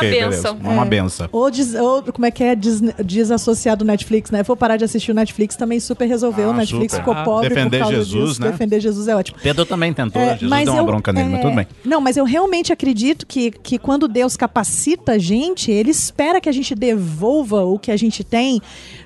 beleza. 0.00 0.26
benção. 0.52 0.58
Uma 0.62 0.84
benção. 0.84 1.28
Ou, 1.32 1.50
des- 1.50 1.74
ou 1.74 2.02
como 2.12 2.26
é 2.26 2.30
que 2.30 2.42
é 2.42 2.54
des- 2.56 2.80
desassociado 3.04 3.84
do 3.84 3.88
Netflix, 3.88 4.30
né? 4.30 4.42
Vou 4.42 4.56
parar 4.56 4.76
de 4.76 4.84
assistir 4.84 5.10
o 5.10 5.14
Netflix, 5.14 5.56
também 5.56 5.78
super 5.80 6.06
resolveu. 6.06 6.48
Ah, 6.48 6.52
o 6.52 6.56
Netflix 6.56 6.92
super. 6.92 6.98
ficou 6.98 7.14
Ah, 7.14 7.24
pobre 7.24 7.48
defender 7.48 7.78
por 7.78 7.82
causa 7.84 7.96
Jesus, 8.04 8.28
disso. 8.30 8.40
né? 8.42 8.50
Defender 8.50 8.80
Jesus 8.80 9.08
é 9.08 9.16
ótimo. 9.16 9.38
Pedro 9.42 9.64
também 9.64 9.92
tentou, 9.92 10.20
É, 10.20 10.30
Jesus 10.32 10.50
mas 10.50 10.64
deu 10.64 10.74
uma 10.74 10.80
eu- 10.82 10.86
bronca 10.86 11.12
nele, 11.12 11.28
mas 11.30 11.38
é, 11.38 11.42
tudo 11.42 11.54
bem. 11.56 11.66
Não, 11.84 12.00
mas 12.00 12.16
eu 12.16 12.24
realmente 12.24 12.72
acredito 12.72 13.26
que, 13.26 13.50
que 13.50 13.78
quando 13.78 14.08
Deus 14.08 14.36
capacita 14.36 15.12
a 15.12 15.18
gente, 15.18 15.70
Ele 15.70 15.90
espera 15.90 16.40
que 16.40 16.48
a 16.48 16.52
gente 16.52 16.74
devolva 16.74 17.64
o 17.64 17.78
que 17.78 17.90
a 17.90 17.96
gente 17.96 18.22
tem 18.24 18.60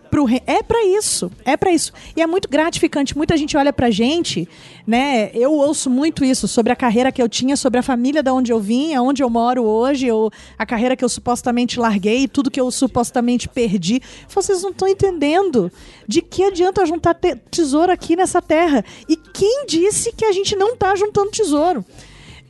pro 0.06 0.24
re... 0.24 0.42
É 0.46 0.62
pra 0.62 0.82
isso, 0.84 1.30
é 1.44 1.56
pra 1.56 1.70
isso. 1.70 1.92
E 2.16 2.22
é 2.22 2.26
muito 2.26 2.48
gratificante. 2.48 3.16
Muita 3.16 3.36
gente 3.36 3.56
olha 3.56 3.72
pra 3.72 3.90
gente, 3.90 4.48
né? 4.86 5.30
Eu 5.34 5.52
ouço 5.52 5.90
muito 5.90 6.24
isso 6.24 6.48
sobre 6.48 6.72
a 6.72 6.76
carreira 6.76 7.12
que 7.12 7.20
eu 7.22 7.28
tinha, 7.28 7.56
sobre 7.56 7.80
a 7.80 7.82
família 7.82 8.22
da 8.22 8.32
onde 8.32 8.52
eu 8.52 8.58
vim, 8.60 8.94
aonde 8.94 9.22
eu 9.22 9.28
moro 9.28 9.64
hoje, 9.64 10.10
ou 10.10 10.30
a 10.58 10.64
carreira 10.64 10.96
que 10.96 11.04
eu 11.04 11.08
supostamente 11.08 11.78
larguei, 11.78 12.26
tudo 12.26 12.50
que 12.50 12.60
eu 12.60 12.70
supostamente 12.70 13.48
perdi. 13.48 14.00
Vocês 14.28 14.62
não 14.62 14.70
estão 14.70 14.88
entendendo 14.88 15.70
de 16.08 16.22
que 16.22 16.42
adianta 16.44 16.86
juntar 16.86 17.14
te- 17.14 17.36
tesouro 17.50 17.92
aqui 17.92 18.16
nessa 18.16 18.40
terra. 18.40 18.84
E 19.08 19.16
quem 19.16 19.66
disse 19.66 20.12
que 20.12 20.24
a 20.24 20.32
gente 20.32 20.56
não 20.56 20.76
tá 20.76 20.94
juntando 20.94 21.30
tesouro? 21.30 21.84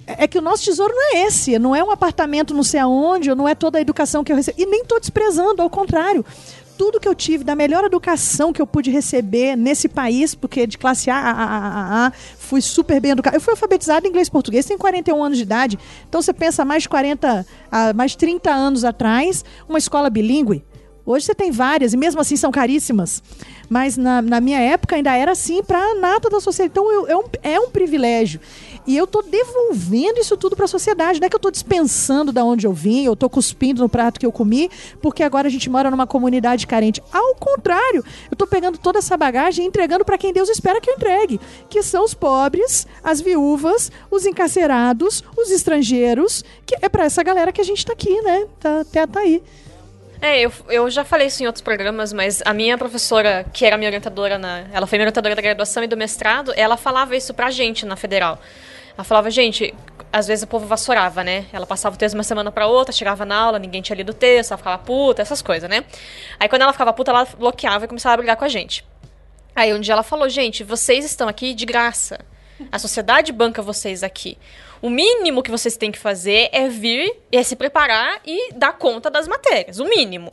É 0.09 0.29
que 0.29 0.39
o 0.39 0.41
nosso 0.41 0.63
tesouro 0.63 0.95
não 0.95 1.17
é 1.17 1.27
esse, 1.27 1.59
não 1.59 1.75
é 1.75 1.83
um 1.83 1.91
apartamento 1.91 2.55
não 2.55 2.63
sei 2.63 2.79
aonde, 2.79 3.35
não 3.35 3.49
é 3.49 3.57
toda 3.57 3.79
a 3.79 3.81
educação 3.81 4.23
que 4.23 4.31
eu 4.31 4.37
recebo. 4.37 4.61
E 4.61 4.65
nem 4.65 4.83
estou 4.83 5.01
desprezando, 5.01 5.61
ao 5.61 5.69
contrário. 5.69 6.25
Tudo 6.77 7.01
que 7.01 7.09
eu 7.09 7.15
tive, 7.15 7.43
da 7.43 7.55
melhor 7.55 7.85
educação 7.85 8.53
que 8.53 8.61
eu 8.61 8.67
pude 8.67 8.91
receber 8.91 9.57
nesse 9.57 9.89
país, 9.89 10.35
porque 10.35 10.67
de 10.67 10.77
classe 10.77 11.11
A, 11.11 11.17
A, 11.17 11.31
A, 11.31 11.57
A, 11.57 12.07
A, 12.07 12.13
fui 12.39 12.61
super 12.61 13.01
bem 13.01 13.13
educado. 13.13 13.37
Eu 13.37 13.41
fui 13.41 13.53
alfabetizado 13.53 14.07
em 14.07 14.11
inglês 14.11 14.29
e 14.29 14.31
português, 14.31 14.67
tenho 14.67 14.79
41 14.79 15.23
anos 15.23 15.39
de 15.39 15.45
idade. 15.45 15.79
Então 16.09 16.21
você 16.21 16.33
pensa 16.33 16.65
mais 16.65 16.83
de 16.83 16.89
40, 16.89 17.47
ah, 17.71 17.93
mais 17.95 18.13
de 18.13 18.19
30 18.19 18.51
anos 18.51 18.85
atrás, 18.85 19.45
uma 19.69 19.79
escola 19.79 20.11
bilíngue. 20.11 20.65
Hoje 21.07 21.25
você 21.27 21.35
tem 21.37 21.53
várias, 21.53 21.93
e 21.93 21.97
mesmo 21.97 22.21
assim 22.21 22.35
são 22.37 22.51
caríssimas. 22.51 23.23
Mas 23.69 23.97
na, 23.97 24.21
na 24.21 24.41
minha 24.41 24.59
época 24.59 24.97
ainda 24.97 25.15
era 25.17 25.31
assim 25.33 25.63
para 25.63 25.79
a 25.79 25.95
nata 25.95 26.29
da 26.29 26.41
sociedade. 26.41 26.73
Então 26.73 26.91
eu- 26.93 27.07
é, 27.07 27.17
um, 27.17 27.25
é 27.45 27.61
um 27.61 27.71
privilégio. 27.71 28.41
E 28.87 28.97
eu 28.97 29.07
tô 29.07 29.23
devolvendo 29.23 30.19
isso 30.19 30.37
tudo 30.37 30.55
para 30.57 30.65
a 30.65 30.69
sociedade. 30.69 31.21
Não 31.21 31.27
é 31.27 31.29
que 31.29 31.35
eu 31.37 31.41
tô 31.41 31.51
dispensando 31.51 32.33
da 32.33 32.45
onde 32.45 32.67
eu 32.67 32.73
vim, 32.73 33.05
eu 33.05 33.15
tô 33.17 33.29
cuspindo 33.31 33.83
no 33.83 33.89
prato 33.89 34.19
que 34.21 34.27
eu 34.27 34.31
comi, 34.33 34.69
porque 35.01 35.23
agora 35.23 35.49
a 35.49 35.51
gente 35.51 35.69
mora 35.71 35.91
numa 35.91 36.07
comunidade 36.07 36.67
carente. 36.67 37.03
Ao 37.13 37.35
contrário, 37.37 38.05
eu 38.31 38.37
tô 38.37 38.47
pegando 38.47 38.77
toda 38.79 38.99
essa 38.99 39.17
bagagem 39.17 39.65
e 39.65 39.69
entregando 39.69 40.05
para 40.05 40.19
quem 40.19 40.33
Deus 40.33 40.49
espera 40.49 40.81
que 40.81 40.91
eu 40.91 40.95
entregue, 40.95 41.41
que 41.71 41.83
são 41.83 42.05
os 42.05 42.15
pobres, 42.15 42.87
as 43.03 43.21
viúvas, 43.21 43.91
os 44.11 44.25
encarcerados, 44.27 45.23
os 45.37 45.51
estrangeiros, 45.51 46.45
que 46.65 46.77
é 46.81 46.89
para 46.89 47.05
essa 47.05 47.23
galera 47.23 47.53
que 47.53 47.61
a 47.61 47.65
gente 47.65 47.85
tá 47.85 47.93
aqui, 47.93 48.21
né? 48.23 48.47
Tá, 48.61 48.85
tá, 48.85 49.07
tá 49.07 49.21
aí. 49.21 49.43
É, 50.21 50.41
eu, 50.41 50.53
eu 50.69 50.91
já 50.91 51.05
falei 51.05 51.27
isso 51.27 51.43
em 51.43 51.47
outros 51.47 51.63
programas, 51.63 52.13
mas 52.13 52.43
a 52.45 52.55
minha 52.55 52.79
professora, 52.79 53.45
que 53.53 53.65
era 53.65 53.77
minha 53.77 53.89
orientadora, 53.89 54.39
na, 54.39 54.65
ela 54.73 54.87
foi 54.87 54.99
minha 54.99 55.05
orientadora 55.05 55.35
da 55.35 55.43
graduação 55.43 55.85
e 55.85 55.87
do 55.87 55.97
mestrado, 55.97 56.53
ela 56.57 56.77
falava 56.77 57.15
isso 57.15 57.35
pra 57.35 57.51
gente 57.51 57.85
na 57.85 57.97
federal. 57.97 58.41
Ela 58.95 59.05
falava, 59.05 59.31
gente, 59.31 59.75
às 60.11 60.27
vezes 60.27 60.45
o 60.45 60.47
povo 60.47 60.67
vassourava, 60.67 61.23
né? 61.23 61.45
Ela 61.53 61.67
passava 61.67 61.95
o 61.95 61.99
texto 61.99 62.15
uma 62.15 62.23
semana 62.23 62.51
pra 62.51 62.67
outra, 62.67 62.93
chegava 62.93 63.27
na 63.27 63.37
aula, 63.37 63.59
ninguém 63.59 63.83
tinha 63.83 63.95
lido 63.95 64.11
o 64.11 64.15
texto, 64.15 64.53
ela 64.53 64.59
ficava 64.59 64.79
puta, 64.79 65.21
essas 65.21 65.43
coisas, 65.43 65.69
né? 65.69 65.85
Aí 66.41 66.49
quando 66.49 66.63
ela 66.63 66.73
ficava 66.73 66.93
puta, 66.93 67.11
ela 67.11 67.27
bloqueava 67.39 67.85
e 67.85 67.89
começava 67.89 68.15
a 68.15 68.17
brigar 68.17 68.37
com 68.37 68.45
a 68.45 68.49
gente. 68.49 68.85
Aí 69.55 69.75
um 69.75 69.81
dia 69.81 69.93
ela 69.93 70.03
falou, 70.03 70.29
gente, 70.29 70.65
vocês 70.65 71.05
estão 71.05 71.29
aqui 71.29 71.53
de 71.53 71.67
graça. 71.67 72.21
A 72.73 72.79
sociedade 72.79 73.33
banca 73.33 73.61
vocês 73.61 74.03
aqui. 74.03 74.39
O 74.87 74.89
mínimo 74.89 75.43
que 75.43 75.51
vocês 75.51 75.77
têm 75.77 75.91
que 75.91 75.99
fazer 75.99 76.49
é 76.53 76.69
vir, 76.69 77.13
é 77.33 77.43
se 77.43 77.57
preparar 77.57 78.21
e 78.25 78.53
dar 78.55 78.73
conta 78.75 79.11
das 79.11 79.27
matérias. 79.27 79.81
O 79.81 79.85
mínimo. 79.85 80.33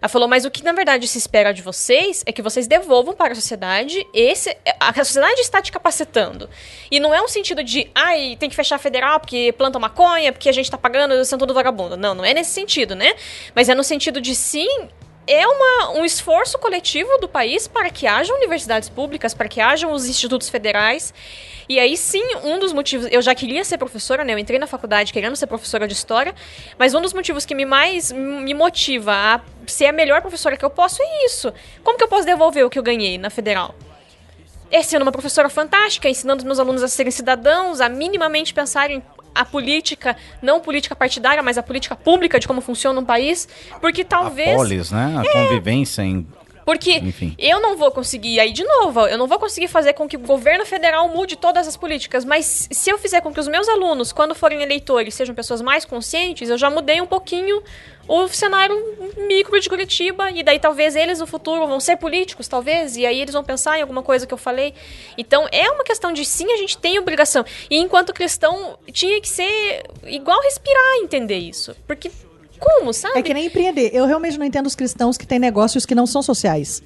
Ela 0.00 0.08
falou, 0.08 0.26
mas 0.26 0.44
o 0.44 0.50
que 0.50 0.64
na 0.64 0.72
verdade 0.72 1.06
se 1.06 1.18
espera 1.18 1.54
de 1.54 1.62
vocês 1.62 2.24
é 2.26 2.32
que 2.32 2.42
vocês 2.42 2.66
devolvam 2.66 3.14
para 3.14 3.30
a 3.30 3.36
sociedade 3.36 4.04
esse. 4.12 4.58
A 4.80 4.92
sociedade 5.04 5.40
está 5.40 5.62
te 5.62 5.70
capacitando. 5.70 6.50
E 6.90 6.98
não 6.98 7.14
é 7.14 7.22
um 7.22 7.28
sentido 7.28 7.62
de, 7.62 7.88
ai, 7.94 8.36
tem 8.40 8.50
que 8.50 8.56
fechar 8.56 8.74
a 8.74 8.78
federal 8.80 9.20
porque 9.20 9.52
planta 9.52 9.78
maconha, 9.78 10.32
porque 10.32 10.48
a 10.48 10.52
gente 10.52 10.64
está 10.64 10.76
pagando, 10.76 11.24
são 11.24 11.38
todo 11.38 11.54
vagabundo. 11.54 11.96
Não, 11.96 12.12
não 12.12 12.24
é 12.24 12.34
nesse 12.34 12.50
sentido, 12.50 12.96
né? 12.96 13.14
Mas 13.54 13.68
é 13.68 13.74
no 13.76 13.84
sentido 13.84 14.20
de 14.20 14.34
sim 14.34 14.88
é 15.26 15.46
uma, 15.46 15.90
um 15.92 16.04
esforço 16.04 16.58
coletivo 16.58 17.08
do 17.18 17.28
país 17.28 17.68
para 17.68 17.90
que 17.90 18.06
haja 18.06 18.34
universidades 18.34 18.88
públicas, 18.88 19.32
para 19.32 19.48
que 19.48 19.60
hajam 19.60 19.92
os 19.92 20.06
institutos 20.06 20.48
federais. 20.48 21.14
E 21.68 21.78
aí 21.78 21.96
sim, 21.96 22.22
um 22.42 22.58
dos 22.58 22.72
motivos. 22.72 23.06
Eu 23.10 23.22
já 23.22 23.34
queria 23.34 23.64
ser 23.64 23.78
professora, 23.78 24.24
né? 24.24 24.34
Eu 24.34 24.38
entrei 24.38 24.58
na 24.58 24.66
faculdade 24.66 25.12
querendo 25.12 25.36
ser 25.36 25.46
professora 25.46 25.86
de 25.86 25.94
história, 25.94 26.34
mas 26.78 26.92
um 26.92 27.00
dos 27.00 27.12
motivos 27.12 27.44
que 27.44 27.54
me 27.54 27.64
mais 27.64 28.10
me 28.10 28.52
motiva 28.52 29.12
a 29.12 29.40
ser 29.66 29.86
a 29.86 29.92
melhor 29.92 30.20
professora 30.20 30.56
que 30.56 30.64
eu 30.64 30.70
posso 30.70 31.00
é 31.02 31.24
isso. 31.24 31.52
Como 31.84 31.96
que 31.96 32.04
eu 32.04 32.08
posso 32.08 32.26
devolver 32.26 32.64
o 32.64 32.70
que 32.70 32.78
eu 32.78 32.82
ganhei 32.82 33.16
na 33.16 33.30
federal? 33.30 33.74
É 34.70 34.82
sendo 34.82 35.02
uma 35.02 35.12
professora 35.12 35.48
fantástica, 35.48 36.08
ensinando 36.08 36.38
os 36.38 36.44
meus 36.44 36.58
alunos 36.58 36.82
a 36.82 36.88
serem 36.88 37.12
cidadãos, 37.12 37.80
a 37.80 37.88
minimamente 37.88 38.52
pensarem 38.54 39.02
a 39.34 39.44
política, 39.44 40.16
não 40.40 40.60
política 40.60 40.94
partidária, 40.94 41.42
mas 41.42 41.58
a 41.58 41.62
política 41.62 41.96
pública 41.96 42.38
de 42.38 42.46
como 42.46 42.60
funciona 42.60 42.98
um 43.00 43.04
país, 43.04 43.48
porque 43.80 44.04
talvez... 44.04 44.50
A 44.50 44.56
polis, 44.56 44.90
né? 44.90 45.14
A 45.18 45.22
é, 45.22 45.32
convivência 45.32 46.02
em 46.02 46.26
porque 46.64 46.92
Enfim. 46.92 47.34
eu 47.38 47.60
não 47.60 47.76
vou 47.76 47.90
conseguir, 47.90 48.40
aí 48.40 48.52
de 48.52 48.64
novo, 48.64 49.06
eu 49.06 49.18
não 49.18 49.26
vou 49.26 49.38
conseguir 49.38 49.68
fazer 49.68 49.92
com 49.92 50.08
que 50.08 50.16
o 50.16 50.20
governo 50.20 50.64
federal 50.64 51.08
mude 51.08 51.36
todas 51.36 51.66
as 51.66 51.76
políticas, 51.76 52.24
mas 52.24 52.68
se 52.70 52.90
eu 52.90 52.98
fizer 52.98 53.20
com 53.20 53.32
que 53.32 53.40
os 53.40 53.48
meus 53.48 53.68
alunos, 53.68 54.12
quando 54.12 54.34
forem 54.34 54.62
eleitores, 54.62 55.14
sejam 55.14 55.34
pessoas 55.34 55.60
mais 55.60 55.84
conscientes, 55.84 56.48
eu 56.48 56.58
já 56.58 56.70
mudei 56.70 57.00
um 57.00 57.06
pouquinho 57.06 57.62
o 58.08 58.28
cenário 58.28 58.76
micro 59.28 59.58
de 59.60 59.68
Curitiba, 59.68 60.30
e 60.30 60.42
daí 60.42 60.58
talvez 60.58 60.96
eles 60.96 61.20
no 61.20 61.26
futuro 61.26 61.66
vão 61.66 61.78
ser 61.78 61.96
políticos, 61.96 62.48
talvez, 62.48 62.96
e 62.96 63.06
aí 63.06 63.20
eles 63.20 63.32
vão 63.32 63.44
pensar 63.44 63.78
em 63.78 63.82
alguma 63.82 64.02
coisa 64.02 64.26
que 64.26 64.34
eu 64.34 64.38
falei. 64.38 64.74
Então 65.16 65.46
é 65.52 65.70
uma 65.70 65.84
questão 65.84 66.12
de 66.12 66.24
sim, 66.24 66.52
a 66.52 66.56
gente 66.56 66.76
tem 66.78 66.98
obrigação. 66.98 67.44
E 67.70 67.76
enquanto 67.76 68.12
cristão, 68.12 68.78
tinha 68.92 69.20
que 69.20 69.28
ser 69.28 69.84
igual 70.04 70.40
respirar 70.42 70.96
entender 71.00 71.38
isso. 71.38 71.76
Porque 71.86 72.10
como, 72.62 72.92
sabe? 72.92 73.18
É 73.18 73.22
que 73.22 73.34
nem 73.34 73.46
empreender. 73.46 73.90
Eu 73.92 74.06
realmente 74.06 74.38
não 74.38 74.46
entendo 74.46 74.66
os 74.66 74.74
cristãos 74.74 75.18
que 75.18 75.26
têm 75.26 75.38
negócios 75.38 75.84
que 75.84 75.94
não 75.94 76.06
são 76.06 76.22
sociais. 76.22 76.82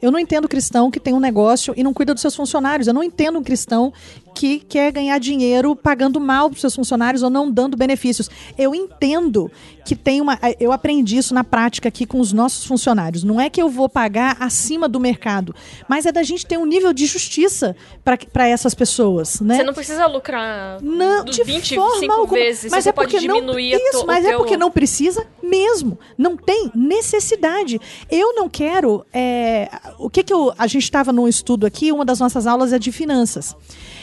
Eu 0.00 0.10
não 0.10 0.18
entendo 0.18 0.48
cristão 0.48 0.90
que 0.90 1.00
tem 1.00 1.14
um 1.14 1.20
negócio 1.20 1.74
e 1.76 1.82
não 1.82 1.92
cuida 1.92 2.12
dos 2.14 2.20
seus 2.20 2.36
funcionários. 2.36 2.86
Eu 2.86 2.94
não 2.94 3.02
entendo 3.02 3.38
um 3.38 3.42
cristão 3.42 3.92
que 4.36 4.58
quer 4.60 4.92
ganhar 4.92 5.18
dinheiro 5.18 5.74
pagando 5.74 6.20
mal 6.20 6.50
para 6.50 6.56
os 6.56 6.60
seus 6.60 6.76
funcionários 6.76 7.22
ou 7.22 7.30
não 7.30 7.50
dando 7.50 7.74
benefícios. 7.74 8.28
Eu 8.58 8.74
entendo 8.74 9.50
que 9.82 9.96
tem 9.96 10.20
uma. 10.20 10.38
Eu 10.60 10.72
aprendi 10.72 11.16
isso 11.16 11.32
na 11.32 11.42
prática 11.42 11.88
aqui 11.88 12.04
com 12.04 12.20
os 12.20 12.34
nossos 12.34 12.66
funcionários. 12.66 13.24
Não 13.24 13.40
é 13.40 13.48
que 13.48 13.60
eu 13.60 13.70
vou 13.70 13.88
pagar 13.88 14.36
acima 14.38 14.90
do 14.90 15.00
mercado, 15.00 15.54
mas 15.88 16.04
é 16.04 16.12
da 16.12 16.22
gente 16.22 16.44
ter 16.44 16.58
um 16.58 16.66
nível 16.66 16.92
de 16.92 17.06
justiça 17.06 17.74
para 18.04 18.46
essas 18.46 18.74
pessoas. 18.74 19.40
Né? 19.40 19.56
Você 19.56 19.64
não 19.64 19.72
precisa 19.72 20.06
lucrar 20.06 20.82
não, 20.82 21.24
de 21.24 21.42
20, 21.42 21.74
forma 21.74 22.14
alguma. 22.14 22.38
vezes. 22.38 22.70
Mas 22.70 22.84
você 22.84 22.90
é 22.90 22.92
porque 22.92 23.18
diminuir 23.18 23.72
não, 23.72 23.88
isso, 23.88 24.06
mas 24.06 24.26
é 24.26 24.36
porque 24.36 24.56
não 24.58 24.70
precisa 24.70 25.26
mesmo. 25.42 25.98
Não 26.18 26.36
tem 26.36 26.70
necessidade. 26.74 27.80
Eu 28.10 28.34
não 28.34 28.50
quero. 28.50 29.06
É, 29.14 29.70
o 29.98 30.10
que, 30.10 30.22
que 30.22 30.32
eu, 30.32 30.52
a 30.58 30.66
gente 30.66 30.82
estava 30.82 31.10
num 31.10 31.26
estudo 31.26 31.64
aqui, 31.64 31.90
uma 31.90 32.04
das 32.04 32.20
nossas 32.20 32.46
aulas 32.46 32.74
é 32.74 32.78
de 32.78 32.92
finanças. 32.92 33.56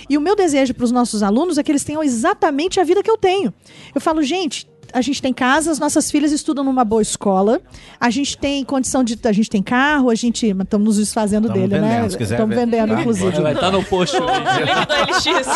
E 0.10 0.18
o 0.18 0.22
meu 0.22 0.36
desejo 0.36 0.74
para 0.74 0.86
os 0.86 0.92
nossos 0.92 1.24
alunos 1.24 1.58
é 1.58 1.64
que 1.64 1.72
eles 1.72 1.84
tenham 1.84 2.04
exatamente 2.04 2.80
a 2.80 2.84
vida 2.84 3.04
que 3.04 3.10
eu 3.10 3.18
tenho. 3.18 3.54
Eu 3.94 4.02
falo, 4.02 4.22
gente, 4.24 4.68
a 4.94 5.02
gente 5.02 5.22
tem 5.22 5.34
casas, 5.34 5.80
nossas 5.80 6.12
filhas 6.12 6.32
estudam 6.32 6.64
numa 6.64 6.86
boa 6.86 7.02
escola, 7.02 7.60
a 8.00 8.10
gente 8.10 8.38
tem 8.38 8.64
condição 8.64 9.04
de. 9.04 9.18
A 9.24 9.32
gente 9.32 9.50
tem 9.50 9.64
carro, 9.64 10.10
a 10.10 10.16
gente. 10.16 10.48
Estamos 10.48 10.86
nos 10.86 10.98
desfazendo 10.98 11.48
Tamo 11.48 11.60
dele, 11.60 11.76
vendendo, 11.76 12.12
né? 12.12 12.18
Estamos 12.20 12.56
vendendo, 12.56 12.94
inclusive. 12.94 13.42
Vai 13.42 13.54
estar 13.54 13.72
no 13.74 13.84
post. 13.84 14.16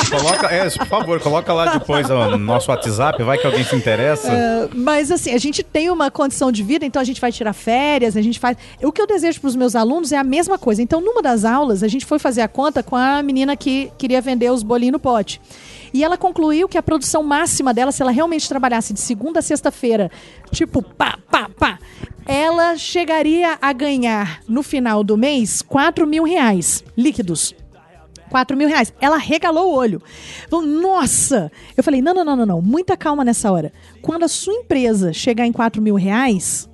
coloca, 0.10 0.48
é, 0.48 0.70
por 0.70 0.88
favor, 0.88 1.20
coloca 1.22 1.54
lá 1.54 1.74
depois 1.74 2.10
no 2.10 2.38
nosso 2.38 2.72
WhatsApp, 2.72 3.22
vai 3.24 3.38
que 3.38 3.46
alguém 3.46 3.64
se 3.64 3.76
interessa. 3.76 4.32
Uh, 4.32 4.70
mas 4.74 5.12
assim, 5.12 5.34
a 5.34 5.38
gente 5.38 5.64
tem 5.64 5.90
uma 5.90 6.10
condição 6.10 6.52
de 6.52 6.64
vida, 6.64 6.86
então 6.86 7.02
a 7.02 7.06
gente 7.06 7.22
vai 7.22 7.32
tirar 7.32 7.54
férias, 7.54 8.18
a 8.18 8.22
gente 8.22 8.40
faz. 8.40 8.58
O 8.82 8.92
que 8.92 9.02
eu 9.02 9.08
desejo 9.08 9.40
para 9.40 9.48
os 9.50 9.56
meus 9.56 9.76
alunos 9.76 10.12
é 10.12 10.18
a 10.18 10.24
mesma 10.24 10.58
coisa. 10.58 10.82
Então, 10.82 11.00
numa 11.00 11.22
das 11.22 11.46
aulas, 11.46 11.84
a 11.84 11.88
gente 11.88 12.06
foi 12.06 12.18
fazer 12.18 12.42
a 12.42 12.48
conta 12.48 12.82
com 12.82 12.96
a 12.96 13.22
menina 13.22 13.56
que 13.56 13.92
queria 13.98 14.22
vender 14.22 14.52
os 14.52 14.64
bolinhos 14.64 14.94
no 14.94 15.00
pote. 15.00 15.40
E 15.98 16.04
ela 16.04 16.16
concluiu 16.16 16.70
que 16.70 16.78
a 16.78 16.84
produção 16.84 17.24
máxima 17.24 17.74
dela, 17.74 17.92
se 17.92 18.04
ela 18.04 18.12
realmente 18.12 18.48
trabalhasse 18.48 18.94
de 18.94 19.00
segunda 19.00 19.40
a 19.40 19.42
sexta-feira, 19.42 20.12
tipo 20.52 20.84
pá, 20.84 21.18
pá, 21.28 21.50
pá, 21.50 21.80
ela 22.24 22.78
chegaria 22.78 23.58
a 23.60 23.74
ganhar 23.74 24.42
no 24.48 24.62
final 24.62 25.04
do 25.04 25.18
mês 25.18 25.64
4 25.64 26.06
mil 26.06 26.24
reais 26.24 26.84
líquidos. 26.96 27.56
4 28.30 28.56
mil 28.56 28.68
reais. 28.68 28.94
Ela 29.02 29.18
regalou 29.18 29.72
o 29.72 29.76
olho. 29.76 30.00
Falou, 30.48 30.64
nossa! 30.64 31.52
Eu 31.76 31.84
falei, 31.84 32.00
não, 32.00 32.14
não, 32.14 32.24
não, 32.24 32.36
não, 32.36 32.46
não. 32.46 32.62
Muita 32.62 32.96
calma 32.96 33.26
nessa 33.26 33.52
hora. 33.52 33.74
Quando 34.00 34.22
a 34.22 34.28
sua 34.28 34.54
empresa 34.54 35.12
chegar 35.12 35.48
em 35.48 35.52
4 35.52 35.82
mil 35.82 35.96
reais, 35.96 36.70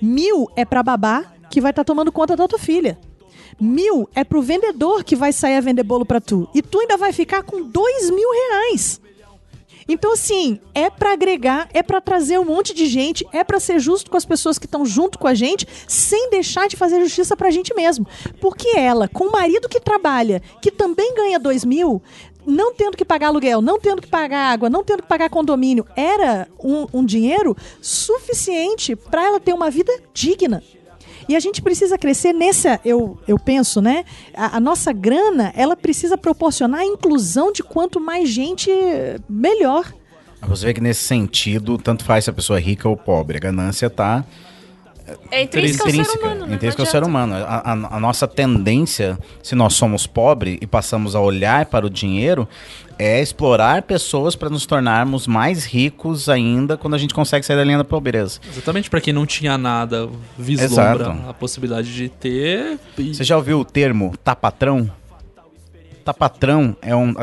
mil 0.00 0.50
é 0.56 0.64
para 0.64 0.82
babá 0.82 1.26
que 1.50 1.60
vai 1.60 1.72
estar 1.72 1.84
tá 1.84 1.86
tomando 1.86 2.10
conta 2.10 2.34
da 2.34 2.48
tua 2.48 2.58
filha. 2.58 2.98
Mil 3.60 4.08
é 4.14 4.24
pro 4.24 4.40
vendedor 4.40 5.04
que 5.04 5.14
vai 5.14 5.32
sair 5.32 5.56
a 5.56 5.60
vender 5.60 5.82
bolo 5.82 6.04
para 6.04 6.20
tu. 6.20 6.48
E 6.54 6.62
tu 6.62 6.80
ainda 6.80 6.96
vai 6.96 7.12
ficar 7.12 7.42
com 7.42 7.62
dois 7.62 8.10
mil 8.10 8.30
reais. 8.30 9.00
Então, 9.92 10.12
assim, 10.12 10.60
é 10.72 10.88
para 10.88 11.12
agregar, 11.12 11.68
é 11.74 11.82
para 11.82 12.00
trazer 12.00 12.38
um 12.38 12.44
monte 12.44 12.72
de 12.72 12.86
gente, 12.86 13.26
é 13.32 13.42
para 13.42 13.58
ser 13.58 13.80
justo 13.80 14.08
com 14.08 14.16
as 14.16 14.24
pessoas 14.24 14.56
que 14.56 14.66
estão 14.66 14.86
junto 14.86 15.18
com 15.18 15.26
a 15.26 15.34
gente, 15.34 15.66
sem 15.88 16.30
deixar 16.30 16.68
de 16.68 16.76
fazer 16.76 17.02
justiça 17.02 17.36
pra 17.36 17.50
gente 17.50 17.74
mesmo. 17.74 18.06
Porque 18.40 18.68
ela, 18.78 19.08
com 19.08 19.24
o 19.24 19.32
marido 19.32 19.68
que 19.68 19.80
trabalha, 19.80 20.40
que 20.62 20.70
também 20.70 21.12
ganha 21.16 21.40
dois 21.40 21.64
mil, 21.64 22.00
não 22.46 22.72
tendo 22.72 22.96
que 22.96 23.04
pagar 23.04 23.28
aluguel, 23.28 23.60
não 23.60 23.80
tendo 23.80 24.00
que 24.00 24.08
pagar 24.08 24.52
água, 24.52 24.70
não 24.70 24.84
tendo 24.84 25.02
que 25.02 25.08
pagar 25.08 25.28
condomínio, 25.28 25.84
era 25.96 26.48
um, 26.62 26.86
um 26.92 27.04
dinheiro 27.04 27.56
suficiente 27.82 28.94
para 28.94 29.24
ela 29.24 29.40
ter 29.40 29.52
uma 29.52 29.70
vida 29.70 29.92
digna. 30.14 30.62
E 31.30 31.36
a 31.36 31.38
gente 31.38 31.62
precisa 31.62 31.96
crescer 31.96 32.32
nessa, 32.32 32.80
eu, 32.84 33.16
eu 33.28 33.38
penso, 33.38 33.80
né? 33.80 34.04
A, 34.34 34.56
a, 34.56 34.60
nossa 34.60 34.92
grana, 34.92 35.52
ela 35.54 35.76
precisa 35.76 36.18
proporcionar 36.18 36.80
a 36.80 36.84
inclusão 36.84 37.52
de 37.52 37.62
quanto 37.62 38.00
mais 38.00 38.28
gente, 38.28 38.68
melhor. 39.28 39.94
Você 40.42 40.66
vê 40.66 40.74
que 40.74 40.80
nesse 40.80 41.04
sentido, 41.04 41.78
tanto 41.78 42.04
faz 42.04 42.24
se 42.24 42.30
a 42.30 42.32
pessoa 42.32 42.58
é 42.58 42.60
rica 42.60 42.88
ou 42.88 42.96
pobre, 42.96 43.36
a 43.36 43.40
ganância 43.40 43.86
está 43.86 44.24
é 45.30 45.42
intrínseca, 45.42 45.88
intrínseca 45.88 46.02
ao 46.02 46.04
ser 46.04 46.18
humano. 46.18 46.46
Né? 46.46 46.54
Intrínseca 46.54 46.82
ao 46.82 46.86
ser 46.86 47.04
humano. 47.04 47.34
A, 47.34 47.38
a, 47.38 47.72
a, 47.72 48.00
nossa 48.00 48.26
tendência, 48.26 49.16
se 49.40 49.54
nós 49.54 49.74
somos 49.74 50.08
pobres 50.08 50.58
e 50.60 50.66
passamos 50.66 51.14
a 51.14 51.20
olhar 51.20 51.66
para 51.66 51.86
o 51.86 51.90
dinheiro, 51.90 52.48
é 53.00 53.18
explorar 53.18 53.80
pessoas 53.82 54.36
para 54.36 54.50
nos 54.50 54.66
tornarmos 54.66 55.26
mais 55.26 55.64
ricos 55.64 56.28
ainda 56.28 56.76
quando 56.76 56.92
a 56.92 56.98
gente 56.98 57.14
consegue 57.14 57.46
sair 57.46 57.56
da 57.56 57.64
linha 57.64 57.78
da 57.78 57.84
pobreza. 57.84 58.38
Exatamente, 58.46 58.90
para 58.90 59.00
quem 59.00 59.14
não 59.14 59.24
tinha 59.24 59.56
nada, 59.56 60.06
vislumbra 60.38 61.04
Exato. 61.04 61.28
a 61.30 61.32
possibilidade 61.32 61.94
de 61.94 62.10
ter. 62.10 62.78
Você 62.98 63.24
já 63.24 63.38
ouviu 63.38 63.58
o 63.58 63.64
termo 63.64 64.12
tá 64.22 64.36
patrão? 66.00 66.04
Tá 66.04 66.14
patrão 66.14 66.76
é 66.82 66.96
um. 66.96 67.14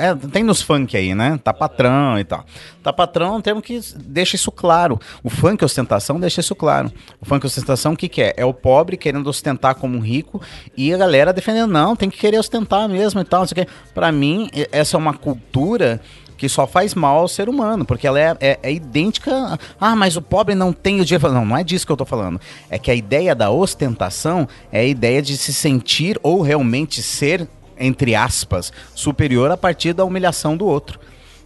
É, 0.00 0.14
tem 0.28 0.42
nos 0.42 0.62
funk 0.62 0.96
aí, 0.96 1.14
né? 1.14 1.38
Tá 1.42 1.52
patrão 1.52 2.18
e 2.18 2.24
tal. 2.24 2.44
Tá 2.82 2.92
patrão 2.92 3.34
é 3.34 3.36
um 3.36 3.40
termo 3.40 3.60
que 3.60 3.80
deixa 3.96 4.36
isso 4.36 4.50
claro. 4.50 4.98
O 5.22 5.30
funk 5.30 5.64
ostentação 5.64 6.18
deixa 6.18 6.40
isso 6.40 6.54
claro. 6.54 6.92
O 7.20 7.26
funk 7.26 7.44
ostentação, 7.44 7.92
o 7.92 7.96
que, 7.96 8.08
que 8.08 8.22
é? 8.22 8.34
É 8.36 8.44
o 8.44 8.54
pobre 8.54 8.96
querendo 8.96 9.26
ostentar 9.28 9.74
como 9.74 9.96
um 9.96 10.00
rico 10.00 10.40
e 10.76 10.92
a 10.92 10.96
galera 10.96 11.32
defendendo, 11.32 11.70
não, 11.70 11.96
tem 11.96 12.08
que 12.08 12.18
querer 12.18 12.38
ostentar 12.38 12.88
mesmo 12.88 13.20
e 13.20 13.24
tal. 13.24 13.40
Não 13.40 13.46
sei. 13.46 13.66
Pra 13.94 14.10
mim, 14.12 14.48
essa 14.72 14.96
é 14.96 14.98
uma 14.98 15.14
cultura 15.14 16.00
que 16.40 16.48
só 16.48 16.66
faz 16.66 16.94
mal 16.94 17.18
ao 17.18 17.28
ser 17.28 17.50
humano, 17.50 17.84
porque 17.84 18.06
ela 18.06 18.18
é, 18.18 18.34
é, 18.40 18.58
é, 18.62 18.72
idêntica. 18.72 19.58
Ah, 19.78 19.94
mas 19.94 20.16
o 20.16 20.22
pobre 20.22 20.54
não 20.54 20.72
tem 20.72 20.98
o 20.98 21.04
dinheiro. 21.04 21.30
Não, 21.30 21.44
não 21.44 21.54
é 21.54 21.62
disso 21.62 21.84
que 21.84 21.92
eu 21.92 21.98
tô 21.98 22.06
falando. 22.06 22.40
É 22.70 22.78
que 22.78 22.90
a 22.90 22.94
ideia 22.94 23.34
da 23.34 23.50
ostentação 23.50 24.48
é 24.72 24.80
a 24.80 24.84
ideia 24.84 25.20
de 25.20 25.36
se 25.36 25.52
sentir 25.52 26.18
ou 26.22 26.40
realmente 26.40 27.02
ser 27.02 27.46
entre 27.80 28.14
aspas, 28.14 28.72
superior 28.94 29.50
a 29.50 29.56
partir 29.56 29.92
da 29.92 30.04
humilhação 30.04 30.56
do 30.56 30.66
outro. 30.66 31.00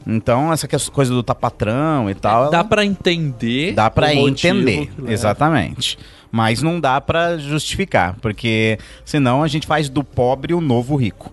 Então, 0.06 0.52
essa 0.52 0.68
coisa 0.92 1.12
do 1.14 1.22
tapatrão 1.22 2.10
e 2.10 2.14
tal. 2.14 2.50
Dá 2.50 2.62
para 2.62 2.84
entender. 2.84 3.72
Dá 3.72 3.90
para 3.90 4.14
entender, 4.14 4.90
exatamente. 5.06 5.98
Mas 6.30 6.60
não 6.60 6.78
dá 6.80 7.00
para 7.00 7.38
justificar, 7.38 8.16
porque 8.20 8.78
senão 9.04 9.42
a 9.42 9.48
gente 9.48 9.66
faz 9.66 9.88
do 9.88 10.02
pobre 10.02 10.52
o 10.52 10.60
novo 10.60 10.96
rico. 10.96 11.32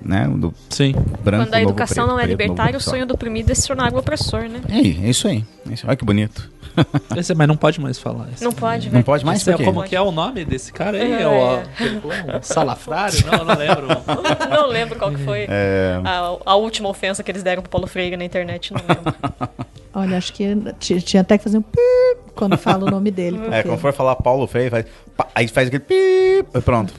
Né? 0.00 0.26
Do 0.28 0.52
Sim. 0.70 0.92
branco, 0.92 1.44
Quando 1.46 1.54
a 1.54 1.58
novo 1.58 1.70
educação 1.70 2.04
preto, 2.04 2.08
não 2.08 2.20
é 2.20 2.24
preto, 2.24 2.30
libertária, 2.40 2.76
o 2.76 2.80
sonho 2.80 3.04
do 3.06 3.14
oprimido 3.14 3.50
é 3.50 3.54
se 3.54 3.66
tornar 3.66 3.92
o 3.92 3.98
opressor, 3.98 4.42
né? 4.42 4.60
É, 4.68 4.78
é 4.78 5.10
isso 5.10 5.26
aí. 5.28 5.44
É 5.68 5.72
isso. 5.74 5.86
Olha 5.86 5.96
que 5.96 6.04
bonito. 6.04 6.50
Esse, 7.16 7.34
mas 7.34 7.48
não 7.48 7.56
pode 7.56 7.80
mais 7.80 7.98
falar 7.98 8.28
isso. 8.32 8.44
Não 8.44 8.52
pode, 8.52 8.86
Não 8.86 8.92
velho. 8.92 9.04
pode 9.04 9.24
mais 9.26 9.40
Esse 9.40 9.50
é, 9.50 9.64
como 9.64 9.82
que 9.82 9.96
é 9.96 10.00
o 10.00 10.12
nome 10.12 10.44
desse 10.44 10.72
cara 10.72 10.96
aí? 10.96 11.12
É, 11.12 11.22
É. 11.22 11.26
o, 11.28 12.38
um 12.38 12.42
salafrário? 12.42 13.18
Não, 13.26 13.38
eu 13.40 13.44
não 13.44 13.56
lembro. 13.56 13.86
não 14.48 14.66
lembro 14.68 14.96
qual 14.98 15.10
que 15.10 15.18
foi 15.24 15.46
É. 15.48 16.00
a, 16.04 16.36
a 16.46 16.54
última 16.54 16.88
ofensa 16.88 17.20
que 17.24 17.30
eles 17.32 17.42
deram 17.42 17.62
pro 17.62 17.70
Paulo 17.70 17.88
Freire 17.88 18.16
na 18.16 18.24
internet, 18.24 18.72
não 18.72 18.80
lembro. 18.88 19.14
Olha, 19.94 20.18
acho 20.18 20.32
que 20.32 20.54
ti- 20.78 21.00
tinha 21.00 21.22
até 21.22 21.36
que 21.36 21.42
fazer 21.42 21.58
um 21.58 21.62
pi 21.62 21.80
quando 22.36 22.56
fala 22.56 22.84
o 22.86 22.90
nome 22.90 23.10
dele. 23.10 23.38
É, 23.50 23.62
porque- 23.62 23.62
quando 23.70 23.80
for 23.80 23.92
falar 23.92 24.14
Paulo 24.14 24.46
Freire, 24.46 24.70
faz, 24.70 24.84
aí 25.34 25.48
faz 25.48 25.66
aquele 25.66 25.82
pip, 25.82 26.48
e 26.56 26.60
pronto. 26.60 26.94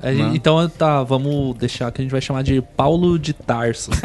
É, 0.00 0.14
gente- 0.14 0.36
então 0.36 0.68
tá, 0.68 1.02
vamos 1.02 1.56
deixar 1.56 1.90
que 1.90 2.00
a 2.00 2.04
gente 2.04 2.12
vai 2.12 2.19
chamar 2.20 2.42
de 2.42 2.60
Paulo 2.60 3.18
de 3.18 3.32
Tarso. 3.32 3.90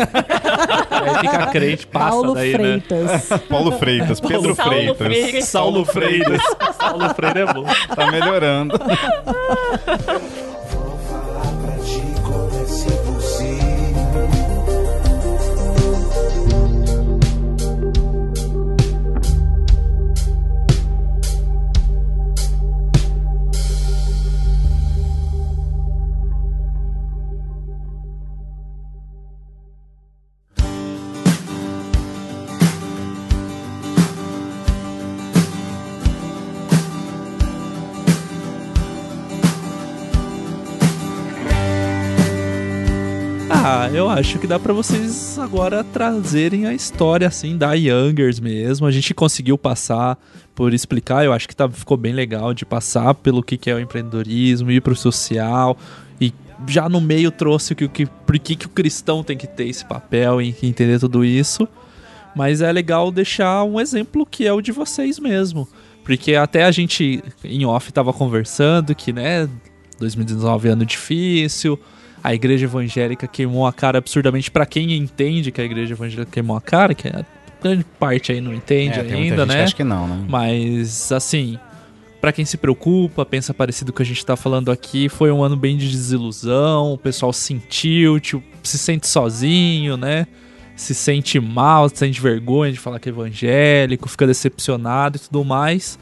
Aí 0.89 1.19
fica 1.19 1.47
crente, 1.47 1.87
passa 1.87 2.09
Paulo 2.09 2.33
daí, 2.33 2.51
Freitas. 2.51 3.29
Paulo 3.49 3.71
Freitas, 3.73 4.19
Pedro 4.19 4.55
Saulo 4.55 4.55
Freitas. 4.55 4.97
Freire. 4.97 5.41
Saulo 5.43 5.85
Freire. 5.85 6.37
Saulo 6.79 7.13
Freire 7.13 7.39
é 7.39 7.53
bom. 7.53 7.65
Tá 7.95 8.11
melhorando. 8.11 8.79
Eu 43.95 44.09
acho 44.09 44.39
que 44.39 44.45
dá 44.45 44.59
pra 44.59 44.73
vocês 44.73 45.39
agora 45.39 45.81
trazerem 45.81 46.65
a 46.65 46.73
história 46.73 47.27
assim 47.27 47.57
da 47.57 47.73
Youngers 47.73 48.41
mesmo. 48.41 48.85
A 48.85 48.91
gente 48.91 49.13
conseguiu 49.13 49.57
passar 49.57 50.19
por 50.53 50.73
explicar, 50.73 51.23
eu 51.23 51.31
acho 51.31 51.47
que 51.47 51.55
tá, 51.55 51.69
ficou 51.69 51.95
bem 51.95 52.11
legal 52.11 52.53
de 52.53 52.65
passar 52.65 53.13
pelo 53.13 53.41
que, 53.41 53.57
que 53.57 53.69
é 53.69 53.73
o 53.73 53.79
empreendedorismo, 53.79 54.69
ir 54.69 54.81
pro 54.81 54.97
social 54.97 55.77
e 56.19 56.33
já 56.67 56.89
no 56.89 56.99
meio 56.99 57.31
trouxe 57.31 57.71
o 57.71 57.75
que, 57.75 57.87
que, 57.87 58.05
por 58.05 58.37
que, 58.37 58.57
que 58.57 58.65
o 58.65 58.69
cristão 58.69 59.23
tem 59.23 59.37
que 59.37 59.47
ter 59.47 59.69
esse 59.69 59.85
papel 59.85 60.41
e 60.41 60.53
entender 60.61 60.99
tudo 60.99 61.23
isso. 61.23 61.65
Mas 62.35 62.61
é 62.61 62.69
legal 62.73 63.09
deixar 63.13 63.63
um 63.63 63.79
exemplo 63.79 64.25
que 64.25 64.45
é 64.45 64.51
o 64.51 64.59
de 64.59 64.73
vocês 64.73 65.19
mesmo. 65.19 65.69
Porque 66.03 66.35
até 66.35 66.65
a 66.65 66.71
gente 66.71 67.23
em 67.45 67.65
off 67.65 67.93
tava 67.93 68.11
conversando 68.11 68.93
que, 68.93 69.13
né, 69.13 69.47
2019 69.99 70.67
é 70.67 70.71
ano 70.71 70.85
difícil, 70.85 71.79
a 72.25 72.33
igreja 72.33 72.65
evangélica 72.65 73.27
queimou 73.27 73.67
a 73.67 73.71
cara 73.71 73.99
absurdamente 73.99 74.49
pra 74.49 74.65
quem 74.65 74.93
entende 74.93 75.51
que 75.51 75.61
a 75.61 75.63
igreja 75.63 75.93
evangélica 75.93 76.31
queimou 76.31 76.57
a 76.57 76.61
cara, 76.61 76.95
que 76.95 77.07
a 77.07 77.23
grande 77.61 77.85
parte 77.99 78.31
aí 78.31 78.41
não 78.41 78.51
entende 78.51 78.99
É, 78.99 79.01
ainda, 79.01 79.45
né? 79.45 79.63
acha 79.63 79.75
que 79.75 79.83
não, 79.83 80.07
né? 80.07 80.25
Mas 80.27 81.11
assim, 81.11 81.59
pra 82.19 82.31
quem 82.31 82.43
se 82.43 82.57
preocupa, 82.57 83.23
pensa 83.25 83.53
parecido 83.53 83.91
com 83.91 83.97
o 83.97 83.97
que 83.97 84.01
a 84.01 84.05
gente 84.07 84.25
tá 84.25 84.35
falando 84.35 84.71
aqui, 84.71 85.07
foi 85.07 85.31
um 85.31 85.43
ano 85.43 85.55
bem 85.55 85.77
de 85.77 85.87
desilusão, 85.87 86.93
o 86.93 86.97
pessoal 86.97 87.31
sentiu, 87.31 88.19
tipo, 88.19 88.43
se 88.63 88.79
sente 88.79 89.07
sozinho, 89.07 89.95
né? 89.95 90.25
Se 90.75 90.95
sente 90.95 91.39
mal, 91.39 91.87
se 91.89 91.97
sente 91.97 92.19
vergonha 92.19 92.71
de 92.71 92.79
falar 92.79 92.99
que 92.99 93.07
é 93.07 93.11
evangélico, 93.11 94.09
fica 94.09 94.25
decepcionado 94.25 95.17
e 95.17 95.19
tudo 95.19 95.45
mais. 95.45 95.99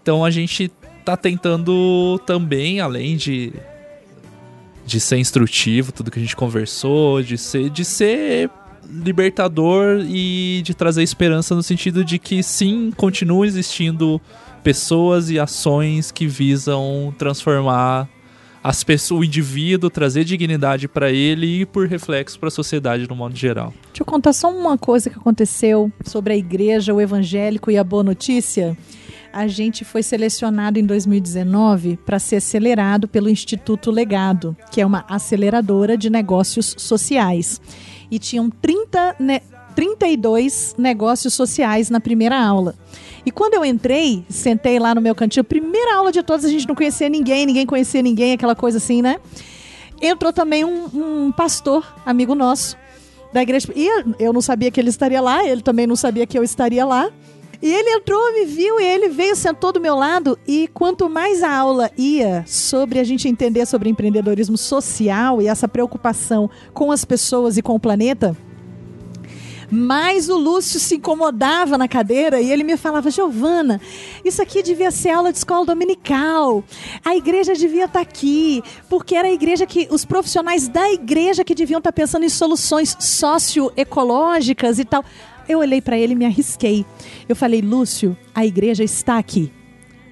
Então 0.00 0.24
a 0.24 0.30
gente 0.30 0.72
tá 1.04 1.14
tentando 1.14 2.18
também, 2.26 2.80
além 2.80 3.18
de 3.18 3.52
de 4.88 4.98
ser 4.98 5.18
instrutivo, 5.18 5.92
tudo 5.92 6.10
que 6.10 6.18
a 6.18 6.22
gente 6.22 6.34
conversou, 6.34 7.22
de 7.22 7.36
ser 7.36 7.68
de 7.68 7.84
ser 7.84 8.50
libertador 8.90 10.04
e 10.08 10.62
de 10.64 10.74
trazer 10.74 11.02
esperança 11.02 11.54
no 11.54 11.62
sentido 11.62 12.02
de 12.02 12.18
que 12.18 12.42
sim, 12.42 12.90
continuam 12.96 13.44
existindo 13.44 14.18
pessoas 14.64 15.28
e 15.28 15.38
ações 15.38 16.10
que 16.10 16.26
visam 16.26 17.14
transformar 17.18 18.08
as 18.64 18.82
pessoas, 18.82 19.20
o 19.20 19.24
indivíduo, 19.24 19.90
trazer 19.90 20.24
dignidade 20.24 20.88
para 20.88 21.10
ele 21.10 21.60
e 21.60 21.66
por 21.66 21.86
reflexo 21.86 22.38
para 22.38 22.48
a 22.48 22.50
sociedade 22.50 23.08
no 23.08 23.14
modo 23.14 23.36
geral. 23.36 23.72
Deixa 23.88 24.02
eu 24.02 24.06
contar 24.06 24.32
só 24.32 24.50
uma 24.50 24.76
coisa 24.76 25.10
que 25.10 25.18
aconteceu 25.18 25.92
sobre 26.04 26.32
a 26.32 26.36
igreja, 26.36 26.92
o 26.94 27.00
evangélico 27.00 27.70
e 27.70 27.76
a 27.76 27.84
boa 27.84 28.02
notícia. 28.02 28.76
A 29.32 29.46
gente 29.46 29.84
foi 29.84 30.02
selecionado 30.02 30.78
em 30.78 30.84
2019 30.84 31.98
para 32.04 32.18
ser 32.18 32.36
acelerado 32.36 33.06
pelo 33.06 33.28
Instituto 33.28 33.90
Legado, 33.90 34.56
que 34.70 34.80
é 34.80 34.86
uma 34.86 35.04
aceleradora 35.08 35.96
de 35.96 36.10
negócios 36.10 36.74
sociais. 36.78 37.60
E 38.10 38.18
tinham 38.18 38.48
30, 38.50 39.16
ne 39.18 39.42
32 39.74 40.74
negócios 40.76 41.34
sociais 41.34 41.88
na 41.88 42.00
primeira 42.00 42.36
aula. 42.36 42.74
E 43.24 43.30
quando 43.30 43.54
eu 43.54 43.64
entrei, 43.64 44.24
sentei 44.28 44.78
lá 44.78 44.92
no 44.92 45.00
meu 45.00 45.14
cantinho, 45.14 45.44
primeira 45.44 45.94
aula 45.96 46.10
de 46.10 46.20
todas, 46.22 46.44
a 46.44 46.48
gente 46.48 46.66
não 46.66 46.74
conhecia 46.74 47.08
ninguém, 47.08 47.46
ninguém 47.46 47.64
conhecia 47.64 48.02
ninguém, 48.02 48.32
aquela 48.32 48.56
coisa 48.56 48.78
assim, 48.78 49.00
né? 49.02 49.20
Entrou 50.00 50.32
também 50.32 50.64
um, 50.64 50.86
um 51.26 51.30
pastor, 51.32 51.86
amigo 52.04 52.34
nosso, 52.34 52.76
da 53.32 53.42
igreja. 53.42 53.68
E 53.76 53.88
eu 54.18 54.32
não 54.32 54.40
sabia 54.40 54.70
que 54.70 54.80
ele 54.80 54.88
estaria 54.88 55.20
lá, 55.20 55.46
ele 55.46 55.62
também 55.62 55.86
não 55.86 55.96
sabia 55.96 56.26
que 56.26 56.38
eu 56.38 56.42
estaria 56.42 56.84
lá. 56.84 57.10
E 57.60 57.72
ele 57.72 57.90
entrou, 57.90 58.32
me 58.32 58.44
viu, 58.44 58.78
e 58.78 58.84
ele 58.84 59.08
veio, 59.08 59.34
sentou 59.34 59.72
do 59.72 59.80
meu 59.80 59.96
lado. 59.96 60.38
E 60.46 60.68
quanto 60.68 61.08
mais 61.08 61.42
a 61.42 61.50
aula 61.50 61.90
ia 61.98 62.44
sobre 62.46 63.00
a 63.00 63.04
gente 63.04 63.28
entender 63.28 63.66
sobre 63.66 63.90
empreendedorismo 63.90 64.56
social 64.56 65.42
e 65.42 65.48
essa 65.48 65.66
preocupação 65.66 66.48
com 66.72 66.92
as 66.92 67.04
pessoas 67.04 67.56
e 67.56 67.62
com 67.62 67.74
o 67.74 67.80
planeta, 67.80 68.36
mais 69.70 70.30
o 70.30 70.36
Lúcio 70.36 70.80
se 70.80 70.96
incomodava 70.96 71.76
na 71.76 71.86
cadeira 71.86 72.40
e 72.40 72.50
ele 72.50 72.64
me 72.64 72.76
falava: 72.76 73.10
Giovana, 73.10 73.80
isso 74.24 74.40
aqui 74.40 74.62
devia 74.62 74.90
ser 74.90 75.10
aula 75.10 75.30
de 75.30 75.38
escola 75.38 75.66
dominical. 75.66 76.64
A 77.04 77.14
igreja 77.16 77.54
devia 77.54 77.84
estar 77.84 78.00
aqui, 78.00 78.62
porque 78.88 79.14
era 79.14 79.28
a 79.28 79.32
igreja 79.32 79.66
que 79.66 79.86
os 79.90 80.04
profissionais 80.04 80.68
da 80.68 80.90
igreja 80.90 81.44
que 81.44 81.54
deviam 81.54 81.78
estar 81.78 81.92
pensando 81.92 82.24
em 82.24 82.28
soluções 82.28 82.96
socioecológicas 82.98 84.78
e 84.78 84.84
tal. 84.84 85.04
Eu 85.48 85.60
olhei 85.60 85.80
para 85.80 85.98
ele 85.98 86.12
e 86.12 86.16
me 86.16 86.24
arrisquei. 86.26 86.84
Eu 87.28 87.34
falei: 87.34 87.60
Lúcio, 87.60 88.16
a 88.34 88.44
igreja 88.44 88.84
está 88.84 89.18
aqui. 89.18 89.52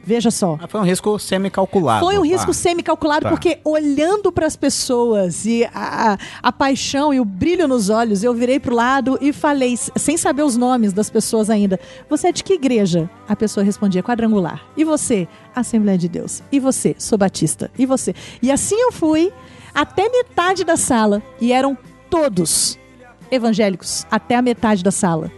Veja 0.08 0.30
só. 0.30 0.56
Foi 0.68 0.80
um 0.80 0.84
risco 0.84 1.18
semi-calculado. 1.18 2.06
Foi 2.06 2.16
um 2.16 2.22
risco 2.24 2.52
Ah, 2.52 2.54
semi-calculado, 2.54 3.22
tá. 3.24 3.28
porque 3.28 3.58
olhando 3.64 4.30
para 4.30 4.46
as 4.46 4.54
pessoas 4.54 5.44
e 5.44 5.64
a, 5.74 6.12
a, 6.12 6.18
a 6.44 6.52
paixão 6.52 7.12
e 7.12 7.18
o 7.18 7.24
brilho 7.24 7.66
nos 7.66 7.90
olhos, 7.90 8.22
eu 8.22 8.32
virei 8.32 8.60
pro 8.60 8.72
lado 8.72 9.18
e 9.20 9.32
falei, 9.32 9.76
sem 9.96 10.16
saber 10.16 10.44
os 10.44 10.56
nomes 10.56 10.92
das 10.92 11.10
pessoas 11.10 11.50
ainda: 11.50 11.80
Você 12.08 12.28
é 12.28 12.32
de 12.32 12.44
que 12.44 12.52
igreja? 12.52 13.10
A 13.28 13.34
pessoa 13.34 13.64
respondia: 13.64 14.00
Quadrangular. 14.00 14.64
E 14.76 14.84
você? 14.84 15.26
Assembleia 15.52 15.98
de 15.98 16.08
Deus. 16.08 16.40
E 16.52 16.60
você? 16.60 16.94
Sou 16.98 17.18
Batista. 17.18 17.68
E 17.76 17.84
você? 17.84 18.14
E 18.40 18.52
assim 18.52 18.76
eu 18.80 18.92
fui 18.92 19.32
até 19.74 20.08
metade 20.08 20.62
da 20.62 20.76
sala. 20.76 21.20
E 21.40 21.52
eram 21.52 21.76
todos 22.08 22.78
evangélicos, 23.30 24.06
até 24.10 24.36
a 24.36 24.42
metade 24.42 24.82
da 24.82 24.90
sala. 24.90 25.30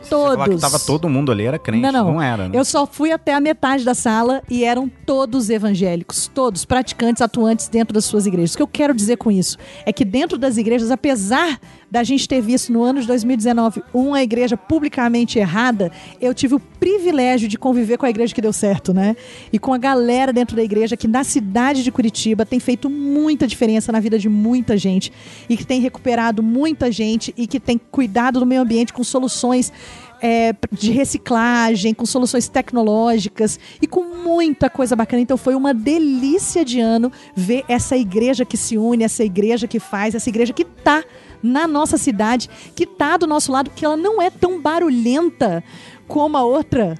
Você 0.00 0.10
Todos. 0.10 0.60
tava 0.60 0.78
todo 0.78 1.08
mundo 1.08 1.32
ali, 1.32 1.44
era 1.44 1.58
crente. 1.58 1.82
Não, 1.82 1.92
não. 1.92 2.12
Não 2.12 2.22
era, 2.22 2.48
né? 2.48 2.56
Eu 2.56 2.64
só 2.64 2.86
fui 2.86 3.10
até 3.10 3.34
a 3.34 3.40
metade 3.40 3.84
da 3.84 3.94
sala 3.94 4.42
e 4.48 4.64
eram 4.64 4.88
todos 5.04 5.50
evangélicos, 5.50 6.30
todos 6.32 6.64
praticantes, 6.64 7.20
atuantes 7.20 7.68
dentro 7.68 7.92
das 7.92 8.04
suas 8.04 8.24
igrejas. 8.24 8.54
O 8.54 8.56
que 8.56 8.62
eu 8.62 8.68
quero 8.68 8.94
dizer 8.94 9.16
com 9.16 9.30
isso 9.30 9.58
é 9.84 9.92
que 9.92 10.04
dentro 10.04 10.38
das 10.38 10.56
igrejas, 10.56 10.90
apesar 10.90 11.60
da 11.90 12.02
gente 12.02 12.28
ter 12.28 12.40
visto 12.40 12.72
no 12.72 12.82
ano 12.82 13.00
de 13.00 13.06
2019 13.06 13.82
uma 13.94 14.22
igreja 14.22 14.56
publicamente 14.56 15.38
errada, 15.38 15.90
eu 16.20 16.34
tive 16.34 16.54
o 16.54 16.60
privilégio 16.60 17.48
de 17.48 17.58
conviver 17.58 17.96
com 17.96 18.06
a 18.06 18.10
igreja 18.10 18.34
que 18.34 18.40
deu 18.40 18.52
certo, 18.52 18.92
né? 18.92 19.16
E 19.52 19.58
com 19.58 19.72
a 19.72 19.78
galera 19.78 20.32
dentro 20.32 20.54
da 20.54 20.62
igreja 20.62 20.96
que 20.96 21.08
na 21.08 21.24
cidade 21.24 21.82
de 21.82 21.90
Curitiba 21.90 22.44
tem 22.44 22.60
feito 22.60 22.90
muita 22.90 23.46
diferença 23.46 23.90
na 23.90 24.00
vida 24.00 24.18
de 24.18 24.28
muita 24.28 24.76
gente 24.76 25.12
e 25.48 25.56
que 25.56 25.66
tem 25.66 25.80
recuperado 25.80 26.42
muita 26.42 26.92
gente 26.92 27.32
e 27.36 27.46
que 27.46 27.58
tem 27.58 27.78
cuidado 27.78 28.40
do 28.40 28.46
meio 28.46 28.62
ambiente 28.62 28.92
com 28.92 29.02
soluções 29.02 29.72
é, 30.20 30.54
de 30.72 30.90
reciclagem, 30.90 31.94
com 31.94 32.04
soluções 32.04 32.48
tecnológicas 32.48 33.58
e 33.80 33.86
com 33.86 34.04
muita 34.04 34.68
coisa 34.68 34.94
bacana. 34.96 35.22
Então 35.22 35.36
foi 35.36 35.54
uma 35.54 35.72
delícia 35.72 36.64
de 36.64 36.80
ano 36.80 37.10
ver 37.34 37.64
essa 37.68 37.96
igreja 37.96 38.44
que 38.44 38.56
se 38.56 38.76
une, 38.76 39.04
essa 39.04 39.24
igreja 39.24 39.66
que 39.66 39.78
faz, 39.78 40.14
essa 40.14 40.28
igreja 40.28 40.52
que 40.52 40.64
tá 40.64 41.04
na 41.42 41.66
nossa 41.66 41.96
cidade, 41.96 42.48
que 42.74 42.86
tá 42.86 43.16
do 43.16 43.26
nosso 43.26 43.52
lado, 43.52 43.70
que 43.70 43.84
ela 43.84 43.96
não 43.96 44.20
é 44.20 44.30
tão 44.30 44.60
barulhenta 44.60 45.62
como 46.06 46.36
a 46.36 46.42
outra 46.42 46.98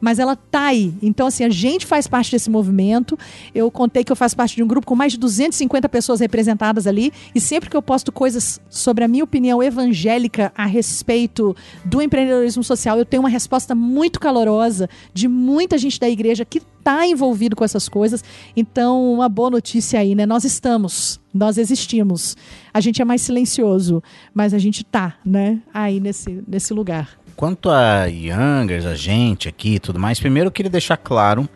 mas 0.00 0.18
ela 0.18 0.36
tá 0.36 0.66
aí. 0.66 0.94
Então, 1.02 1.26
assim, 1.26 1.44
a 1.44 1.48
gente 1.48 1.86
faz 1.86 2.06
parte 2.06 2.30
desse 2.30 2.50
movimento. 2.50 3.18
Eu 3.54 3.70
contei 3.70 4.04
que 4.04 4.12
eu 4.12 4.16
faço 4.16 4.36
parte 4.36 4.56
de 4.56 4.62
um 4.62 4.66
grupo 4.66 4.86
com 4.86 4.94
mais 4.94 5.12
de 5.12 5.18
250 5.18 5.88
pessoas 5.88 6.20
representadas 6.20 6.86
ali, 6.86 7.12
e 7.34 7.40
sempre 7.40 7.70
que 7.70 7.76
eu 7.76 7.82
posto 7.82 8.12
coisas 8.12 8.60
sobre 8.68 9.04
a 9.04 9.08
minha 9.08 9.24
opinião 9.24 9.62
evangélica 9.62 10.52
a 10.56 10.66
respeito 10.66 11.56
do 11.84 12.00
empreendedorismo 12.00 12.62
social, 12.62 12.98
eu 12.98 13.04
tenho 13.04 13.22
uma 13.22 13.28
resposta 13.28 13.74
muito 13.74 14.20
calorosa 14.20 14.88
de 15.12 15.28
muita 15.28 15.78
gente 15.78 15.98
da 15.98 16.08
igreja 16.08 16.44
que 16.44 16.62
está 16.78 17.06
envolvido 17.06 17.54
com 17.54 17.64
essas 17.64 17.88
coisas. 17.88 18.24
Então, 18.56 19.12
uma 19.12 19.28
boa 19.28 19.50
notícia 19.50 20.00
aí, 20.00 20.14
né? 20.14 20.24
Nós 20.24 20.44
estamos, 20.44 21.20
nós 21.34 21.58
existimos. 21.58 22.36
A 22.72 22.80
gente 22.80 23.02
é 23.02 23.04
mais 23.04 23.22
silencioso, 23.22 24.02
mas 24.32 24.54
a 24.54 24.58
gente 24.58 24.84
tá, 24.84 25.16
né? 25.24 25.60
Aí 25.72 26.00
nesse, 26.00 26.42
nesse 26.46 26.72
lugar. 26.72 27.18
Quanto 27.38 27.70
a 27.70 28.06
Youngers, 28.06 28.84
a 28.84 28.96
gente 28.96 29.48
aqui 29.48 29.76
e 29.76 29.78
tudo 29.78 29.96
mais, 29.96 30.18
primeiro 30.18 30.48
eu 30.48 30.50
queria 30.50 30.68
deixar 30.68 30.96
claro 30.96 31.48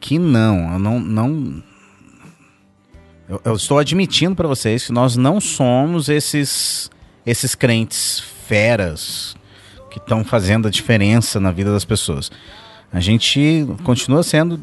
que 0.00 0.18
não, 0.18 0.72
eu 0.72 0.78
não. 0.80 0.98
não 0.98 1.62
eu, 3.28 3.40
eu 3.44 3.54
estou 3.54 3.78
admitindo 3.78 4.34
para 4.34 4.48
vocês 4.48 4.86
que 4.86 4.92
nós 4.92 5.14
não 5.14 5.40
somos 5.40 6.08
esses, 6.08 6.90
esses 7.24 7.54
crentes 7.54 8.18
feras 8.48 9.36
que 9.88 9.98
estão 9.98 10.24
fazendo 10.24 10.66
a 10.66 10.70
diferença 10.72 11.38
na 11.38 11.52
vida 11.52 11.70
das 11.70 11.84
pessoas. 11.84 12.28
A 12.92 12.98
gente 12.98 13.68
continua 13.84 14.24
sendo 14.24 14.60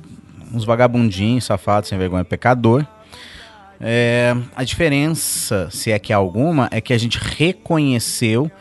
uns 0.53 0.65
vagabundinhos, 0.65 1.45
safados, 1.45 1.88
sem 1.88 1.98
vergonha, 1.98 2.26
pecador. 2.26 2.86
É, 3.80 4.36
a 4.53 4.65
diferença, 4.65 5.69
se 5.72 5.94
é 5.94 5.98
que 5.98 6.11
há 6.11 6.18
alguma, 6.18 6.68
é 6.72 6.82
que 6.82 6.91
a 6.91 6.98
gente 6.98 7.18
reconheceu 7.18 8.52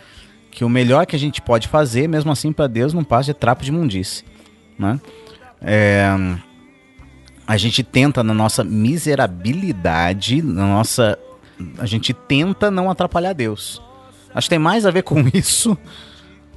que 0.55 0.65
o 0.65 0.69
melhor 0.69 1.05
que 1.05 1.17
a 1.17 1.19
gente 1.19 1.43
pode 1.43 1.67
fazer, 1.67 2.09
mesmo 2.09 2.31
assim, 2.31 2.53
para 2.53 2.69
Deus, 2.69 2.95
não 2.95 3.03
passa 3.03 3.33
de 3.33 3.35
trapo 3.35 3.65
de 3.65 3.73
mundice. 3.73 4.25
Né? 4.79 5.01
É, 5.61 6.07
a 7.45 7.57
gente 7.57 7.83
tenta, 7.83 8.23
na 8.23 8.33
nossa 8.33 8.63
miserabilidade, 8.63 10.41
na 10.41 10.65
nossa. 10.65 11.19
A 11.77 11.87
gente 11.87 12.15
tenta 12.15 12.71
não 12.71 12.89
atrapalhar 12.89 13.33
Deus. 13.33 13.83
Acho 14.33 14.47
que 14.47 14.51
tem 14.51 14.59
mais 14.61 14.87
a 14.87 14.93
ver 14.93 15.03
com 15.03 15.25
isso 15.35 15.77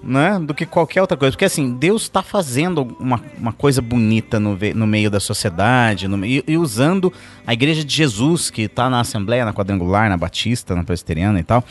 né, 0.03 0.39
do 0.39 0.53
que 0.53 0.65
qualquer 0.65 1.01
outra 1.01 1.17
coisa. 1.17 1.31
Porque 1.31 1.45
assim, 1.45 1.73
Deus 1.73 2.03
está 2.03 2.21
fazendo 2.21 2.95
uma, 2.99 3.21
uma 3.37 3.53
coisa 3.53 3.81
bonita 3.81 4.39
no, 4.39 4.57
no 4.75 4.87
meio 4.87 5.09
da 5.09 5.19
sociedade 5.19 6.07
no, 6.07 6.25
e, 6.25 6.43
e 6.47 6.57
usando 6.57 7.11
a 7.45 7.53
igreja 7.53 7.83
de 7.83 7.93
Jesus, 7.93 8.49
que 8.49 8.63
está 8.63 8.89
na 8.89 8.99
Assembleia, 8.99 9.45
na 9.45 9.53
Quadrangular, 9.53 10.09
na 10.09 10.17
Batista, 10.17 10.75
na 10.75 10.83
Presbiteriana 10.83 11.39
e 11.39 11.43
tal, 11.43 11.63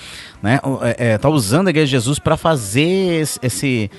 né, 0.42 0.60
é, 0.82 1.12
é, 1.12 1.18
tá 1.18 1.28
usando 1.28 1.68
a 1.68 1.70
igreja 1.70 1.86
de 1.86 1.92
Jesus 1.92 2.18
para 2.18 2.36
fazer 2.36 3.26
esse, 3.42 3.90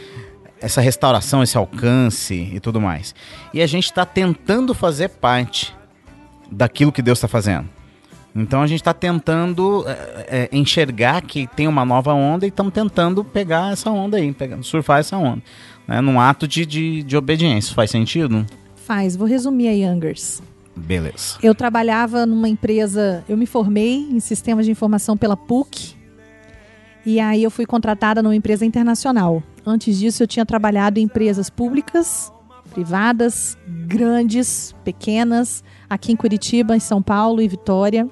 essa 0.62 0.82
restauração, 0.82 1.42
esse 1.42 1.58
alcance 1.58 2.50
e 2.54 2.60
tudo 2.60 2.82
mais. 2.82 3.16
E 3.54 3.62
a 3.62 3.68
gente 3.68 3.86
está 3.86 4.06
tentando 4.06 4.74
fazer 4.74 5.10
parte 5.10 5.76
daquilo 6.52 6.92
que 6.92 7.02
Deus 7.02 7.18
está 7.18 7.28
fazendo. 7.28 7.77
Então 8.36 8.62
a 8.62 8.68
gente 8.68 8.80
está 8.82 8.94
tentando 8.94 9.84
é, 9.88 10.28
é, 10.28 10.50
enxergar 10.52 11.22
que 11.22 11.48
tem 11.48 11.68
uma 11.68 11.84
nova 11.84 12.14
onda 12.14 12.46
e 12.46 12.50
estamos 12.50 12.72
tentando 12.72 13.24
pegar 13.24 13.74
essa 13.74 13.90
onda 13.90 14.18
aí, 14.18 14.32
pegar, 14.32 14.62
surfar 14.62 15.00
essa 15.00 15.18
onda. 15.18 15.42
Né, 15.88 16.02
num 16.02 16.20
ato 16.20 16.48
de, 16.48 16.66
de, 16.66 17.04
de 17.04 17.18
obediência. 17.18 17.74
Faz 17.74 17.90
sentido? 17.90 18.46
Faz. 18.76 19.16
Vou 19.16 19.28
resumir 19.28 19.70
a 19.70 19.72
Youngers. 19.72 20.42
Beleza. 20.76 21.38
Eu 21.42 21.56
trabalhava 21.56 22.26
numa 22.26 22.48
empresa, 22.48 23.24
eu 23.28 23.36
me 23.36 23.46
formei 23.46 24.08
em 24.12 24.20
sistemas 24.20 24.66
de 24.66 24.72
informação 24.72 25.18
pela 25.18 25.36
PUC. 25.36 25.96
E 27.06 27.20
aí 27.20 27.42
eu 27.42 27.50
fui 27.50 27.66
contratada 27.66 28.22
numa 28.22 28.36
empresa 28.36 28.66
internacional. 28.66 29.42
Antes 29.66 29.98
disso 29.98 30.22
eu 30.22 30.28
tinha 30.28 30.46
trabalhado 30.46 31.00
em 31.00 31.04
empresas 31.04 31.50
públicas, 31.50 32.32
privadas, 32.74 33.58
grandes, 33.88 34.76
pequenas, 34.84 35.64
aqui 35.90 36.12
em 36.12 36.16
Curitiba, 36.16 36.76
em 36.76 36.80
São 36.80 37.02
Paulo 37.02 37.42
e 37.42 37.48
Vitória. 37.48 38.08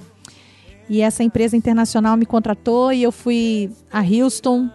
E 0.89 1.01
essa 1.01 1.23
empresa 1.23 1.57
internacional 1.57 2.15
me 2.15 2.25
contratou 2.25 2.93
e 2.93 3.01
eu 3.03 3.11
fui 3.11 3.71
a 3.91 4.01
Houston, 4.01 4.69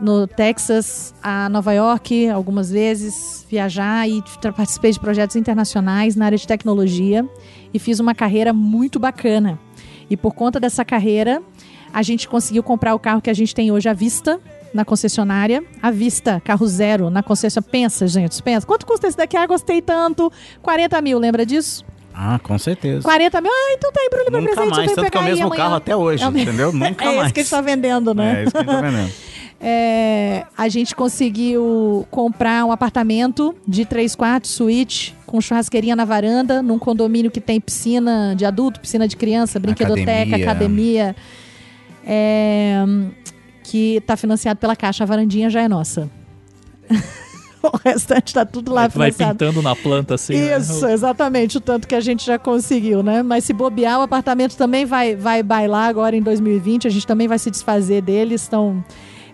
no 0.00 0.26
Texas, 0.26 1.14
a 1.22 1.48
Nova 1.48 1.72
York, 1.72 2.28
algumas 2.28 2.70
vezes, 2.70 3.46
viajar 3.48 4.08
e 4.08 4.22
participei 4.56 4.90
de 4.90 4.98
projetos 4.98 5.36
internacionais 5.36 6.16
na 6.16 6.24
área 6.24 6.36
de 6.36 6.46
tecnologia 6.46 7.24
e 7.72 7.78
fiz 7.78 8.00
uma 8.00 8.12
carreira 8.12 8.52
muito 8.52 8.98
bacana. 8.98 9.58
E 10.10 10.16
por 10.16 10.34
conta 10.34 10.58
dessa 10.58 10.84
carreira, 10.84 11.40
a 11.92 12.02
gente 12.02 12.28
conseguiu 12.28 12.64
comprar 12.64 12.94
o 12.94 12.98
carro 12.98 13.22
que 13.22 13.30
a 13.30 13.34
gente 13.34 13.54
tem 13.54 13.70
hoje 13.70 13.88
à 13.88 13.92
vista 13.92 14.40
na 14.74 14.84
concessionária, 14.84 15.62
à 15.82 15.90
vista, 15.90 16.40
carro 16.44 16.66
zero 16.66 17.10
na 17.10 17.22
concessionária. 17.22 17.70
Pensa, 17.70 18.06
gente, 18.06 18.42
pensa. 18.42 18.66
Quanto 18.66 18.86
custa 18.86 19.06
esse 19.06 19.16
daqui? 19.16 19.36
Ah, 19.36 19.46
gostei 19.46 19.80
tanto. 19.80 20.32
40 20.62 21.00
mil, 21.00 21.18
lembra 21.18 21.44
disso? 21.44 21.84
Ah, 22.14 22.38
com 22.42 22.58
certeza. 22.58 23.02
40 23.02 23.40
mil. 23.40 23.50
Ah, 23.50 23.74
então 23.74 23.90
tá 23.90 24.00
aí, 24.00 24.08
Bruno, 24.10 24.30
meu 24.30 24.42
presente. 24.42 24.76
Mais, 24.76 24.92
tanto 24.92 25.10
que 25.10 25.16
é 25.16 25.20
o 25.20 25.24
mesmo 25.24 25.50
carro 25.50 25.74
até 25.74 25.96
hoje, 25.96 26.24
é 26.24 26.26
entendeu? 26.26 26.72
Nunca 26.72 27.04
é 27.04 27.08
mais. 27.08 27.18
É 27.18 27.24
isso 27.24 27.34
que 27.34 27.40
a 27.40 27.42
gente 27.42 27.50
tá 27.50 27.60
vendendo, 27.60 28.14
né? 28.14 28.40
É 28.40 28.42
isso 28.44 28.52
que 28.52 28.58
a 28.58 28.60
gente 28.60 28.70
tá 28.70 28.80
vendendo. 28.80 29.12
é, 29.60 30.46
a 30.56 30.68
gente 30.68 30.94
conseguiu 30.94 32.06
comprar 32.10 32.64
um 32.64 32.72
apartamento 32.72 33.54
de 33.66 33.86
três 33.86 34.14
quartos, 34.14 34.50
suíte, 34.50 35.16
com 35.24 35.40
churrasqueirinha 35.40 35.96
na 35.96 36.04
varanda, 36.04 36.62
num 36.62 36.78
condomínio 36.78 37.30
que 37.30 37.40
tem 37.40 37.60
piscina 37.60 38.34
de 38.36 38.44
adulto, 38.44 38.80
piscina 38.80 39.08
de 39.08 39.16
criança, 39.16 39.58
brinquedoteca, 39.58 40.36
academia. 40.36 41.10
academia 41.10 41.16
é, 42.04 42.84
que 43.62 43.96
está 43.96 44.16
financiado 44.16 44.58
pela 44.58 44.76
Caixa. 44.76 45.04
A 45.04 45.06
varandinha 45.06 45.48
já 45.48 45.62
é 45.62 45.68
nossa. 45.68 46.10
o 47.62 47.76
restante 47.84 48.28
está 48.28 48.44
tudo 48.44 48.72
lá 48.72 48.88
Vai 48.88 49.12
pintando 49.12 49.62
na 49.62 49.76
planta 49.76 50.14
assim. 50.14 50.34
Né? 50.34 50.58
Isso, 50.58 50.84
né? 50.86 50.92
exatamente, 50.92 51.58
o 51.58 51.60
tanto 51.60 51.86
que 51.86 51.94
a 51.94 52.00
gente 52.00 52.24
já 52.26 52.38
conseguiu, 52.38 53.02
né? 53.02 53.22
Mas 53.22 53.44
se 53.44 53.52
bobear, 53.52 54.00
o 54.00 54.02
apartamento 54.02 54.56
também 54.56 54.84
vai, 54.84 55.14
vai 55.14 55.42
bailar 55.42 55.88
agora 55.88 56.16
em 56.16 56.22
2020, 56.22 56.86
a 56.86 56.90
gente 56.90 57.06
também 57.06 57.28
vai 57.28 57.38
se 57.38 57.50
desfazer 57.50 58.02
dele. 58.02 58.34
Estão 58.34 58.84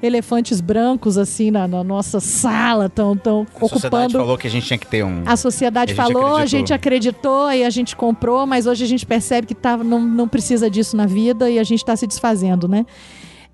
elefantes 0.02 0.60
brancos 0.60 1.18
assim 1.18 1.50
na, 1.50 1.66
na 1.66 1.82
nossa 1.82 2.20
sala, 2.20 2.86
estão 2.86 3.16
tão 3.16 3.46
ocupando. 3.60 3.66
A 3.66 3.68
sociedade 3.68 4.12
falou 4.12 4.38
que 4.38 4.46
a 4.46 4.50
gente 4.50 4.66
tinha 4.66 4.78
que 4.78 4.86
ter 4.86 5.04
um. 5.04 5.22
A 5.26 5.36
sociedade 5.36 5.92
a 5.92 5.96
falou, 5.96 6.36
acreditou. 6.36 6.42
a 6.42 6.46
gente 6.46 6.72
acreditou 6.72 7.52
e 7.52 7.64
a 7.64 7.70
gente 7.70 7.96
comprou, 7.96 8.46
mas 8.46 8.66
hoje 8.66 8.84
a 8.84 8.86
gente 8.86 9.04
percebe 9.04 9.46
que 9.46 9.54
tá, 9.54 9.76
não, 9.76 10.00
não 10.00 10.28
precisa 10.28 10.70
disso 10.70 10.96
na 10.96 11.06
vida 11.06 11.50
e 11.50 11.58
a 11.58 11.64
gente 11.64 11.80
está 11.80 11.96
se 11.96 12.06
desfazendo, 12.06 12.68
né? 12.68 12.86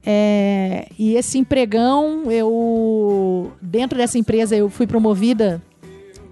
É, 0.06 0.86
e 0.98 1.16
esse 1.16 1.39
empregão, 1.39 2.31
eu 2.31 3.52
dentro 3.60 3.97
dessa 3.97 4.18
empresa 4.18 4.55
eu 4.55 4.68
fui 4.68 4.86
promovida 4.86 5.62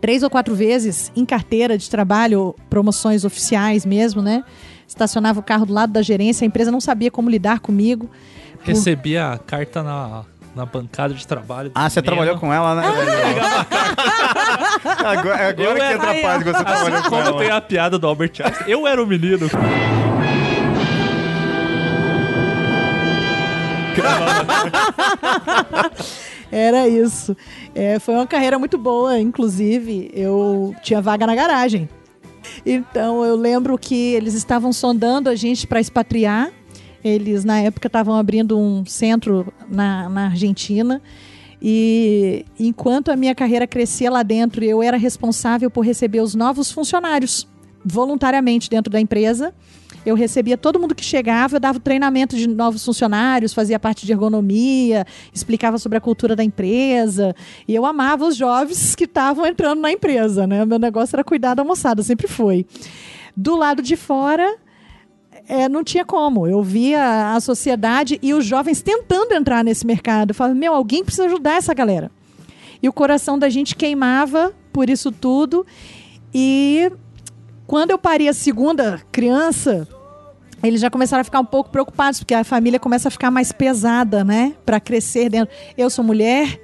três 0.01 0.23
ou 0.23 0.29
quatro 0.29 0.55
vezes 0.55 1.11
em 1.17 1.25
carteira 1.25 1.79
de 1.79 1.89
trabalho, 1.89 2.55
promoções 2.69 3.25
oficiais 3.25 3.87
mesmo, 3.87 4.21
né? 4.21 4.45
Estacionava 4.87 5.41
o 5.41 5.43
carro 5.43 5.65
do 5.65 5.73
lado 5.73 5.93
da 5.93 6.03
gerência, 6.03 6.45
a 6.45 6.47
empresa 6.47 6.71
não 6.71 6.81
sabia 6.81 7.11
como 7.11 7.31
lidar 7.31 7.61
comigo. 7.61 8.11
Recebia 8.63 9.33
a 9.33 9.39
carta 9.39 9.83
na, 9.83 10.25
na 10.55 10.67
bancada 10.67 11.15
de 11.15 11.27
trabalho. 11.27 11.73
Ah, 11.75 11.89
você 11.89 12.03
trabalhou 12.03 12.37
com 12.39 12.53
ela, 12.53 12.75
né? 12.75 12.83
Ah, 14.85 15.11
agora 15.11 15.49
agora 15.49 15.81
que 15.81 15.95
entra 15.95 16.11
a 16.11 16.23
parte 16.23 16.45
que 16.45 16.53
você 16.53 16.65
trabalhou 16.65 17.03
com 17.05 17.17
ela. 17.17 17.25
Quando 17.25 17.39
tem 17.39 17.51
a 17.51 17.61
piada 17.61 17.99
do 17.99 18.07
Albert 18.07 18.33
Einstein, 18.45 18.69
eu 18.69 18.87
era 18.87 19.03
o 19.03 19.07
menino. 19.07 19.49
Era 26.51 26.89
isso. 26.89 27.37
É, 27.75 27.99
foi 27.99 28.15
uma 28.15 28.27
carreira 28.27 28.59
muito 28.59 28.77
boa, 28.77 29.19
inclusive. 29.19 30.11
Eu 30.13 30.75
tinha 30.83 31.01
vaga 31.01 31.27
na 31.27 31.35
garagem. 31.35 31.89
Então 32.67 33.25
eu 33.25 33.37
lembro 33.37 33.79
que 33.79 34.15
eles 34.15 34.35
estavam 34.35 34.73
sondando 34.73 35.31
a 35.31 35.35
gente 35.35 35.67
para 35.67 35.81
expatriar. 35.81 36.51
Eles, 37.05 37.45
na 37.45 37.59
época, 37.59 37.89
estavam 37.89 38.15
abrindo 38.15 38.59
um 38.59 38.85
centro 38.85 39.53
na, 39.69 40.09
na 40.09 40.27
Argentina. 40.27 41.03
E 41.61 42.45
enquanto 42.59 43.11
a 43.11 43.17
minha 43.17 43.35
carreira 43.35 43.67
crescia 43.67 44.11
lá 44.11 44.23
dentro, 44.23 44.65
eu 44.65 44.83
era 44.83 44.97
responsável 44.97 45.71
por 45.71 45.85
receber 45.85 46.21
os 46.21 46.35
novos 46.35 46.71
funcionários 46.71 47.49
voluntariamente 47.85 48.71
dentro 48.71 48.91
da 48.91 49.01
empresa. 49.01 49.53
Eu 50.05 50.17
recebia 50.17 50.59
todo 50.59 50.81
mundo 50.81 50.95
que 50.95 51.05
chegava, 51.05 51.57
eu 51.57 51.61
dava 51.61 51.79
treinamento 51.79 52.37
de 52.37 52.49
novos 52.49 52.85
funcionários, 52.85 53.55
fazia 53.55 53.79
parte 53.79 54.05
de 54.05 54.13
ergonomia, 54.13 55.07
explicava 55.33 55.79
sobre 55.79 55.99
a 55.99 56.01
cultura 56.01 56.35
da 56.35 56.43
empresa. 56.43 57.35
E 57.69 57.75
eu 57.75 57.87
amava 57.87 58.27
os 58.27 58.37
jovens 58.37 58.97
que 58.97 59.05
estavam 59.05 59.47
entrando 59.47 59.81
na 59.81 59.93
empresa, 59.93 60.47
né? 60.47 60.65
Meu 60.65 60.79
negócio 60.79 61.15
era 61.15 61.23
cuidar 61.23 61.55
da 61.55 61.63
moçada, 61.63 62.03
sempre 62.03 62.27
foi. 62.27 62.67
Do 63.37 63.55
lado 63.55 63.81
de 63.81 63.95
fora, 63.95 64.57
é, 65.49 65.69
não 65.69 65.85
tinha 65.85 66.05
como. 66.05 66.47
Eu 66.49 66.63
via 66.63 67.35
a 67.35 67.41
sociedade 67.41 68.19
e 68.21 68.35
os 68.35 68.45
jovens 68.45 68.83
tentando 68.83 69.33
entrar 69.33 69.63
nesse 69.63 69.87
mercado. 69.87 70.31
Eu 70.31 70.35
falava, 70.35 70.55
meu, 70.55 70.75
alguém 70.75 71.05
precisa 71.05 71.27
ajudar 71.27 71.57
essa 71.57 71.73
galera. 71.73 72.11
E 72.83 72.89
o 72.89 72.93
coração 72.93 73.39
da 73.39 73.49
gente 73.49 73.77
queimava 73.77 74.53
por 74.73 74.91
isso 74.91 75.13
tudo. 75.13 75.65
E 76.35 76.91
quando 77.73 77.91
eu 77.91 77.97
parei 77.97 78.29
a 78.29 78.35
segunda 78.35 79.01
criança, 79.11 79.89
eles 80.63 80.79
já 80.79 80.91
começaram 80.91 81.23
a 81.23 81.25
ficar 81.25 81.41
um 81.41 81.45
pouco 81.47 81.71
preocupados, 81.71 82.21
porque 82.21 82.35
a 82.35 82.45
família 82.45 82.79
começa 82.79 83.09
a 83.09 83.11
ficar 83.11 83.31
mais 83.31 83.51
pesada, 83.51 84.23
né? 84.23 84.55
Para 84.67 84.79
crescer 84.79 85.31
dentro. 85.31 85.55
Eu 85.75 85.89
sou 85.89 86.05
mulher, 86.05 86.61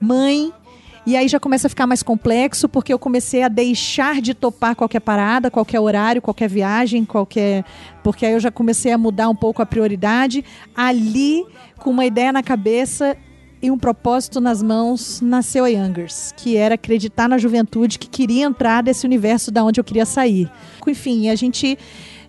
mãe, 0.00 0.50
E 1.04 1.16
aí 1.16 1.28
já 1.28 1.38
começa 1.38 1.66
a 1.66 1.70
ficar 1.70 1.86
mais 1.86 2.02
complexo, 2.02 2.66
porque 2.66 2.90
eu 2.90 2.98
comecei 2.98 3.42
a 3.42 3.48
deixar 3.48 4.22
de 4.22 4.32
topar 4.32 4.74
qualquer 4.74 5.00
parada, 5.00 5.50
qualquer 5.50 5.80
horário, 5.80 6.22
qualquer 6.22 6.48
viagem, 6.48 7.04
qualquer. 7.04 7.62
Porque 8.02 8.24
aí 8.24 8.32
eu 8.32 8.40
já 8.40 8.50
comecei 8.50 8.90
a 8.90 8.96
mudar 8.96 9.28
um 9.28 9.36
pouco 9.36 9.60
a 9.60 9.66
prioridade. 9.66 10.42
Ali, 10.74 11.46
com 11.76 11.90
uma 11.90 12.06
ideia 12.06 12.32
na 12.32 12.42
cabeça 12.42 13.18
e 13.60 13.70
um 13.70 13.78
propósito 13.78 14.40
nas 14.40 14.62
mãos, 14.62 15.20
nasceu 15.20 15.64
a 15.64 15.68
Youngers, 15.68 16.32
que 16.36 16.56
era 16.56 16.76
acreditar 16.76 17.28
na 17.28 17.38
juventude 17.38 17.98
que 17.98 18.08
queria 18.08 18.44
entrar 18.44 18.82
desse 18.82 19.04
universo 19.06 19.50
da 19.50 19.64
onde 19.64 19.80
eu 19.80 19.84
queria 19.84 20.06
sair. 20.06 20.50
Enfim, 20.86 21.28
a 21.28 21.34
gente 21.34 21.78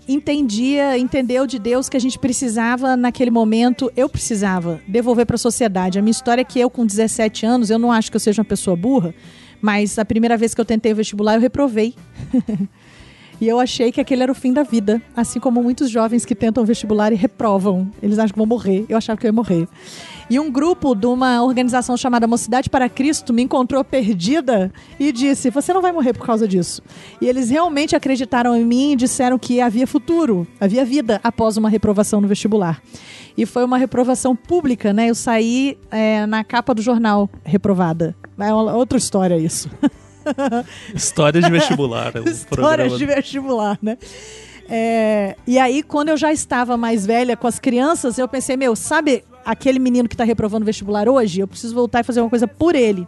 entendia, 0.07 0.97
entendeu 0.97 1.45
de 1.45 1.59
Deus 1.59 1.87
que 1.87 1.95
a 1.95 1.99
gente 1.99 2.17
precisava 2.17 2.97
naquele 2.97 3.29
momento, 3.29 3.91
eu 3.95 4.09
precisava 4.09 4.81
devolver 4.87 5.25
para 5.25 5.35
a 5.35 5.39
sociedade. 5.39 5.99
A 5.99 6.01
minha 6.01 6.11
história 6.11 6.41
é 6.41 6.45
que 6.45 6.59
eu 6.59 6.69
com 6.69 6.85
17 6.85 7.45
anos, 7.45 7.69
eu 7.69 7.77
não 7.77 7.91
acho 7.91 8.09
que 8.09 8.15
eu 8.15 8.19
seja 8.19 8.41
uma 8.41 8.47
pessoa 8.47 8.75
burra, 8.75 9.13
mas 9.61 9.99
a 9.99 10.05
primeira 10.05 10.35
vez 10.35 10.55
que 10.55 10.61
eu 10.61 10.65
tentei 10.65 10.93
vestibular 10.93 11.35
eu 11.35 11.41
reprovei. 11.41 11.93
E 13.41 13.47
eu 13.47 13.57
achei 13.57 13.89
que 13.89 14.01
aquele 14.01 14.21
era 14.21 14.31
o 14.31 14.35
fim 14.35 14.51
da 14.51 14.63
vida. 14.63 15.01
Assim 15.15 15.39
como 15.39 15.63
muitos 15.63 15.89
jovens 15.89 16.25
que 16.25 16.35
tentam 16.35 16.65
vestibular 16.65 17.13
e 17.13 17.15
reprovam. 17.15 17.89
Eles 18.03 18.19
acham 18.19 18.33
que 18.33 18.37
vão 18.37 18.45
morrer. 18.45 18.85
Eu 18.89 18.97
achava 18.97 19.17
que 19.17 19.25
eu 19.25 19.29
ia 19.29 19.33
morrer. 19.33 19.65
E 20.29 20.39
um 20.39 20.51
grupo 20.51 20.93
de 20.93 21.07
uma 21.07 21.41
organização 21.41 21.97
chamada 21.97 22.27
Mocidade 22.27 22.69
para 22.69 22.87
Cristo 22.87 23.33
me 23.33 23.41
encontrou 23.41 23.83
perdida 23.83 24.71
e 24.99 25.11
disse: 25.11 25.49
Você 25.49 25.73
não 25.73 25.81
vai 25.81 25.91
morrer 25.91 26.13
por 26.13 26.25
causa 26.25 26.47
disso. 26.47 26.83
E 27.19 27.27
eles 27.27 27.49
realmente 27.49 27.95
acreditaram 27.95 28.55
em 28.55 28.63
mim 28.63 28.91
e 28.91 28.95
disseram 28.95 29.39
que 29.39 29.59
havia 29.59 29.87
futuro, 29.87 30.47
havia 30.59 30.85
vida 30.85 31.19
após 31.23 31.57
uma 31.57 31.67
reprovação 31.67 32.21
no 32.21 32.27
vestibular. 32.27 32.79
E 33.35 33.45
foi 33.45 33.63
uma 33.63 33.77
reprovação 33.77 34.35
pública, 34.35 34.93
né? 34.93 35.09
Eu 35.09 35.15
saí 35.15 35.77
é, 35.89 36.25
na 36.27 36.43
capa 36.43 36.75
do 36.75 36.81
jornal 36.81 37.27
reprovada. 37.43 38.15
É 38.37 38.53
outra 38.53 38.97
história 38.97 39.37
isso. 39.37 39.69
Histórias 40.93 41.43
de 41.43 41.49
vestibular. 41.49 42.13
É 42.15 42.19
Histórias 42.29 42.97
de 42.97 43.05
vestibular, 43.05 43.79
né? 43.81 43.97
É, 44.69 45.35
e 45.47 45.57
aí, 45.57 45.81
quando 45.81 46.09
eu 46.09 46.17
já 46.17 46.31
estava 46.31 46.77
mais 46.77 47.03
velha 47.03 47.35
com 47.35 47.47
as 47.47 47.57
crianças, 47.57 48.19
eu 48.19 48.27
pensei, 48.27 48.55
meu, 48.55 48.75
sabe 48.75 49.23
aquele 49.45 49.79
menino 49.79 50.07
que 50.07 50.15
está 50.15 50.23
reprovando 50.23 50.65
vestibular 50.65 51.07
hoje? 51.07 51.39
Eu 51.39 51.47
preciso 51.47 51.73
voltar 51.73 52.01
e 52.01 52.03
fazer 52.03 52.21
uma 52.21 52.29
coisa 52.29 52.47
por 52.47 52.75
ele. 52.75 53.07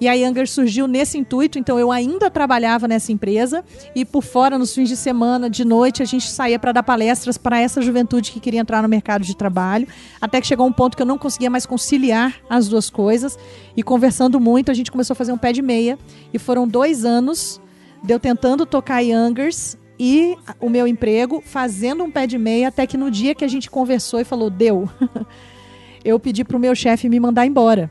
E 0.00 0.06
a 0.06 0.14
Younger 0.14 0.48
surgiu 0.48 0.86
nesse 0.86 1.18
intuito, 1.18 1.58
então 1.58 1.78
eu 1.78 1.90
ainda 1.90 2.30
trabalhava 2.30 2.86
nessa 2.86 3.10
empresa 3.10 3.64
e 3.96 4.04
por 4.04 4.22
fora, 4.22 4.56
nos 4.56 4.72
fins 4.72 4.88
de 4.88 4.96
semana, 4.96 5.50
de 5.50 5.64
noite, 5.64 6.02
a 6.02 6.06
gente 6.06 6.30
saía 6.30 6.58
para 6.58 6.70
dar 6.70 6.84
palestras 6.84 7.36
para 7.36 7.60
essa 7.60 7.82
juventude 7.82 8.30
que 8.30 8.38
queria 8.38 8.60
entrar 8.60 8.80
no 8.80 8.88
mercado 8.88 9.24
de 9.24 9.36
trabalho. 9.36 9.88
Até 10.20 10.40
que 10.40 10.46
chegou 10.46 10.66
um 10.66 10.72
ponto 10.72 10.96
que 10.96 11.02
eu 11.02 11.06
não 11.06 11.18
conseguia 11.18 11.50
mais 11.50 11.66
conciliar 11.66 12.36
as 12.48 12.68
duas 12.68 12.88
coisas. 12.88 13.36
E 13.76 13.82
conversando 13.82 14.38
muito, 14.38 14.70
a 14.70 14.74
gente 14.74 14.90
começou 14.90 15.14
a 15.14 15.16
fazer 15.16 15.32
um 15.32 15.38
pé 15.38 15.52
de 15.52 15.62
meia. 15.62 15.98
E 16.32 16.38
foram 16.38 16.68
dois 16.68 17.04
anos 17.04 17.60
de 18.02 18.14
eu 18.14 18.20
tentando 18.20 18.64
tocar 18.64 19.00
Youngers 19.00 19.76
e 19.98 20.36
o 20.60 20.70
meu 20.70 20.86
emprego, 20.86 21.42
fazendo 21.44 22.04
um 22.04 22.10
pé 22.10 22.26
de 22.26 22.38
meia, 22.38 22.68
até 22.68 22.86
que 22.86 22.96
no 22.96 23.10
dia 23.10 23.34
que 23.34 23.44
a 23.44 23.48
gente 23.48 23.70
conversou 23.70 24.20
e 24.20 24.24
falou, 24.24 24.48
deu, 24.48 24.88
eu 26.04 26.18
pedi 26.20 26.44
pro 26.44 26.58
meu 26.58 26.74
chefe 26.74 27.08
me 27.08 27.18
mandar 27.18 27.46
embora. 27.46 27.90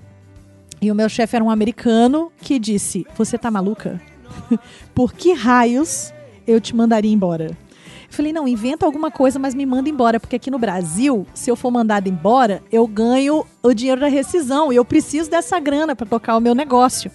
E 0.81 0.91
o 0.91 0.95
meu 0.95 1.09
chefe 1.09 1.35
era 1.35 1.43
um 1.43 1.49
americano 1.49 2.31
que 2.39 2.59
disse: 2.59 3.05
Você 3.17 3.37
tá 3.37 3.49
maluca? 3.49 3.99
Por 4.93 5.13
que 5.13 5.33
raios 5.33 6.13
eu 6.45 6.61
te 6.61 6.75
mandaria 6.75 7.11
embora? 7.11 7.45
Eu 7.47 8.13
falei: 8.13 8.31
Não, 8.31 8.47
inventa 8.47 8.85
alguma 8.85 9.09
coisa, 9.09 9.39
mas 9.39 9.55
me 9.55 9.65
manda 9.65 9.89
embora, 9.89 10.19
porque 10.19 10.35
aqui 10.35 10.51
no 10.51 10.59
Brasil, 10.59 11.25
se 11.33 11.49
eu 11.49 11.55
for 11.55 11.71
mandado 11.71 12.07
embora, 12.07 12.61
eu 12.71 12.85
ganho 12.85 13.43
o 13.63 13.73
dinheiro 13.73 13.99
da 13.99 14.07
rescisão 14.07 14.71
e 14.71 14.75
eu 14.75 14.85
preciso 14.85 15.31
dessa 15.31 15.59
grana 15.59 15.95
para 15.95 16.05
tocar 16.05 16.37
o 16.37 16.41
meu 16.41 16.53
negócio. 16.53 17.11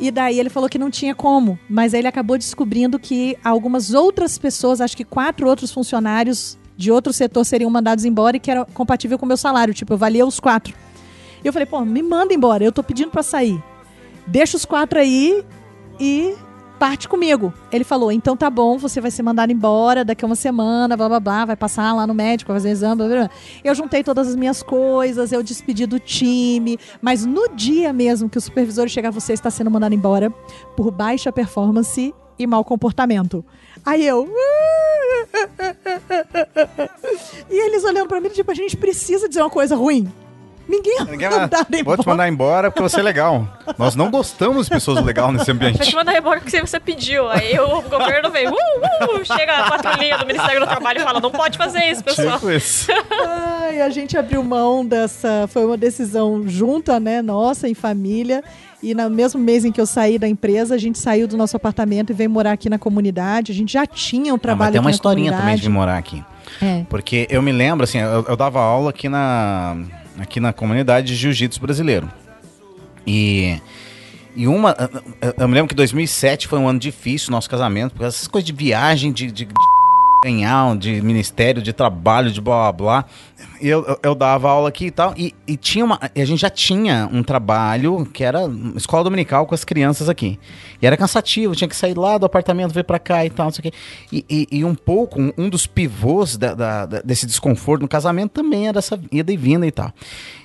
E 0.00 0.10
daí 0.10 0.40
ele 0.40 0.48
falou 0.48 0.66
que 0.66 0.78
não 0.78 0.90
tinha 0.90 1.14
como, 1.14 1.58
mas 1.68 1.92
aí 1.92 2.00
ele 2.00 2.08
acabou 2.08 2.38
descobrindo 2.38 2.98
que 2.98 3.36
algumas 3.44 3.92
outras 3.92 4.38
pessoas, 4.38 4.80
acho 4.80 4.96
que 4.96 5.04
quatro 5.04 5.46
outros 5.46 5.70
funcionários 5.70 6.58
de 6.74 6.90
outro 6.90 7.12
setor 7.12 7.44
seriam 7.44 7.70
mandados 7.70 8.06
embora 8.06 8.38
e 8.38 8.40
que 8.40 8.50
era 8.50 8.64
compatível 8.64 9.18
com 9.18 9.26
o 9.26 9.28
meu 9.28 9.36
salário, 9.36 9.74
tipo, 9.74 9.92
eu 9.92 9.98
valia 9.98 10.24
os 10.24 10.40
quatro. 10.40 10.74
E 11.44 11.46
eu 11.46 11.52
falei, 11.52 11.66
pô, 11.66 11.84
me 11.84 12.02
manda 12.02 12.32
embora, 12.32 12.64
eu 12.64 12.72
tô 12.72 12.82
pedindo 12.82 13.10
para 13.10 13.22
sair. 13.22 13.62
Deixa 14.26 14.56
os 14.56 14.64
quatro 14.64 14.98
aí 14.98 15.44
e 16.00 16.34
parte 16.80 17.06
comigo. 17.06 17.52
Ele 17.70 17.84
falou, 17.84 18.10
então 18.10 18.34
tá 18.34 18.48
bom, 18.48 18.78
você 18.78 19.02
vai 19.02 19.10
ser 19.10 19.22
mandado 19.22 19.52
embora 19.52 20.02
daqui 20.02 20.24
a 20.24 20.26
uma 20.26 20.34
semana, 20.34 20.96
blá 20.96 21.10
blá 21.10 21.20
blá, 21.20 21.44
vai 21.44 21.54
passar 21.54 21.94
lá 21.94 22.06
no 22.06 22.14
médico, 22.14 22.50
vai 22.50 22.56
fazer 22.58 22.70
exame, 22.70 22.96
blá, 22.96 23.06
blá. 23.06 23.30
Eu 23.62 23.74
juntei 23.74 24.02
todas 24.02 24.28
as 24.28 24.34
minhas 24.34 24.62
coisas, 24.62 25.30
eu 25.30 25.42
despedi 25.42 25.84
do 25.84 26.00
time, 26.00 26.78
mas 27.02 27.26
no 27.26 27.50
dia 27.54 27.92
mesmo 27.92 28.30
que 28.30 28.38
o 28.38 28.40
supervisor 28.40 28.88
chegar, 28.88 29.10
você 29.10 29.34
está 29.34 29.50
sendo 29.50 29.70
mandado 29.70 29.94
embora 29.94 30.30
por 30.74 30.90
baixa 30.90 31.30
performance 31.30 32.14
e 32.38 32.46
mau 32.46 32.64
comportamento. 32.64 33.44
Aí 33.84 34.06
eu. 34.06 34.26
E 37.50 37.66
eles 37.66 37.84
olhando 37.84 38.08
para 38.08 38.20
mim, 38.22 38.30
tipo, 38.30 38.50
a 38.50 38.54
gente 38.54 38.74
precisa 38.76 39.28
dizer 39.28 39.42
uma 39.42 39.50
coisa 39.50 39.76
ruim. 39.76 40.10
Ninguém, 40.70 41.04
Ninguém 41.04 41.28
vai 41.28 41.40
mandar 41.40 41.66
embora. 41.72 41.84
Vou 41.84 41.96
te 41.96 42.06
mandar 42.06 42.28
embora 42.28 42.70
porque 42.70 42.82
você 42.82 43.00
é 43.00 43.02
legal. 43.02 43.44
Nós 43.76 43.96
não 43.96 44.08
gostamos 44.08 44.66
de 44.66 44.70
pessoas 44.70 45.04
legais 45.04 45.32
nesse 45.32 45.50
ambiente. 45.50 45.78
Vou 45.78 45.86
te 45.86 45.96
mandar 45.96 46.16
embora 46.16 46.40
porque 46.40 46.60
você 46.60 46.78
pediu. 46.78 47.28
Aí 47.28 47.58
o 47.58 47.82
governo 47.82 48.30
vem, 48.30 48.46
uh, 48.46 48.52
uh, 48.52 49.24
chega 49.24 49.56
a 49.56 49.68
patrulhinha 49.68 50.16
do 50.16 50.24
Ministério 50.24 50.60
do 50.60 50.66
Trabalho 50.68 51.00
e 51.00 51.02
fala, 51.02 51.18
não 51.18 51.32
pode 51.32 51.58
fazer 51.58 51.90
isso, 51.90 52.04
pessoal. 52.04 52.38
Tipo 52.38 52.52
isso. 52.52 52.86
Ai, 53.26 53.80
a 53.82 53.90
gente 53.90 54.16
abriu 54.16 54.44
mão 54.44 54.86
dessa, 54.86 55.48
foi 55.48 55.66
uma 55.66 55.76
decisão 55.76 56.46
junta, 56.46 57.00
né, 57.00 57.20
nossa, 57.20 57.68
em 57.68 57.74
família. 57.74 58.44
E 58.80 58.94
no 58.94 59.10
mesmo 59.10 59.40
mês 59.40 59.64
em 59.64 59.72
que 59.72 59.80
eu 59.80 59.86
saí 59.86 60.18
da 60.18 60.28
empresa, 60.28 60.76
a 60.76 60.78
gente 60.78 60.98
saiu 60.98 61.26
do 61.26 61.36
nosso 61.36 61.56
apartamento 61.56 62.10
e 62.10 62.14
veio 62.14 62.30
morar 62.30 62.52
aqui 62.52 62.70
na 62.70 62.78
comunidade. 62.78 63.50
A 63.50 63.54
gente 63.54 63.72
já 63.72 63.84
tinha 63.86 64.32
um 64.32 64.38
trabalho 64.38 64.68
ah, 64.68 64.70
mas 64.70 64.72
tem 64.72 64.80
uma 64.80 64.90
historinha 64.90 65.32
também 65.32 65.56
de 65.56 65.68
morar 65.68 65.98
aqui. 65.98 66.24
É. 66.62 66.84
Porque 66.88 67.26
eu 67.28 67.42
me 67.42 67.52
lembro, 67.52 67.84
assim, 67.84 67.98
eu, 67.98 68.24
eu 68.26 68.36
dava 68.36 68.60
aula 68.60 68.90
aqui 68.90 69.08
na 69.08 69.76
aqui 70.20 70.40
na 70.40 70.52
comunidade 70.52 71.08
de 71.08 71.16
jiu-jitsu 71.16 71.60
brasileiro. 71.60 72.10
E, 73.06 73.60
e 74.36 74.46
uma. 74.46 74.76
Eu 75.36 75.48
me 75.48 75.54
lembro 75.54 75.68
que 75.68 75.74
2007 75.74 76.46
foi 76.46 76.58
um 76.58 76.68
ano 76.68 76.78
difícil, 76.78 77.30
nosso 77.30 77.48
casamento, 77.48 77.92
porque 77.92 78.04
essas 78.04 78.28
coisas 78.28 78.46
de 78.46 78.52
viagem, 78.52 79.12
de, 79.12 79.26
de, 79.26 79.44
de 79.46 79.54
ganhar, 80.22 80.76
de 80.76 81.00
ministério, 81.02 81.62
de 81.62 81.72
trabalho, 81.72 82.30
de 82.30 82.40
blá 82.40 82.72
blá 82.72 83.02
blá 83.02 83.06
eu, 83.60 83.98
eu, 84.02 84.14
dava 84.14 84.48
aula 84.50 84.68
aqui 84.68 84.86
e 84.86 84.90
tal, 84.90 85.14
e, 85.16 85.34
e 85.46 85.56
tinha 85.56 85.84
uma. 85.84 85.98
A 86.00 86.24
gente 86.24 86.40
já 86.40 86.50
tinha 86.50 87.08
um 87.12 87.22
trabalho 87.22 88.06
que 88.06 88.24
era 88.24 88.40
escola 88.74 89.04
dominical 89.04 89.46
com 89.46 89.54
as 89.54 89.64
crianças 89.64 90.08
aqui. 90.08 90.38
E 90.80 90.86
era 90.86 90.96
cansativo, 90.96 91.54
tinha 91.54 91.68
que 91.68 91.76
sair 91.76 91.96
lá 91.96 92.16
do 92.16 92.24
apartamento, 92.24 92.72
vir 92.72 92.84
para 92.84 92.98
cá 92.98 93.24
e 93.24 93.30
tal, 93.30 93.46
não 93.46 93.52
sei 93.52 93.60
o 93.60 93.62
quê. 93.62 93.72
E, 94.10 94.24
e, 94.30 94.58
e 94.58 94.64
um 94.64 94.74
pouco, 94.74 95.20
um, 95.20 95.32
um 95.36 95.48
dos 95.48 95.66
pivôs 95.66 96.36
da, 96.36 96.54
da, 96.54 96.86
da, 96.86 97.02
desse 97.02 97.26
desconforto 97.26 97.82
no 97.82 97.88
casamento 97.88 98.32
também 98.32 98.66
era 98.66 98.78
essa 98.78 98.98
ida 99.12 99.30
e 99.30 99.36
vinda 99.36 99.66
e 99.66 99.70
tal. 99.70 99.92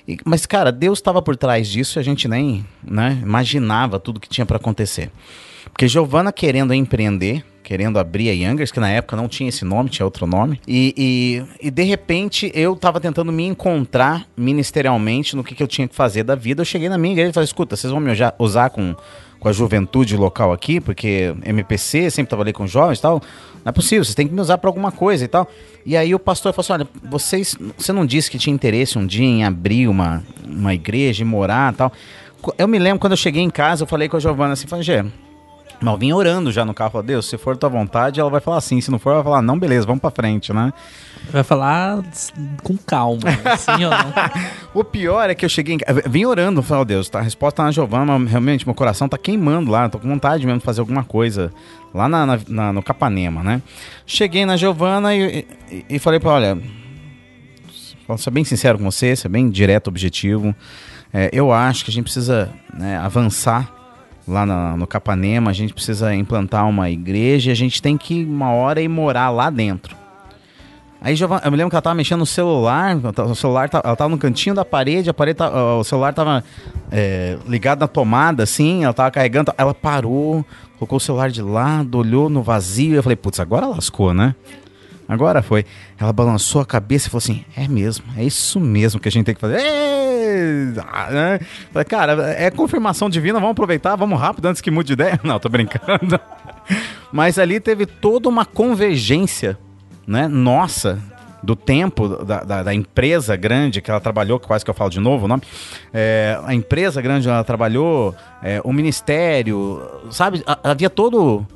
E, 0.06 0.18
mas, 0.24 0.44
cara, 0.44 0.70
Deus 0.70 0.98
estava 0.98 1.22
por 1.22 1.36
trás 1.36 1.68
disso 1.68 1.98
e 1.98 2.00
a 2.00 2.04
gente 2.04 2.28
nem 2.28 2.66
né, 2.82 3.18
imaginava 3.22 3.98
tudo 3.98 4.20
que 4.20 4.28
tinha 4.28 4.44
para 4.44 4.56
acontecer. 4.56 5.10
Porque 5.72 5.88
Giovana 5.88 6.32
querendo 6.32 6.72
empreender, 6.72 7.44
querendo 7.66 7.98
abrir 7.98 8.30
a 8.30 8.32
Youngers, 8.32 8.70
que 8.70 8.78
na 8.78 8.88
época 8.88 9.16
não 9.16 9.26
tinha 9.26 9.48
esse 9.48 9.64
nome, 9.64 9.90
tinha 9.90 10.06
outro 10.06 10.24
nome. 10.24 10.60
E, 10.68 10.94
e, 11.60 11.66
e 11.66 11.68
de 11.68 11.82
repente 11.82 12.48
eu 12.54 12.76
tava 12.76 13.00
tentando 13.00 13.32
me 13.32 13.44
encontrar 13.44 14.24
ministerialmente 14.36 15.34
no 15.34 15.42
que, 15.42 15.52
que 15.52 15.64
eu 15.64 15.66
tinha 15.66 15.88
que 15.88 15.94
fazer 15.94 16.22
da 16.22 16.36
vida. 16.36 16.60
Eu 16.60 16.64
cheguei 16.64 16.88
na 16.88 16.96
minha 16.96 17.12
igreja 17.12 17.30
e 17.30 17.32
falei: 17.32 17.44
escuta, 17.44 17.74
vocês 17.74 17.90
vão 17.90 17.98
me 17.98 18.12
usar 18.38 18.70
com, 18.70 18.94
com 19.40 19.48
a 19.48 19.52
juventude 19.52 20.16
local 20.16 20.52
aqui, 20.52 20.80
porque 20.80 21.34
MPC 21.44 22.08
sempre 22.08 22.40
ali 22.40 22.52
com 22.52 22.68
jovens 22.68 23.00
e 23.00 23.02
tal. 23.02 23.20
Não 23.64 23.70
é 23.70 23.72
possível, 23.72 24.04
vocês 24.04 24.14
têm 24.14 24.28
que 24.28 24.34
me 24.34 24.40
usar 24.40 24.58
para 24.58 24.70
alguma 24.70 24.92
coisa 24.92 25.24
e 25.24 25.28
tal. 25.28 25.48
E 25.84 25.96
aí 25.96 26.14
o 26.14 26.20
pastor 26.20 26.52
falou 26.52 26.64
assim: 26.64 26.72
olha, 26.72 26.88
vocês. 27.02 27.58
Você 27.76 27.92
não 27.92 28.06
disse 28.06 28.30
que 28.30 28.38
tinha 28.38 28.54
interesse 28.54 28.96
um 28.96 29.04
dia 29.04 29.26
em 29.26 29.44
abrir 29.44 29.88
uma, 29.88 30.22
uma 30.46 30.72
igreja 30.72 31.22
e 31.22 31.26
morar 31.26 31.72
e 31.72 31.76
tal. 31.76 31.92
Eu 32.56 32.68
me 32.68 32.78
lembro 32.78 33.00
quando 33.00 33.14
eu 33.14 33.16
cheguei 33.16 33.42
em 33.42 33.50
casa, 33.50 33.82
eu 33.82 33.88
falei 33.88 34.08
com 34.08 34.16
a 34.16 34.20
Giovana 34.20 34.52
assim, 34.52 34.68
falei, 34.68 34.84
Mal 35.80 35.98
vinha 35.98 36.16
orando 36.16 36.50
já 36.50 36.64
no 36.64 36.72
carro, 36.72 36.90
falou, 36.90 37.06
Deus, 37.06 37.26
se 37.26 37.36
for 37.36 37.56
tua 37.56 37.68
vontade, 37.68 38.18
ela 38.18 38.30
vai 38.30 38.40
falar 38.40 38.60
sim, 38.60 38.80
se 38.80 38.90
não 38.90 38.98
for, 38.98 39.10
ela 39.10 39.22
vai 39.22 39.32
falar, 39.32 39.42
não, 39.42 39.58
beleza, 39.58 39.86
vamos 39.86 40.00
pra 40.00 40.10
frente, 40.10 40.52
né? 40.52 40.72
Vai 41.30 41.42
falar 41.42 42.02
com 42.62 42.76
calma, 42.76 43.20
sim 43.58 43.84
ou 43.84 43.90
não? 43.90 44.12
o 44.72 44.82
pior 44.82 45.28
é 45.28 45.34
que 45.34 45.44
eu 45.44 45.48
cheguei 45.48 45.74
em 45.74 45.78
casa, 45.78 46.02
vim 46.06 46.24
orando, 46.24 46.62
falei, 46.62 46.82
oh, 46.82 46.84
Deus, 46.84 47.10
tá, 47.10 47.18
a 47.18 47.22
resposta 47.22 47.58
tá 47.58 47.64
na 47.64 47.70
Giovana, 47.70 48.18
realmente, 48.26 48.64
meu 48.64 48.74
coração 48.74 49.08
tá 49.08 49.18
queimando 49.18 49.70
lá, 49.70 49.88
tô 49.88 49.98
com 49.98 50.08
vontade 50.08 50.46
mesmo 50.46 50.60
de 50.60 50.64
fazer 50.64 50.80
alguma 50.80 51.04
coisa 51.04 51.52
lá 51.92 52.08
na, 52.08 52.24
na, 52.24 52.40
na 52.48 52.72
no 52.72 52.82
Capanema, 52.82 53.42
né? 53.42 53.60
Cheguei 54.06 54.46
na 54.46 54.56
Giovana 54.56 55.14
e, 55.14 55.46
e, 55.70 55.84
e 55.90 55.98
falei 55.98 56.18
pra 56.18 56.30
olha, 56.30 56.58
vou 58.08 58.16
ser 58.16 58.30
bem 58.30 58.44
sincero 58.44 58.78
com 58.78 58.84
você, 58.84 59.14
ser 59.14 59.28
bem 59.28 59.50
direto, 59.50 59.88
objetivo, 59.88 60.54
é, 61.12 61.28
eu 61.32 61.52
acho 61.52 61.84
que 61.84 61.90
a 61.90 61.94
gente 61.94 62.04
precisa 62.04 62.50
né, 62.72 62.96
avançar 62.98 63.75
lá 64.26 64.44
na, 64.44 64.76
no 64.76 64.86
Capanema, 64.86 65.50
a 65.50 65.54
gente 65.54 65.72
precisa 65.72 66.14
implantar 66.14 66.68
uma 66.68 66.90
igreja, 66.90 67.52
a 67.52 67.54
gente 67.54 67.80
tem 67.80 67.96
que 67.96 68.24
uma 68.24 68.52
hora 68.52 68.80
ir 68.80 68.88
morar 68.88 69.30
lá 69.30 69.50
dentro. 69.50 69.96
Aí 71.00 71.16
eu 71.20 71.28
me 71.28 71.56
lembro 71.56 71.70
que 71.70 71.76
ela 71.76 71.82
tava 71.82 71.94
mexendo 71.94 72.20
no 72.20 72.26
celular, 72.26 72.96
o 72.96 73.34
celular 73.34 73.70
ela 73.72 73.94
tava 73.94 74.08
no 74.08 74.18
cantinho 74.18 74.54
da 74.54 74.64
parede, 74.64 75.08
a 75.08 75.14
parede 75.14 75.38
o 75.42 75.84
celular 75.84 76.12
tava 76.12 76.42
é, 76.90 77.38
ligado 77.46 77.80
na 77.80 77.86
tomada, 77.86 78.42
assim, 78.42 78.82
ela 78.82 78.94
tava 78.94 79.10
carregando, 79.10 79.52
ela 79.56 79.74
parou, 79.74 80.44
colocou 80.78 80.96
o 80.96 81.00
celular 81.00 81.30
de 81.30 81.42
lado, 81.42 81.98
olhou 81.98 82.28
no 82.28 82.42
vazio, 82.42 82.96
eu 82.96 83.02
falei, 83.02 83.14
putz, 83.14 83.38
agora 83.38 83.66
lascou, 83.66 84.12
né? 84.12 84.34
Agora 85.08 85.42
foi. 85.42 85.64
Ela 85.98 86.12
balançou 86.12 86.60
a 86.60 86.66
cabeça 86.66 87.06
e 87.06 87.10
falou 87.10 87.18
assim: 87.18 87.44
é 87.56 87.68
mesmo, 87.68 88.04
é 88.16 88.24
isso 88.24 88.58
mesmo 88.58 89.00
que 89.00 89.08
a 89.08 89.12
gente 89.12 89.26
tem 89.26 89.34
que 89.34 89.40
fazer. 89.40 89.60
Ah, 90.92 91.10
né? 91.10 91.40
Falei, 91.72 91.84
cara, 91.84 92.30
é 92.32 92.50
confirmação 92.50 93.08
divina, 93.10 93.38
vamos 93.38 93.52
aproveitar, 93.52 93.96
vamos 93.96 94.18
rápido 94.18 94.46
antes 94.46 94.60
que 94.60 94.70
mude 94.70 94.88
de 94.88 94.92
ideia. 94.94 95.20
Não, 95.24 95.38
tô 95.38 95.48
brincando. 95.48 96.18
Mas 97.12 97.38
ali 97.38 97.60
teve 97.60 97.86
toda 97.86 98.28
uma 98.28 98.44
convergência 98.44 99.58
né, 100.06 100.28
nossa, 100.28 101.02
do 101.42 101.54
tempo 101.54 102.08
da, 102.08 102.42
da, 102.42 102.62
da, 102.62 102.74
empresa 102.74 103.36
grande 103.36 103.80
que 103.80 103.90
ela 103.90 104.00
trabalhou, 104.00 104.38
quase 104.38 104.64
que 104.64 104.70
eu 104.70 104.74
falo 104.74 104.90
de 104.90 105.00
novo 105.00 105.24
o 105.24 105.28
nome, 105.28 105.42
é, 105.92 106.38
a 106.44 106.54
empresa 106.54 107.00
grande 107.00 107.28
ela 107.28 107.44
trabalhou, 107.44 108.14
é, 108.42 108.60
o 108.64 108.72
ministério, 108.72 109.80
sabe, 110.10 110.42
havia 110.62 110.90
todo. 110.90 111.46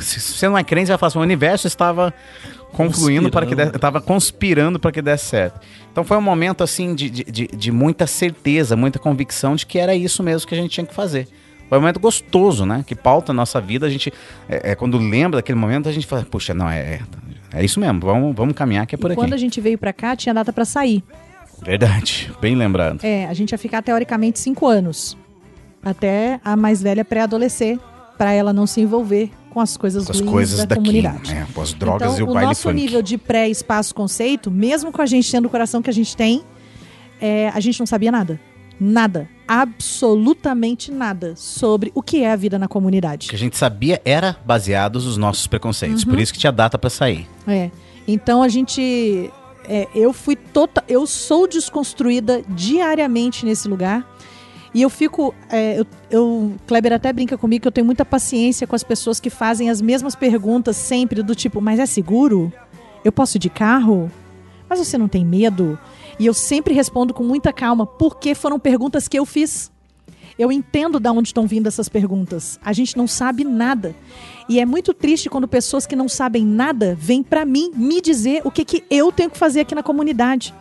Se 0.00 0.20
você 0.20 0.48
não 0.48 0.58
é 0.58 0.64
crente, 0.64 0.86
você 0.86 0.92
vai 0.92 0.98
falar 0.98 1.08
assim, 1.08 1.18
o 1.18 1.22
universo 1.22 1.66
estava 1.66 2.12
confluindo 2.72 3.30
para 3.30 3.46
que 3.46 3.54
estava 3.54 4.00
conspirando 4.00 4.78
para 4.78 4.92
que 4.92 5.02
desse 5.02 5.26
certo. 5.26 5.60
Então 5.90 6.04
foi 6.04 6.16
um 6.16 6.22
momento 6.22 6.62
assim 6.62 6.94
de, 6.94 7.10
de, 7.10 7.46
de 7.48 7.72
muita 7.72 8.06
certeza, 8.06 8.76
muita 8.76 8.98
convicção 8.98 9.56
de 9.56 9.66
que 9.66 9.78
era 9.78 9.94
isso 9.94 10.22
mesmo 10.22 10.46
que 10.46 10.54
a 10.54 10.58
gente 10.58 10.70
tinha 10.70 10.86
que 10.86 10.94
fazer. 10.94 11.28
Foi 11.68 11.76
um 11.76 11.80
momento 11.82 12.00
gostoso, 12.00 12.64
né? 12.64 12.82
Que 12.86 12.94
pauta 12.94 13.32
a 13.32 13.34
nossa 13.34 13.60
vida. 13.60 13.86
A 13.86 13.90
gente, 13.90 14.12
é, 14.48 14.72
é 14.72 14.74
quando 14.74 14.96
lembra 14.96 15.38
daquele 15.38 15.58
momento, 15.58 15.88
a 15.88 15.92
gente 15.92 16.06
fala, 16.06 16.24
puxa, 16.24 16.54
não, 16.54 16.68
é, 16.68 17.00
é 17.52 17.64
isso 17.64 17.78
mesmo, 17.78 18.00
vamos, 18.00 18.34
vamos 18.34 18.54
caminhar 18.54 18.86
que 18.86 18.94
é 18.94 18.98
por 18.98 19.10
e 19.10 19.12
aqui. 19.12 19.20
Quando 19.20 19.34
a 19.34 19.36
gente 19.36 19.60
veio 19.60 19.76
para 19.76 19.92
cá, 19.92 20.16
tinha 20.16 20.34
data 20.34 20.52
para 20.52 20.64
sair. 20.64 21.02
Verdade, 21.62 22.32
bem 22.40 22.54
lembrado. 22.54 23.00
É, 23.02 23.26
a 23.26 23.34
gente 23.34 23.52
ia 23.52 23.58
ficar 23.58 23.82
teoricamente 23.82 24.38
cinco 24.38 24.66
anos. 24.66 25.16
Até 25.82 26.40
a 26.44 26.56
mais 26.56 26.82
velha 26.82 27.04
pré-adolescer, 27.04 27.78
para 28.16 28.32
ela 28.32 28.52
não 28.52 28.66
se 28.66 28.80
envolver 28.80 29.30
com 29.50 29.60
as 29.60 29.76
coisas 29.76 30.04
com 30.04 30.12
as 30.12 30.20
coisas 30.20 30.58
da 30.58 30.64
daqui, 30.66 30.82
comunidade. 30.82 31.34
Né? 31.34 31.46
Com 31.54 31.60
as 31.60 31.72
drogas 31.72 32.14
então, 32.14 32.20
e 32.20 32.22
o, 32.22 32.30
o 32.30 32.34
baile 32.34 32.48
nosso 32.48 32.70
nível 32.70 33.02
de 33.02 33.18
pré-espaço-conceito, 33.18 34.50
mesmo 34.50 34.92
com 34.92 35.02
a 35.02 35.06
gente 35.06 35.30
tendo 35.30 35.46
o 35.46 35.48
coração 35.48 35.82
que 35.82 35.90
a 35.90 35.92
gente 35.92 36.16
tem, 36.16 36.44
é, 37.20 37.48
a 37.48 37.60
gente 37.60 37.78
não 37.80 37.86
sabia 37.86 38.12
nada. 38.12 38.40
Nada. 38.80 39.28
Absolutamente 39.46 40.92
nada 40.92 41.34
sobre 41.34 41.90
o 41.94 42.02
que 42.02 42.22
é 42.22 42.30
a 42.30 42.36
vida 42.36 42.58
na 42.58 42.68
comunidade. 42.68 43.26
O 43.26 43.30
que 43.30 43.36
a 43.36 43.38
gente 43.38 43.56
sabia 43.56 44.00
era 44.04 44.36
baseados 44.44 45.06
nos 45.06 45.16
nossos 45.16 45.46
preconceitos. 45.46 46.04
Uhum. 46.04 46.10
Por 46.10 46.20
isso 46.20 46.32
que 46.32 46.38
tinha 46.38 46.52
data 46.52 46.78
para 46.78 46.90
sair. 46.90 47.26
É. 47.46 47.70
Então 48.06 48.42
a 48.42 48.48
gente. 48.48 49.30
É, 49.68 49.88
eu 49.94 50.12
fui 50.12 50.36
total. 50.36 50.84
Eu 50.88 51.06
sou 51.06 51.48
desconstruída 51.48 52.42
diariamente 52.48 53.44
nesse 53.44 53.66
lugar. 53.68 54.06
E 54.74 54.82
eu 54.82 54.90
fico. 54.90 55.34
É, 55.50 55.80
eu, 55.80 55.86
eu, 56.10 56.52
Kleber 56.66 56.92
até 56.92 57.12
brinca 57.12 57.38
comigo 57.38 57.62
que 57.62 57.68
eu 57.68 57.72
tenho 57.72 57.86
muita 57.86 58.04
paciência 58.04 58.66
com 58.66 58.76
as 58.76 58.82
pessoas 58.82 59.18
que 59.20 59.30
fazem 59.30 59.70
as 59.70 59.80
mesmas 59.80 60.14
perguntas 60.14 60.76
sempre, 60.76 61.22
do 61.22 61.34
tipo, 61.34 61.60
mas 61.60 61.78
é 61.78 61.86
seguro? 61.86 62.52
Eu 63.04 63.12
posso 63.12 63.36
ir 63.36 63.40
de 63.40 63.50
carro? 63.50 64.10
Mas 64.68 64.78
você 64.78 64.98
não 64.98 65.08
tem 65.08 65.24
medo? 65.24 65.78
E 66.18 66.26
eu 66.26 66.34
sempre 66.34 66.74
respondo 66.74 67.14
com 67.14 67.22
muita 67.22 67.52
calma, 67.52 67.86
porque 67.86 68.34
foram 68.34 68.58
perguntas 68.58 69.08
que 69.08 69.18
eu 69.18 69.24
fiz. 69.24 69.70
Eu 70.38 70.52
entendo 70.52 71.00
de 71.00 71.08
onde 71.08 71.28
estão 71.28 71.46
vindo 71.46 71.66
essas 71.66 71.88
perguntas. 71.88 72.60
A 72.62 72.72
gente 72.72 72.96
não 72.96 73.08
sabe 73.08 73.42
nada. 73.42 73.94
E 74.48 74.60
é 74.60 74.66
muito 74.66 74.94
triste 74.94 75.28
quando 75.28 75.48
pessoas 75.48 75.84
que 75.84 75.96
não 75.96 76.08
sabem 76.08 76.44
nada 76.44 76.96
vêm 76.98 77.22
para 77.24 77.44
mim 77.44 77.72
me 77.74 78.00
dizer 78.00 78.42
o 78.44 78.50
que, 78.50 78.64
que 78.64 78.84
eu 78.88 79.10
tenho 79.10 79.30
que 79.30 79.38
fazer 79.38 79.60
aqui 79.60 79.74
na 79.74 79.82
comunidade. 79.82 80.54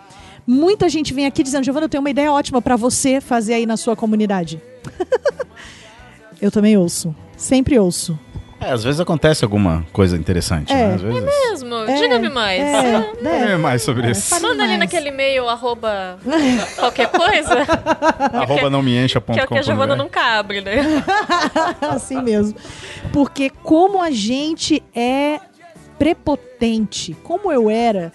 Muita 0.47 0.87
gente 0.87 1.13
vem 1.13 1.25
aqui 1.25 1.43
dizendo, 1.43 1.65
Giovana, 1.65 1.85
eu 1.85 1.89
tenho 1.89 1.99
uma 1.99 2.09
ideia 2.09 2.31
ótima 2.31 2.61
para 2.61 2.77
você 2.77 3.19
fazer 3.19 3.55
aí 3.55 3.65
na 3.65 3.75
sua 3.75 3.97
comunidade. 3.97 4.61
eu 6.41 6.49
também 6.49 6.77
ouço. 6.77 7.13
Sempre 7.35 7.77
ouço. 7.77 8.17
É, 8.59 8.71
às 8.71 8.81
vezes 8.83 8.99
acontece 8.99 9.43
alguma 9.43 9.85
coisa 9.91 10.15
interessante. 10.15 10.71
É, 10.71 10.87
né? 10.87 10.93
às 10.95 11.01
vezes... 11.01 11.17
é 11.17 11.49
mesmo? 11.49 11.75
É, 11.75 11.95
Diga-me 11.95 12.29
mais. 12.29 12.61
É, 12.61 13.51
é. 13.51 13.57
mais 13.57 13.81
sobre 13.81 14.09
isso. 14.09 14.33
Manda 14.41 14.63
ali 14.63 14.77
naquele 14.77 15.09
e-mail, 15.09 15.49
arroba 15.49 16.17
qualquer 16.79 17.09
coisa. 17.11 17.67
arroba 18.33 18.69
não 18.69 18.81
me 18.81 18.97
encha. 18.97 19.19
Que 19.19 19.39
é 19.39 19.43
o 19.43 19.47
que 19.47 19.57
a 19.57 19.61
Giovana 19.61 19.97
nunca 19.97 20.21
abre, 20.39 20.61
né? 20.61 21.03
assim 21.91 22.21
mesmo. 22.21 22.57
Porque 23.11 23.49
como 23.49 24.01
a 24.01 24.11
gente 24.11 24.81
é 24.95 25.39
prepotente, 25.99 27.15
como 27.23 27.51
eu 27.51 27.69
era 27.69 28.13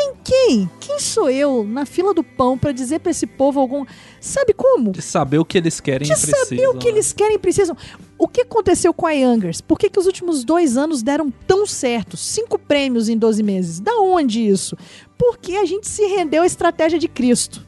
quem, 0.00 0.14
quem? 0.24 0.70
Quem 0.80 0.98
sou 0.98 1.28
eu 1.28 1.64
na 1.64 1.84
fila 1.84 2.14
do 2.14 2.22
pão 2.22 2.56
para 2.56 2.72
dizer 2.72 3.00
para 3.00 3.10
esse 3.10 3.26
povo 3.26 3.60
algum. 3.60 3.84
Sabe 4.20 4.54
como? 4.54 4.92
De 4.92 5.02
saber 5.02 5.38
o 5.38 5.44
que 5.44 5.58
eles 5.58 5.80
querem 5.80 6.06
De 6.06 6.12
e 6.12 6.16
precisam. 6.16 6.44
saber 6.46 6.68
o 6.68 6.78
que 6.78 6.86
né? 6.86 6.92
eles 6.92 7.12
querem 7.12 7.36
e 7.36 7.38
precisam. 7.38 7.76
O 8.18 8.26
que 8.26 8.42
aconteceu 8.42 8.94
com 8.94 9.06
a 9.06 9.12
Youngers? 9.12 9.60
Por 9.60 9.78
que, 9.78 9.90
que 9.90 9.98
os 9.98 10.06
últimos 10.06 10.44
dois 10.44 10.76
anos 10.76 11.02
deram 11.02 11.30
tão 11.46 11.66
certo? 11.66 12.16
Cinco 12.16 12.58
prêmios 12.58 13.08
em 13.08 13.16
12 13.16 13.42
meses. 13.42 13.80
Da 13.80 13.96
onde 13.98 14.46
isso? 14.46 14.76
Porque 15.18 15.56
a 15.56 15.64
gente 15.64 15.86
se 15.86 16.04
rendeu 16.06 16.42
à 16.42 16.46
estratégia 16.46 16.98
de 16.98 17.08
Cristo. 17.08 17.66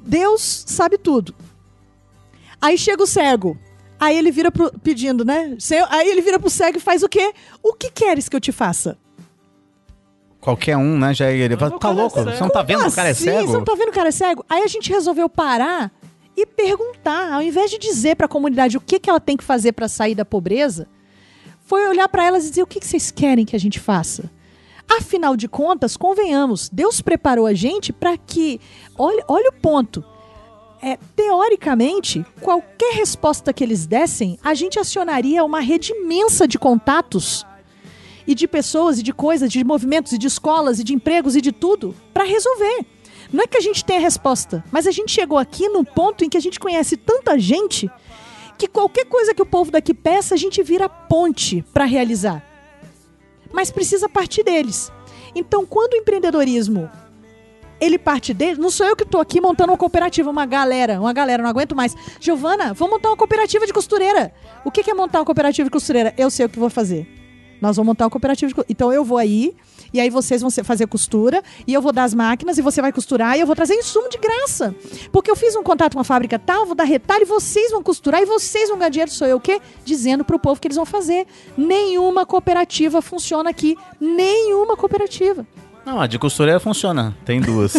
Deus 0.00 0.64
sabe 0.66 0.98
tudo. 0.98 1.34
Aí 2.60 2.76
chega 2.76 3.02
o 3.02 3.06
cego. 3.06 3.58
Aí 3.98 4.16
ele 4.16 4.30
vira 4.30 4.52
pro, 4.52 4.70
pedindo, 4.80 5.24
né? 5.24 5.56
Aí 5.88 6.08
ele 6.08 6.20
vira 6.20 6.38
pro 6.38 6.50
cego 6.50 6.76
e 6.76 6.80
faz 6.80 7.02
o 7.02 7.08
quê? 7.08 7.32
O 7.62 7.72
que 7.72 7.90
queres 7.90 8.28
que 8.28 8.36
eu 8.36 8.40
te 8.40 8.52
faça? 8.52 8.98
Qualquer 10.46 10.76
um, 10.76 10.96
né? 10.96 11.12
Já 11.12 11.28
ele 11.28 11.56
fala, 11.56 11.76
tá 11.76 11.90
louco? 11.90 12.20
É 12.20 12.22
você 12.22 12.40
não 12.40 12.48
tá 12.48 12.62
vendo 12.62 12.82
que 12.82 12.86
o 12.86 12.92
cara 12.92 13.08
é 13.08 13.14
cego? 13.14 13.48
Você 13.48 13.56
não 13.56 13.64
tá 13.64 13.74
vendo 13.74 13.88
o 13.88 13.92
cara 13.92 14.10
é 14.10 14.12
cego? 14.12 14.44
Aí 14.48 14.62
a 14.62 14.68
gente 14.68 14.92
resolveu 14.92 15.28
parar 15.28 15.90
e 16.36 16.46
perguntar, 16.46 17.32
ao 17.32 17.42
invés 17.42 17.68
de 17.68 17.78
dizer 17.78 18.14
para 18.14 18.26
a 18.26 18.28
comunidade 18.28 18.76
o 18.76 18.80
que, 18.80 19.00
que 19.00 19.10
ela 19.10 19.18
tem 19.18 19.36
que 19.36 19.42
fazer 19.42 19.72
para 19.72 19.88
sair 19.88 20.14
da 20.14 20.24
pobreza, 20.24 20.86
foi 21.64 21.88
olhar 21.88 22.08
para 22.08 22.24
elas 22.24 22.46
e 22.46 22.50
dizer 22.50 22.62
o 22.62 22.66
que, 22.68 22.78
que 22.78 22.86
vocês 22.86 23.10
querem 23.10 23.44
que 23.44 23.56
a 23.56 23.58
gente 23.58 23.80
faça. 23.80 24.30
Afinal 24.88 25.36
de 25.36 25.48
contas, 25.48 25.96
convenhamos, 25.96 26.68
Deus 26.72 27.00
preparou 27.00 27.46
a 27.46 27.52
gente 27.52 27.92
para 27.92 28.16
que, 28.16 28.60
olha, 28.96 29.24
olha 29.26 29.48
o 29.48 29.60
ponto. 29.60 30.04
É, 30.80 30.96
teoricamente, 31.16 32.24
qualquer 32.40 32.94
resposta 32.94 33.52
que 33.52 33.64
eles 33.64 33.84
dessem, 33.84 34.38
a 34.44 34.54
gente 34.54 34.78
acionaria 34.78 35.42
uma 35.42 35.58
rede 35.58 35.92
imensa 35.92 36.46
de 36.46 36.56
contatos 36.56 37.44
e 38.26 38.34
de 38.34 38.48
pessoas 38.48 38.98
e 38.98 39.02
de 39.02 39.12
coisas, 39.12 39.50
de 39.50 39.62
movimentos 39.64 40.12
e 40.12 40.18
de 40.18 40.26
escolas 40.26 40.78
e 40.78 40.84
de 40.84 40.94
empregos 40.94 41.36
e 41.36 41.40
de 41.40 41.52
tudo 41.52 41.94
para 42.12 42.24
resolver. 42.24 42.84
Não 43.32 43.44
é 43.44 43.46
que 43.46 43.56
a 43.56 43.60
gente 43.60 43.84
tenha 43.84 43.98
a 43.98 44.02
resposta, 44.02 44.64
mas 44.70 44.86
a 44.86 44.90
gente 44.90 45.12
chegou 45.12 45.38
aqui 45.38 45.68
num 45.68 45.84
ponto 45.84 46.24
em 46.24 46.28
que 46.28 46.36
a 46.36 46.40
gente 46.40 46.60
conhece 46.60 46.96
tanta 46.96 47.38
gente 47.38 47.90
que 48.56 48.66
qualquer 48.68 49.04
coisa 49.06 49.34
que 49.34 49.42
o 49.42 49.46
povo 49.46 49.70
daqui 49.70 49.92
peça, 49.92 50.34
a 50.34 50.38
gente 50.38 50.62
vira 50.62 50.88
ponte 50.88 51.62
para 51.74 51.84
realizar. 51.84 52.42
Mas 53.52 53.70
precisa 53.70 54.08
partir 54.08 54.42
deles. 54.42 54.90
Então, 55.34 55.66
quando 55.66 55.92
o 55.92 55.96
empreendedorismo 55.96 56.90
ele 57.78 57.98
parte 57.98 58.32
dele, 58.32 58.58
não 58.58 58.70
sou 58.70 58.86
eu 58.86 58.96
que 58.96 59.04
estou 59.04 59.20
aqui 59.20 59.40
montando 59.40 59.70
uma 59.70 59.78
cooperativa, 59.78 60.30
uma 60.30 60.46
galera, 60.46 60.98
uma 60.98 61.12
galera, 61.12 61.42
não 61.42 61.50
aguento 61.50 61.76
mais. 61.76 61.94
Giovana, 62.18 62.72
vamos 62.72 62.94
montar 62.94 63.10
uma 63.10 63.16
cooperativa 63.16 63.66
de 63.66 63.72
costureira. 63.72 64.32
O 64.64 64.70
que 64.70 64.90
é 64.90 64.94
montar 64.94 65.18
uma 65.18 65.26
cooperativa 65.26 65.66
de 65.66 65.70
costureira? 65.70 66.14
Eu 66.16 66.30
sei 66.30 66.46
o 66.46 66.48
que 66.48 66.58
vou 66.58 66.70
fazer. 66.70 67.06
Nós 67.60 67.76
vamos 67.76 67.88
montar 67.88 68.04
uma 68.04 68.10
cooperativa 68.10 68.52
de 68.52 68.64
Então 68.68 68.92
eu 68.92 69.04
vou 69.04 69.18
aí, 69.18 69.54
e 69.92 70.00
aí 70.00 70.10
vocês 70.10 70.40
vão 70.40 70.50
fazer 70.50 70.86
costura, 70.86 71.42
e 71.66 71.72
eu 71.72 71.80
vou 71.80 71.92
dar 71.92 72.04
as 72.04 72.14
máquinas, 72.14 72.58
e 72.58 72.62
você 72.62 72.80
vai 72.80 72.92
costurar, 72.92 73.36
e 73.36 73.40
eu 73.40 73.46
vou 73.46 73.56
trazer 73.56 73.74
insumo 73.74 74.08
de 74.08 74.18
graça. 74.18 74.74
Porque 75.10 75.30
eu 75.30 75.36
fiz 75.36 75.54
um 75.56 75.62
contato 75.62 75.92
com 75.92 75.98
uma 75.98 76.04
fábrica 76.04 76.38
tal, 76.38 76.66
vou 76.66 76.74
dar 76.74 76.84
retalho, 76.84 77.22
e 77.22 77.26
vocês 77.26 77.70
vão 77.70 77.82
costurar, 77.82 78.20
e 78.22 78.26
vocês 78.26 78.68
vão 78.68 78.78
ganhar 78.78 78.90
dinheiro. 78.90 79.10
Sou 79.10 79.26
eu 79.26 79.36
o 79.36 79.40
quê? 79.40 79.60
Dizendo 79.84 80.24
pro 80.24 80.38
povo 80.38 80.60
que 80.60 80.66
eles 80.66 80.76
vão 80.76 80.86
fazer. 80.86 81.26
Nenhuma 81.56 82.26
cooperativa 82.26 83.00
funciona 83.00 83.50
aqui. 83.50 83.76
Nenhuma 84.00 84.76
cooperativa. 84.76 85.46
Não, 85.86 86.00
a 86.00 86.08
de 86.08 86.18
costureira 86.18 86.58
funciona. 86.58 87.16
Tem 87.24 87.40
duas. 87.40 87.72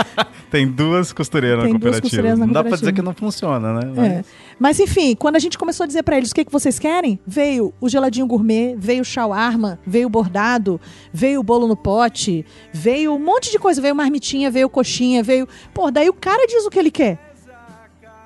Tem 0.50 0.66
duas 0.66 1.12
costureiras 1.12 1.64
Tem 1.64 1.72
na 1.74 1.78
cooperativa. 1.78 2.02
Costureiras 2.02 2.38
na 2.38 2.46
não 2.46 2.52
cooperativa. 2.54 2.64
dá 2.64 2.68
pra 2.70 2.78
dizer 2.78 2.92
que 2.94 3.02
não 3.02 3.12
funciona, 3.12 3.74
né? 3.74 3.92
Mas... 3.94 4.10
É. 4.10 4.24
Mas 4.58 4.80
enfim, 4.80 5.14
quando 5.14 5.36
a 5.36 5.38
gente 5.38 5.58
começou 5.58 5.84
a 5.84 5.86
dizer 5.86 6.02
para 6.02 6.16
eles 6.16 6.30
o 6.30 6.34
que, 6.34 6.46
que 6.46 6.52
vocês 6.52 6.78
querem, 6.78 7.20
veio 7.26 7.74
o 7.78 7.90
geladinho 7.90 8.26
gourmet, 8.26 8.74
veio 8.78 9.02
o 9.02 9.04
shawarma, 9.04 9.78
veio 9.86 10.06
o 10.06 10.10
bordado, 10.10 10.80
veio 11.12 11.40
o 11.40 11.42
bolo 11.42 11.66
no 11.66 11.76
pote, 11.76 12.46
veio 12.72 13.14
um 13.14 13.18
monte 13.18 13.50
de 13.50 13.58
coisa, 13.58 13.82
veio 13.82 13.94
marmitinha, 13.94 14.50
veio 14.50 14.70
coxinha, 14.70 15.22
veio. 15.22 15.46
Pô, 15.74 15.90
daí 15.90 16.08
o 16.08 16.14
cara 16.14 16.46
diz 16.46 16.64
o 16.64 16.70
que 16.70 16.78
ele 16.78 16.90
quer. 16.90 17.18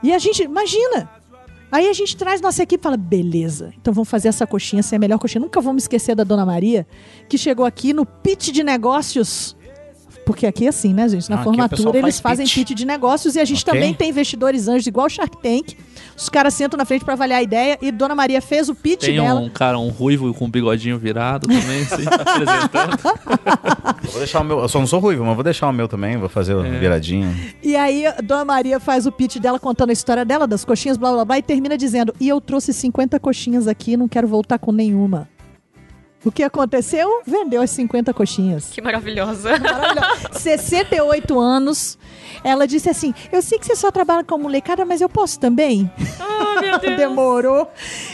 E 0.05 0.13
a 0.13 0.21
gente, 0.21 0.45
imagina, 0.45 1.11
Aí 1.77 1.91
a 1.91 1.93
gente 1.93 2.17
traz 2.17 2.41
nossa 2.41 2.63
equipe 2.63 2.81
e 2.81 2.83
fala: 2.83 2.97
beleza, 2.97 3.71
então 3.79 3.93
vamos 3.93 4.09
fazer 4.09 4.29
essa 4.29 4.47
coxinha 4.47 4.83
ser 4.83 4.97
a 4.97 4.99
melhor 4.99 5.19
coxinha. 5.19 5.43
Nunca 5.43 5.61
vamos 5.61 5.83
esquecer 5.83 6.15
da 6.15 6.25
Dona 6.25 6.47
Maria, 6.47 6.87
que 7.29 7.37
chegou 7.37 7.67
aqui 7.67 7.93
no 7.93 8.07
pitch 8.07 8.49
de 8.49 8.63
negócios. 8.63 9.55
Porque 10.25 10.47
aqui 10.47 10.65
é 10.65 10.69
assim, 10.69 10.95
né, 10.95 11.07
gente? 11.07 11.29
Na 11.29 11.39
ah, 11.39 11.45
formatura 11.45 11.99
eles 11.99 12.19
fazem 12.19 12.47
pitch. 12.47 12.55
pitch 12.55 12.71
de 12.79 12.87
negócios 12.87 13.37
e 13.37 13.41
a 13.41 13.45
gente 13.45 13.61
okay. 13.61 13.75
também 13.75 13.93
tem 13.93 14.09
investidores 14.09 14.69
anjos 14.69 14.87
igual 14.87 15.07
Shark 15.11 15.37
Tank. 15.43 15.77
Os 16.17 16.29
caras 16.29 16.55
sentam 16.55 16.79
na 16.79 16.85
frente 16.85 17.05
pra 17.05 17.15
avaliar 17.15 17.41
a 17.41 17.43
ideia 17.43 17.79
e 17.83 17.91
Dona 17.93 18.15
Maria 18.15 18.41
fez 18.41 18.69
o 18.69 18.75
pitch 18.75 19.01
Tem 19.03 19.17
dela. 19.17 19.39
um 19.41 19.49
cara, 19.51 19.79
um 19.79 19.89
ruivo 19.89 20.33
com 20.33 20.47
um 20.47 20.51
bigodinho 20.51 20.99
virado 20.99 21.47
também, 21.47 21.83
assim, 21.83 22.05
apresentando. 22.09 22.99
Vou 24.11 24.19
deixar 24.19 24.41
o 24.41 24.45
meu. 24.45 24.59
Eu 24.61 24.69
só 24.69 24.79
não 24.79 24.87
sou 24.87 24.99
ruivo, 25.01 25.25
mas 25.25 25.35
vou 25.35 25.45
deixar 25.45 25.69
o 25.69 25.73
meu 25.73 25.87
também, 25.89 26.17
vou 26.17 26.29
fazer 26.29 26.55
o 26.55 26.65
É. 26.65 26.79
viradinho. 26.79 27.35
E 27.63 27.77
aí, 27.77 28.05
Dona 28.25 28.45
Maria 28.45 28.81
faz 28.81 29.07
o 29.07 29.13
pitch 29.13 29.37
dela 29.39 29.59
contando 29.59 29.91
a 29.91 29.93
história 29.93 30.25
dela, 30.25 30.47
das 30.47 30.65
coxinhas, 30.65 30.97
blá 30.97 31.13
blá 31.13 31.25
blá, 31.25 31.39
e 31.39 31.43
termina 31.43 31.77
dizendo: 31.77 32.15
E 32.21 32.29
eu 32.29 32.41
trouxe 32.41 32.73
50 32.73 33.21
coxinhas 33.21 33.69
aqui, 33.69 33.97
não 33.97 34.09
quero 34.09 34.27
voltar 34.27 34.59
com 34.59 34.73
nenhuma. 34.73 35.29
O 36.25 36.33
que 36.33 36.43
aconteceu? 36.43 37.23
Vendeu 37.25 37.63
as 37.63 37.71
50 37.71 38.13
coxinhas. 38.13 38.71
Que 38.71 38.81
maravilhosa. 38.83 39.51
68 40.33 41.39
anos. 41.39 41.99
Ela 42.43 42.67
disse 42.67 42.89
assim: 42.89 43.15
Eu 43.33 43.43
sei 43.43 43.59
que 43.59 43.67
você 43.67 43.77
só 43.77 43.91
trabalha 43.91 44.25
com 44.25 44.37
molecada, 44.39 44.85
mas 44.85 45.01
eu 45.01 45.09
posso 45.09 45.39
também. 45.39 45.91
Oh, 46.21 46.61
meu 46.61 46.79
Deus. 46.81 46.97
Demorou. 46.97 47.71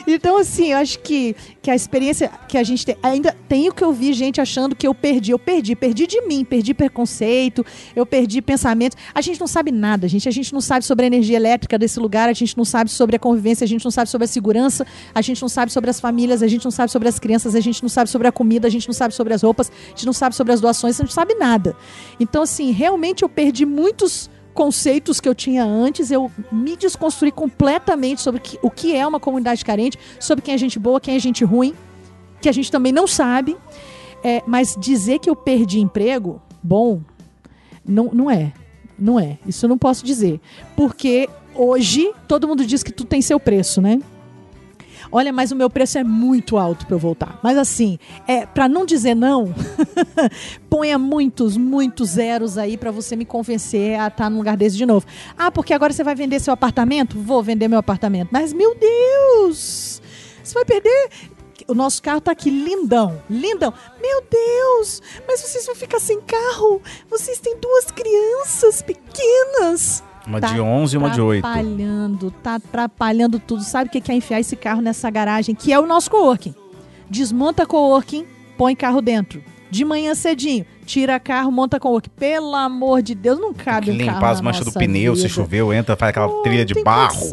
Então, 0.07 0.37
assim, 0.39 0.73
eu 0.73 0.79
acho 0.79 0.99
que, 1.01 1.35
que 1.63 1.71
a 1.71 1.77
experiência 1.77 2.29
que 2.49 2.59
a 2.59 2.65
gente 2.65 2.85
tem. 2.85 2.97
Ainda 3.03 3.35
tenho 3.49 3.73
que 3.73 3.85
ouvir 3.85 4.13
gente 4.13 4.41
achando 4.41 4.75
que 4.75 4.87
eu 4.87 4.95
perdi. 4.95 5.31
Eu 5.31 5.39
perdi. 5.39 5.77
Perdi 5.77 6.07
de 6.09 6.21
mim, 6.23 6.45
perdi 6.45 6.75
preconceito, 6.75 7.65
eu 7.95 8.05
perdi 8.05 8.43
pensamentos. 8.43 8.99
A 9.15 9.21
gente 9.21 9.39
não 9.41 9.47
sabe 9.47 9.71
nada, 9.71 10.09
gente. 10.09 10.29
A 10.29 10.33
gente 10.33 10.53
não 10.53 10.61
sabe 10.61 10.85
sobre 10.85 11.05
a 11.05 11.07
energia 11.07 11.37
elétrica 11.37 11.79
desse 11.79 12.01
lugar, 12.01 12.29
a 12.29 12.33
gente 12.33 12.57
não 12.57 12.65
sabe 12.65 12.91
sobre 12.91 13.15
a 13.15 13.19
convivência, 13.19 13.65
a 13.65 13.69
gente 13.69 13.85
não 13.85 13.91
sabe 13.93 14.11
sobre 14.11 14.25
a 14.25 14.29
segurança, 14.29 14.85
a 15.15 15.23
gente 15.23 15.41
não 15.41 15.49
sabe 15.49 15.73
sobre 15.73 15.89
as 15.89 16.01
famílias, 16.01 16.43
a 16.43 16.49
gente 16.49 16.65
não 16.65 16.73
sabe 16.73 16.91
sobre 16.91 17.09
as 17.09 17.19
crianças, 17.19 17.55
a 17.55 17.61
gente 17.61 17.81
não 17.81 17.89
sabe 17.89 18.11
sobre 18.11 18.27
a 18.27 18.33
comida, 18.33 18.67
a 18.67 18.71
gente 18.71 18.89
não 18.89 18.95
sabe 18.95 19.15
sobre 19.15 19.33
as 19.33 19.43
roupas, 19.43 19.71
a 19.71 19.89
gente 19.91 20.07
não 20.07 20.13
sabe 20.13 20.35
sobre 20.35 20.53
as 20.53 20.61
doações, 20.61 20.97
a 20.97 21.05
gente 21.05 21.11
não 21.11 21.15
sabe 21.15 21.35
nada. 21.35 21.77
Então, 22.19 22.43
assim, 22.43 22.73
realmente 22.73 23.23
eu 23.23 23.29
perdi 23.29 23.65
muitos 23.65 24.29
conceitos 24.55 25.21
que 25.21 25.29
eu 25.29 25.35
tinha 25.35 25.65
antes, 25.65 26.11
eu 26.11 26.31
me 26.51 26.77
desconstruí 26.77 27.33
completamente 27.33 28.21
sobre 28.21 28.41
o 28.63 28.71
que 28.71 28.95
é 28.95 29.07
uma 29.07 29.19
comunidade 29.19 29.65
carente, 29.65 29.99
sobre 30.21 30.43
quem 30.43 30.55
é 30.55 30.59
gente 30.59 30.79
boa, 30.79 31.01
quem 31.01 31.15
é 31.15 31.19
gente 31.19 31.45
ruim, 31.45 31.75
que 32.41 32.49
a 32.49 32.53
gente 32.53 32.71
também 32.71 32.93
não 32.93 33.07
sabe. 33.07 33.57
É, 34.25 34.43
mas 34.47 34.77
dizer 34.79 35.19
que 35.19 35.29
eu 35.29 35.35
perdi 35.35 35.81
emprego, 35.81 36.41
bom, 36.63 37.01
não, 37.85 38.11
não 38.13 38.31
é. 38.31 38.53
Não 38.99 39.19
é. 39.19 39.39
Isso 39.47 39.65
eu 39.65 39.69
não 39.69 39.79
posso 39.79 40.05
dizer. 40.05 40.41
Porque 40.77 41.29
hoje 41.55 42.13
todo 42.29 42.47
mundo 42.47 42.65
diz 42.65 42.83
que 42.83 42.93
tudo 42.93 43.09
tem 43.09 43.21
seu 43.21 43.41
preço, 43.41 43.81
né? 43.81 43.99
Olha, 45.13 45.31
mas 45.31 45.53
o 45.53 45.57
meu 45.57 45.69
preço 45.69 45.99
é 45.99 46.05
muito 46.05 46.57
alto 46.57 46.87
para 46.87 46.97
eu 46.97 46.99
voltar. 46.99 47.39
Mas 47.43 47.59
assim, 47.59 47.99
é 48.27 48.47
para 48.47 48.67
não 48.67 48.87
dizer 48.87 49.15
não, 49.15 49.55
ponha 50.71 50.99
muitos, 50.99 51.57
muitos 51.59 52.11
zeros 52.11 52.57
aí 52.57 52.79
para 52.79 52.91
você 52.91 53.15
me 53.15 53.27
convencer 53.27 54.01
a 54.01 54.09
estar 54.09 54.31
num 54.31 54.39
lugar 54.39 54.57
desse 54.57 54.77
de 54.77 54.87
novo. 54.87 55.05
Ah, 55.37 55.51
porque 55.51 55.75
agora 55.75 55.93
você 55.93 56.03
vai 56.03 56.15
vender 56.15 56.41
seu 56.41 56.55
apartamento? 56.55 57.19
Vou 57.19 57.43
vender 57.43 57.69
meu 57.69 57.79
apartamento. 57.79 58.31
Mas 58.33 58.55
meu 58.55 58.75
Deus! 58.75 60.01
Você 60.43 60.55
vai 60.55 60.65
perder 60.65 61.11
o 61.69 61.75
nosso 61.75 62.03
carro 62.03 62.21
tá 62.21 62.33
aqui 62.33 62.51
lindão, 62.51 63.23
lindão. 63.29 63.73
Meu 64.01 64.23
Deus, 64.23 65.01
mas 65.27 65.41
vocês 65.41 65.65
vão 65.67 65.75
ficar 65.75 66.01
sem 66.01 66.21
carro? 66.21 66.81
Vocês 67.09 67.39
têm 67.39 67.57
duas 67.59 67.91
crianças 67.91 68.83
pequenas. 68.83 70.03
Uma 70.27 70.41
de 70.41 70.61
11 70.61 70.95
e 70.95 70.99
uma 70.99 71.11
de 71.11 71.21
8. 71.21 71.45
Atrapalhando, 71.45 72.31
tá 72.31 72.55
atrapalhando 72.57 73.39
tudo. 73.39 73.63
Sabe 73.63 73.89
o 73.89 73.93
que 73.93 74.01
que 74.01 74.13
é 74.13 74.15
enfiar 74.15 74.41
esse 74.41 74.57
carro 74.57 74.81
nessa 74.81 75.11
garagem? 75.11 75.55
Que 75.55 75.73
é 75.73 75.79
o 75.79 75.87
nosso 75.87 76.11
coworking. 76.11 76.55
Desmonta 77.11 77.67
coworking, 77.67 78.25
põe 78.57 78.75
carro 78.75 79.01
dentro. 79.03 79.43
De 79.71 79.85
manhã 79.85 80.15
cedinho, 80.15 80.67
tira 80.85 81.19
carro, 81.19 81.51
monta 81.51 81.81
coworking. 81.81 82.11
Pelo 82.11 82.55
amor 82.55 83.03
de 83.03 83.15
Deus, 83.15 83.39
não 83.39 83.53
cabe 83.53 83.87
Que 83.87 83.93
um 83.93 83.99
carro 83.99 84.13
limpar 84.15 84.31
as 84.31 84.41
manchas 84.41 84.65
do 84.65 84.73
pneu, 84.73 85.17
se 85.17 85.23
vida. 85.23 85.35
choveu, 85.35 85.73
entra, 85.73 85.97
faz 85.97 86.11
aquela 86.11 86.43
trilha 86.43 86.65
de 86.65 86.75
não 86.75 86.83
tem 86.83 86.85
barro. 86.85 87.29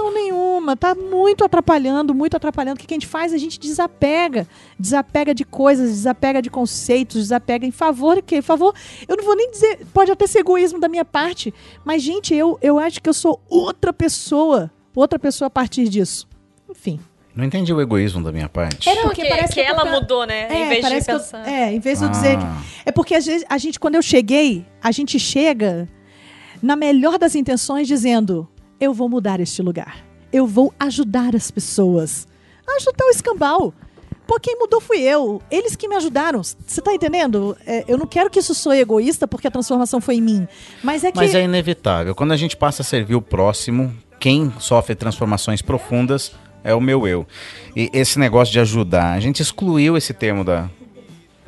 Nenhuma, 0.69 0.75
tá 0.77 0.95
muito 0.95 1.43
atrapalhando, 1.43 2.13
muito 2.13 2.35
atrapalhando. 2.37 2.77
O 2.77 2.79
que 2.79 2.93
a 2.93 2.95
gente 2.95 3.07
faz? 3.07 3.33
A 3.33 3.37
gente 3.37 3.59
desapega. 3.59 4.47
Desapega 4.79 5.33
de 5.33 5.43
coisas, 5.43 5.89
desapega 5.89 6.41
de 6.41 6.49
conceitos, 6.49 7.17
desapega 7.21 7.65
em 7.65 7.71
favor 7.71 8.15
de 8.15 8.21
quê? 8.21 8.37
Em 8.37 8.41
favor, 8.41 8.73
eu 9.07 9.17
não 9.17 9.23
vou 9.25 9.35
nem 9.35 9.51
dizer, 9.51 9.85
pode 9.93 10.11
até 10.11 10.25
ser 10.27 10.39
egoísmo 10.39 10.79
da 10.79 10.87
minha 10.87 11.03
parte, 11.05 11.53
mas, 11.83 12.01
gente, 12.01 12.33
eu, 12.33 12.57
eu 12.61 12.79
acho 12.79 13.01
que 13.01 13.09
eu 13.09 13.13
sou 13.13 13.41
outra 13.49 13.91
pessoa, 13.91 14.71
outra 14.95 15.17
pessoa 15.19 15.47
a 15.47 15.49
partir 15.49 15.87
disso. 15.89 16.27
Enfim. 16.69 16.99
Não 17.35 17.45
entendi 17.45 17.73
o 17.73 17.79
egoísmo 17.79 18.21
da 18.23 18.31
minha 18.31 18.49
parte. 18.49 18.87
Não, 18.93 19.03
porque 19.03 19.21
que, 19.21 19.29
parece 19.29 19.53
que 19.53 19.61
que 19.61 19.67
ela 19.67 19.83
tá- 19.85 19.91
mudou, 19.91 20.25
né? 20.25 20.47
em 20.51 20.67
vez 20.67 20.85
de 20.85 21.05
que 21.05 21.11
eu- 21.11 21.19
pensar. 21.19 21.47
é, 21.47 21.71
em 21.73 21.79
vez 21.79 21.99
de 21.99 22.05
eu 22.05 22.09
Ah. 22.09 22.11
dizer. 22.11 22.37
que- 22.37 22.45
É 22.85 22.91
porque 22.91 23.15
às 23.15 23.25
vezes 23.25 23.45
a 23.49 23.57
gente, 23.57 23.79
quando 23.79 23.95
eu 23.95 24.01
cheguei, 24.01 24.65
a 24.81 24.91
gente 24.91 25.17
chega 25.19 25.87
na 26.61 26.75
melhor 26.75 27.17
das 27.17 27.35
intenções 27.35 27.87
dizendo: 27.87 28.47
eu 28.79 28.93
vou 28.93 29.07
mudar 29.07 29.39
este 29.39 29.61
lugar. 29.61 30.03
Eu 30.31 30.45
vou 30.45 30.73
ajudar 30.79 31.35
as 31.35 31.49
pessoas. 31.49 32.27
Ajudar 32.77 33.05
o 33.05 33.09
escambau. 33.09 33.73
Pô, 34.27 34.39
quem 34.39 34.55
mudou 34.59 34.79
fui 34.79 34.99
eu. 34.99 35.41
Eles 35.49 35.75
que 35.75 35.87
me 35.87 35.95
ajudaram. 35.95 36.43
Você 36.43 36.81
tá 36.81 36.93
entendendo? 36.93 37.57
É, 37.65 37.83
eu 37.87 37.97
não 37.97 38.05
quero 38.05 38.29
que 38.29 38.37
isso 38.37 38.53
soe 38.53 38.79
egoísta 38.79 39.27
porque 39.27 39.47
a 39.47 39.51
transformação 39.51 39.99
foi 39.99 40.15
em 40.17 40.21
mim. 40.21 40.47
Mas 40.83 41.03
é 41.03 41.11
que. 41.11 41.17
Mas 41.17 41.33
é 41.33 41.43
inevitável. 41.43 42.13
Quando 42.13 42.31
a 42.31 42.37
gente 42.37 42.55
passa 42.55 42.83
a 42.83 42.85
servir 42.85 43.15
o 43.15 43.21
próximo, 43.23 43.91
quem 44.19 44.53
sofre 44.59 44.93
transformações 44.93 45.63
profundas 45.63 46.31
é 46.63 46.75
o 46.75 46.81
meu 46.81 47.07
eu. 47.07 47.25
E 47.75 47.89
esse 47.91 48.19
negócio 48.19 48.51
de 48.51 48.59
ajudar, 48.59 49.13
a 49.13 49.19
gente 49.19 49.41
excluiu 49.41 49.97
esse 49.97 50.13
termo 50.13 50.43
da. 50.43 50.69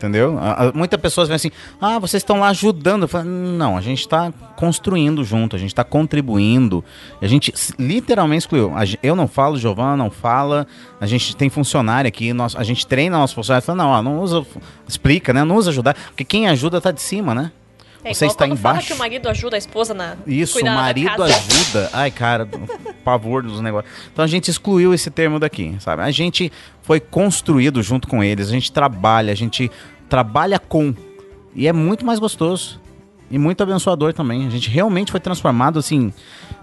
Entendeu? 0.01 0.35
Muitas 0.73 0.99
pessoas 0.99 1.27
vêm 1.27 1.35
assim, 1.35 1.51
ah, 1.79 1.99
vocês 1.99 2.21
estão 2.21 2.39
lá 2.39 2.47
ajudando. 2.47 3.07
Falo, 3.07 3.25
não, 3.25 3.77
a 3.77 3.81
gente 3.81 3.99
está 3.99 4.33
construindo 4.55 5.23
junto, 5.23 5.55
a 5.55 5.59
gente 5.59 5.69
está 5.69 5.83
contribuindo. 5.83 6.83
A 7.21 7.27
gente 7.27 7.53
literalmente 7.77 8.39
excluiu. 8.39 8.73
Eu 9.03 9.15
não 9.15 9.27
falo, 9.27 9.59
Giovana 9.59 9.95
não 9.95 10.09
fala, 10.09 10.65
a 10.99 11.05
gente 11.05 11.35
tem 11.35 11.51
funcionário 11.51 12.07
aqui, 12.07 12.33
nós, 12.33 12.55
a 12.55 12.63
gente 12.63 12.87
treina 12.87 13.15
nossos 13.15 13.35
funcionários, 13.35 13.63
fala, 13.67 13.77
não, 13.77 13.89
ó, 13.89 14.01
não 14.01 14.19
usa, 14.21 14.43
explica, 14.87 15.31
né? 15.31 15.43
Não 15.43 15.55
usa 15.55 15.69
ajudar, 15.69 15.93
porque 15.93 16.25
quem 16.25 16.47
ajuda 16.47 16.79
está 16.79 16.89
de 16.89 17.01
cima, 17.01 17.35
né? 17.35 17.51
É 18.03 18.13
Você 18.13 18.25
está 18.25 18.47
quando 18.47 18.57
fala 18.57 18.75
embaixo. 18.75 18.87
que 18.87 18.93
o 18.93 18.97
marido 18.97 19.29
ajuda 19.29 19.55
a 19.55 19.59
esposa 19.59 19.93
na 19.93 20.15
Isso, 20.25 20.59
o 20.59 20.65
marido 20.65 21.21
ajuda. 21.21 21.89
Ai, 21.93 22.09
cara, 22.09 22.49
pavor 23.03 23.43
dos 23.43 23.61
negócios. 23.61 23.93
Então 24.11 24.25
a 24.25 24.27
gente 24.27 24.49
excluiu 24.49 24.91
esse 24.91 25.11
termo 25.11 25.39
daqui, 25.39 25.75
sabe? 25.79 26.01
A 26.01 26.09
gente 26.09 26.51
foi 26.81 26.99
construído 26.99 27.83
junto 27.83 28.07
com 28.07 28.23
eles, 28.23 28.49
a 28.49 28.51
gente 28.51 28.71
trabalha, 28.71 29.31
a 29.31 29.35
gente 29.35 29.69
trabalha 30.11 30.59
com. 30.59 30.93
E 31.55 31.69
é 31.69 31.71
muito 31.71 32.05
mais 32.05 32.19
gostoso. 32.19 32.81
E 33.31 33.37
muito 33.39 33.63
abençoador 33.63 34.11
também. 34.11 34.45
A 34.45 34.49
gente 34.49 34.69
realmente 34.69 35.09
foi 35.09 35.21
transformado, 35.21 35.79
assim, 35.79 36.13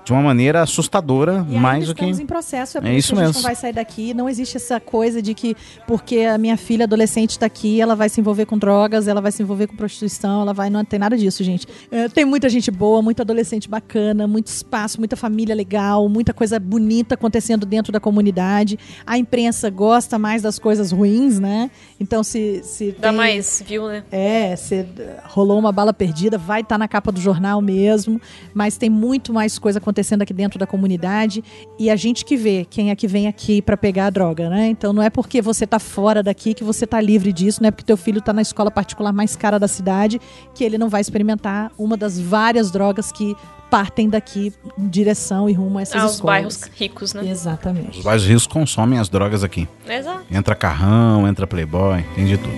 de 0.08 0.12
uma 0.14 0.22
maneira 0.22 0.62
assustadora, 0.62 1.44
E 1.50 1.58
mais 1.58 1.86
do 1.86 1.94
que. 1.94 2.00
estamos 2.00 2.18
em 2.18 2.24
processo, 2.24 2.78
é 2.78 2.80
por 2.80 2.86
É 2.86 2.96
isso 2.96 3.08
que 3.12 3.20
a 3.20 3.26
gente 3.26 3.26
mesmo. 3.26 3.42
não 3.42 3.42
vai 3.42 3.54
sair 3.54 3.74
daqui. 3.74 4.14
Não 4.14 4.26
existe 4.26 4.56
essa 4.56 4.80
coisa 4.80 5.20
de 5.20 5.34
que 5.34 5.54
porque 5.86 6.20
a 6.20 6.38
minha 6.38 6.56
filha 6.56 6.84
adolescente 6.84 7.32
está 7.32 7.44
aqui, 7.44 7.78
ela 7.78 7.94
vai 7.94 8.08
se 8.08 8.18
envolver 8.18 8.46
com 8.46 8.56
drogas, 8.56 9.06
ela 9.06 9.20
vai 9.20 9.30
se 9.30 9.42
envolver 9.42 9.66
com 9.66 9.76
prostituição, 9.76 10.40
ela 10.40 10.54
vai. 10.54 10.70
Não 10.70 10.82
tem 10.82 10.98
nada 10.98 11.14
disso, 11.14 11.44
gente. 11.44 11.66
É, 11.90 12.08
tem 12.08 12.24
muita 12.24 12.48
gente 12.48 12.70
boa, 12.70 13.02
muito 13.02 13.20
adolescente 13.20 13.68
bacana, 13.68 14.26
muito 14.26 14.46
espaço, 14.46 14.98
muita 14.98 15.14
família 15.14 15.54
legal, 15.54 16.08
muita 16.08 16.32
coisa 16.32 16.58
bonita 16.58 17.14
acontecendo 17.14 17.66
dentro 17.66 17.92
da 17.92 18.00
comunidade. 18.00 18.78
A 19.06 19.18
imprensa 19.18 19.68
gosta 19.68 20.18
mais 20.18 20.40
das 20.40 20.58
coisas 20.58 20.90
ruins, 20.90 21.38
né? 21.38 21.70
Então, 22.00 22.24
se. 22.24 22.62
se 22.64 22.92
Dá 22.98 23.08
tem- 23.10 23.16
mais, 23.18 23.62
viu, 23.66 23.86
né? 23.88 24.04
é, 24.10 24.56
se 24.56 24.86
rolou 25.24 25.58
uma 25.58 25.70
bala 25.70 25.92
perdida, 25.92 26.38
vai 26.38 26.62
estar 26.62 26.78
na 26.78 26.88
capa 26.88 27.12
do 27.12 27.20
jornal 27.20 27.60
mesmo, 27.60 28.18
mas 28.54 28.78
tem 28.78 28.88
muito 28.88 29.34
mais 29.34 29.58
coisa 29.58 29.78
acontecendo 29.78 29.97
aqui 30.22 30.32
dentro 30.32 30.58
da 30.58 30.66
comunidade 30.66 31.42
e 31.78 31.90
a 31.90 31.96
gente 31.96 32.24
que 32.24 32.36
vê 32.36 32.66
quem 32.68 32.90
é 32.90 32.96
que 32.96 33.06
vem 33.06 33.26
aqui 33.26 33.60
para 33.60 33.76
pegar 33.76 34.06
a 34.06 34.10
droga, 34.10 34.48
né? 34.48 34.68
Então 34.68 34.92
não 34.92 35.02
é 35.02 35.10
porque 35.10 35.42
você 35.42 35.66
tá 35.66 35.78
fora 35.78 36.22
daqui 36.22 36.54
que 36.54 36.64
você 36.64 36.86
tá 36.86 37.00
livre 37.00 37.32
disso, 37.32 37.60
não 37.62 37.68
é 37.68 37.70
porque 37.70 37.84
teu 37.84 37.96
filho 37.96 38.20
tá 38.20 38.32
na 38.32 38.42
escola 38.42 38.70
particular 38.70 39.12
mais 39.12 39.36
cara 39.36 39.58
da 39.58 39.68
cidade 39.68 40.20
que 40.54 40.62
ele 40.64 40.78
não 40.78 40.88
vai 40.88 41.00
experimentar 41.00 41.70
uma 41.78 41.96
das 41.96 42.18
várias 42.18 42.70
drogas 42.70 43.10
que 43.12 43.34
partem 43.70 44.08
daqui 44.08 44.52
em 44.78 44.88
direção 44.88 45.48
e 45.48 45.52
rumo 45.52 45.78
a 45.78 45.82
essas 45.82 46.02
Aos 46.02 46.12
escolas. 46.14 46.34
bairros 46.34 46.62
ricos, 46.74 47.12
né? 47.14 47.28
Exatamente. 47.28 47.98
Os 47.98 48.04
bairros 48.04 48.26
rios 48.26 48.46
consomem 48.46 48.98
as 48.98 49.08
drogas 49.08 49.44
aqui. 49.44 49.68
Exato. 49.86 50.22
Entra 50.30 50.54
carrão, 50.54 51.28
entra 51.28 51.46
playboy, 51.46 52.02
tem 52.14 52.24
de 52.24 52.38
tudo. 52.38 52.56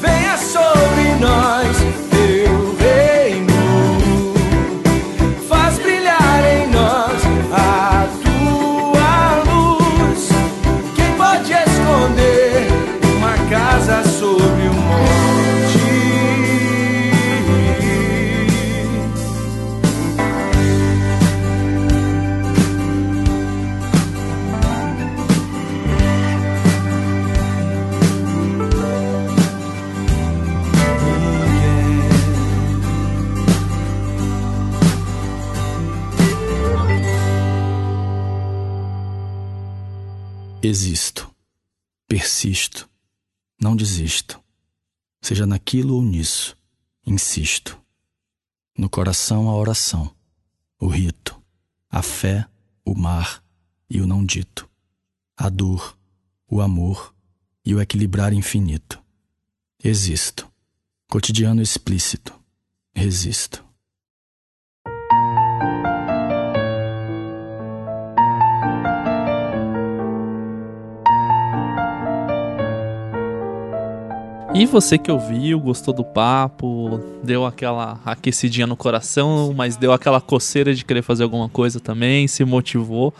Venha 0.00 0.36
sobre 0.36 1.14
nós, 1.20 1.76
Seja 45.28 45.44
naquilo 45.44 45.96
ou 45.96 46.02
nisso, 46.02 46.56
insisto. 47.06 47.78
No 48.78 48.88
coração 48.88 49.50
a 49.50 49.54
oração, 49.54 50.10
o 50.80 50.86
rito, 50.86 51.38
a 51.90 52.00
fé, 52.00 52.48
o 52.82 52.94
mar 52.94 53.44
e 53.90 54.00
o 54.00 54.06
não 54.06 54.24
dito, 54.24 54.66
a 55.36 55.50
dor, 55.50 55.98
o 56.50 56.62
amor 56.62 57.14
e 57.62 57.74
o 57.74 57.80
equilibrar 57.82 58.32
infinito. 58.32 59.04
Existo. 59.84 60.50
Cotidiano 61.10 61.60
explícito. 61.60 62.32
Resisto. 62.94 63.62
E 74.58 74.66
você 74.66 74.98
que 74.98 75.08
ouviu, 75.08 75.60
gostou 75.60 75.94
do 75.94 76.02
papo, 76.02 77.00
deu 77.22 77.46
aquela 77.46 78.00
aquecidinha 78.04 78.66
no 78.66 78.76
coração, 78.76 79.54
mas 79.56 79.76
deu 79.76 79.92
aquela 79.92 80.20
coceira 80.20 80.74
de 80.74 80.84
querer 80.84 81.02
fazer 81.02 81.22
alguma 81.22 81.48
coisa 81.48 81.78
também, 81.78 82.26
se 82.26 82.44
motivou. 82.44 83.14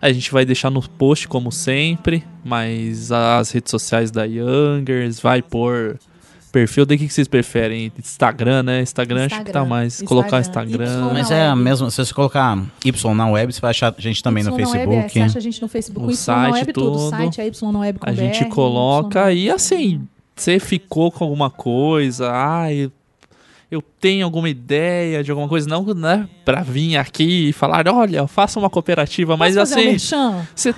A 0.00 0.10
gente 0.10 0.32
vai 0.32 0.46
deixar 0.46 0.70
no 0.70 0.80
post 0.80 1.28
como 1.28 1.52
sempre, 1.52 2.24
mas 2.42 3.12
as 3.12 3.50
redes 3.50 3.70
sociais 3.70 4.10
da 4.10 4.24
Youngers 4.24 5.20
vai 5.20 5.42
por 5.42 5.98
perfil, 6.50 6.86
daí 6.86 6.96
o 6.96 7.00
que 7.00 7.10
vocês 7.10 7.28
preferem? 7.28 7.92
Instagram, 7.98 8.62
né? 8.62 8.80
Instagram, 8.80 9.26
Instagram. 9.26 9.36
acho 9.36 9.44
que 9.44 9.52
tá 9.52 9.64
mais. 9.66 10.00
Instagram. 10.00 10.08
Colocar 10.08 10.40
Instagram. 10.40 11.10
Mas 11.12 11.30
é 11.30 11.48
a 11.48 11.54
mesma. 11.54 11.90
Se 11.90 12.02
você 12.02 12.14
colocar 12.14 12.64
Y 12.82 13.14
na 13.14 13.30
web, 13.30 13.52
você 13.52 13.60
vai 13.60 13.72
achar 13.72 13.94
a 13.94 14.00
gente 14.00 14.22
também 14.22 14.42
y 14.42 14.46
no 14.46 14.56
Facebook. 14.56 14.88
Web, 14.88 15.04
é, 15.04 15.08
você 15.10 15.20
acha 15.20 15.38
a 15.38 15.42
gente 15.42 15.60
no 15.60 15.68
Facebook. 15.68 16.06
O, 16.06 16.10
o 16.12 16.16
site, 16.16 16.54
web, 16.54 16.72
tudo. 16.72 16.96
O 16.96 17.10
site 17.10 17.42
é 17.42 17.46
Y 17.46 17.72
na 17.72 17.78
web 17.80 17.98
com 17.98 18.08
A 18.08 18.12
BR, 18.12 18.16
gente 18.16 18.46
coloca 18.46 19.30
e 19.30 19.50
assim 19.50 20.08
você 20.42 20.58
ficou 20.58 21.10
com 21.10 21.24
alguma 21.24 21.50
coisa, 21.50 22.30
ah, 22.32 22.72
eu, 22.72 22.90
eu 23.70 23.82
tenho 24.00 24.24
alguma 24.24 24.48
ideia 24.48 25.22
de 25.22 25.30
alguma 25.30 25.48
coisa, 25.48 25.68
não, 25.68 25.84
né, 25.94 26.28
pra 26.44 26.62
vir 26.62 26.96
aqui 26.96 27.48
e 27.48 27.52
falar, 27.52 27.88
olha, 27.88 28.26
faça 28.26 28.58
uma 28.58 28.70
cooperativa, 28.70 29.32
Posso 29.32 29.38
mas 29.38 29.56
assim, 29.56 29.96
um 30.14 30.44
você 30.52 30.74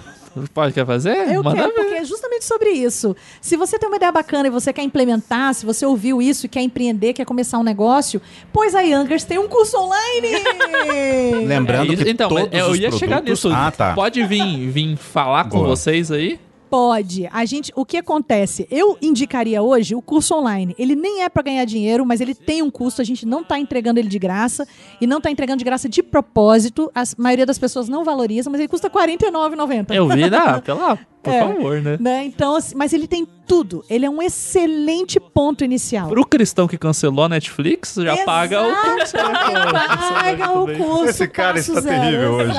pode 0.55 0.73
quer 0.73 0.87
fazer? 0.87 1.33
Eu 1.33 1.43
Manda 1.43 1.57
quero, 1.57 1.69
ver. 1.69 1.75
porque 1.75 1.95
é 1.95 2.05
justamente 2.05 2.45
sobre 2.45 2.71
isso. 2.71 3.17
Se 3.41 3.57
você 3.57 3.79
tem 3.79 3.89
uma 3.89 3.97
ideia 3.97 4.13
bacana 4.13 4.47
e 4.47 4.51
você 4.51 4.73
quer 4.73 4.83
implementar, 4.83 5.53
se 5.55 5.67
você 5.67 5.85
ouviu 5.85 6.23
isso 6.23 6.47
e 6.47 6.49
quer 6.49 6.63
empreender, 6.63 7.13
quer 7.13 7.25
começar 7.25 7.59
um 7.59 7.65
negócio, 7.65 8.23
pois 8.53 8.75
a 8.75 8.81
Youngers 8.81 9.25
tem 9.25 9.39
um 9.39 9.49
curso 9.49 9.77
online. 9.77 10.29
Lembrando 11.47 11.93
é, 11.93 11.97
que 11.97 12.11
então, 12.11 12.29
todos 12.29 12.47
eu 12.53 12.77
ia 12.77 12.83
produtos... 12.83 12.99
chegar 12.99 13.23
nisso. 13.23 13.51
Ah, 13.53 13.71
tá. 13.71 13.95
Pode 13.95 14.25
vir, 14.25 14.71
vir 14.71 14.97
falar 14.97 15.45
Boa. 15.45 15.63
com 15.63 15.69
vocês 15.69 16.13
aí? 16.13 16.39
Pode. 16.71 17.29
A 17.33 17.45
gente, 17.45 17.73
o 17.75 17.85
que 17.85 17.97
acontece? 17.97 18.65
Eu 18.71 18.97
indicaria 19.03 19.61
hoje 19.61 19.97
o 19.97 20.01
curso 20.01 20.37
online. 20.37 20.73
Ele 20.79 20.95
nem 20.95 21.25
é 21.25 21.29
para 21.29 21.43
ganhar 21.43 21.65
dinheiro, 21.65 22.07
mas 22.07 22.21
ele 22.21 22.33
tem 22.33 22.63
um 22.63 22.71
custo. 22.71 23.03
A 23.03 23.05
gente 23.05 23.27
não 23.27 23.41
está 23.41 23.59
entregando 23.59 23.99
ele 23.99 24.09
de 24.09 24.19
graça 24.21 24.67
e 25.01 25.07
não 25.07 25.19
está 25.19 25.33
entregando 25.33 25.59
de 25.59 25.65
graça 25.65 25.89
de 25.89 26.01
propósito. 26.01 26.89
A 26.95 27.03
maioria 27.19 27.45
das 27.45 27.59
pessoas 27.59 27.89
não 27.89 28.05
valoriza, 28.05 28.49
mas 28.49 28.61
ele 28.61 28.69
custa 28.69 28.87
R$ 28.87 28.95
49,90. 28.95 29.93
Eu 29.93 30.07
vi, 30.07 30.31
né? 30.31 30.61
Pela, 30.61 30.99
por 31.23 31.33
é, 31.33 31.41
favor, 31.41 31.83
né? 31.83 31.99
né? 32.01 32.25
Então, 32.25 32.57
assim, 32.57 32.75
mas 32.75 32.93
ele 32.93 33.07
tem 33.07 33.27
tudo. 33.47 33.85
Ele 33.91 34.07
é 34.07 34.11
um 34.11 34.23
excelente 34.23 35.21
ponto 35.21 35.63
inicial. 35.63 36.09
Pro 36.09 36.25
cristão 36.25 36.67
que 36.67 36.79
cancelou 36.79 37.25
a 37.27 37.29
Netflix, 37.29 37.95
já 37.97 38.15
Exato. 38.15 38.25
paga 38.25 38.63
o 38.63 38.75
curso. 38.83 39.13
paga 40.15 40.51
o 40.53 40.67
curso. 40.77 41.11
Esse 41.11 41.29
cara 41.29 41.59
está 41.59 41.81
zero, 41.81 42.01
terrível 42.01 42.33
hoje. 42.35 42.55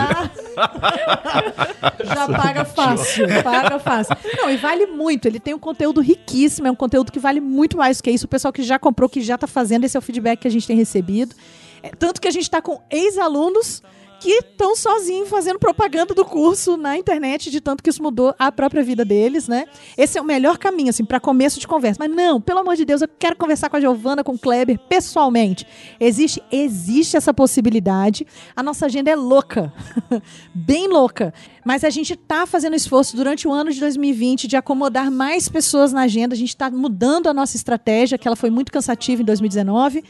já 2.04 2.28
paga 2.28 2.66
fácil, 2.66 3.28
paga 3.44 3.80
fácil. 3.80 4.16
Não, 4.38 4.50
e 4.50 4.58
vale 4.58 4.86
muito. 4.86 5.28
Ele 5.28 5.40
tem 5.40 5.54
um 5.54 5.60
conteúdo 5.60 6.00
riquíssimo, 6.00 6.68
é 6.68 6.72
um 6.72 6.76
conteúdo 6.76 7.12
que 7.12 7.20
vale 7.20 7.42
muito 7.42 7.78
mais 7.78 7.98
do 7.98 8.04
que 8.04 8.12
isso. 8.12 8.26
O 8.26 8.30
pessoal 8.30 8.54
que 8.54 8.62
já 8.62 8.78
comprou, 8.78 9.10
que 9.10 9.22
já 9.22 9.36
está 9.36 9.48
fazendo, 9.48 9.86
esse 9.86 9.98
é 9.98 10.00
o 10.00 10.04
feedback 10.04 10.42
que 10.42 10.48
a 10.48 10.52
gente 10.52 10.68
tem 10.68 10.76
recebido. 10.76 11.36
É, 11.82 11.90
tanto 11.90 12.22
que 12.22 12.28
a 12.28 12.32
gente 12.32 12.44
está 12.44 12.62
com 12.62 12.80
ex-alunos 12.92 13.82
que 14.22 14.30
estão 14.30 14.76
sozinhos 14.76 15.28
fazendo 15.28 15.58
propaganda 15.58 16.14
do 16.14 16.24
curso 16.24 16.78
na 16.78 16.96
internet, 16.96 17.50
de 17.50 17.60
tanto 17.60 17.82
que 17.82 17.90
isso 17.90 18.04
mudou 18.04 18.36
a 18.38 18.52
própria 18.52 18.84
vida 18.84 19.04
deles, 19.04 19.48
né? 19.48 19.66
Esse 19.98 20.20
é 20.20 20.22
o 20.22 20.24
melhor 20.24 20.60
caminho, 20.60 20.92
assim, 20.92 21.04
para 21.04 21.20
começo 21.20 21.60
de 21.60 21.68
conversa. 21.68 21.98
Mas 22.00 22.16
não, 22.16 22.40
pelo 22.40 22.60
amor 22.60 22.76
de 22.76 22.86
Deus, 22.86 23.02
eu 23.02 23.08
quero 23.08 23.36
conversar 23.36 23.68
com 23.68 23.78
a 23.78 23.82
Giovana, 23.82 24.24
com 24.24 24.34
o 24.34 24.38
Kleber, 24.38 24.78
pessoalmente. 24.88 25.66
Existe, 26.00 26.42
existe 26.52 27.18
essa 27.18 27.34
possibilidade. 27.34 28.28
A 28.56 28.62
nossa 28.62 28.86
agenda 28.86 29.10
é 29.10 29.16
louca, 29.16 29.74
bem 30.54 30.88
louca. 30.88 31.34
Mas 31.66 31.84
a 31.84 31.90
gente 31.90 32.14
está 32.14 32.46
fazendo 32.46 32.76
esforço 32.76 33.16
durante 33.16 33.48
o 33.48 33.52
ano 33.52 33.72
de 33.72 33.80
2020 33.80 34.48
de 34.48 34.56
acomodar 34.56 35.10
mais 35.10 35.50
pessoas 35.50 35.92
na 35.92 36.02
agenda. 36.02 36.36
A 36.36 36.38
gente 36.38 36.50
está 36.50 36.70
mudando 36.70 37.28
a 37.28 37.34
nossa 37.34 37.56
estratégia, 37.56 38.20
que 38.20 38.28
ela 38.28 38.36
foi 38.36 38.52
muito 38.52 38.72
cansativa 38.72 39.24
em 39.24 39.26
2019 39.26 40.04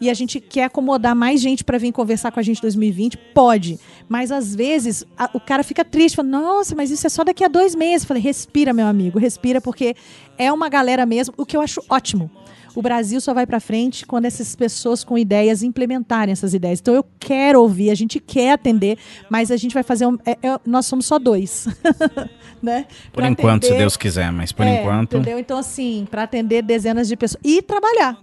e 0.00 0.08
a 0.08 0.14
gente 0.14 0.40
quer 0.40 0.64
acomodar 0.64 1.14
mais 1.14 1.40
gente 1.40 1.64
para 1.64 1.78
vir 1.78 1.92
conversar 1.92 2.30
com 2.30 2.40
a 2.40 2.42
gente 2.42 2.58
em 2.58 2.62
2020, 2.62 3.16
pode. 3.34 3.78
Mas 4.08 4.30
às 4.30 4.54
vezes 4.54 5.04
a, 5.16 5.30
o 5.34 5.40
cara 5.40 5.62
fica 5.62 5.84
triste, 5.84 6.16
fala, 6.16 6.28
nossa, 6.28 6.74
mas 6.74 6.90
isso 6.90 7.06
é 7.06 7.10
só 7.10 7.24
daqui 7.24 7.44
a 7.44 7.48
dois 7.48 7.74
meses. 7.74 8.04
Eu 8.04 8.08
falei, 8.08 8.22
respira, 8.22 8.72
meu 8.72 8.86
amigo, 8.86 9.18
respira, 9.18 9.60
porque 9.60 9.94
é 10.36 10.52
uma 10.52 10.68
galera 10.68 11.04
mesmo, 11.04 11.34
o 11.36 11.44
que 11.44 11.56
eu 11.56 11.60
acho 11.60 11.80
ótimo. 11.88 12.30
O 12.74 12.82
Brasil 12.82 13.20
só 13.20 13.34
vai 13.34 13.44
para 13.44 13.58
frente 13.58 14.06
quando 14.06 14.26
essas 14.26 14.54
pessoas 14.54 15.02
com 15.02 15.18
ideias 15.18 15.64
implementarem 15.64 16.30
essas 16.30 16.54
ideias. 16.54 16.78
Então 16.78 16.94
eu 16.94 17.04
quero 17.18 17.60
ouvir, 17.60 17.90
a 17.90 17.94
gente 17.94 18.20
quer 18.20 18.52
atender, 18.52 18.96
mas 19.28 19.50
a 19.50 19.56
gente 19.56 19.74
vai 19.74 19.82
fazer 19.82 20.06
um. 20.06 20.16
É, 20.24 20.32
é, 20.32 20.60
nós 20.64 20.86
somos 20.86 21.04
só 21.06 21.18
dois. 21.18 21.66
né? 22.62 22.86
Por 23.12 23.22
pra 23.22 23.28
enquanto, 23.28 23.64
atender, 23.64 23.74
se 23.74 23.78
Deus 23.78 23.96
quiser, 23.96 24.30
mas 24.30 24.52
por 24.52 24.64
é, 24.64 24.80
enquanto. 24.80 25.16
Entendeu? 25.16 25.40
Então, 25.40 25.58
assim, 25.58 26.06
para 26.08 26.22
atender 26.22 26.62
dezenas 26.62 27.08
de 27.08 27.16
pessoas. 27.16 27.40
E 27.44 27.60
trabalhar. 27.62 28.16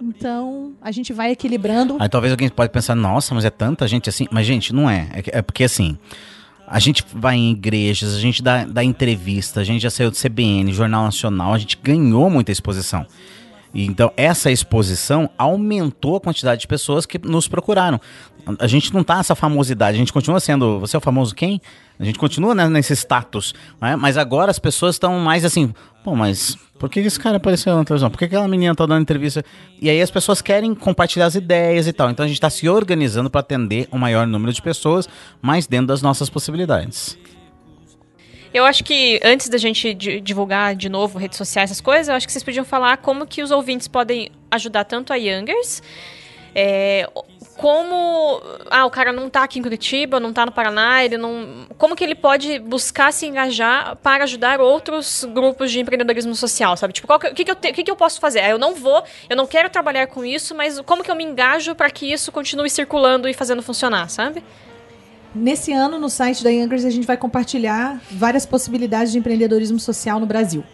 Então, 0.00 0.72
a 0.80 0.90
gente 0.90 1.12
vai 1.12 1.30
equilibrando. 1.30 1.96
Aí 1.98 2.08
talvez 2.08 2.32
alguém 2.32 2.48
pode 2.48 2.72
pensar, 2.72 2.94
nossa, 2.94 3.34
mas 3.34 3.44
é 3.44 3.50
tanta 3.50 3.86
gente 3.86 4.08
assim. 4.08 4.26
Mas, 4.30 4.46
gente, 4.46 4.72
não 4.72 4.88
é. 4.88 5.08
É, 5.12 5.38
é 5.38 5.42
porque 5.42 5.64
assim. 5.64 5.98
A 6.66 6.78
gente 6.78 7.04
vai 7.12 7.34
em 7.34 7.50
igrejas, 7.50 8.14
a 8.14 8.20
gente 8.20 8.40
dá, 8.40 8.64
dá 8.64 8.84
entrevista, 8.84 9.58
a 9.58 9.64
gente 9.64 9.82
já 9.82 9.90
saiu 9.90 10.08
do 10.08 10.16
CBN, 10.16 10.72
Jornal 10.72 11.02
Nacional, 11.02 11.52
a 11.52 11.58
gente 11.58 11.76
ganhou 11.82 12.30
muita 12.30 12.52
exposição. 12.52 13.04
Então, 13.74 14.12
essa 14.16 14.52
exposição 14.52 15.28
aumentou 15.36 16.16
a 16.16 16.20
quantidade 16.20 16.60
de 16.60 16.68
pessoas 16.68 17.06
que 17.06 17.18
nos 17.18 17.48
procuraram. 17.48 18.00
A 18.58 18.68
gente 18.68 18.94
não 18.94 19.02
tá 19.02 19.16
nessa 19.16 19.34
famosidade, 19.34 19.96
a 19.96 19.98
gente 19.98 20.12
continua 20.12 20.40
sendo. 20.40 20.78
Você 20.80 20.96
é 20.96 20.98
o 20.98 21.00
famoso 21.00 21.34
quem? 21.34 21.60
A 21.98 22.04
gente 22.04 22.18
continua 22.18 22.54
né, 22.54 22.68
nesse 22.68 22.94
status. 22.94 23.52
Né? 23.80 23.96
Mas 23.96 24.16
agora 24.16 24.50
as 24.50 24.58
pessoas 24.58 24.94
estão 24.94 25.18
mais 25.18 25.44
assim. 25.44 25.74
Pô, 26.02 26.16
mas 26.16 26.56
por 26.80 26.88
que 26.88 26.98
esse 27.00 27.20
cara 27.20 27.36
apareceu 27.36 27.76
na 27.76 27.84
televisão? 27.84 28.10
Por 28.10 28.18
que 28.18 28.24
aquela 28.24 28.48
menina 28.48 28.74
tá 28.74 28.86
dando 28.86 29.02
entrevista? 29.02 29.44
E 29.78 29.90
aí 29.90 30.00
as 30.00 30.10
pessoas 30.10 30.40
querem 30.40 30.74
compartilhar 30.74 31.26
as 31.26 31.34
ideias 31.34 31.86
e 31.86 31.92
tal. 31.92 32.08
Então 32.08 32.24
a 32.24 32.26
gente 32.26 32.38
está 32.38 32.48
se 32.48 32.66
organizando 32.70 33.28
para 33.28 33.42
atender 33.42 33.86
o 33.92 33.96
um 33.96 33.98
maior 33.98 34.26
número 34.26 34.50
de 34.50 34.62
pessoas, 34.62 35.06
mas 35.42 35.66
dentro 35.66 35.88
das 35.88 36.00
nossas 36.00 36.30
possibilidades. 36.30 37.18
Eu 38.52 38.64
acho 38.64 38.82
que 38.82 39.20
antes 39.22 39.50
da 39.50 39.58
gente 39.58 39.92
divulgar 39.92 40.74
de 40.74 40.88
novo 40.88 41.18
redes 41.18 41.36
sociais, 41.36 41.70
essas 41.70 41.82
coisas, 41.82 42.08
eu 42.08 42.14
acho 42.14 42.26
que 42.26 42.32
vocês 42.32 42.42
podiam 42.42 42.64
falar 42.64 42.96
como 42.96 43.26
que 43.26 43.42
os 43.42 43.50
ouvintes 43.50 43.86
podem 43.86 44.30
ajudar 44.50 44.84
tanto 44.84 45.12
a 45.12 45.16
Youngers, 45.16 45.82
é, 46.54 47.06
como 47.60 48.40
ah, 48.70 48.86
o 48.86 48.90
cara 48.90 49.12
não 49.12 49.26
está 49.26 49.44
aqui 49.44 49.58
em 49.58 49.62
Curitiba, 49.62 50.18
não 50.18 50.30
está 50.30 50.46
no 50.46 50.52
Paraná, 50.52 51.04
ele 51.04 51.18
não. 51.18 51.66
Como 51.76 51.94
que 51.94 52.02
ele 52.02 52.14
pode 52.14 52.58
buscar 52.58 53.12
se 53.12 53.26
engajar 53.26 53.96
para 53.96 54.24
ajudar 54.24 54.62
outros 54.62 55.26
grupos 55.34 55.70
de 55.70 55.78
empreendedorismo 55.78 56.34
social, 56.34 56.74
sabe? 56.78 56.94
Tipo, 56.94 57.12
o 57.12 57.18
que, 57.18 57.34
que, 57.34 57.44
que, 57.44 57.50
eu 57.50 57.54
te, 57.54 57.70
que, 57.70 57.84
que 57.84 57.90
eu 57.90 57.96
posso 57.96 58.18
fazer? 58.18 58.40
Ah, 58.40 58.48
eu 58.48 58.58
não 58.58 58.74
vou, 58.74 59.04
eu 59.28 59.36
não 59.36 59.46
quero 59.46 59.68
trabalhar 59.68 60.06
com 60.06 60.24
isso, 60.24 60.54
mas 60.54 60.80
como 60.80 61.04
que 61.04 61.10
eu 61.10 61.14
me 61.14 61.22
engajo 61.22 61.74
para 61.74 61.90
que 61.90 62.10
isso 62.10 62.32
continue 62.32 62.70
circulando 62.70 63.28
e 63.28 63.34
fazendo 63.34 63.62
funcionar, 63.62 64.08
sabe? 64.08 64.42
Nesse 65.34 65.70
ano, 65.70 65.98
no 65.98 66.08
site 66.08 66.42
da 66.42 66.48
Youngers, 66.48 66.86
a 66.86 66.90
gente 66.90 67.06
vai 67.06 67.18
compartilhar 67.18 68.00
várias 68.10 68.46
possibilidades 68.46 69.12
de 69.12 69.18
empreendedorismo 69.18 69.78
social 69.78 70.18
no 70.18 70.24
Brasil. 70.24 70.64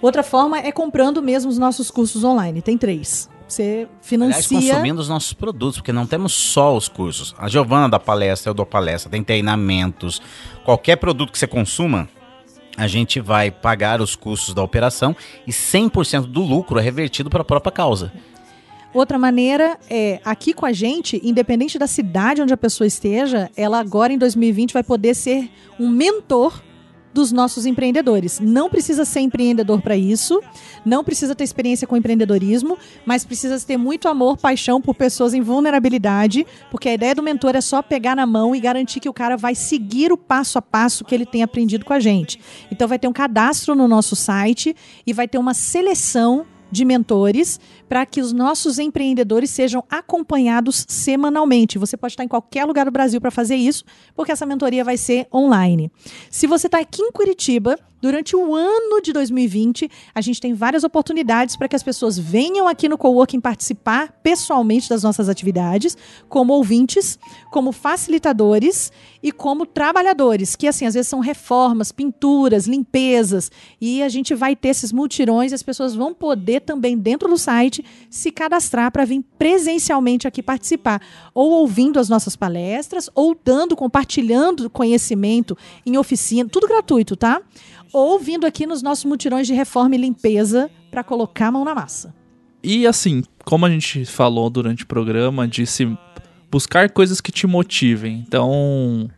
Outra 0.00 0.22
forma 0.22 0.58
é 0.58 0.72
comprando 0.72 1.20
mesmo 1.20 1.50
os 1.50 1.58
nossos 1.58 1.90
cursos 1.90 2.24
online. 2.24 2.62
Tem 2.62 2.78
três. 2.78 3.28
Você 3.48 3.88
financia. 4.02 4.58
Aliás, 4.58 4.72
consumindo 4.72 5.00
os 5.00 5.08
nossos 5.08 5.32
produtos, 5.32 5.78
porque 5.78 5.92
não 5.92 6.06
temos 6.06 6.34
só 6.34 6.76
os 6.76 6.86
cursos. 6.86 7.34
A 7.38 7.48
Giovana 7.48 7.88
da 7.88 7.98
palestra, 7.98 8.50
eu 8.50 8.54
dou 8.54 8.66
palestra, 8.66 9.10
tem 9.10 9.24
treinamentos. 9.24 10.20
Qualquer 10.64 10.96
produto 10.96 11.32
que 11.32 11.38
você 11.38 11.46
consuma, 11.46 12.08
a 12.76 12.86
gente 12.86 13.20
vai 13.20 13.50
pagar 13.50 14.00
os 14.00 14.14
custos 14.14 14.54
da 14.54 14.62
operação 14.62 15.16
e 15.46 15.50
100% 15.50 16.26
do 16.26 16.42
lucro 16.42 16.78
é 16.78 16.82
revertido 16.82 17.30
para 17.30 17.40
a 17.40 17.44
própria 17.44 17.72
causa. 17.72 18.12
Outra 18.92 19.18
maneira 19.18 19.78
é, 19.90 20.20
aqui 20.24 20.52
com 20.52 20.64
a 20.64 20.72
gente, 20.72 21.20
independente 21.22 21.78
da 21.78 21.86
cidade 21.86 22.40
onde 22.40 22.54
a 22.54 22.56
pessoa 22.56 22.86
esteja, 22.86 23.50
ela 23.56 23.78
agora 23.78 24.12
em 24.12 24.18
2020 24.18 24.72
vai 24.72 24.82
poder 24.82 25.14
ser 25.14 25.50
um 25.78 25.88
mentor 25.88 26.62
dos 27.18 27.32
nossos 27.32 27.66
empreendedores. 27.66 28.38
Não 28.38 28.70
precisa 28.70 29.04
ser 29.04 29.18
empreendedor 29.18 29.82
para 29.82 29.96
isso, 29.96 30.40
não 30.84 31.02
precisa 31.02 31.34
ter 31.34 31.42
experiência 31.42 31.84
com 31.84 31.96
empreendedorismo, 31.96 32.78
mas 33.04 33.24
precisa 33.24 33.58
ter 33.58 33.76
muito 33.76 34.06
amor, 34.06 34.36
paixão 34.36 34.80
por 34.80 34.94
pessoas 34.94 35.34
em 35.34 35.40
vulnerabilidade, 35.40 36.46
porque 36.70 36.88
a 36.88 36.94
ideia 36.94 37.16
do 37.16 37.22
mentor 37.22 37.56
é 37.56 37.60
só 37.60 37.82
pegar 37.82 38.14
na 38.14 38.24
mão 38.24 38.54
e 38.54 38.60
garantir 38.60 39.00
que 39.00 39.08
o 39.08 39.12
cara 39.12 39.36
vai 39.36 39.56
seguir 39.56 40.12
o 40.12 40.16
passo 40.16 40.58
a 40.58 40.62
passo 40.62 41.04
que 41.04 41.12
ele 41.12 41.26
tem 41.26 41.42
aprendido 41.42 41.84
com 41.84 41.92
a 41.92 41.98
gente. 41.98 42.38
Então 42.70 42.86
vai 42.86 43.00
ter 43.00 43.08
um 43.08 43.12
cadastro 43.12 43.74
no 43.74 43.88
nosso 43.88 44.14
site 44.14 44.76
e 45.04 45.12
vai 45.12 45.26
ter 45.26 45.38
uma 45.38 45.54
seleção 45.54 46.46
de 46.70 46.84
mentores 46.84 47.58
para 47.88 48.04
que 48.04 48.20
os 48.20 48.32
nossos 48.32 48.78
empreendedores 48.78 49.50
sejam 49.50 49.82
acompanhados 49.90 50.84
semanalmente. 50.88 51.78
Você 51.78 51.96
pode 51.96 52.12
estar 52.12 52.24
em 52.24 52.28
qualquer 52.28 52.64
lugar 52.64 52.84
do 52.84 52.90
Brasil 52.90 53.20
para 53.20 53.30
fazer 53.30 53.56
isso, 53.56 53.84
porque 54.14 54.32
essa 54.32 54.46
mentoria 54.46 54.84
vai 54.84 54.96
ser 54.96 55.26
online. 55.32 55.90
Se 56.30 56.46
você 56.46 56.66
está 56.66 56.78
aqui 56.78 57.02
em 57.02 57.10
Curitiba, 57.10 57.78
durante 58.00 58.36
o 58.36 58.54
ano 58.54 59.00
de 59.02 59.12
2020, 59.12 59.90
a 60.14 60.20
gente 60.20 60.40
tem 60.40 60.54
várias 60.54 60.84
oportunidades 60.84 61.56
para 61.56 61.68
que 61.68 61.76
as 61.76 61.82
pessoas 61.82 62.18
venham 62.18 62.68
aqui 62.68 62.88
no 62.88 62.96
Coworking 62.96 63.40
participar 63.40 64.12
pessoalmente 64.22 64.88
das 64.88 65.02
nossas 65.02 65.28
atividades, 65.28 65.96
como 66.28 66.52
ouvintes, 66.52 67.18
como 67.50 67.72
facilitadores 67.72 68.92
e 69.22 69.32
como 69.32 69.66
trabalhadores, 69.66 70.54
que 70.54 70.68
assim, 70.68 70.86
às 70.86 70.94
vezes 70.94 71.08
são 71.08 71.20
reformas, 71.20 71.90
pinturas, 71.90 72.66
limpezas, 72.66 73.50
e 73.80 74.02
a 74.02 74.08
gente 74.08 74.34
vai 74.34 74.54
ter 74.54 74.68
esses 74.68 74.92
multirões 74.92 75.52
e 75.52 75.54
as 75.54 75.62
pessoas 75.62 75.94
vão 75.94 76.14
poder 76.14 76.60
também 76.60 76.96
dentro 76.96 77.28
do 77.28 77.36
site 77.36 77.77
se 78.10 78.30
cadastrar 78.30 78.90
para 78.90 79.04
vir 79.04 79.24
presencialmente 79.38 80.26
aqui 80.26 80.42
participar, 80.42 81.00
ou 81.34 81.50
ouvindo 81.50 81.98
as 81.98 82.08
nossas 82.08 82.36
palestras, 82.36 83.08
ou 83.14 83.38
dando, 83.44 83.76
compartilhando 83.76 84.70
conhecimento 84.70 85.56
em 85.84 85.96
oficina, 85.96 86.48
tudo 86.48 86.68
gratuito, 86.68 87.16
tá? 87.16 87.40
Ou 87.92 88.18
vindo 88.18 88.46
aqui 88.46 88.66
nos 88.66 88.82
nossos 88.82 89.04
mutirões 89.04 89.46
de 89.46 89.54
reforma 89.54 89.94
e 89.94 89.98
limpeza 89.98 90.70
para 90.90 91.02
colocar 91.02 91.48
a 91.48 91.52
mão 91.52 91.64
na 91.64 91.74
massa. 91.74 92.14
E 92.62 92.86
assim, 92.86 93.22
como 93.44 93.64
a 93.64 93.70
gente 93.70 94.04
falou 94.04 94.50
durante 94.50 94.84
o 94.84 94.86
programa, 94.86 95.46
de 95.46 95.66
se 95.66 95.86
buscar 96.50 96.90
coisas 96.90 97.20
que 97.20 97.30
te 97.30 97.46
motivem. 97.46 98.24
Então, 98.26 99.08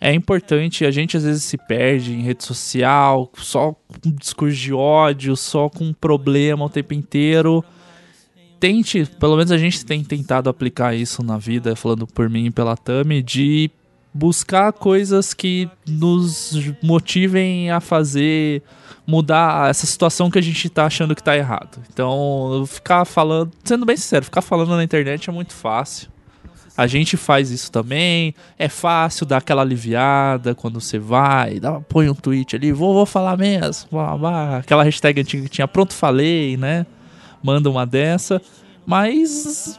é 0.00 0.12
importante, 0.12 0.84
a 0.84 0.90
gente 0.90 1.16
às 1.16 1.24
vezes 1.24 1.44
se 1.44 1.56
perde 1.56 2.12
em 2.12 2.22
rede 2.22 2.44
social, 2.44 3.30
só 3.38 3.72
com 3.72 4.10
discurso 4.10 4.56
de 4.56 4.72
ódio, 4.72 5.36
só 5.36 5.68
com 5.68 5.92
problema 5.92 6.64
o 6.64 6.70
tempo 6.70 6.92
inteiro. 6.92 7.64
Tente, 8.58 9.04
pelo 9.18 9.36
menos 9.36 9.52
a 9.52 9.58
gente 9.58 9.84
tem 9.84 10.02
tentado 10.02 10.48
aplicar 10.48 10.94
isso 10.94 11.22
na 11.22 11.38
vida, 11.38 11.76
falando 11.76 12.06
por 12.06 12.28
mim 12.28 12.46
e 12.46 12.50
pela 12.50 12.76
Tami, 12.76 13.22
de 13.22 13.70
buscar 14.12 14.72
coisas 14.72 15.34
que 15.34 15.68
nos 15.86 16.54
motivem 16.82 17.70
a 17.70 17.80
fazer 17.80 18.62
mudar 19.06 19.70
essa 19.70 19.86
situação 19.86 20.30
que 20.30 20.38
a 20.38 20.42
gente 20.42 20.68
tá 20.68 20.86
achando 20.86 21.14
que 21.14 21.22
tá 21.22 21.36
errado. 21.36 21.78
Então, 21.92 22.64
ficar 22.66 23.04
falando, 23.04 23.52
sendo 23.62 23.86
bem 23.86 23.96
sincero, 23.96 24.24
ficar 24.24 24.42
falando 24.42 24.70
na 24.70 24.82
internet 24.82 25.30
é 25.30 25.32
muito 25.32 25.52
fácil. 25.52 26.08
A 26.76 26.86
gente 26.86 27.16
faz 27.16 27.50
isso 27.50 27.72
também. 27.72 28.34
É 28.58 28.68
fácil 28.68 29.24
dar 29.24 29.38
aquela 29.38 29.62
aliviada 29.62 30.54
quando 30.54 30.80
você 30.80 30.98
vai, 30.98 31.58
dá, 31.58 31.80
põe 31.80 32.10
um 32.10 32.14
tweet 32.14 32.54
ali, 32.54 32.70
vou, 32.70 32.92
vou 32.92 33.06
falar 33.06 33.36
mesmo. 33.36 33.98
Aquela 34.58 34.82
hashtag 34.82 35.20
antiga 35.20 35.44
que 35.44 35.48
tinha 35.48 35.68
pronto 35.68 35.94
falei, 35.94 36.56
né? 36.56 36.84
Manda 37.42 37.70
uma 37.70 37.86
dessa. 37.86 38.40
Mas 38.84 39.78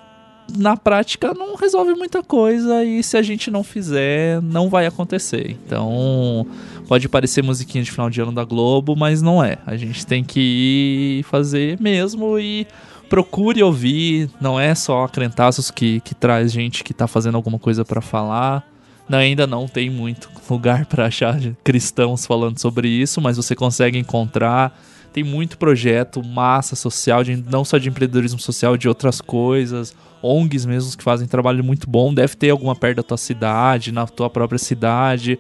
na 0.56 0.78
prática 0.78 1.34
não 1.34 1.56
resolve 1.56 1.94
muita 1.94 2.24
coisa 2.24 2.84
e 2.84 3.04
se 3.04 3.18
a 3.18 3.22
gente 3.22 3.52
não 3.52 3.64
fizer, 3.64 4.42
não 4.42 4.70
vai 4.70 4.86
acontecer. 4.86 5.58
Então, 5.66 6.46
pode 6.88 7.10
parecer 7.10 7.44
musiquinha 7.44 7.84
de 7.84 7.92
final 7.92 8.10
de 8.10 8.22
ano 8.22 8.32
da 8.32 8.44
Globo, 8.44 8.96
mas 8.96 9.22
não 9.22 9.44
é. 9.44 9.58
A 9.66 9.76
gente 9.76 10.06
tem 10.06 10.24
que 10.24 11.20
ir 11.20 11.24
fazer 11.24 11.80
mesmo 11.80 12.40
e 12.40 12.68
procure 13.10 13.64
ouvir, 13.64 14.30
não 14.40 14.60
é 14.60 14.76
só 14.76 15.08
Crentaços 15.08 15.72
que, 15.72 16.00
que 16.02 16.14
traz 16.14 16.52
gente 16.52 16.84
que 16.84 16.94
tá 16.94 17.08
fazendo 17.08 17.36
alguma 17.36 17.60
coisa 17.60 17.84
para 17.84 18.02
falar. 18.02 18.64
Não, 19.08 19.18
ainda 19.18 19.48
não 19.48 19.68
tem 19.68 19.90
muito 19.90 20.30
lugar 20.50 20.86
para 20.86 21.06
achar 21.06 21.40
cristãos 21.64 22.26
falando 22.26 22.60
sobre 22.60 22.90
isso, 22.90 23.22
mas 23.22 23.38
você 23.38 23.56
consegue 23.56 23.98
encontrar. 23.98 24.78
Tem 25.18 25.24
muito 25.24 25.58
projeto, 25.58 26.24
massa 26.24 26.76
social, 26.76 27.24
de, 27.24 27.36
não 27.36 27.66
só 27.66 27.80
de 27.80 27.90
empreendedorismo 27.90 28.38
social, 28.38 28.78
de 28.78 28.88
outras 28.88 29.20
coisas. 29.20 29.96
ONGs 30.22 30.64
mesmo 30.68 30.96
que 30.96 31.04
fazem 31.04 31.28
trabalho 31.28 31.64
muito 31.64 31.90
bom. 31.90 32.14
Deve 32.14 32.36
ter 32.36 32.52
alguma 32.52 32.76
perto 32.76 32.98
da 32.98 33.02
tua 33.02 33.18
cidade, 33.18 33.92
na 33.92 34.06
tua 34.06 34.30
própria 34.30 34.60
cidade 34.60 35.40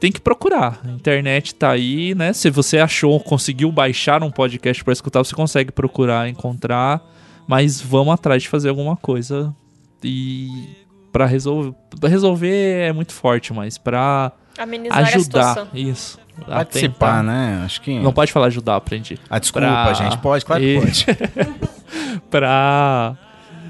tem 0.00 0.10
que 0.10 0.20
procurar. 0.20 0.80
A 0.84 0.90
internet 0.90 1.54
tá 1.54 1.70
aí, 1.70 2.12
né? 2.12 2.32
Se 2.32 2.50
você 2.50 2.78
achou, 2.78 3.20
conseguiu 3.20 3.70
baixar 3.70 4.20
um 4.24 4.32
podcast 4.32 4.82
para 4.82 4.92
escutar, 4.92 5.20
você 5.20 5.34
consegue 5.34 5.70
procurar, 5.70 6.28
encontrar. 6.28 7.00
Mas 7.46 7.80
vamos 7.80 8.12
atrás 8.12 8.42
de 8.42 8.48
fazer 8.48 8.68
alguma 8.68 8.96
coisa 8.96 9.54
e 10.02 10.48
para 11.12 11.24
resolver, 11.24 11.76
resolver 12.02 12.88
é 12.88 12.92
muito 12.92 13.12
forte, 13.12 13.52
mas 13.52 13.78
para 13.78 14.32
ajudar 14.58 15.68
isso. 15.74 16.18
Participar, 16.46 17.22
né? 17.22 17.62
Acho 17.64 17.80
que 17.80 17.98
não 17.98 18.12
pode 18.12 18.32
falar 18.32 18.46
ajudar, 18.46 18.76
aprendi. 18.76 19.18
Ah, 19.28 19.38
desculpa, 19.38 19.66
pra... 19.66 19.92
gente. 19.92 20.18
Pode, 20.18 20.44
claro 20.44 20.62
que 20.62 20.80
pode. 20.80 21.06
pra 22.30 23.16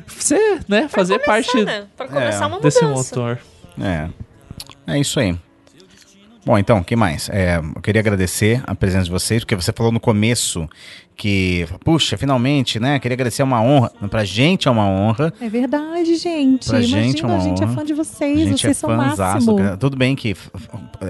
você, 0.07 0.61
né, 0.69 0.81
pra 0.81 0.89
fazer 0.89 1.15
começar, 1.15 1.33
parte 1.33 1.65
né? 1.65 1.87
pra 1.97 2.09
começar 2.09 2.45
é, 2.45 2.47
uma 2.47 2.61
desse 2.61 2.85
motor. 2.85 3.39
É. 3.81 4.09
É 4.87 4.99
isso 4.99 5.19
aí. 5.21 5.37
Bom, 6.45 6.59
então, 6.59 6.79
o 6.79 6.85
que 6.85 6.97
mais? 6.97 7.29
É, 7.29 7.59
eu 7.59 7.83
queria 7.83 8.01
agradecer 8.01 8.63
a 8.67 8.75
presença 8.75 9.05
de 9.05 9.11
vocês, 9.11 9.43
porque 9.43 9.55
você 9.55 9.73
falou 9.73 9.93
no 9.93 10.01
começo 10.01 10.69
que, 11.19 11.67
puxa, 11.85 12.17
finalmente, 12.17 12.79
né? 12.79 13.01
Queria 13.01 13.17
agradecer, 13.17 13.43
é 13.43 13.45
uma 13.45 13.61
honra. 13.61 13.91
Pra 14.09 14.25
gente 14.25 14.69
é 14.69 14.71
uma 14.71 14.87
honra. 14.87 15.35
É 15.41 15.49
verdade, 15.49 16.15
gente. 16.15 16.69
Pra 16.69 16.79
Imagina, 16.79 17.03
gente 17.03 17.25
é 17.25 17.27
uma 17.27 17.37
a 17.37 17.41
gente 17.41 17.61
é 17.61 17.65
honra. 17.65 17.73
é 17.73 17.77
fã 17.77 17.85
de 17.85 17.93
vocês, 17.93 18.49
vocês 18.51 18.65
é 18.65 18.73
são 18.73 18.97
máximo. 18.97 19.57
Tudo 19.81 19.97
bem 19.97 20.15
que 20.15 20.37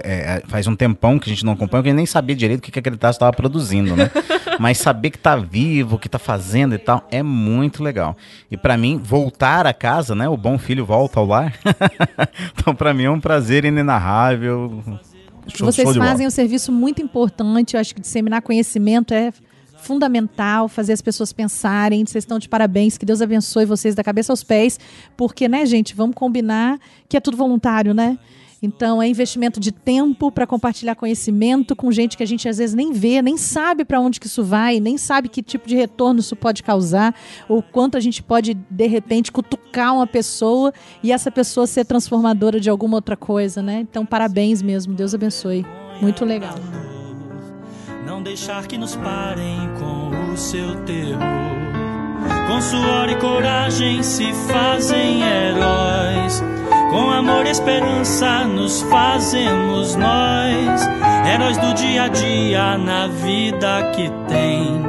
é, 0.02 0.42
faz 0.48 0.66
um 0.66 0.74
tempão 0.74 1.18
que 1.18 1.28
a 1.28 1.32
gente 1.32 1.44
não 1.44 1.52
acompanha, 1.52 1.82
que 1.82 1.88
a 1.90 1.92
gente 1.92 1.98
nem 1.98 2.06
sabia 2.06 2.34
direito 2.34 2.60
o 2.60 2.62
que, 2.62 2.72
que 2.72 2.78
aquele 2.78 2.96
taço 2.96 3.16
estava 3.16 3.34
produzindo, 3.34 3.94
né? 3.94 4.10
Mas 4.58 4.78
saber 4.78 5.10
que 5.10 5.18
tá 5.18 5.36
vivo, 5.36 5.98
que 5.98 6.08
tá 6.08 6.18
fazendo 6.18 6.74
e 6.74 6.78
tal, 6.78 7.06
é 7.10 7.22
muito 7.22 7.82
legal. 7.82 8.16
E 8.50 8.56
para 8.56 8.78
mim, 8.78 8.96
voltar 8.96 9.66
a 9.66 9.74
casa, 9.74 10.14
né? 10.14 10.26
O 10.26 10.38
bom 10.38 10.56
filho 10.56 10.86
volta 10.86 11.20
ao 11.20 11.26
lar. 11.26 11.54
então, 12.58 12.74
para 12.74 12.94
mim 12.94 13.04
é 13.04 13.10
um 13.10 13.20
prazer 13.20 13.66
inenarrável 13.66 14.82
Show, 15.48 15.66
Vocês 15.66 15.88
show 15.88 16.02
fazem 16.02 16.26
um 16.26 16.30
serviço 16.30 16.70
muito 16.70 17.00
importante. 17.00 17.74
Eu 17.74 17.80
acho 17.80 17.94
que 17.94 18.00
disseminar 18.00 18.42
conhecimento 18.42 19.14
é 19.14 19.32
fundamental, 19.78 20.68
fazer 20.68 20.92
as 20.92 21.00
pessoas 21.00 21.32
pensarem. 21.32 22.04
Vocês 22.04 22.22
estão 22.22 22.38
de 22.38 22.48
parabéns, 22.48 22.98
que 22.98 23.06
Deus 23.06 23.22
abençoe 23.22 23.64
vocês 23.64 23.94
da 23.94 24.04
cabeça 24.04 24.32
aos 24.32 24.44
pés, 24.44 24.78
porque, 25.16 25.48
né, 25.48 25.64
gente, 25.64 25.94
vamos 25.94 26.14
combinar 26.14 26.78
que 27.08 27.16
é 27.16 27.20
tudo 27.20 27.36
voluntário, 27.36 27.94
né? 27.94 28.18
Então, 28.60 29.00
é 29.00 29.06
investimento 29.06 29.60
de 29.60 29.70
tempo 29.70 30.32
para 30.32 30.46
compartilhar 30.46 30.96
conhecimento 30.96 31.76
com 31.76 31.92
gente 31.92 32.16
que 32.16 32.22
a 32.24 32.26
gente 32.26 32.48
às 32.48 32.58
vezes 32.58 32.74
nem 32.74 32.92
vê, 32.92 33.22
nem 33.22 33.36
sabe 33.36 33.84
para 33.84 34.00
onde 34.00 34.18
que 34.18 34.26
isso 34.26 34.42
vai, 34.42 34.80
nem 34.80 34.98
sabe 34.98 35.28
que 35.28 35.42
tipo 35.42 35.68
de 35.68 35.76
retorno 35.76 36.18
isso 36.18 36.34
pode 36.34 36.62
causar, 36.62 37.14
ou 37.48 37.62
quanto 37.62 37.96
a 37.96 38.00
gente 38.00 38.20
pode, 38.20 38.54
de 38.54 38.86
repente, 38.88 39.30
cutucar 39.30 39.94
uma 39.94 40.06
pessoa 40.06 40.72
e 41.02 41.12
essa 41.12 41.30
pessoa 41.30 41.66
ser 41.66 41.84
transformadora 41.84 42.58
de 42.58 42.68
alguma 42.68 42.96
outra 42.96 43.16
coisa, 43.16 43.62
né? 43.62 43.80
Então, 43.88 44.04
parabéns 44.04 44.60
mesmo. 44.60 44.92
Deus 44.92 45.14
abençoe. 45.14 45.64
Muito 46.00 46.24
legal. 46.24 46.54
Não 48.18 48.24
deixar 48.24 48.66
que 48.66 48.76
nos 48.76 48.96
parem 48.96 49.70
com 49.78 50.32
o 50.32 50.36
seu 50.36 50.74
terror. 50.82 51.22
Com 52.48 52.60
suor 52.60 53.08
e 53.08 53.14
coragem 53.14 54.02
se 54.02 54.32
fazem 54.32 55.22
heróis. 55.22 56.42
Com 56.90 57.12
amor 57.12 57.46
e 57.46 57.50
esperança 57.50 58.42
nos 58.42 58.82
fazemos 58.82 59.94
nós, 59.94 60.88
heróis 61.32 61.58
do 61.58 61.72
dia 61.74 62.02
a 62.02 62.08
dia 62.08 62.76
na 62.76 63.06
vida 63.06 63.92
que 63.94 64.10
tem. 64.26 64.82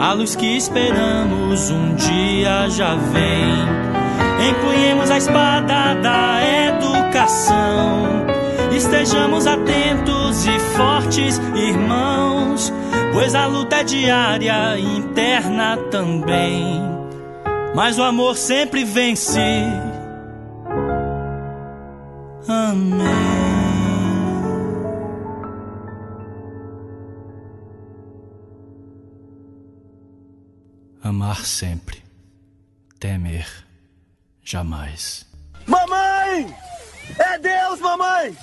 A 0.00 0.12
luz 0.14 0.34
que 0.34 0.56
esperamos 0.56 1.70
um 1.70 1.94
dia 1.94 2.68
já 2.70 2.96
vem. 2.96 4.50
Empunhemos 4.50 5.12
a 5.12 5.16
espada 5.16 5.94
da 6.02 6.40
educação. 6.66 8.37
Estejamos 8.74 9.46
atentos 9.46 10.46
e 10.46 10.58
fortes, 10.76 11.38
irmãos, 11.54 12.72
pois 13.12 13.34
a 13.34 13.46
luta 13.46 13.76
é 13.76 13.84
diária, 13.84 14.78
interna 14.78 15.76
também. 15.90 16.80
Mas 17.74 17.98
o 17.98 18.02
amor 18.02 18.36
sempre 18.36 18.84
vence. 18.84 19.40
Amém. 22.48 23.08
Amar 31.02 31.44
sempre, 31.44 32.02
temer 32.98 33.46
jamais. 34.42 35.26
Mamãe! 35.66 36.67
É 37.16 37.38
Deus, 37.38 37.80
mamãe! 37.80 38.36